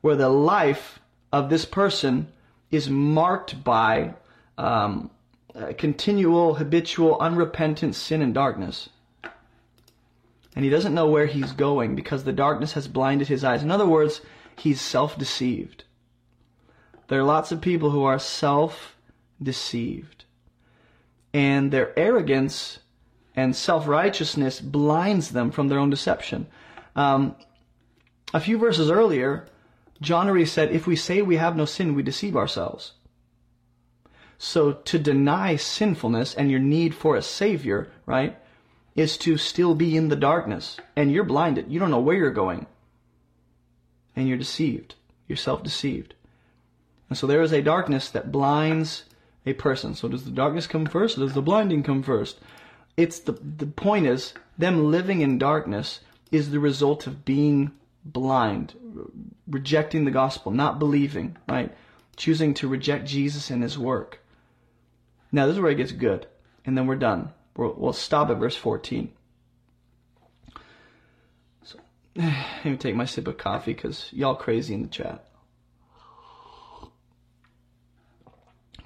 where 0.00 0.16
the 0.16 0.28
life 0.28 1.00
of 1.34 1.50
this 1.50 1.64
person 1.64 2.28
is 2.70 2.88
marked 2.88 3.64
by 3.64 4.14
um, 4.56 5.10
continual, 5.76 6.54
habitual, 6.54 7.18
unrepentant 7.18 7.96
sin 7.96 8.22
and 8.22 8.32
darkness. 8.32 8.88
And 10.54 10.64
he 10.64 10.70
doesn't 10.70 10.94
know 10.94 11.08
where 11.08 11.26
he's 11.26 11.50
going 11.50 11.96
because 11.96 12.22
the 12.22 12.32
darkness 12.32 12.74
has 12.74 12.86
blinded 12.86 13.26
his 13.26 13.42
eyes. 13.42 13.64
In 13.64 13.72
other 13.72 13.84
words, 13.84 14.20
he's 14.56 14.80
self 14.80 15.18
deceived. 15.18 15.82
There 17.08 17.18
are 17.18 17.24
lots 17.24 17.50
of 17.50 17.60
people 17.60 17.90
who 17.90 18.04
are 18.04 18.20
self 18.20 18.96
deceived. 19.42 20.26
And 21.32 21.72
their 21.72 21.98
arrogance 21.98 22.78
and 23.34 23.56
self 23.56 23.88
righteousness 23.88 24.60
blinds 24.60 25.30
them 25.30 25.50
from 25.50 25.66
their 25.66 25.80
own 25.80 25.90
deception. 25.90 26.46
Um, 26.94 27.34
a 28.32 28.38
few 28.38 28.56
verses 28.56 28.88
earlier, 28.88 29.48
John 30.00 30.28
already 30.28 30.46
said, 30.46 30.72
If 30.72 30.86
we 30.86 30.96
say 30.96 31.22
we 31.22 31.36
have 31.36 31.56
no 31.56 31.64
sin, 31.64 31.94
we 31.94 32.02
deceive 32.02 32.36
ourselves. 32.36 32.92
So 34.38 34.72
to 34.72 34.98
deny 34.98 35.56
sinfulness 35.56 36.34
and 36.34 36.50
your 36.50 36.60
need 36.60 36.94
for 36.94 37.16
a 37.16 37.22
Savior, 37.22 37.90
right, 38.04 38.36
is 38.96 39.16
to 39.18 39.36
still 39.36 39.74
be 39.74 39.96
in 39.96 40.08
the 40.08 40.16
darkness. 40.16 40.78
And 40.96 41.12
you're 41.12 41.24
blinded. 41.24 41.70
You 41.70 41.80
don't 41.80 41.90
know 41.90 42.00
where 42.00 42.16
you're 42.16 42.30
going. 42.30 42.66
And 44.16 44.28
you're 44.28 44.38
deceived. 44.38 44.94
You're 45.28 45.36
self 45.36 45.62
deceived. 45.62 46.14
And 47.08 47.16
so 47.16 47.26
there 47.26 47.42
is 47.42 47.52
a 47.52 47.62
darkness 47.62 48.10
that 48.10 48.32
blinds 48.32 49.04
a 49.46 49.52
person. 49.52 49.94
So 49.94 50.08
does 50.08 50.24
the 50.24 50.30
darkness 50.30 50.66
come 50.66 50.86
first 50.86 51.16
or 51.16 51.20
does 51.20 51.34
the 51.34 51.42
blinding 51.42 51.82
come 51.82 52.02
first? 52.02 52.38
it's 52.96 53.18
the 53.20 53.32
the 53.32 53.66
point 53.66 54.06
is 54.06 54.34
them 54.56 54.90
living 54.90 55.20
in 55.20 55.38
darkness 55.38 56.00
is 56.30 56.50
the 56.50 56.60
result 56.60 57.06
of 57.06 57.24
being 57.24 57.72
blind, 58.04 58.74
rejecting 59.46 60.04
the 60.04 60.10
gospel, 60.10 60.52
not 60.52 60.78
believing, 60.78 61.36
right? 61.48 61.74
Choosing 62.16 62.54
to 62.54 62.68
reject 62.68 63.06
Jesus 63.06 63.50
and 63.50 63.62
his 63.62 63.78
work. 63.78 64.20
Now 65.32 65.46
this 65.46 65.56
is 65.56 65.60
where 65.60 65.72
it 65.72 65.76
gets 65.76 65.92
good, 65.92 66.26
and 66.64 66.76
then 66.76 66.86
we're 66.86 66.96
done. 66.96 67.32
We'll, 67.56 67.74
we'll 67.76 67.92
stop 67.92 68.30
at 68.30 68.38
verse 68.38 68.56
14. 68.56 69.12
So, 71.64 71.78
let 72.16 72.64
me 72.64 72.76
take 72.76 72.94
my 72.94 73.04
sip 73.04 73.28
of 73.28 73.38
coffee 73.38 73.74
because 73.74 74.08
y'all 74.12 74.34
crazy 74.34 74.74
in 74.74 74.82
the 74.82 74.88
chat. 74.88 75.26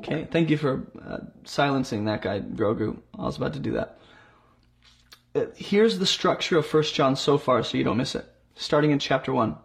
Okay, 0.01 0.28
thank 0.30 0.48
you 0.48 0.56
for 0.56 0.86
uh, 1.05 1.18
silencing 1.44 2.05
that 2.05 2.22
guy, 2.22 2.40
Grogu. 2.40 2.98
I 3.18 3.22
was 3.22 3.36
about 3.36 3.55
to 3.55 3.59
do 3.59 3.72
that. 3.72 3.98
Uh, 5.35 5.47
here's 5.56 5.98
the 5.98 6.06
structure 6.06 6.56
of 6.56 6.66
First 6.66 6.94
John 6.94 7.16
so 7.16 7.36
far, 7.36 7.62
so 7.62 7.76
you 7.76 7.85
don't 7.85 7.97
miss 7.97 8.14
it. 8.14 8.24
Starting 8.55 8.90
in 8.93 8.98
chapter 8.98 9.32
1. 9.32 9.56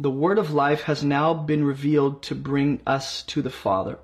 The 0.00 0.10
word 0.10 0.38
of 0.38 0.52
life 0.52 0.82
has 0.82 1.02
now 1.02 1.34
been 1.34 1.64
revealed 1.64 2.22
to 2.24 2.36
bring 2.36 2.80
us 2.86 3.24
to 3.24 3.42
the 3.42 3.50
Father. 3.50 3.98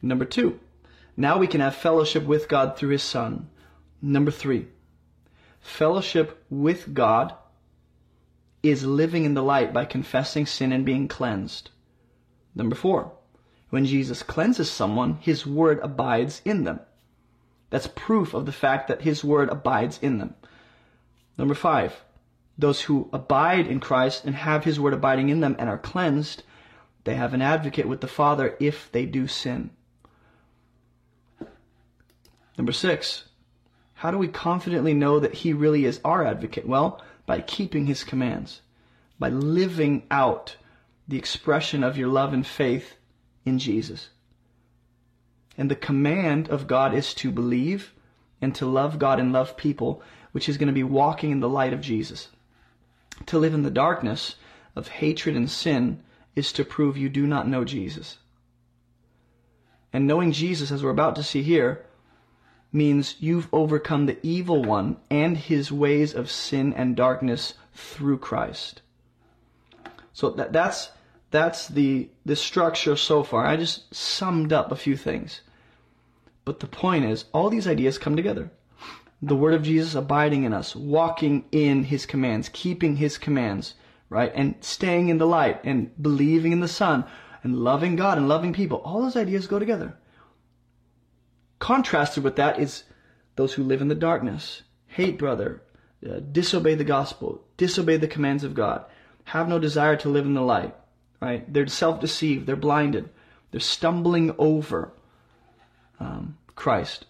Number 0.00 0.24
two, 0.24 0.60
now 1.16 1.38
we 1.38 1.48
can 1.48 1.60
have 1.60 1.74
fellowship 1.74 2.24
with 2.24 2.48
God 2.48 2.76
through 2.76 2.90
His 2.90 3.02
Son. 3.02 3.48
Number 4.00 4.30
three, 4.30 4.68
fellowship 5.60 6.44
with 6.48 6.94
God 6.94 7.34
is 8.62 8.84
living 8.84 9.24
in 9.24 9.34
the 9.34 9.42
light 9.42 9.72
by 9.72 9.84
confessing 9.84 10.46
sin 10.46 10.70
and 10.70 10.86
being 10.86 11.08
cleansed. 11.08 11.70
Number 12.54 12.76
four, 12.76 13.12
when 13.70 13.84
Jesus 13.84 14.22
cleanses 14.22 14.70
someone, 14.70 15.14
his 15.20 15.44
word 15.46 15.80
abides 15.82 16.40
in 16.44 16.62
them. 16.62 16.78
That's 17.70 17.88
proof 17.88 18.34
of 18.34 18.46
the 18.46 18.52
fact 18.52 18.86
that 18.88 19.02
his 19.02 19.24
word 19.24 19.48
abides 19.48 19.98
in 20.02 20.18
them. 20.18 20.34
Number 21.36 21.54
five, 21.54 22.04
those 22.58 22.82
who 22.82 23.08
abide 23.12 23.66
in 23.66 23.80
Christ 23.80 24.24
and 24.24 24.34
have 24.34 24.64
his 24.64 24.78
word 24.78 24.92
abiding 24.92 25.28
in 25.28 25.40
them 25.40 25.56
and 25.58 25.68
are 25.68 25.78
cleansed, 25.78 26.42
they 27.04 27.14
have 27.14 27.34
an 27.34 27.42
advocate 27.42 27.88
with 27.88 28.00
the 28.00 28.08
Father 28.08 28.56
if 28.60 28.90
they 28.92 29.06
do 29.06 29.26
sin. 29.26 29.70
Number 32.56 32.72
six, 32.72 33.24
how 33.94 34.10
do 34.10 34.18
we 34.18 34.28
confidently 34.28 34.94
know 34.94 35.18
that 35.18 35.34
he 35.34 35.52
really 35.52 35.84
is 35.84 36.00
our 36.04 36.24
advocate? 36.24 36.66
Well, 36.66 37.02
by 37.24 37.40
keeping 37.40 37.86
his 37.86 38.04
commands, 38.04 38.60
by 39.18 39.30
living 39.30 40.02
out 40.10 40.56
the 41.08 41.16
expression 41.16 41.82
of 41.82 41.96
your 41.96 42.08
love 42.08 42.32
and 42.32 42.46
faith 42.46 42.96
in 43.44 43.58
Jesus. 43.58 44.10
And 45.56 45.70
the 45.70 45.76
command 45.76 46.48
of 46.48 46.66
God 46.66 46.94
is 46.94 47.14
to 47.14 47.30
believe 47.30 47.92
and 48.40 48.54
to 48.56 48.66
love 48.66 48.98
God 48.98 49.20
and 49.20 49.32
love 49.32 49.56
people, 49.56 50.02
which 50.32 50.48
is 50.48 50.56
going 50.56 50.68
to 50.68 50.72
be 50.72 50.82
walking 50.82 51.30
in 51.30 51.40
the 51.40 51.48
light 51.48 51.72
of 51.72 51.80
Jesus. 51.80 52.28
To 53.26 53.38
live 53.38 53.54
in 53.54 53.62
the 53.62 53.70
darkness 53.70 54.36
of 54.74 54.88
hatred 54.88 55.36
and 55.36 55.50
sin 55.50 56.02
is 56.34 56.52
to 56.52 56.64
prove 56.64 56.96
you 56.96 57.08
do 57.08 57.26
not 57.26 57.48
know 57.48 57.64
Jesus. 57.64 58.18
And 59.92 60.06
knowing 60.06 60.32
Jesus, 60.32 60.70
as 60.70 60.82
we're 60.82 60.90
about 60.90 61.16
to 61.16 61.22
see 61.22 61.42
here, 61.42 61.84
means 62.72 63.16
you've 63.20 63.48
overcome 63.52 64.06
the 64.06 64.18
evil 64.22 64.64
one 64.64 64.96
and 65.10 65.36
his 65.36 65.70
ways 65.70 66.14
of 66.14 66.30
sin 66.30 66.72
and 66.72 66.96
darkness 66.96 67.54
through 67.74 68.18
Christ. 68.18 68.80
So 70.14 70.30
that, 70.30 70.52
that's 70.52 70.90
that's 71.30 71.68
the 71.68 72.08
the 72.24 72.36
structure 72.36 72.96
so 72.96 73.22
far. 73.22 73.46
I 73.46 73.56
just 73.56 73.94
summed 73.94 74.52
up 74.52 74.72
a 74.72 74.76
few 74.76 74.96
things. 74.96 75.40
But 76.44 76.60
the 76.60 76.66
point 76.66 77.04
is, 77.04 77.26
all 77.32 77.50
these 77.50 77.68
ideas 77.68 77.98
come 77.98 78.16
together. 78.16 78.50
The 79.22 79.36
word 79.36 79.54
of 79.54 79.62
Jesus 79.62 79.94
abiding 79.94 80.42
in 80.42 80.52
us, 80.52 80.74
walking 80.74 81.44
in 81.52 81.84
his 81.84 82.06
commands, 82.06 82.50
keeping 82.52 82.96
his 82.96 83.18
commands, 83.18 83.74
right? 84.08 84.32
And 84.34 84.56
staying 84.60 85.08
in 85.08 85.18
the 85.18 85.26
light 85.26 85.60
and 85.64 85.90
believing 86.02 86.50
in 86.50 86.60
the 86.60 86.68
Son 86.68 87.04
and 87.44 87.56
loving 87.56 87.96
God 87.96 88.18
and 88.18 88.28
loving 88.28 88.52
people. 88.52 88.78
All 88.78 89.02
those 89.02 89.16
ideas 89.16 89.46
go 89.46 89.58
together. 89.58 89.96
Contrasted 91.60 92.24
with 92.24 92.36
that 92.36 92.58
is 92.58 92.82
those 93.36 93.54
who 93.54 93.62
live 93.62 93.80
in 93.80 93.88
the 93.88 93.94
darkness, 93.94 94.62
hate 94.86 95.18
brother, 95.18 95.62
uh, 96.04 96.18
disobey 96.32 96.74
the 96.74 96.84
gospel, 96.84 97.44
disobey 97.56 97.96
the 97.96 98.08
commands 98.08 98.42
of 98.42 98.54
God, 98.54 98.84
have 99.24 99.48
no 99.48 99.60
desire 99.60 99.96
to 99.96 100.08
live 100.08 100.26
in 100.26 100.34
the 100.34 100.42
light, 100.42 100.74
right? 101.20 101.50
They're 101.52 101.68
self-deceived, 101.68 102.46
they're 102.46 102.56
blinded, 102.56 103.08
they're 103.52 103.60
stumbling 103.60 104.34
over 104.36 104.92
um, 106.00 106.36
Christ. 106.56 107.06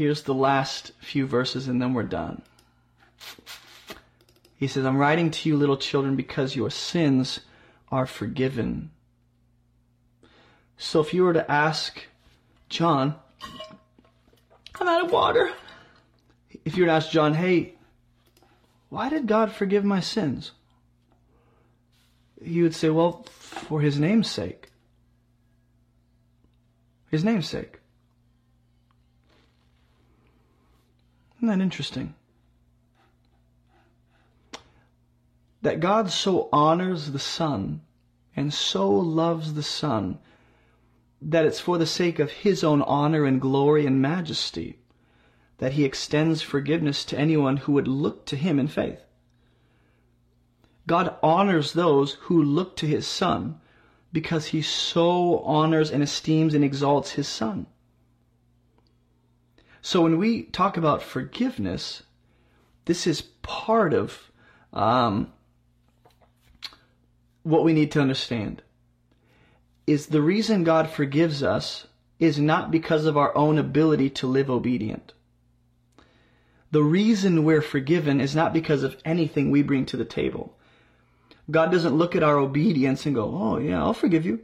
Here's 0.00 0.22
the 0.22 0.32
last 0.32 0.92
few 0.98 1.26
verses 1.26 1.68
and 1.68 1.78
then 1.82 1.92
we're 1.92 2.04
done. 2.04 2.40
He 4.56 4.66
says, 4.66 4.86
I'm 4.86 4.96
writing 4.96 5.30
to 5.30 5.46
you, 5.46 5.58
little 5.58 5.76
children, 5.76 6.16
because 6.16 6.56
your 6.56 6.70
sins 6.70 7.40
are 7.90 8.06
forgiven. 8.06 8.92
So 10.78 11.00
if 11.00 11.12
you 11.12 11.22
were 11.22 11.34
to 11.34 11.50
ask 11.50 12.02
John, 12.70 13.14
I'm 14.80 14.88
out 14.88 15.04
of 15.04 15.12
water. 15.12 15.52
If 16.64 16.78
you 16.78 16.84
were 16.84 16.88
to 16.88 16.94
ask 16.94 17.10
John, 17.10 17.34
hey, 17.34 17.74
why 18.88 19.10
did 19.10 19.26
God 19.26 19.52
forgive 19.52 19.84
my 19.84 20.00
sins? 20.00 20.52
He 22.42 22.62
would 22.62 22.74
say, 22.74 22.88
well, 22.88 23.26
for 23.28 23.82
his 23.82 24.00
name's 24.00 24.30
sake. 24.30 24.70
His 27.10 27.22
name's 27.22 27.50
sake. 27.50 27.79
Isn't 31.40 31.48
that 31.48 31.62
interesting? 31.62 32.14
That 35.62 35.80
God 35.80 36.10
so 36.10 36.50
honors 36.52 37.12
the 37.12 37.18
Son 37.18 37.80
and 38.36 38.52
so 38.52 38.90
loves 38.90 39.54
the 39.54 39.62
Son 39.62 40.18
that 41.22 41.46
it's 41.46 41.58
for 41.58 41.78
the 41.78 41.86
sake 41.86 42.18
of 42.18 42.30
his 42.30 42.62
own 42.62 42.82
honor 42.82 43.24
and 43.24 43.40
glory 43.40 43.86
and 43.86 44.02
majesty 44.02 44.80
that 45.56 45.72
he 45.72 45.84
extends 45.84 46.42
forgiveness 46.42 47.06
to 47.06 47.18
anyone 47.18 47.56
who 47.56 47.72
would 47.72 47.88
look 47.88 48.26
to 48.26 48.36
him 48.36 48.58
in 48.58 48.68
faith. 48.68 49.00
God 50.86 51.16
honors 51.22 51.72
those 51.72 52.14
who 52.24 52.42
look 52.42 52.76
to 52.76 52.86
his 52.86 53.06
son 53.06 53.60
because 54.12 54.48
he 54.48 54.60
so 54.60 55.38
honors 55.38 55.90
and 55.90 56.02
esteems 56.02 56.52
and 56.52 56.64
exalts 56.64 57.12
his 57.12 57.28
son. 57.28 57.66
So 59.82 60.02
when 60.02 60.18
we 60.18 60.42
talk 60.44 60.76
about 60.76 61.02
forgiveness, 61.02 62.02
this 62.84 63.06
is 63.06 63.22
part 63.42 63.94
of 63.94 64.30
um, 64.72 65.32
what 67.42 67.64
we 67.64 67.72
need 67.72 67.92
to 67.92 68.00
understand 68.00 68.62
is 69.86 70.06
the 70.06 70.22
reason 70.22 70.62
God 70.64 70.88
forgives 70.88 71.42
us 71.42 71.86
is 72.18 72.38
not 72.38 72.70
because 72.70 73.06
of 73.06 73.16
our 73.16 73.36
own 73.36 73.58
ability 73.58 74.10
to 74.10 74.26
live 74.26 74.50
obedient. 74.50 75.14
The 76.70 76.82
reason 76.82 77.44
we're 77.44 77.62
forgiven 77.62 78.20
is 78.20 78.36
not 78.36 78.52
because 78.52 78.82
of 78.82 78.96
anything 79.04 79.50
we 79.50 79.62
bring 79.62 79.86
to 79.86 79.96
the 79.96 80.04
table. 80.04 80.56
God 81.50 81.72
doesn't 81.72 81.96
look 81.96 82.14
at 82.14 82.22
our 82.22 82.38
obedience 82.38 83.06
and 83.06 83.14
go, 83.14 83.24
oh 83.24 83.58
yeah, 83.58 83.80
I'll 83.80 83.94
forgive 83.94 84.24
you. 84.24 84.40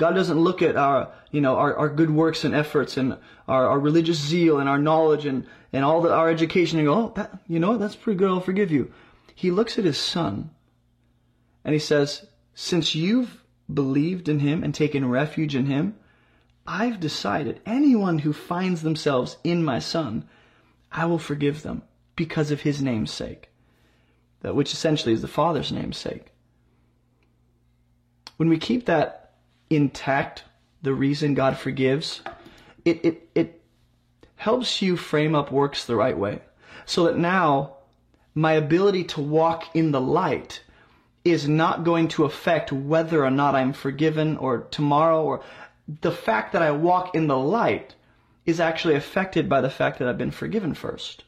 God 0.00 0.14
doesn't 0.14 0.40
look 0.40 0.62
at 0.62 0.76
our, 0.76 1.12
you 1.30 1.42
know, 1.42 1.56
our, 1.56 1.76
our 1.76 1.88
good 1.90 2.10
works 2.10 2.42
and 2.44 2.54
efforts 2.54 2.96
and 2.96 3.18
our, 3.46 3.68
our 3.68 3.78
religious 3.78 4.16
zeal 4.16 4.58
and 4.58 4.66
our 4.66 4.78
knowledge 4.78 5.26
and, 5.26 5.46
and 5.74 5.84
all 5.84 6.00
the, 6.00 6.10
our 6.10 6.30
education 6.30 6.78
and 6.78 6.88
go, 6.88 6.94
oh, 6.94 7.12
that, 7.16 7.38
you 7.46 7.60
know, 7.60 7.76
that's 7.76 7.96
pretty 7.96 8.16
good. 8.16 8.30
I'll 8.30 8.40
forgive 8.40 8.70
you. 8.70 8.90
He 9.34 9.50
looks 9.50 9.78
at 9.78 9.84
his 9.84 9.98
son 9.98 10.52
and 11.66 11.74
he 11.74 11.78
says, 11.78 12.26
since 12.54 12.94
you've 12.94 13.44
believed 13.72 14.26
in 14.30 14.38
him 14.38 14.64
and 14.64 14.74
taken 14.74 15.06
refuge 15.06 15.54
in 15.54 15.66
him, 15.66 15.96
I've 16.66 16.98
decided 16.98 17.60
anyone 17.66 18.20
who 18.20 18.32
finds 18.32 18.80
themselves 18.80 19.36
in 19.44 19.62
my 19.62 19.80
son, 19.80 20.26
I 20.90 21.04
will 21.04 21.18
forgive 21.18 21.62
them 21.62 21.82
because 22.16 22.50
of 22.50 22.62
his 22.62 22.80
name's 22.80 23.10
sake. 23.10 23.50
Which 24.40 24.72
essentially 24.72 25.12
is 25.12 25.20
the 25.20 25.28
Father's 25.28 25.70
name's 25.70 25.98
sake. 25.98 26.32
When 28.38 28.48
we 28.48 28.56
keep 28.56 28.86
that 28.86 29.19
intact, 29.70 30.44
the 30.82 30.92
reason 30.92 31.34
God 31.34 31.56
forgives, 31.56 32.20
it, 32.84 33.04
it, 33.04 33.28
it 33.34 33.62
helps 34.36 34.82
you 34.82 34.96
frame 34.96 35.34
up 35.34 35.52
works 35.52 35.84
the 35.84 35.96
right 35.96 36.18
way. 36.18 36.42
So 36.84 37.04
that 37.04 37.16
now 37.16 37.76
my 38.34 38.52
ability 38.52 39.04
to 39.04 39.20
walk 39.20 39.74
in 39.74 39.92
the 39.92 40.00
light 40.00 40.62
is 41.24 41.48
not 41.48 41.84
going 41.84 42.08
to 42.08 42.24
affect 42.24 42.72
whether 42.72 43.24
or 43.24 43.30
not 43.30 43.54
I'm 43.54 43.72
forgiven 43.72 44.36
or 44.36 44.66
tomorrow 44.70 45.22
or 45.22 45.42
the 46.00 46.12
fact 46.12 46.52
that 46.52 46.62
I 46.62 46.70
walk 46.70 47.14
in 47.14 47.26
the 47.26 47.36
light 47.36 47.94
is 48.46 48.60
actually 48.60 48.94
affected 48.94 49.48
by 49.48 49.60
the 49.60 49.70
fact 49.70 49.98
that 49.98 50.08
I've 50.08 50.18
been 50.18 50.30
forgiven 50.30 50.74
first. 50.74 51.24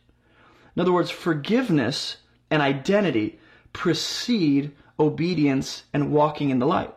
In 0.75 0.81
other 0.81 0.93
words, 0.93 1.11
forgiveness 1.11 2.17
and 2.51 2.63
identity 2.63 3.39
precede 3.73 4.73
obedience 4.99 5.85
and 5.93 6.13
walking 6.13 6.51
in 6.51 6.59
the 6.59 6.67
light. 6.67 6.95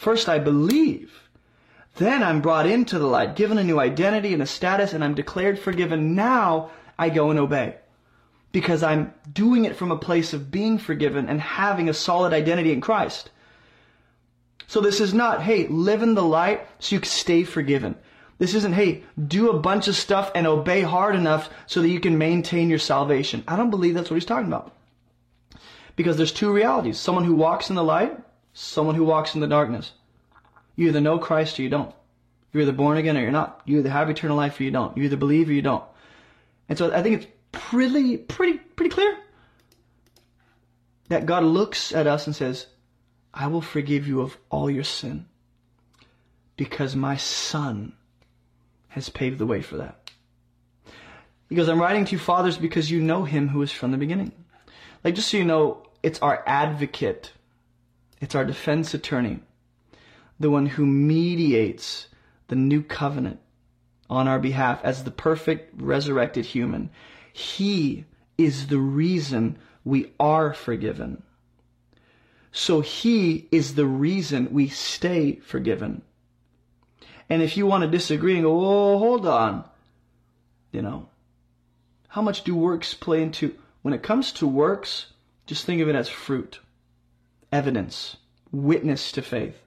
First 0.00 0.30
I 0.30 0.38
believe. 0.38 1.28
Then 1.96 2.22
I'm 2.22 2.40
brought 2.40 2.64
into 2.64 2.98
the 2.98 3.06
light, 3.06 3.36
given 3.36 3.58
a 3.58 3.62
new 3.62 3.78
identity 3.78 4.32
and 4.32 4.40
a 4.42 4.46
status, 4.46 4.94
and 4.94 5.04
I'm 5.04 5.12
declared 5.12 5.58
forgiven. 5.58 6.14
Now 6.14 6.70
I 6.98 7.10
go 7.10 7.28
and 7.28 7.38
obey 7.38 7.76
because 8.50 8.82
I'm 8.82 9.12
doing 9.30 9.66
it 9.66 9.76
from 9.76 9.92
a 9.92 9.98
place 9.98 10.32
of 10.32 10.50
being 10.50 10.78
forgiven 10.78 11.28
and 11.28 11.38
having 11.38 11.90
a 11.90 11.92
solid 11.92 12.32
identity 12.32 12.72
in 12.72 12.80
Christ. 12.80 13.28
So 14.66 14.80
this 14.80 15.02
is 15.02 15.12
not, 15.12 15.42
hey, 15.42 15.66
live 15.66 16.02
in 16.02 16.14
the 16.14 16.24
light 16.24 16.66
so 16.78 16.96
you 16.96 17.00
can 17.00 17.10
stay 17.10 17.44
forgiven. 17.44 17.94
This 18.38 18.54
isn't, 18.54 18.72
hey, 18.72 19.02
do 19.22 19.50
a 19.50 19.60
bunch 19.60 19.86
of 19.86 19.96
stuff 19.96 20.32
and 20.34 20.46
obey 20.46 20.80
hard 20.80 21.14
enough 21.14 21.50
so 21.66 21.82
that 21.82 21.90
you 21.90 22.00
can 22.00 22.16
maintain 22.16 22.70
your 22.70 22.78
salvation. 22.78 23.44
I 23.46 23.56
don't 23.56 23.68
believe 23.68 23.92
that's 23.92 24.08
what 24.08 24.16
he's 24.16 24.24
talking 24.24 24.48
about. 24.48 24.74
Because 25.94 26.16
there's 26.16 26.32
two 26.32 26.50
realities. 26.50 26.98
Someone 26.98 27.24
who 27.24 27.34
walks 27.34 27.68
in 27.68 27.76
the 27.76 27.84
light, 27.84 28.16
someone 28.52 28.94
who 28.94 29.04
walks 29.04 29.34
in 29.34 29.40
the 29.40 29.46
darkness. 29.46 29.92
You 30.76 30.88
either 30.88 31.00
know 31.00 31.18
Christ 31.18 31.58
or 31.58 31.62
you 31.62 31.68
don't. 31.68 31.94
You're 32.52 32.62
either 32.62 32.72
born 32.72 32.96
again 32.96 33.16
or 33.16 33.20
you're 33.20 33.30
not. 33.30 33.60
You 33.64 33.78
either 33.78 33.90
have 33.90 34.10
eternal 34.10 34.36
life 34.36 34.58
or 34.58 34.64
you 34.64 34.70
don't. 34.70 34.96
You 34.96 35.04
either 35.04 35.16
believe 35.16 35.48
or 35.48 35.52
you 35.52 35.62
don't. 35.62 35.84
And 36.68 36.78
so 36.78 36.92
I 36.92 37.02
think 37.02 37.22
it's 37.22 37.32
pretty, 37.52 38.16
pretty, 38.16 38.58
pretty 38.58 38.90
clear 38.90 39.16
that 41.08 41.26
God 41.26 41.44
looks 41.44 41.92
at 41.92 42.06
us 42.06 42.26
and 42.26 42.34
says, 42.34 42.66
I 43.32 43.46
will 43.46 43.60
forgive 43.60 44.08
you 44.08 44.20
of 44.20 44.36
all 44.50 44.70
your 44.70 44.84
sin 44.84 45.26
because 46.56 46.96
my 46.96 47.16
son 47.16 47.92
has 48.88 49.08
paved 49.08 49.38
the 49.38 49.46
way 49.46 49.62
for 49.62 49.76
that. 49.76 50.10
He 51.48 51.56
goes, 51.56 51.68
I'm 51.68 51.80
writing 51.80 52.04
to 52.04 52.12
you 52.12 52.18
fathers 52.18 52.56
because 52.58 52.90
you 52.90 53.00
know 53.00 53.24
him 53.24 53.48
who 53.48 53.62
is 53.62 53.72
from 53.72 53.90
the 53.90 53.96
beginning. 53.96 54.32
Like, 55.02 55.14
just 55.14 55.28
so 55.28 55.36
you 55.36 55.44
know, 55.44 55.84
it's 56.02 56.20
our 56.20 56.42
advocate. 56.46 57.32
It's 58.20 58.34
our 58.34 58.44
defense 58.44 58.94
attorney. 58.94 59.40
The 60.38 60.50
one 60.50 60.66
who 60.66 60.86
mediates 60.86 62.08
the 62.48 62.56
new 62.56 62.82
covenant 62.82 63.40
on 64.08 64.28
our 64.28 64.38
behalf 64.38 64.80
as 64.84 65.04
the 65.04 65.10
perfect 65.10 65.80
resurrected 65.80 66.44
human. 66.44 66.90
He 67.32 68.04
is 68.36 68.66
the 68.66 68.78
reason 68.78 69.58
we 69.84 70.12
are 70.18 70.52
forgiven. 70.52 71.22
So 72.52 72.80
he 72.80 73.48
is 73.52 73.74
the 73.74 73.86
reason 73.86 74.52
we 74.52 74.68
stay 74.68 75.36
forgiven. 75.36 76.02
And 77.28 77.42
if 77.42 77.56
you 77.56 77.66
want 77.66 77.84
to 77.84 77.90
disagree 77.90 78.34
and 78.34 78.42
go, 78.42 78.58
oh, 78.58 78.98
hold 78.98 79.26
on, 79.26 79.64
you 80.72 80.82
know, 80.82 81.08
how 82.08 82.22
much 82.22 82.42
do 82.42 82.56
works 82.56 82.92
play 82.92 83.22
into, 83.22 83.54
when 83.82 83.94
it 83.94 84.02
comes 84.02 84.32
to 84.32 84.48
works, 84.48 85.06
just 85.46 85.64
think 85.64 85.80
of 85.80 85.88
it 85.88 85.94
as 85.94 86.08
fruit, 86.08 86.58
evidence, 87.52 88.16
witness 88.52 89.12
to 89.12 89.22
faith. 89.22 89.62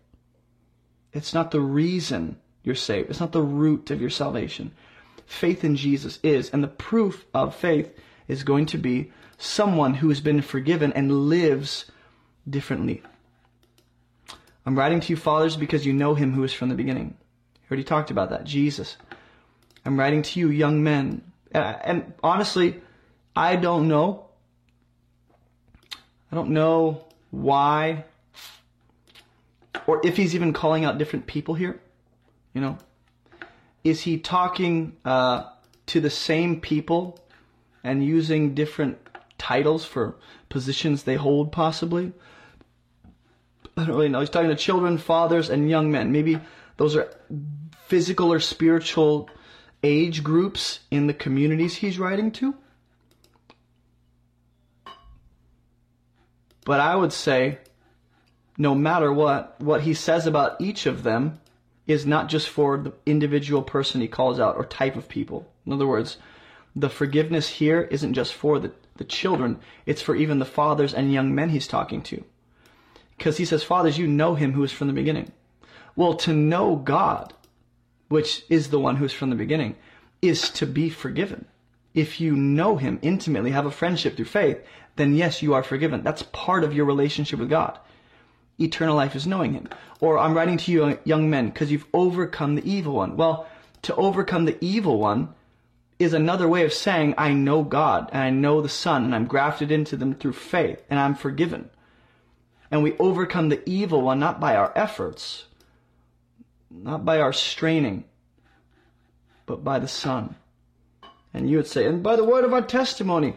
It's 1.12 1.34
not 1.34 1.52
the 1.52 1.62
reason 1.62 2.38
you're 2.64 2.76
saved. 2.76 3.10
It's 3.10 3.20
not 3.20 3.32
the 3.32 3.42
root 3.42 3.92
of 3.92 4.02
your 4.02 4.10
salvation. 4.10 4.72
Faith 5.26 5.64
in 5.64 5.76
Jesus 5.76 6.20
is, 6.24 6.50
and 6.50 6.64
the 6.64 6.68
proof 6.68 7.26
of 7.34 7.56
faith 7.56 7.98
is 8.28 8.44
going 8.44 8.66
to 8.68 8.78
be 8.78 9.12
someone 9.38 9.96
who 9.96 10.10
has 10.10 10.22
been 10.22 10.42
forgiven 10.42 10.94
and 10.94 11.30
lives 11.30 11.86
differently. 12.50 13.04
I'm 14.66 14.78
writing 14.78 15.02
to 15.02 15.10
you, 15.14 15.18
fathers, 15.18 15.58
because 15.58 15.86
you 15.86 15.94
know 15.94 16.16
him 16.16 16.34
who 16.34 16.44
is 16.44 16.54
from 16.54 16.70
the 16.70 16.76
beginning. 16.76 17.16
I 17.56 17.68
already 17.70 17.84
talked 17.84 18.12
about 18.12 18.30
that, 18.30 18.46
Jesus. 18.46 18.98
I'm 19.86 20.00
writing 20.00 20.22
to 20.22 20.40
you, 20.40 20.50
young 20.50 20.84
men. 20.84 21.22
Uh, 21.54 21.76
and 21.84 22.14
honestly, 22.24 22.82
I 23.36 23.58
don't 23.58 23.88
know. 23.88 24.28
I 26.32 26.36
don't 26.36 26.52
know 26.52 27.06
why 27.34 28.06
or 29.88 30.00
if 30.06 30.18
he's 30.18 30.36
even 30.36 30.54
calling 30.54 30.86
out 30.86 31.00
different 31.00 31.26
people 31.26 31.56
here. 31.56 31.82
You 32.54 32.62
know, 32.62 32.78
is 33.84 34.02
he 34.02 34.20
talking 34.20 34.96
uh, 35.04 35.50
to 35.88 36.00
the 36.00 36.12
same 36.12 36.62
people 36.62 37.20
and 37.84 38.06
using 38.06 38.54
different 38.54 39.00
titles 39.40 39.84
for 39.84 40.16
positions 40.50 41.04
they 41.04 41.16
hold, 41.16 41.52
possibly? 41.52 42.14
I 43.76 43.86
don't 43.86 43.96
really 43.96 44.10
know. 44.10 44.20
He's 44.20 44.30
talking 44.30 44.50
to 44.50 44.56
children, 44.56 45.00
fathers, 45.00 45.50
and 45.50 45.68
young 45.68 45.92
men. 45.92 46.12
Maybe 46.12 46.40
those 46.78 46.96
are 46.96 47.12
physical 47.88 48.32
or 48.32 48.40
spiritual 48.40 49.30
age 49.82 50.24
groups 50.24 50.82
in 50.92 51.08
the 51.08 51.14
communities 51.14 51.76
he's 51.76 51.98
writing 51.98 52.32
to. 52.34 52.54
But 56.66 56.80
I 56.80 56.96
would 56.96 57.14
say, 57.14 57.60
no 58.58 58.76
matter 58.76 59.12
what, 59.12 59.60
what 59.60 59.82
he 59.82 59.94
says 59.94 60.26
about 60.26 60.60
each 60.62 60.86
of 60.86 61.04
them 61.04 61.40
is 61.88 62.06
not 62.06 62.30
just 62.30 62.48
for 62.48 62.78
the 62.78 62.94
individual 63.06 63.62
person 63.62 64.00
he 64.00 64.08
calls 64.08 64.40
out 64.40 64.56
or 64.56 64.66
type 64.66 64.96
of 64.96 65.10
people. 65.10 65.52
In 65.66 65.74
other 65.74 65.88
words, 65.88 66.18
the 66.76 66.90
forgiveness 66.90 67.48
here 67.48 67.82
isn't 67.82 68.14
just 68.14 68.34
for 68.34 68.60
the, 68.60 68.72
the 68.96 69.04
children, 69.04 69.60
it's 69.86 70.02
for 70.02 70.16
even 70.16 70.40
the 70.40 70.46
fathers 70.46 70.94
and 70.94 71.12
young 71.12 71.36
men 71.36 71.50
he's 71.50 71.68
talking 71.68 72.02
to. 72.04 72.24
Because 73.18 73.38
he 73.38 73.46
says, 73.46 73.64
Fathers, 73.64 73.98
you 73.98 74.08
know 74.08 74.36
him 74.36 74.54
who 74.54 74.64
is 74.64 74.72
from 74.72 74.88
the 74.88 74.94
beginning. 74.94 75.32
Well, 75.96 76.16
to 76.16 76.34
know 76.34 76.76
God, 76.76 77.34
which 78.10 78.44
is 78.50 78.70
the 78.70 78.80
one 78.80 78.96
who 78.96 79.06
is 79.06 79.14
from 79.14 79.30
the 79.30 79.36
beginning, 79.36 79.76
is 80.22 80.50
to 80.52 80.66
be 80.66 80.90
forgiven. 80.90 81.46
If 81.94 82.20
you 82.20 82.36
know 82.36 82.78
him 82.78 82.98
intimately, 83.02 83.52
have 83.52 83.68
a 83.68 83.72
friendship 83.72 84.16
through 84.16 84.26
faith, 84.26 84.64
then 84.96 85.16
yes, 85.16 85.42
you 85.42 85.54
are 85.54 85.64
forgiven. 85.64 86.04
That's 86.04 86.24
part 86.24 86.64
of 86.64 86.74
your 86.74 86.86
relationship 86.86 87.40
with 87.40 87.50
God 87.50 87.80
eternal 88.60 88.96
life 88.96 89.16
is 89.16 89.28
knowing 89.28 89.54
him. 89.54 89.68
Or 90.00 90.18
I'm 90.18 90.34
writing 90.34 90.58
to 90.58 90.72
you 90.72 90.86
uh, 90.86 90.96
young 91.04 91.30
men 91.30 91.50
because 91.50 91.72
you've 91.72 91.88
overcome 91.94 92.56
the 92.56 92.70
evil 92.70 92.94
one. 92.94 93.18
Well, 93.18 93.48
to 93.84 93.96
overcome 93.96 94.46
the 94.46 94.58
evil 94.64 95.00
one 95.00 95.34
is 96.00 96.14
another 96.14 96.48
way 96.48 96.66
of 96.66 96.74
saying 96.74 97.16
I 97.18 97.34
know 97.34 97.64
God 97.64 98.10
and 98.12 98.22
I 98.22 98.30
know 98.30 98.62
the 98.62 98.70
Son 98.70 99.06
and 99.06 99.16
I'm 99.16 99.26
grafted 99.26 99.72
into 99.72 99.96
them 99.96 100.14
through 100.14 100.34
faith 100.34 100.84
and 100.90 101.00
I'm 101.00 101.16
forgiven. 101.16 101.70
And 102.72 102.84
we 102.84 102.98
overcome 102.98 103.50
the 103.50 103.68
evil 103.70 104.02
one 104.02 104.20
not 104.20 104.40
by 104.40 104.56
our 104.56 104.72
efforts, 104.76 105.46
not 106.72 107.06
by 107.06 107.20
our 107.20 107.34
straining, 107.34 108.06
but 109.46 109.64
by 109.64 109.80
the 109.80 109.88
Son. 109.88 110.36
And 111.34 111.50
you 111.50 111.58
would 111.58 111.68
say, 111.68 111.86
and 111.86 112.04
by 112.04 112.16
the 112.16 112.24
word 112.24 112.46
of 112.46 112.54
our 112.54 112.62
testimony, 112.62 113.36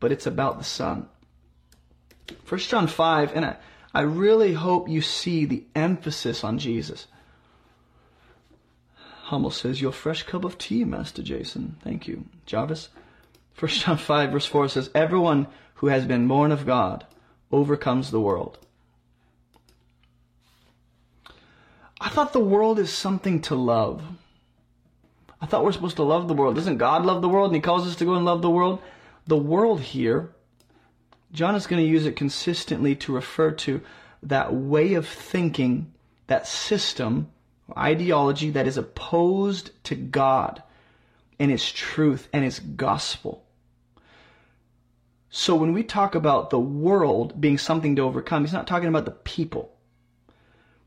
but 0.00 0.10
it's 0.10 0.26
about 0.26 0.58
the 0.58 0.64
Son. 0.64 1.08
First 2.44 2.68
John 2.68 2.86
5, 2.86 3.32
and 3.34 3.44
I, 3.44 3.56
I 3.94 4.00
really 4.00 4.54
hope 4.54 4.88
you 4.88 5.02
see 5.02 5.44
the 5.44 5.64
emphasis 5.74 6.42
on 6.42 6.58
Jesus. 6.58 7.06
Hummel 9.24 9.50
says, 9.50 9.80
Your 9.80 9.92
fresh 9.92 10.24
cup 10.24 10.44
of 10.44 10.58
tea, 10.58 10.84
Master 10.84 11.22
Jason. 11.22 11.76
Thank 11.84 12.08
you. 12.08 12.24
Jarvis? 12.46 12.88
1 13.58 13.68
John 13.70 13.96
5, 13.96 14.32
verse 14.32 14.46
4 14.46 14.68
says, 14.68 14.90
Everyone 14.94 15.46
who 15.74 15.88
has 15.88 16.04
been 16.06 16.26
born 16.26 16.50
of 16.50 16.66
God 16.66 17.04
overcomes 17.52 18.10
the 18.10 18.20
world. 18.20 18.58
I 22.00 22.08
thought 22.08 22.32
the 22.32 22.40
world 22.40 22.78
is 22.78 22.90
something 22.90 23.42
to 23.42 23.54
love. 23.54 24.02
I 25.40 25.46
thought 25.46 25.64
we're 25.64 25.72
supposed 25.72 25.96
to 25.96 26.02
love 26.02 26.28
the 26.28 26.34
world. 26.34 26.54
Doesn't 26.54 26.78
God 26.78 27.04
love 27.04 27.22
the 27.22 27.28
world 27.28 27.50
and 27.50 27.56
He 27.56 27.60
calls 27.60 27.86
us 27.86 27.96
to 27.96 28.04
go 28.04 28.14
and 28.14 28.24
love 28.24 28.42
the 28.42 28.50
world? 28.50 28.80
The 29.30 29.36
world 29.36 29.80
here 29.80 30.34
John 31.30 31.54
is 31.54 31.68
going 31.68 31.80
to 31.80 31.88
use 31.88 32.04
it 32.04 32.16
consistently 32.16 32.96
to 32.96 33.12
refer 33.12 33.52
to 33.52 33.80
that 34.24 34.52
way 34.52 34.94
of 34.94 35.06
thinking, 35.06 35.92
that 36.26 36.48
system, 36.48 37.30
ideology 37.76 38.50
that 38.50 38.66
is 38.66 38.76
opposed 38.76 39.70
to 39.84 39.94
God 39.94 40.64
and 41.38 41.48
His 41.48 41.70
truth 41.70 42.28
and 42.32 42.42
His 42.42 42.58
gospel. 42.58 43.44
So 45.28 45.54
when 45.54 45.74
we 45.74 45.84
talk 45.84 46.16
about 46.16 46.50
the 46.50 46.58
world 46.58 47.40
being 47.40 47.56
something 47.56 47.94
to 47.94 48.02
overcome, 48.02 48.42
he's 48.42 48.52
not 48.52 48.66
talking 48.66 48.88
about 48.88 49.04
the 49.04 49.12
people. 49.12 49.76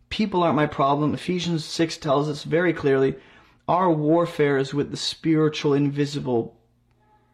People 0.10 0.44
aren't 0.44 0.58
my 0.58 0.68
problem. 0.68 1.14
Ephesians 1.14 1.64
6 1.64 1.96
tells 1.96 2.28
us 2.28 2.44
very 2.44 2.74
clearly 2.74 3.16
our 3.70 3.90
warfare 3.90 4.58
is 4.58 4.74
with 4.74 4.92
the 4.92 4.98
spiritual, 4.98 5.74
invisible, 5.74 6.60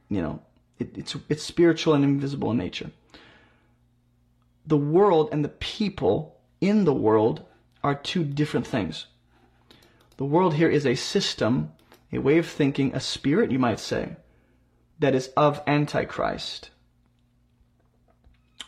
you 0.08 0.22
know, 0.22 0.44
it, 0.80 0.98
it's, 0.98 1.16
it's 1.30 1.44
spiritual 1.44 1.94
and 1.94 2.04
invisible 2.04 2.52
in 2.52 2.58
nature 2.58 2.92
the 4.70 4.78
world 4.78 5.30
and 5.32 5.44
the 5.44 5.50
people 5.50 6.38
in 6.62 6.86
the 6.86 6.94
world 6.94 7.44
are 7.84 7.96
two 7.96 8.24
different 8.24 8.68
things. 8.68 9.08
The 10.18 10.26
world 10.26 10.54
here 10.54 10.70
is 10.70 10.86
a 10.86 10.96
system, 10.96 11.72
a 12.14 12.20
way 12.20 12.38
of 12.38 12.46
thinking, 12.46 12.94
a 12.94 13.00
spirit, 13.00 13.52
you 13.52 13.58
might 13.58 13.80
say, 13.80 14.16
that 15.00 15.16
is 15.16 15.30
of 15.30 15.62
Antichrist. 15.66 16.70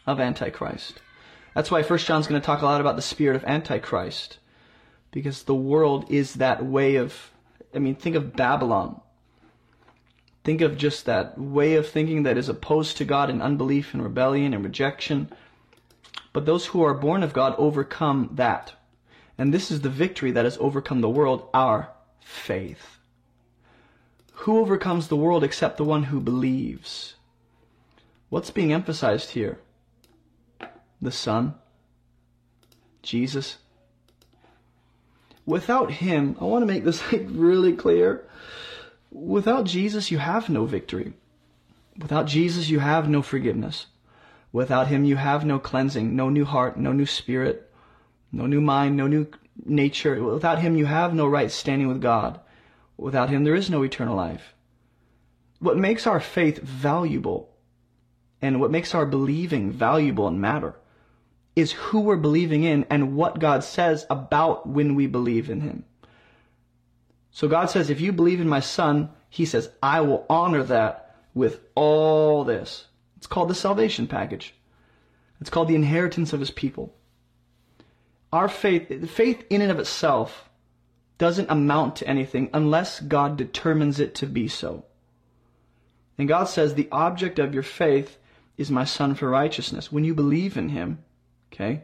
Of 0.08 0.20
Antichrist. 0.20 1.02
That's 1.54 1.70
why 1.70 1.84
First 1.84 2.08
John's 2.08 2.26
going 2.26 2.42
to 2.42 2.46
talk 2.46 2.62
a 2.62 2.66
lot 2.66 2.82
about 2.82 2.96
the 2.96 3.02
spirit 3.04 3.36
of 3.36 3.44
Antichrist. 3.44 4.40
Because 5.12 5.44
the 5.44 5.54
world 5.54 6.10
is 6.10 6.36
that 6.36 6.66
way 6.66 6.96
of, 6.96 7.32
I 7.76 7.80
mean, 7.80 7.96
think 7.96 8.16
of 8.16 8.36
Babylon. 8.36 9.02
Think 10.44 10.62
of 10.62 10.78
just 10.78 11.06
that 11.06 11.38
way 11.38 11.76
of 11.76 11.88
thinking 11.88 12.24
that 12.24 12.38
is 12.38 12.50
opposed 12.50 12.98
to 12.98 13.06
God 13.06 13.30
in 13.30 13.42
unbelief 13.42 13.94
and 13.94 14.04
rebellion 14.04 14.54
and 14.54 14.64
rejection 14.64 15.32
but 16.34 16.46
those 16.46 16.68
who 16.68 16.82
are 16.84 16.94
born 16.94 17.24
of 17.24 17.34
God 17.34 17.56
overcome 17.58 18.30
that. 18.34 18.74
And 19.38 19.54
this 19.54 19.72
is 19.72 19.82
the 19.82 19.90
victory 19.90 20.32
that 20.32 20.46
has 20.46 20.58
overcome 20.60 21.02
the 21.02 21.10
world, 21.10 21.50
our 21.54 21.90
faith. 22.20 22.98
Who 24.34 24.60
overcomes 24.60 25.08
the 25.08 25.16
world 25.16 25.44
except 25.44 25.78
the 25.78 25.84
one 25.84 26.04
who 26.04 26.20
believes? 26.20 27.16
What's 28.30 28.52
being 28.52 28.72
emphasized 28.72 29.32
here? 29.32 29.60
The 31.02 31.12
Son? 31.12 31.56
Jesus? 33.04 33.58
Without 35.46 35.92
Him, 35.92 36.38
I 36.40 36.46
want 36.46 36.62
to 36.62 36.74
make 36.74 36.86
this 36.86 37.04
really 37.12 37.74
clear. 37.74 38.26
Without 39.12 39.66
Jesus, 39.66 40.10
you 40.10 40.18
have 40.18 40.50
no 40.50 40.66
victory. 40.66 41.14
Without 41.98 42.28
Jesus, 42.28 42.70
you 42.70 42.80
have 42.80 43.10
no 43.10 43.22
forgiveness. 43.22 43.88
Without 44.54 44.88
him, 44.88 45.04
you 45.04 45.18
have 45.18 45.46
no 45.46 45.60
cleansing, 45.60 46.16
no 46.16 46.30
new 46.30 46.46
heart, 46.46 46.78
no 46.78 46.94
new 46.94 47.06
spirit, 47.06 47.70
no 48.32 48.46
new 48.46 48.62
mind, 48.62 48.96
no 48.96 49.08
new 49.08 49.28
nature. 49.66 50.24
Without 50.24 50.60
him, 50.60 50.78
you 50.78 50.86
have 50.86 51.14
no 51.14 51.28
right 51.28 51.52
standing 51.52 51.90
with 51.90 52.02
God. 52.02 52.40
Without 52.98 53.30
him, 53.30 53.44
there 53.44 53.56
is 53.56 53.70
no 53.70 53.84
eternal 53.84 54.16
life. 54.16 54.54
What 55.60 55.78
makes 55.78 56.08
our 56.08 56.20
faith 56.20 56.60
valuable 56.60 57.50
and 58.42 58.60
what 58.60 58.72
makes 58.72 58.96
our 58.96 59.06
believing 59.06 59.72
valuable 59.72 60.28
and 60.28 60.42
matter 60.42 60.76
is 61.56 61.74
who 61.74 62.00
we're 62.00 62.16
believing 62.16 62.64
in 62.64 62.86
and 62.90 63.16
what 63.16 63.40
God 63.40 63.64
says 63.64 64.06
about 64.10 64.68
when 64.68 64.96
we 64.96 65.06
believe 65.06 65.50
in 65.50 65.62
him. 65.62 65.84
So 67.32 67.48
God 67.48 67.70
says, 67.70 67.90
if 67.90 68.02
you 68.02 68.12
believe 68.12 68.42
in 68.42 68.50
my 68.50 68.60
son, 68.60 69.10
he 69.30 69.46
says, 69.46 69.70
I 69.82 70.02
will 70.02 70.26
honor 70.30 70.64
that 70.64 71.16
with 71.34 71.62
all 71.76 72.44
this. 72.44 72.88
It's 73.18 73.28
called 73.28 73.50
the 73.50 73.56
salvation 73.56 74.08
package. 74.08 74.54
It's 75.40 75.50
called 75.50 75.70
the 75.70 75.76
inheritance 75.76 76.34
of 76.34 76.40
his 76.40 76.52
people. 76.52 76.94
Our 78.34 78.48
faith, 78.48 79.10
faith 79.10 79.44
in 79.50 79.62
and 79.62 79.72
of 79.72 79.80
itself 79.80 80.50
doesn't 81.18 81.50
amount 81.52 81.98
to 81.98 82.08
anything 82.08 82.50
unless 82.54 83.00
God 83.00 83.38
determines 83.38 84.00
it 84.00 84.16
to 84.16 84.26
be 84.26 84.48
so. 84.48 84.86
And 86.18 86.28
God 86.28 86.46
says 86.46 86.74
the 86.74 86.90
object 86.92 87.40
of 87.40 87.54
your 87.54 87.64
faith 87.64 88.18
is 88.58 88.70
my 88.70 88.84
son 88.84 89.16
for 89.16 89.30
righteousness. 89.30 89.92
When 89.92 90.04
you 90.04 90.14
believe 90.14 90.58
in 90.58 90.70
him, 90.70 91.04
okay, 91.52 91.84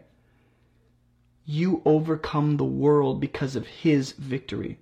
you 1.46 1.82
overcome 1.86 2.58
the 2.58 2.66
world 2.66 3.22
because 3.22 3.56
of 3.56 3.66
his 3.66 4.12
victory. 4.12 4.80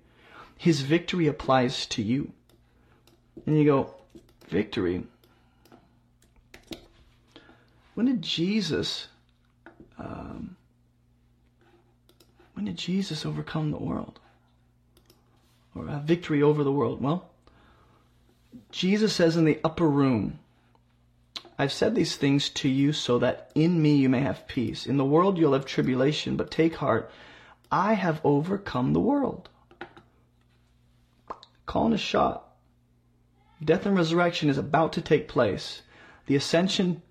His 0.56 0.80
victory 0.80 1.26
applies 1.26 1.86
to 1.86 2.02
you. 2.02 2.32
And 3.44 3.58
you 3.58 3.64
go, 3.64 3.94
victory? 4.48 5.04
When 7.94 8.06
did 8.06 8.22
Jesus, 8.22 9.08
um, 9.98 10.56
when 12.54 12.64
did 12.66 12.76
Jesus 12.76 13.24
overcome 13.24 13.70
the 13.70 13.78
world? 13.78 14.20
Or 15.74 15.86
have 15.86 16.02
victory 16.02 16.42
over 16.42 16.64
the 16.64 16.72
world? 16.72 17.02
Well, 17.02 17.28
Jesus 18.70 19.14
says 19.14 19.36
in 19.36 19.44
the 19.44 19.60
upper 19.62 19.88
room, 19.88 20.38
I've 21.58 21.72
said 21.72 21.94
these 21.94 22.16
things 22.16 22.48
to 22.50 22.68
you 22.68 22.92
so 22.92 23.18
that 23.18 23.50
in 23.54 23.80
me 23.80 23.96
you 23.96 24.08
may 24.08 24.20
have 24.20 24.46
peace. 24.46 24.86
In 24.86 24.96
the 24.96 25.04
world 25.04 25.38
you'll 25.38 25.54
have 25.54 25.64
tribulation, 25.64 26.36
but 26.36 26.50
take 26.50 26.76
heart. 26.76 27.10
I 27.70 27.94
have 27.94 28.20
overcome 28.24 28.92
the 28.92 29.00
world. 29.00 29.48
Calling 31.66 31.92
a 31.92 31.98
shot. 31.98 32.54
Death 33.62 33.86
and 33.86 33.96
resurrection 33.96 34.48
is 34.48 34.58
about 34.58 34.92
to 34.94 35.00
take 35.00 35.28
place. 35.28 35.82
The 36.26 36.36
ascension 36.36 37.02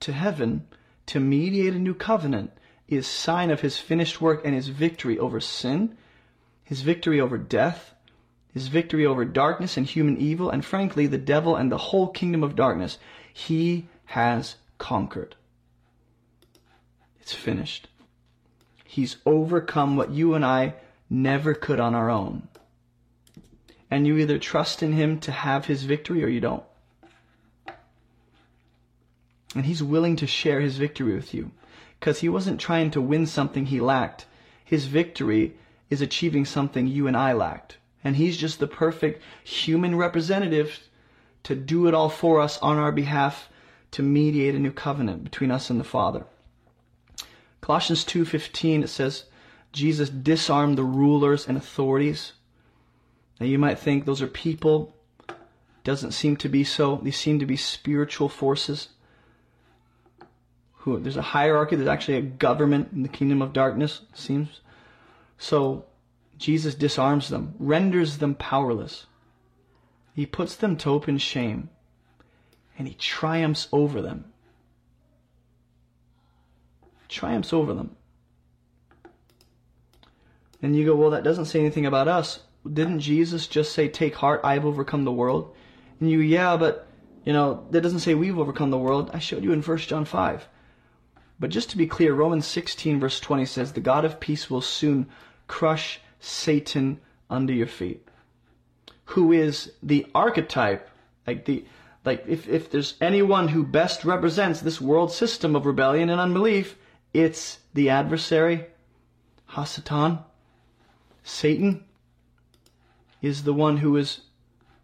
to 0.00 0.12
heaven 0.12 0.66
to 1.06 1.20
mediate 1.20 1.74
a 1.74 1.78
new 1.78 1.94
covenant 1.94 2.52
is 2.88 3.06
sign 3.06 3.50
of 3.50 3.60
his 3.60 3.78
finished 3.78 4.20
work 4.20 4.44
and 4.44 4.54
his 4.54 4.68
victory 4.68 5.18
over 5.18 5.40
sin, 5.40 5.96
his 6.62 6.82
victory 6.82 7.20
over 7.20 7.38
death, 7.38 7.94
his 8.52 8.68
victory 8.68 9.04
over 9.04 9.24
darkness 9.24 9.76
and 9.76 9.86
human 9.86 10.16
evil, 10.16 10.50
and 10.50 10.64
frankly, 10.64 11.06
the 11.06 11.18
devil 11.18 11.56
and 11.56 11.72
the 11.72 11.78
whole 11.78 12.08
kingdom 12.08 12.44
of 12.44 12.54
darkness. 12.54 12.98
He 13.32 13.88
has 14.06 14.56
conquered. 14.78 15.34
It's 17.20 17.34
finished. 17.34 17.88
He's 18.84 19.16
overcome 19.26 19.96
what 19.96 20.10
you 20.10 20.34
and 20.34 20.44
I 20.44 20.74
never 21.10 21.54
could 21.54 21.80
on 21.80 21.94
our 21.94 22.10
own. 22.10 22.48
And 23.94 24.08
you 24.08 24.16
either 24.16 24.40
trust 24.40 24.82
in 24.82 24.94
him 24.94 25.20
to 25.20 25.30
have 25.30 25.66
his 25.66 25.84
victory 25.84 26.24
or 26.24 26.26
you 26.26 26.40
don't. 26.40 26.64
And 29.54 29.64
he's 29.66 29.84
willing 29.84 30.16
to 30.16 30.26
share 30.26 30.60
his 30.60 30.78
victory 30.78 31.14
with 31.14 31.32
you 31.32 31.52
because 32.00 32.18
he 32.18 32.28
wasn't 32.28 32.60
trying 32.60 32.90
to 32.90 33.00
win 33.00 33.24
something 33.24 33.66
he 33.66 33.78
lacked. 33.78 34.26
His 34.64 34.86
victory 34.86 35.54
is 35.90 36.00
achieving 36.00 36.44
something 36.44 36.88
you 36.88 37.06
and 37.06 37.16
I 37.16 37.34
lacked. 37.34 37.76
And 38.02 38.16
he's 38.16 38.36
just 38.36 38.58
the 38.58 38.66
perfect 38.66 39.22
human 39.44 39.94
representative 39.94 40.88
to 41.44 41.54
do 41.54 41.86
it 41.86 41.94
all 41.94 42.08
for 42.08 42.40
us 42.40 42.58
on 42.58 42.78
our 42.78 42.90
behalf 42.90 43.48
to 43.92 44.02
mediate 44.02 44.56
a 44.56 44.58
new 44.58 44.72
covenant 44.72 45.22
between 45.22 45.52
us 45.52 45.70
and 45.70 45.78
the 45.78 45.84
Father. 45.84 46.26
Colossians 47.60 48.02
2:15 48.04 48.82
it 48.82 48.88
says 48.88 49.26
Jesus 49.70 50.10
disarmed 50.10 50.76
the 50.76 50.82
rulers 50.82 51.46
and 51.46 51.56
authorities. 51.56 52.32
Now 53.40 53.46
you 53.46 53.58
might 53.58 53.78
think 53.78 54.04
those 54.04 54.22
are 54.22 54.26
people. 54.26 54.94
Doesn't 55.82 56.12
seem 56.12 56.36
to 56.38 56.48
be 56.48 56.64
so. 56.64 56.96
These 57.02 57.18
seem 57.18 57.38
to 57.40 57.46
be 57.46 57.56
spiritual 57.56 58.28
forces. 58.28 58.88
Who 60.78 60.98
there's 61.00 61.16
a 61.16 61.22
hierarchy, 61.22 61.76
there's 61.76 61.88
actually 61.88 62.18
a 62.18 62.22
government 62.22 62.90
in 62.92 63.02
the 63.02 63.08
kingdom 63.08 63.42
of 63.42 63.52
darkness, 63.52 64.02
seems. 64.14 64.60
So 65.38 65.86
Jesus 66.38 66.74
disarms 66.74 67.28
them, 67.28 67.54
renders 67.58 68.18
them 68.18 68.34
powerless. 68.34 69.06
He 70.14 70.26
puts 70.26 70.54
them 70.54 70.76
to 70.78 70.90
open 70.90 71.18
shame 71.18 71.70
and 72.78 72.88
he 72.88 72.94
triumphs 72.94 73.68
over 73.72 74.00
them. 74.02 74.32
Triumphs 77.08 77.52
over 77.52 77.74
them. 77.74 77.96
And 80.60 80.74
you 80.74 80.84
go, 80.84 80.96
well, 80.96 81.10
that 81.10 81.24
doesn't 81.24 81.44
say 81.44 81.60
anything 81.60 81.86
about 81.86 82.08
us. 82.08 82.40
Didn't 82.70 83.00
Jesus 83.00 83.46
just 83.46 83.72
say, 83.72 83.88
take 83.88 84.14
heart, 84.14 84.40
I've 84.42 84.64
overcome 84.64 85.04
the 85.04 85.12
world? 85.12 85.54
And 86.00 86.10
you, 86.10 86.20
yeah, 86.20 86.56
but, 86.56 86.86
you 87.24 87.32
know, 87.32 87.66
that 87.70 87.82
doesn't 87.82 88.00
say 88.00 88.14
we've 88.14 88.38
overcome 88.38 88.70
the 88.70 88.78
world. 88.78 89.10
I 89.12 89.18
showed 89.18 89.44
you 89.44 89.52
in 89.52 89.62
1 89.62 89.78
John 89.78 90.04
5. 90.04 90.48
But 91.38 91.50
just 91.50 91.70
to 91.70 91.76
be 91.76 91.86
clear, 91.86 92.14
Romans 92.14 92.46
16 92.46 93.00
verse 93.00 93.20
20 93.20 93.44
says, 93.44 93.72
the 93.72 93.80
God 93.80 94.04
of 94.04 94.20
peace 94.20 94.48
will 94.48 94.60
soon 94.60 95.08
crush 95.46 96.00
Satan 96.20 97.00
under 97.28 97.52
your 97.52 97.66
feet. 97.66 98.06
Who 99.06 99.32
is 99.32 99.72
the 99.82 100.06
archetype, 100.14 100.88
like 101.26 101.44
the, 101.44 101.64
like 102.04 102.24
if, 102.26 102.48
if 102.48 102.70
there's 102.70 102.94
anyone 103.00 103.48
who 103.48 103.64
best 103.64 104.04
represents 104.04 104.60
this 104.60 104.80
world 104.80 105.12
system 105.12 105.54
of 105.54 105.66
rebellion 105.66 106.08
and 106.08 106.20
unbelief, 106.20 106.76
it's 107.12 107.58
the 107.74 107.90
adversary, 107.90 108.66
Hasatan. 109.50 110.22
Satan 111.22 111.84
is 113.24 113.44
the 113.44 113.54
one 113.54 113.78
who 113.78 113.96
is 113.96 114.20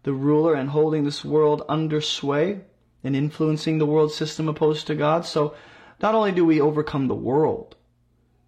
the 0.03 0.13
ruler 0.13 0.55
and 0.55 0.71
holding 0.71 1.03
this 1.03 1.23
world 1.23 1.63
under 1.69 2.01
sway 2.01 2.61
and 3.03 3.15
influencing 3.15 3.77
the 3.77 3.85
world 3.85 4.11
system 4.11 4.47
opposed 4.47 4.87
to 4.87 4.95
God. 4.95 5.25
So 5.25 5.53
not 6.01 6.15
only 6.15 6.31
do 6.31 6.43
we 6.43 6.59
overcome 6.59 7.07
the 7.07 7.13
world 7.13 7.75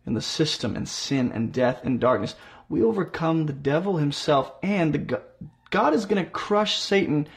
and 0.06 0.18
the 0.18 0.22
system 0.22 0.76
and 0.76 0.90
sin 0.90 1.32
and 1.32 1.54
death 1.54 1.84
and 1.84 2.00
darkness, 2.00 2.36
we 2.70 2.82
overcome 2.82 3.46
the 3.46 3.54
devil 3.54 3.98
himself 3.98 4.52
and 4.64 4.94
the 4.94 5.22
God 5.70 5.94
is 5.94 6.06
going 6.06 6.24
to 6.24 6.30
crush 6.30 6.78
Satan 6.78 7.28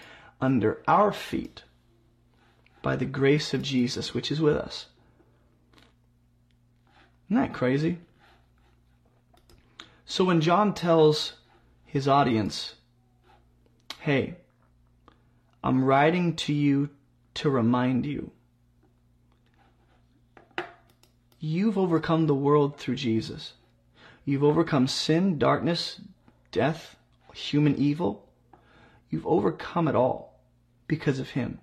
under 0.40 0.82
our 0.88 1.12
feet 1.12 1.62
by 2.80 2.96
the 2.96 3.04
grace 3.04 3.52
of 3.52 3.62
Jesus, 3.62 4.14
which 4.14 4.30
is 4.30 4.40
with 4.40 4.56
us. 4.56 4.86
Isn't 7.28 7.42
that 7.42 7.52
crazy? 7.52 7.98
So 10.04 10.24
when 10.24 10.40
John 10.40 10.72
tells 10.72 11.34
his 11.96 12.06
audience, 12.06 12.74
hey, 14.00 14.34
I'm 15.64 15.82
writing 15.82 16.36
to 16.36 16.52
you 16.52 16.90
to 17.32 17.48
remind 17.48 18.04
you, 18.04 18.32
you've 21.40 21.78
overcome 21.78 22.26
the 22.26 22.34
world 22.34 22.76
through 22.76 22.96
Jesus. 22.96 23.54
You've 24.26 24.44
overcome 24.44 24.88
sin, 24.88 25.38
darkness, 25.38 25.98
death, 26.52 26.96
human 27.32 27.74
evil. 27.76 28.28
You've 29.08 29.26
overcome 29.26 29.88
it 29.88 29.94
all 29.94 30.38
because 30.88 31.18
of 31.18 31.30
Him. 31.30 31.60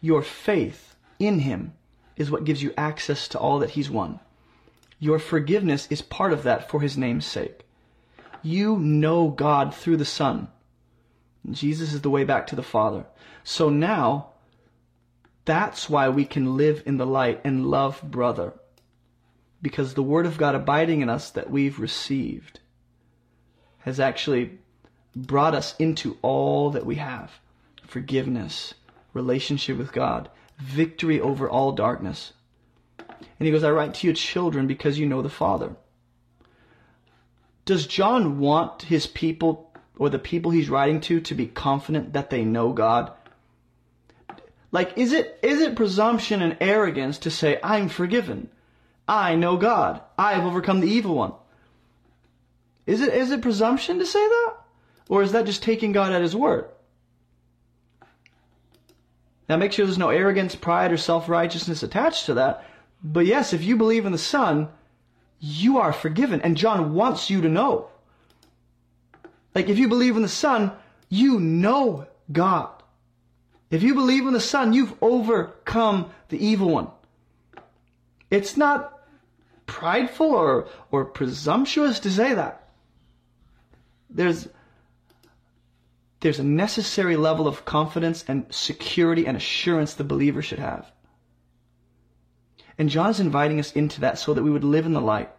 Your 0.00 0.22
faith 0.22 0.96
in 1.18 1.40
Him 1.40 1.74
is 2.16 2.30
what 2.30 2.44
gives 2.44 2.62
you 2.62 2.72
access 2.78 3.28
to 3.28 3.38
all 3.38 3.58
that 3.58 3.72
He's 3.72 3.90
won. 3.90 4.18
Your 4.98 5.18
forgiveness 5.18 5.86
is 5.90 6.00
part 6.00 6.32
of 6.32 6.42
that 6.44 6.70
for 6.70 6.80
His 6.80 6.96
name's 6.96 7.26
sake. 7.26 7.63
You 8.44 8.78
know 8.78 9.30
God 9.30 9.74
through 9.74 9.96
the 9.96 10.04
Son. 10.04 10.48
Jesus 11.50 11.94
is 11.94 12.02
the 12.02 12.10
way 12.10 12.24
back 12.24 12.46
to 12.48 12.56
the 12.56 12.62
Father. 12.62 13.06
So 13.42 13.70
now, 13.70 14.28
that's 15.46 15.88
why 15.88 16.10
we 16.10 16.26
can 16.26 16.56
live 16.56 16.82
in 16.84 16.98
the 16.98 17.06
light 17.06 17.40
and 17.42 17.66
love 17.66 18.02
brother. 18.02 18.52
Because 19.62 19.94
the 19.94 20.02
Word 20.02 20.26
of 20.26 20.36
God 20.36 20.54
abiding 20.54 21.00
in 21.00 21.08
us 21.08 21.30
that 21.30 21.50
we've 21.50 21.78
received 21.78 22.60
has 23.80 23.98
actually 23.98 24.58
brought 25.16 25.54
us 25.54 25.74
into 25.78 26.18
all 26.20 26.70
that 26.70 26.84
we 26.84 26.96
have 26.96 27.32
forgiveness, 27.86 28.74
relationship 29.14 29.78
with 29.78 29.92
God, 29.92 30.28
victory 30.58 31.20
over 31.20 31.48
all 31.48 31.72
darkness. 31.72 32.34
And 32.98 33.46
he 33.46 33.50
goes, 33.50 33.64
I 33.64 33.70
write 33.70 33.94
to 33.94 34.06
you, 34.06 34.12
children, 34.12 34.66
because 34.66 34.98
you 34.98 35.06
know 35.06 35.22
the 35.22 35.30
Father. 35.30 35.76
Does 37.64 37.86
John 37.86 38.38
want 38.38 38.82
his 38.82 39.06
people 39.06 39.70
or 39.96 40.10
the 40.10 40.18
people 40.18 40.50
he's 40.50 40.68
writing 40.68 41.00
to 41.02 41.20
to 41.20 41.34
be 41.34 41.46
confident 41.46 42.12
that 42.12 42.30
they 42.30 42.44
know 42.44 42.72
God? 42.72 43.12
Like, 44.70 44.98
is 44.98 45.12
it, 45.12 45.38
is 45.42 45.60
it 45.60 45.76
presumption 45.76 46.42
and 46.42 46.56
arrogance 46.60 47.18
to 47.18 47.30
say, 47.30 47.60
I'm 47.62 47.88
forgiven? 47.88 48.48
I 49.06 49.36
know 49.36 49.56
God. 49.56 50.00
I 50.18 50.32
have 50.34 50.44
overcome 50.44 50.80
the 50.80 50.88
evil 50.88 51.14
one. 51.14 51.32
Is 52.86 53.00
it, 53.00 53.14
is 53.14 53.30
it 53.30 53.40
presumption 53.40 53.98
to 54.00 54.06
say 54.06 54.26
that? 54.26 54.54
Or 55.08 55.22
is 55.22 55.32
that 55.32 55.46
just 55.46 55.62
taking 55.62 55.92
God 55.92 56.12
at 56.12 56.22
His 56.22 56.34
word? 56.34 56.68
Now 59.48 59.56
make 59.56 59.72
sure 59.72 59.84
there's 59.86 59.98
no 59.98 60.10
arrogance, 60.10 60.54
pride, 60.54 60.90
or 60.90 60.96
self-righteousness 60.96 61.82
attached 61.82 62.26
to 62.26 62.34
that. 62.34 62.64
But 63.02 63.26
yes, 63.26 63.52
if 63.52 63.62
you 63.62 63.76
believe 63.76 64.06
in 64.06 64.12
the 64.12 64.18
Son, 64.18 64.68
you 65.44 65.78
are 65.78 65.92
forgiven. 65.92 66.40
And 66.40 66.56
John 66.56 66.94
wants 66.94 67.28
you 67.28 67.42
to 67.42 67.48
know. 67.48 67.88
Like 69.54 69.68
if 69.68 69.78
you 69.78 69.88
believe 69.88 70.16
in 70.16 70.22
the 70.22 70.28
Son, 70.28 70.72
you 71.10 71.38
know 71.38 72.06
God. 72.32 72.70
If 73.70 73.82
you 73.82 73.94
believe 73.94 74.26
in 74.26 74.32
the 74.32 74.40
Son, 74.40 74.72
you've 74.72 74.94
overcome 75.02 76.10
the 76.28 76.44
evil 76.44 76.70
one. 76.70 76.88
It's 78.30 78.56
not 78.56 78.98
prideful 79.66 80.32
or, 80.32 80.68
or 80.90 81.04
presumptuous 81.04 82.00
to 82.00 82.10
say 82.10 82.34
that. 82.34 82.68
there's 84.08 84.48
there's 86.20 86.38
a 86.38 86.44
necessary 86.44 87.16
level 87.16 87.46
of 87.46 87.66
confidence 87.66 88.24
and 88.26 88.46
security 88.48 89.26
and 89.26 89.36
assurance 89.36 89.92
the 89.92 90.04
believer 90.04 90.40
should 90.40 90.58
have. 90.58 90.90
And 92.78 92.88
John 92.88 93.10
is 93.10 93.20
inviting 93.20 93.60
us 93.60 93.72
into 93.72 94.00
that 94.00 94.18
so 94.18 94.34
that 94.34 94.42
we 94.42 94.50
would 94.50 94.64
live 94.64 94.86
in 94.86 94.92
the 94.92 95.00
light. 95.00 95.30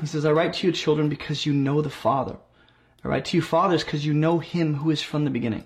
He 0.00 0.06
says, 0.06 0.24
I 0.24 0.32
write 0.32 0.54
to 0.54 0.66
you, 0.66 0.72
children, 0.72 1.08
because 1.08 1.46
you 1.46 1.52
know 1.52 1.80
the 1.80 1.90
Father. 1.90 2.36
I 3.04 3.08
write 3.08 3.26
to 3.26 3.36
you, 3.36 3.42
fathers, 3.42 3.84
because 3.84 4.04
you 4.04 4.12
know 4.12 4.38
him 4.38 4.74
who 4.74 4.90
is 4.90 5.02
from 5.02 5.24
the 5.24 5.30
beginning. 5.30 5.64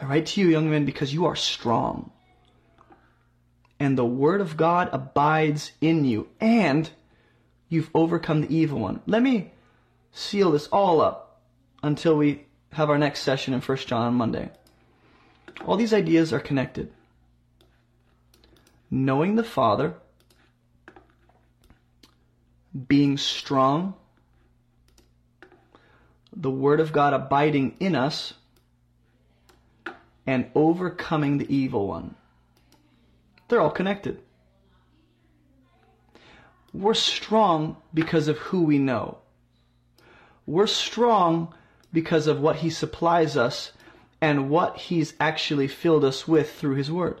I 0.00 0.06
write 0.06 0.26
to 0.26 0.40
you, 0.40 0.48
young 0.48 0.70
men, 0.70 0.84
because 0.84 1.12
you 1.12 1.26
are 1.26 1.36
strong. 1.36 2.12
And 3.80 3.96
the 3.96 4.04
word 4.04 4.40
of 4.40 4.56
God 4.56 4.88
abides 4.92 5.72
in 5.80 6.04
you, 6.04 6.28
and 6.40 6.88
you've 7.68 7.90
overcome 7.94 8.40
the 8.40 8.56
evil 8.56 8.78
one. 8.78 9.00
Let 9.06 9.22
me 9.22 9.52
seal 10.12 10.52
this 10.52 10.68
all 10.68 11.00
up 11.00 11.42
until 11.82 12.16
we 12.16 12.46
have 12.72 12.90
our 12.90 12.98
next 12.98 13.22
session 13.22 13.54
in 13.54 13.60
1 13.60 13.78
John 13.78 14.06
on 14.06 14.14
Monday. 14.14 14.50
All 15.66 15.76
these 15.76 15.92
ideas 15.92 16.32
are 16.32 16.40
connected. 16.40 16.92
Knowing 18.90 19.36
the 19.36 19.44
Father, 19.44 19.94
being 22.86 23.16
strong, 23.18 23.94
the 26.34 26.50
Word 26.50 26.80
of 26.80 26.92
God 26.92 27.12
abiding 27.12 27.76
in 27.80 27.94
us, 27.94 28.34
and 30.26 30.50
overcoming 30.54 31.38
the 31.38 31.54
evil 31.54 31.86
one. 31.88 32.14
They're 33.48 33.60
all 33.60 33.70
connected. 33.70 34.20
We're 36.74 36.92
strong 36.92 37.78
because 37.94 38.28
of 38.28 38.36
who 38.36 38.62
we 38.62 38.78
know. 38.78 39.18
We're 40.46 40.66
strong 40.66 41.54
because 41.92 42.26
of 42.26 42.40
what 42.40 42.56
He 42.56 42.68
supplies 42.68 43.36
us 43.38 43.72
and 44.20 44.50
what 44.50 44.76
He's 44.76 45.14
actually 45.18 45.66
filled 45.66 46.04
us 46.04 46.28
with 46.28 46.52
through 46.52 46.74
His 46.74 46.92
Word. 46.92 47.20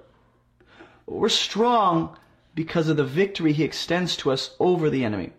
We're 1.08 1.30
strong 1.30 2.16
because 2.54 2.88
of 2.88 2.96
the 2.96 3.04
victory 3.04 3.52
He 3.52 3.64
extends 3.64 4.16
to 4.18 4.30
us 4.30 4.54
over 4.60 4.90
the 4.90 5.04
enemy. 5.04 5.32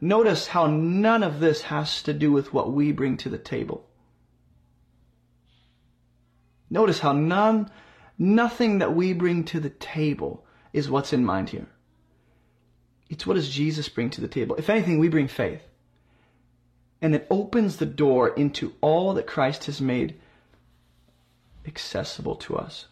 Notice 0.00 0.48
how 0.48 0.66
none 0.66 1.22
of 1.22 1.40
this 1.40 1.62
has 1.62 2.02
to 2.02 2.12
do 2.12 2.32
with 2.32 2.52
what 2.52 2.72
we 2.72 2.92
bring 2.92 3.16
to 3.18 3.28
the 3.28 3.38
table. 3.38 3.86
Notice 6.68 6.98
how 6.98 7.12
none, 7.12 7.70
nothing 8.18 8.78
that 8.78 8.94
we 8.94 9.12
bring 9.12 9.44
to 9.44 9.60
the 9.60 9.70
table 9.70 10.44
is 10.72 10.90
what's 10.90 11.12
in 11.12 11.24
mind 11.24 11.50
here. 11.50 11.68
It's 13.08 13.26
what 13.26 13.34
does 13.34 13.48
Jesus 13.48 13.88
bring 13.88 14.10
to 14.10 14.20
the 14.20 14.28
table? 14.28 14.56
If 14.56 14.68
anything, 14.68 14.98
we 14.98 15.08
bring 15.08 15.28
faith. 15.28 15.62
And 17.00 17.14
it 17.14 17.26
opens 17.30 17.76
the 17.76 17.86
door 17.86 18.28
into 18.30 18.74
all 18.80 19.14
that 19.14 19.26
Christ 19.26 19.66
has 19.66 19.80
made 19.80 20.18
accessible 21.66 22.34
to 22.36 22.56
us. 22.56 22.86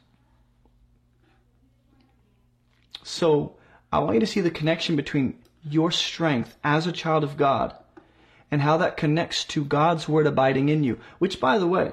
So 3.03 3.57
I 3.93 3.99
want 3.99 4.15
you 4.15 4.21
to 4.21 4.27
see 4.27 4.41
the 4.41 4.51
connection 4.51 4.97
between 4.97 5.39
your 5.65 5.91
strength 5.91 6.57
as 6.65 6.87
a 6.87 6.93
child 6.93 7.25
of 7.25 7.37
God 7.37 7.75
and 8.51 8.61
how 8.63 8.77
that 8.79 8.97
connects 8.97 9.45
to 9.45 9.65
God's 9.65 10.09
word 10.09 10.27
abiding 10.27 10.69
in 10.69 10.85
you, 10.85 10.99
which, 11.19 11.41
by 11.41 11.59
the 11.59 11.67
way, 11.67 11.93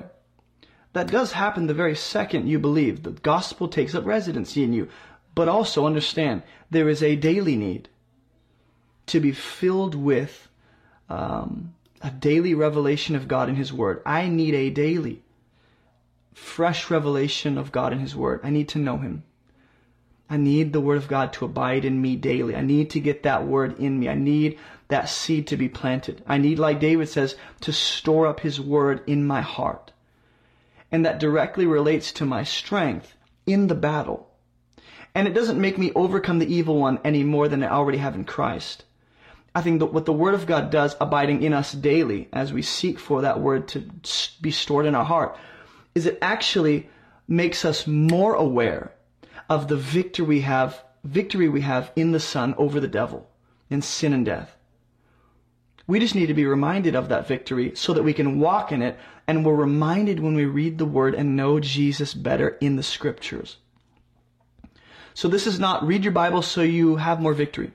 that 0.93 1.07
does 1.07 1.33
happen 1.33 1.67
the 1.67 1.73
very 1.73 1.95
second 1.95 2.47
you 2.47 2.59
believe. 2.59 3.03
The 3.03 3.11
gospel 3.11 3.67
takes 3.67 3.93
up 3.93 4.05
residency 4.05 4.63
in 4.63 4.73
you. 4.73 4.89
But 5.35 5.47
also 5.47 5.85
understand 5.85 6.43
there 6.69 6.89
is 6.89 7.01
a 7.01 7.15
daily 7.15 7.55
need 7.55 7.87
to 9.05 9.19
be 9.19 9.31
filled 9.31 9.95
with 9.95 10.49
um, 11.07 11.73
a 12.01 12.11
daily 12.11 12.53
revelation 12.53 13.15
of 13.15 13.27
God 13.27 13.49
in 13.49 13.55
His 13.55 13.71
Word. 13.71 14.01
I 14.05 14.27
need 14.27 14.53
a 14.53 14.69
daily, 14.69 15.23
fresh 16.33 16.89
revelation 16.89 17.57
of 17.57 17.71
God 17.71 17.93
in 17.93 17.99
His 17.99 18.15
Word. 18.15 18.41
I 18.43 18.49
need 18.49 18.69
to 18.69 18.79
know 18.79 18.97
Him. 18.97 19.23
I 20.29 20.37
need 20.37 20.73
the 20.73 20.81
Word 20.81 20.97
of 20.97 21.07
God 21.07 21.33
to 21.33 21.45
abide 21.45 21.85
in 21.85 22.01
me 22.01 22.15
daily. 22.15 22.55
I 22.55 22.61
need 22.61 22.91
to 22.91 22.99
get 22.99 23.23
that 23.23 23.47
Word 23.47 23.79
in 23.79 23.99
me. 23.99 24.09
I 24.09 24.13
need 24.13 24.59
that 24.89 25.09
seed 25.09 25.47
to 25.47 25.57
be 25.57 25.69
planted. 25.69 26.23
I 26.27 26.37
need, 26.37 26.59
like 26.59 26.79
David 26.79 27.09
says, 27.09 27.35
to 27.61 27.73
store 27.73 28.27
up 28.27 28.41
His 28.41 28.61
Word 28.61 29.01
in 29.07 29.25
my 29.25 29.41
heart. 29.41 29.91
And 30.91 31.03
that 31.05 31.19
directly 31.19 31.65
relates 31.65 32.11
to 32.13 32.25
my 32.25 32.43
strength 32.43 33.15
in 33.47 33.67
the 33.67 33.75
battle. 33.75 34.29
And 35.15 35.27
it 35.27 35.33
doesn't 35.33 35.59
make 35.59 35.79
me 35.79 35.91
overcome 35.95 36.37
the 36.37 36.53
evil 36.53 36.79
one 36.79 36.99
any 37.03 37.23
more 37.23 37.47
than 37.47 37.63
I 37.63 37.69
already 37.69 37.97
have 37.97 38.13
in 38.15 38.25
Christ. 38.25 38.85
I 39.55 39.61
think 39.61 39.79
that 39.79 39.93
what 39.93 40.05
the 40.05 40.13
Word 40.13 40.35
of 40.35 40.45
God 40.45 40.69
does, 40.69 40.95
abiding 41.01 41.41
in 41.41 41.53
us 41.53 41.71
daily 41.71 42.29
as 42.31 42.53
we 42.53 42.61
seek 42.61 42.99
for 42.99 43.23
that 43.23 43.39
Word 43.39 43.67
to 43.69 43.89
be 44.41 44.51
stored 44.51 44.85
in 44.85 44.93
our 44.93 45.05
heart, 45.05 45.35
is 45.95 46.05
it 46.05 46.19
actually 46.21 46.87
makes 47.27 47.65
us 47.65 47.87
more 47.87 48.35
aware 48.35 48.91
of 49.49 49.67
the 49.67 49.75
victory 49.75 50.25
we 50.25 50.41
have, 50.41 50.83
victory 51.03 51.49
we 51.49 51.61
have 51.61 51.91
in 51.95 52.11
the 52.11 52.19
Son 52.19 52.53
over 52.57 52.79
the 52.79 52.87
devil, 52.87 53.29
in 53.69 53.81
sin 53.81 54.13
and 54.13 54.25
death. 54.25 54.55
We 55.87 55.99
just 55.99 56.13
need 56.13 56.27
to 56.27 56.35
be 56.35 56.45
reminded 56.45 56.95
of 56.95 57.09
that 57.09 57.27
victory 57.27 57.71
so 57.75 57.93
that 57.93 58.03
we 58.03 58.13
can 58.13 58.39
walk 58.39 58.71
in 58.71 58.83
it, 58.83 58.97
and 59.27 59.43
we're 59.43 59.55
reminded 59.55 60.19
when 60.19 60.35
we 60.35 60.45
read 60.45 60.77
the 60.77 60.85
Word 60.85 61.15
and 61.15 61.35
know 61.35 61.59
Jesus 61.59 62.13
better 62.13 62.49
in 62.61 62.75
the 62.75 62.83
Scriptures. 62.83 63.57
So 65.15 65.27
this 65.27 65.47
is 65.47 65.59
not 65.59 65.85
read 65.85 66.03
your 66.03 66.13
Bible 66.13 66.43
so 66.43 66.61
you 66.61 66.97
have 66.97 67.19
more 67.19 67.33
victory. 67.33 67.73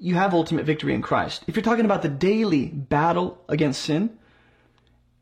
You 0.00 0.16
have 0.16 0.34
ultimate 0.34 0.66
victory 0.66 0.94
in 0.94 1.00
Christ. 1.00 1.44
If 1.46 1.54
you're 1.54 1.62
talking 1.62 1.84
about 1.84 2.02
the 2.02 2.08
daily 2.08 2.66
battle 2.66 3.40
against 3.48 3.82
sin, 3.82 4.18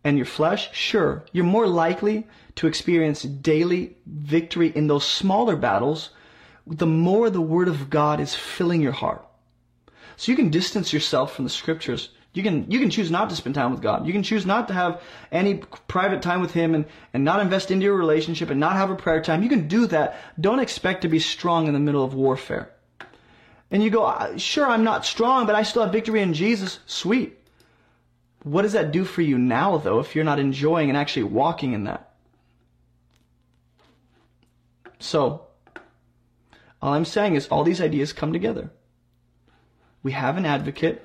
and 0.02 0.16
your 0.16 0.26
flesh, 0.26 0.70
sure, 0.72 1.24
you're 1.32 1.44
more 1.44 1.66
likely 1.66 2.26
to 2.60 2.66
experience 2.66 3.22
daily 3.22 3.96
victory 4.04 4.70
in 4.74 4.86
those 4.86 5.06
smaller 5.06 5.56
battles 5.56 6.10
the 6.66 6.86
more 6.86 7.30
the 7.30 7.40
Word 7.40 7.68
of 7.68 7.88
God 7.88 8.20
is 8.20 8.34
filling 8.34 8.82
your 8.82 8.92
heart. 8.92 9.26
So 10.18 10.30
you 10.30 10.36
can 10.36 10.50
distance 10.50 10.92
yourself 10.92 11.34
from 11.34 11.46
the 11.46 11.50
scriptures. 11.50 12.10
You 12.34 12.42
can, 12.42 12.70
you 12.70 12.78
can 12.78 12.90
choose 12.90 13.10
not 13.10 13.30
to 13.30 13.36
spend 13.36 13.54
time 13.54 13.70
with 13.70 13.80
God. 13.80 14.06
You 14.06 14.12
can 14.12 14.22
choose 14.22 14.44
not 14.44 14.68
to 14.68 14.74
have 14.74 15.00
any 15.32 15.62
private 15.88 16.20
time 16.20 16.42
with 16.42 16.52
Him 16.52 16.74
and, 16.74 16.84
and 17.14 17.24
not 17.24 17.40
invest 17.40 17.70
into 17.70 17.84
your 17.84 17.96
relationship 17.96 18.50
and 18.50 18.60
not 18.60 18.74
have 18.76 18.90
a 18.90 18.94
prayer 18.94 19.22
time. 19.22 19.42
You 19.42 19.48
can 19.48 19.66
do 19.66 19.86
that. 19.86 20.20
Don't 20.38 20.60
expect 20.60 21.00
to 21.00 21.08
be 21.08 21.18
strong 21.18 21.66
in 21.66 21.72
the 21.72 21.80
middle 21.80 22.04
of 22.04 22.12
warfare. 22.12 22.70
And 23.70 23.82
you 23.82 23.88
go, 23.88 24.36
sure, 24.36 24.66
I'm 24.66 24.84
not 24.84 25.06
strong, 25.06 25.46
but 25.46 25.54
I 25.54 25.62
still 25.62 25.82
have 25.82 25.92
victory 25.92 26.20
in 26.20 26.34
Jesus. 26.34 26.78
Sweet. 26.84 27.38
What 28.42 28.62
does 28.62 28.74
that 28.74 28.92
do 28.92 29.06
for 29.06 29.22
you 29.22 29.38
now, 29.38 29.78
though, 29.78 30.00
if 30.00 30.14
you're 30.14 30.24
not 30.24 30.38
enjoying 30.38 30.90
and 30.90 30.98
actually 30.98 31.22
walking 31.22 31.72
in 31.72 31.84
that? 31.84 32.09
So, 35.00 35.46
all 36.80 36.92
I'm 36.92 37.04
saying 37.04 37.34
is 37.34 37.48
all 37.48 37.64
these 37.64 37.80
ideas 37.80 38.12
come 38.12 38.32
together. 38.32 38.70
We 40.02 40.12
have 40.12 40.36
an 40.36 40.46
advocate, 40.46 41.04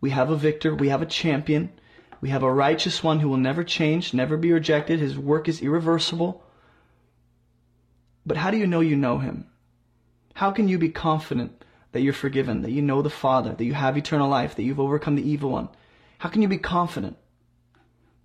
we 0.00 0.10
have 0.10 0.30
a 0.30 0.36
victor, 0.36 0.74
we 0.74 0.90
have 0.90 1.02
a 1.02 1.06
champion, 1.06 1.72
we 2.20 2.28
have 2.28 2.42
a 2.42 2.52
righteous 2.52 3.02
one 3.02 3.20
who 3.20 3.28
will 3.28 3.36
never 3.36 3.64
change, 3.64 4.14
never 4.14 4.36
be 4.36 4.52
rejected. 4.52 5.00
His 5.00 5.18
work 5.18 5.48
is 5.48 5.60
irreversible. 5.60 6.44
But 8.24 8.36
how 8.36 8.50
do 8.50 8.58
you 8.58 8.66
know 8.66 8.80
you 8.80 8.96
know 8.96 9.18
him? 9.18 9.46
How 10.34 10.50
can 10.50 10.68
you 10.68 10.78
be 10.78 10.88
confident 10.90 11.64
that 11.92 12.00
you're 12.02 12.12
forgiven, 12.12 12.62
that 12.62 12.70
you 12.70 12.80
know 12.80 13.02
the 13.02 13.10
Father, 13.10 13.54
that 13.54 13.64
you 13.64 13.74
have 13.74 13.96
eternal 13.96 14.28
life, 14.28 14.54
that 14.54 14.62
you've 14.62 14.80
overcome 14.80 15.16
the 15.16 15.28
evil 15.28 15.50
one? 15.50 15.68
How 16.18 16.28
can 16.28 16.42
you 16.42 16.48
be 16.48 16.58
confident 16.58 17.16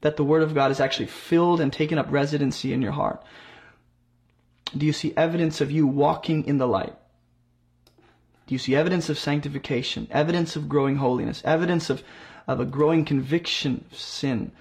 that 0.01 0.15
the 0.15 0.23
Word 0.23 0.43
of 0.43 0.53
God 0.53 0.69
is 0.69 0.79
actually 0.79 1.07
filled 1.07 1.59
and 1.59 1.73
taken 1.73 1.97
up 1.97 2.11
residency 2.11 2.73
in 2.73 2.81
your 2.81 2.91
heart? 2.91 3.23
Do 4.75 4.85
you 4.85 4.93
see 4.93 5.13
evidence 5.15 5.61
of 5.61 5.71
you 5.71 5.87
walking 5.87 6.45
in 6.45 6.57
the 6.57 6.67
light? 6.67 6.95
Do 8.47 8.55
you 8.55 8.59
see 8.59 8.75
evidence 8.75 9.09
of 9.09 9.19
sanctification, 9.19 10.07
evidence 10.09 10.55
of 10.55 10.69
growing 10.69 10.97
holiness, 10.97 11.41
evidence 11.45 11.89
of, 11.89 12.01
of 12.47 12.59
a 12.59 12.65
growing 12.65 13.03
conviction 13.03 13.85
of 13.91 13.97
sin, 13.97 14.51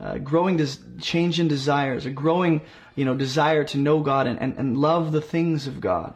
uh, 0.00 0.18
growing 0.18 0.56
des- 0.56 1.00
change 1.00 1.38
in 1.38 1.48
desires, 1.48 2.06
a 2.06 2.10
growing 2.10 2.60
you 2.96 3.04
know, 3.04 3.14
desire 3.14 3.62
to 3.64 3.78
know 3.78 4.00
God 4.00 4.26
and, 4.26 4.40
and, 4.40 4.56
and 4.56 4.76
love 4.76 5.12
the 5.12 5.20
things 5.20 5.66
of 5.66 5.80
God 5.80 6.14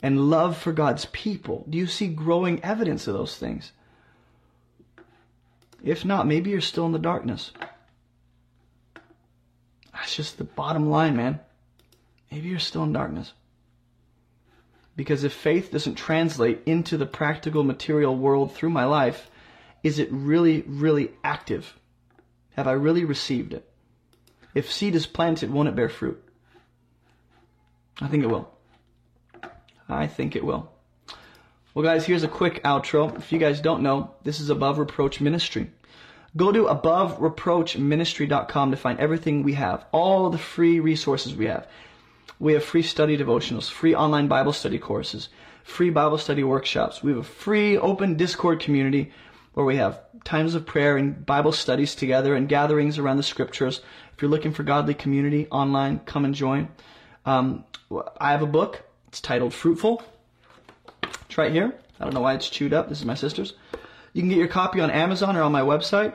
and 0.00 0.30
love 0.30 0.56
for 0.56 0.72
God's 0.72 1.06
people? 1.06 1.66
Do 1.68 1.76
you 1.76 1.88
see 1.88 2.06
growing 2.06 2.62
evidence 2.62 3.08
of 3.08 3.14
those 3.14 3.36
things? 3.36 3.72
If 5.82 6.04
not, 6.04 6.26
maybe 6.26 6.50
you're 6.50 6.60
still 6.60 6.86
in 6.86 6.92
the 6.92 6.98
darkness. 6.98 7.52
That's 9.92 10.14
just 10.14 10.38
the 10.38 10.44
bottom 10.44 10.88
line, 10.88 11.16
man. 11.16 11.40
Maybe 12.30 12.48
you're 12.48 12.58
still 12.58 12.84
in 12.84 12.92
darkness. 12.92 13.32
Because 14.96 15.24
if 15.24 15.32
faith 15.32 15.70
doesn't 15.70 15.94
translate 15.94 16.60
into 16.66 16.96
the 16.96 17.06
practical 17.06 17.64
material 17.64 18.16
world 18.16 18.54
through 18.54 18.70
my 18.70 18.84
life, 18.84 19.30
is 19.82 19.98
it 19.98 20.08
really, 20.12 20.62
really 20.66 21.10
active? 21.24 21.78
Have 22.56 22.68
I 22.68 22.72
really 22.72 23.04
received 23.04 23.54
it? 23.54 23.66
If 24.54 24.70
seed 24.70 24.94
is 24.94 25.06
planted, 25.06 25.50
won't 25.50 25.68
it 25.68 25.76
bear 25.76 25.88
fruit? 25.88 26.22
I 28.00 28.08
think 28.08 28.24
it 28.24 28.28
will. 28.28 28.50
I 29.88 30.06
think 30.06 30.36
it 30.36 30.44
will. 30.44 30.70
Well, 31.74 31.84
guys, 31.84 32.04
here's 32.04 32.24
a 32.24 32.28
quick 32.28 32.62
outro. 32.64 33.16
If 33.16 33.32
you 33.32 33.38
guys 33.38 33.60
don't 33.60 33.82
know, 33.82 34.10
this 34.24 34.40
is 34.40 34.50
Above 34.50 34.78
Reproach 34.78 35.20
Ministry. 35.20 35.70
Go 36.36 36.52
to 36.52 36.64
abovereproachministry.com 36.64 38.70
to 38.70 38.76
find 38.76 39.00
everything 39.00 39.42
we 39.42 39.54
have, 39.54 39.86
all 39.92 40.30
the 40.30 40.38
free 40.38 40.80
resources 40.80 41.34
we 41.34 41.46
have. 41.46 41.66
We 42.40 42.54
have 42.54 42.64
free 42.64 42.82
study 42.82 43.18
devotionals, 43.18 43.70
free 43.70 43.94
online 43.94 44.26
Bible 44.26 44.54
study 44.54 44.78
courses, 44.78 45.28
free 45.62 45.90
Bible 45.90 46.16
study 46.16 46.42
workshops. 46.42 47.02
We 47.02 47.10
have 47.10 47.20
a 47.20 47.22
free 47.22 47.76
open 47.76 48.16
Discord 48.16 48.60
community 48.60 49.12
where 49.52 49.66
we 49.66 49.76
have 49.76 50.00
times 50.24 50.54
of 50.54 50.64
prayer 50.64 50.96
and 50.96 51.26
Bible 51.26 51.52
studies 51.52 51.94
together 51.94 52.34
and 52.34 52.48
gatherings 52.48 52.98
around 52.98 53.18
the 53.18 53.22
scriptures. 53.22 53.82
If 54.14 54.22
you're 54.22 54.30
looking 54.30 54.54
for 54.54 54.62
godly 54.62 54.94
community 54.94 55.48
online, 55.50 55.98
come 56.06 56.24
and 56.24 56.34
join. 56.34 56.68
Um, 57.26 57.64
I 58.18 58.30
have 58.30 58.40
a 58.40 58.46
book. 58.46 58.84
It's 59.08 59.20
titled 59.20 59.52
Fruitful. 59.52 60.02
It's 61.02 61.36
right 61.36 61.52
here. 61.52 61.74
I 62.00 62.04
don't 62.04 62.14
know 62.14 62.22
why 62.22 62.34
it's 62.34 62.48
chewed 62.48 62.72
up. 62.72 62.88
This 62.88 63.00
is 63.00 63.04
my 63.04 63.14
sister's. 63.16 63.52
You 64.14 64.22
can 64.22 64.30
get 64.30 64.38
your 64.38 64.48
copy 64.48 64.80
on 64.80 64.90
Amazon 64.90 65.36
or 65.36 65.42
on 65.42 65.52
my 65.52 65.60
website. 65.60 66.14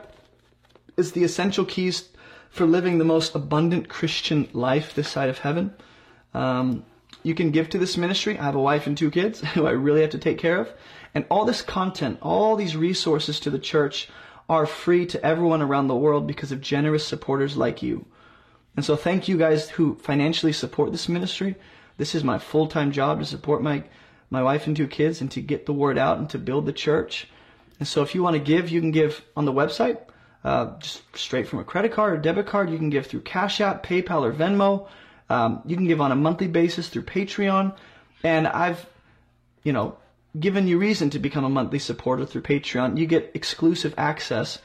It's 0.96 1.12
the 1.12 1.22
essential 1.22 1.64
keys 1.64 2.08
for 2.50 2.66
living 2.66 2.98
the 2.98 3.04
most 3.04 3.36
abundant 3.36 3.88
Christian 3.88 4.48
life 4.52 4.92
this 4.92 5.08
side 5.08 5.28
of 5.28 5.38
heaven. 5.38 5.72
Um, 6.36 6.84
you 7.22 7.34
can 7.34 7.50
give 7.50 7.70
to 7.70 7.78
this 7.78 7.96
ministry. 7.96 8.38
I 8.38 8.44
have 8.44 8.54
a 8.54 8.60
wife 8.60 8.86
and 8.86 8.96
two 8.96 9.10
kids 9.10 9.40
who 9.54 9.66
I 9.66 9.70
really 9.70 10.02
have 10.02 10.10
to 10.10 10.18
take 10.18 10.38
care 10.38 10.60
of. 10.60 10.72
And 11.14 11.24
all 11.30 11.46
this 11.46 11.62
content, 11.62 12.18
all 12.20 12.56
these 12.56 12.76
resources 12.76 13.40
to 13.40 13.50
the 13.50 13.58
church 13.58 14.08
are 14.48 14.66
free 14.66 15.06
to 15.06 15.24
everyone 15.24 15.62
around 15.62 15.88
the 15.88 15.96
world 15.96 16.26
because 16.26 16.52
of 16.52 16.60
generous 16.60 17.06
supporters 17.06 17.56
like 17.56 17.82
you. 17.82 18.04
And 18.76 18.84
so 18.84 18.94
thank 18.94 19.26
you 19.26 19.38
guys 19.38 19.70
who 19.70 19.96
financially 19.96 20.52
support 20.52 20.92
this 20.92 21.08
ministry. 21.08 21.56
This 21.96 22.14
is 22.14 22.22
my 22.22 22.38
full-time 22.38 22.92
job 22.92 23.18
to 23.20 23.24
support 23.24 23.62
my, 23.62 23.84
my 24.28 24.42
wife 24.42 24.66
and 24.66 24.76
two 24.76 24.86
kids 24.86 25.22
and 25.22 25.30
to 25.30 25.40
get 25.40 25.64
the 25.64 25.72
word 25.72 25.96
out 25.96 26.18
and 26.18 26.28
to 26.30 26.38
build 26.38 26.66
the 26.66 26.72
church. 26.72 27.28
And 27.80 27.88
so 27.88 28.02
if 28.02 28.14
you 28.14 28.22
want 28.22 28.34
to 28.34 28.40
give, 28.40 28.68
you 28.68 28.80
can 28.80 28.90
give 28.90 29.24
on 29.34 29.46
the 29.46 29.52
website, 29.52 29.98
uh, 30.44 30.78
just 30.78 31.02
straight 31.16 31.48
from 31.48 31.60
a 31.60 31.64
credit 31.64 31.92
card 31.92 32.12
or 32.12 32.18
debit 32.18 32.46
card. 32.46 32.70
You 32.70 32.76
can 32.76 32.90
give 32.90 33.06
through 33.06 33.22
Cash 33.22 33.62
App, 33.62 33.84
PayPal, 33.84 34.22
or 34.22 34.32
Venmo. 34.32 34.86
Um, 35.28 35.62
you 35.66 35.76
can 35.76 35.86
give 35.86 36.00
on 36.00 36.12
a 36.12 36.16
monthly 36.16 36.48
basis 36.48 36.88
through 36.88 37.02
Patreon. 37.02 37.74
And 38.22 38.46
I've, 38.46 38.86
you 39.62 39.72
know, 39.72 39.96
given 40.38 40.66
you 40.66 40.78
reason 40.78 41.10
to 41.10 41.18
become 41.18 41.44
a 41.44 41.48
monthly 41.48 41.78
supporter 41.78 42.26
through 42.26 42.42
Patreon. 42.42 42.98
You 42.98 43.06
get 43.06 43.30
exclusive 43.34 43.94
access 43.96 44.58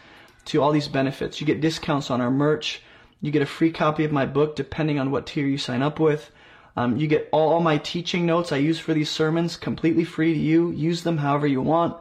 to 0.46 0.62
all 0.62 0.72
these 0.72 0.88
benefits. 0.88 1.40
You 1.40 1.48
get 1.48 1.62
discounts 1.62 2.10
on 2.10 2.22
our 2.22 2.32
merch. 2.32 2.82
You 3.22 3.32
get 3.32 3.42
a 3.42 3.48
free 3.48 3.72
copy 3.72 4.04
of 4.04 4.12
my 4.12 4.26
book 4.26 4.56
depending 4.56 5.00
on 5.00 5.12
what 5.12 5.28
tier 5.28 5.46
you 5.46 5.58
sign 5.58 5.82
up 5.82 6.00
with. 6.00 6.32
Um, 6.76 6.98
you 6.98 7.08
get 7.08 7.30
all, 7.32 7.54
all 7.54 7.60
my 7.60 7.78
teaching 7.78 8.26
notes 8.26 8.52
I 8.52 8.58
use 8.58 8.80
for 8.80 8.94
these 8.94 9.10
sermons 9.10 9.58
completely 9.58 10.06
free 10.06 10.34
to 10.34 10.40
you. 10.40 10.72
Use 10.72 11.04
them 11.04 11.18
however 11.18 11.46
you 11.46 11.62
want. 11.62 11.98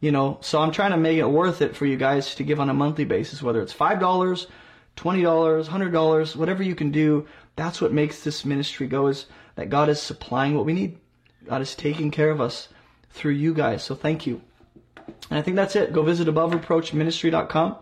You 0.00 0.12
know, 0.12 0.38
so 0.40 0.60
I'm 0.60 0.72
trying 0.72 0.90
to 0.90 0.96
make 0.96 1.18
it 1.18 1.28
worth 1.28 1.62
it 1.62 1.74
for 1.74 1.86
you 1.86 1.96
guys 1.96 2.34
to 2.34 2.44
give 2.44 2.60
on 2.60 2.68
a 2.68 2.74
monthly 2.74 3.04
basis, 3.04 3.42
whether 3.42 3.62
it's 3.62 3.72
$5, 3.72 3.98
$20, 3.98 4.46
$100, 4.96 6.36
whatever 6.36 6.62
you 6.62 6.74
can 6.74 6.90
do. 6.90 7.26
That's 7.56 7.80
what 7.80 7.92
makes 7.92 8.22
this 8.22 8.44
ministry 8.44 8.86
go 8.86 9.06
is 9.06 9.26
that 9.56 9.70
God 9.70 9.88
is 9.88 10.00
supplying 10.00 10.54
what 10.54 10.66
we 10.66 10.72
need. 10.72 10.98
God 11.46 11.62
is 11.62 11.74
taking 11.74 12.10
care 12.10 12.30
of 12.30 12.40
us 12.40 12.68
through 13.10 13.32
you 13.32 13.54
guys. 13.54 13.82
So 13.82 13.94
thank 13.94 14.26
you. 14.26 14.42
And 15.30 15.38
I 15.38 15.42
think 15.42 15.56
that's 15.56 15.76
it. 15.76 15.92
Go 15.92 16.02
visit 16.02 16.28
abovereproachministry.com 16.28 17.76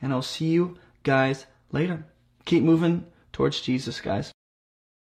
and 0.00 0.12
I'll 0.12 0.22
see 0.22 0.46
you 0.46 0.78
guys 1.04 1.46
later. 1.70 2.04
Keep 2.44 2.64
moving 2.64 3.06
towards 3.32 3.60
Jesus, 3.60 4.00
guys. 4.00 4.32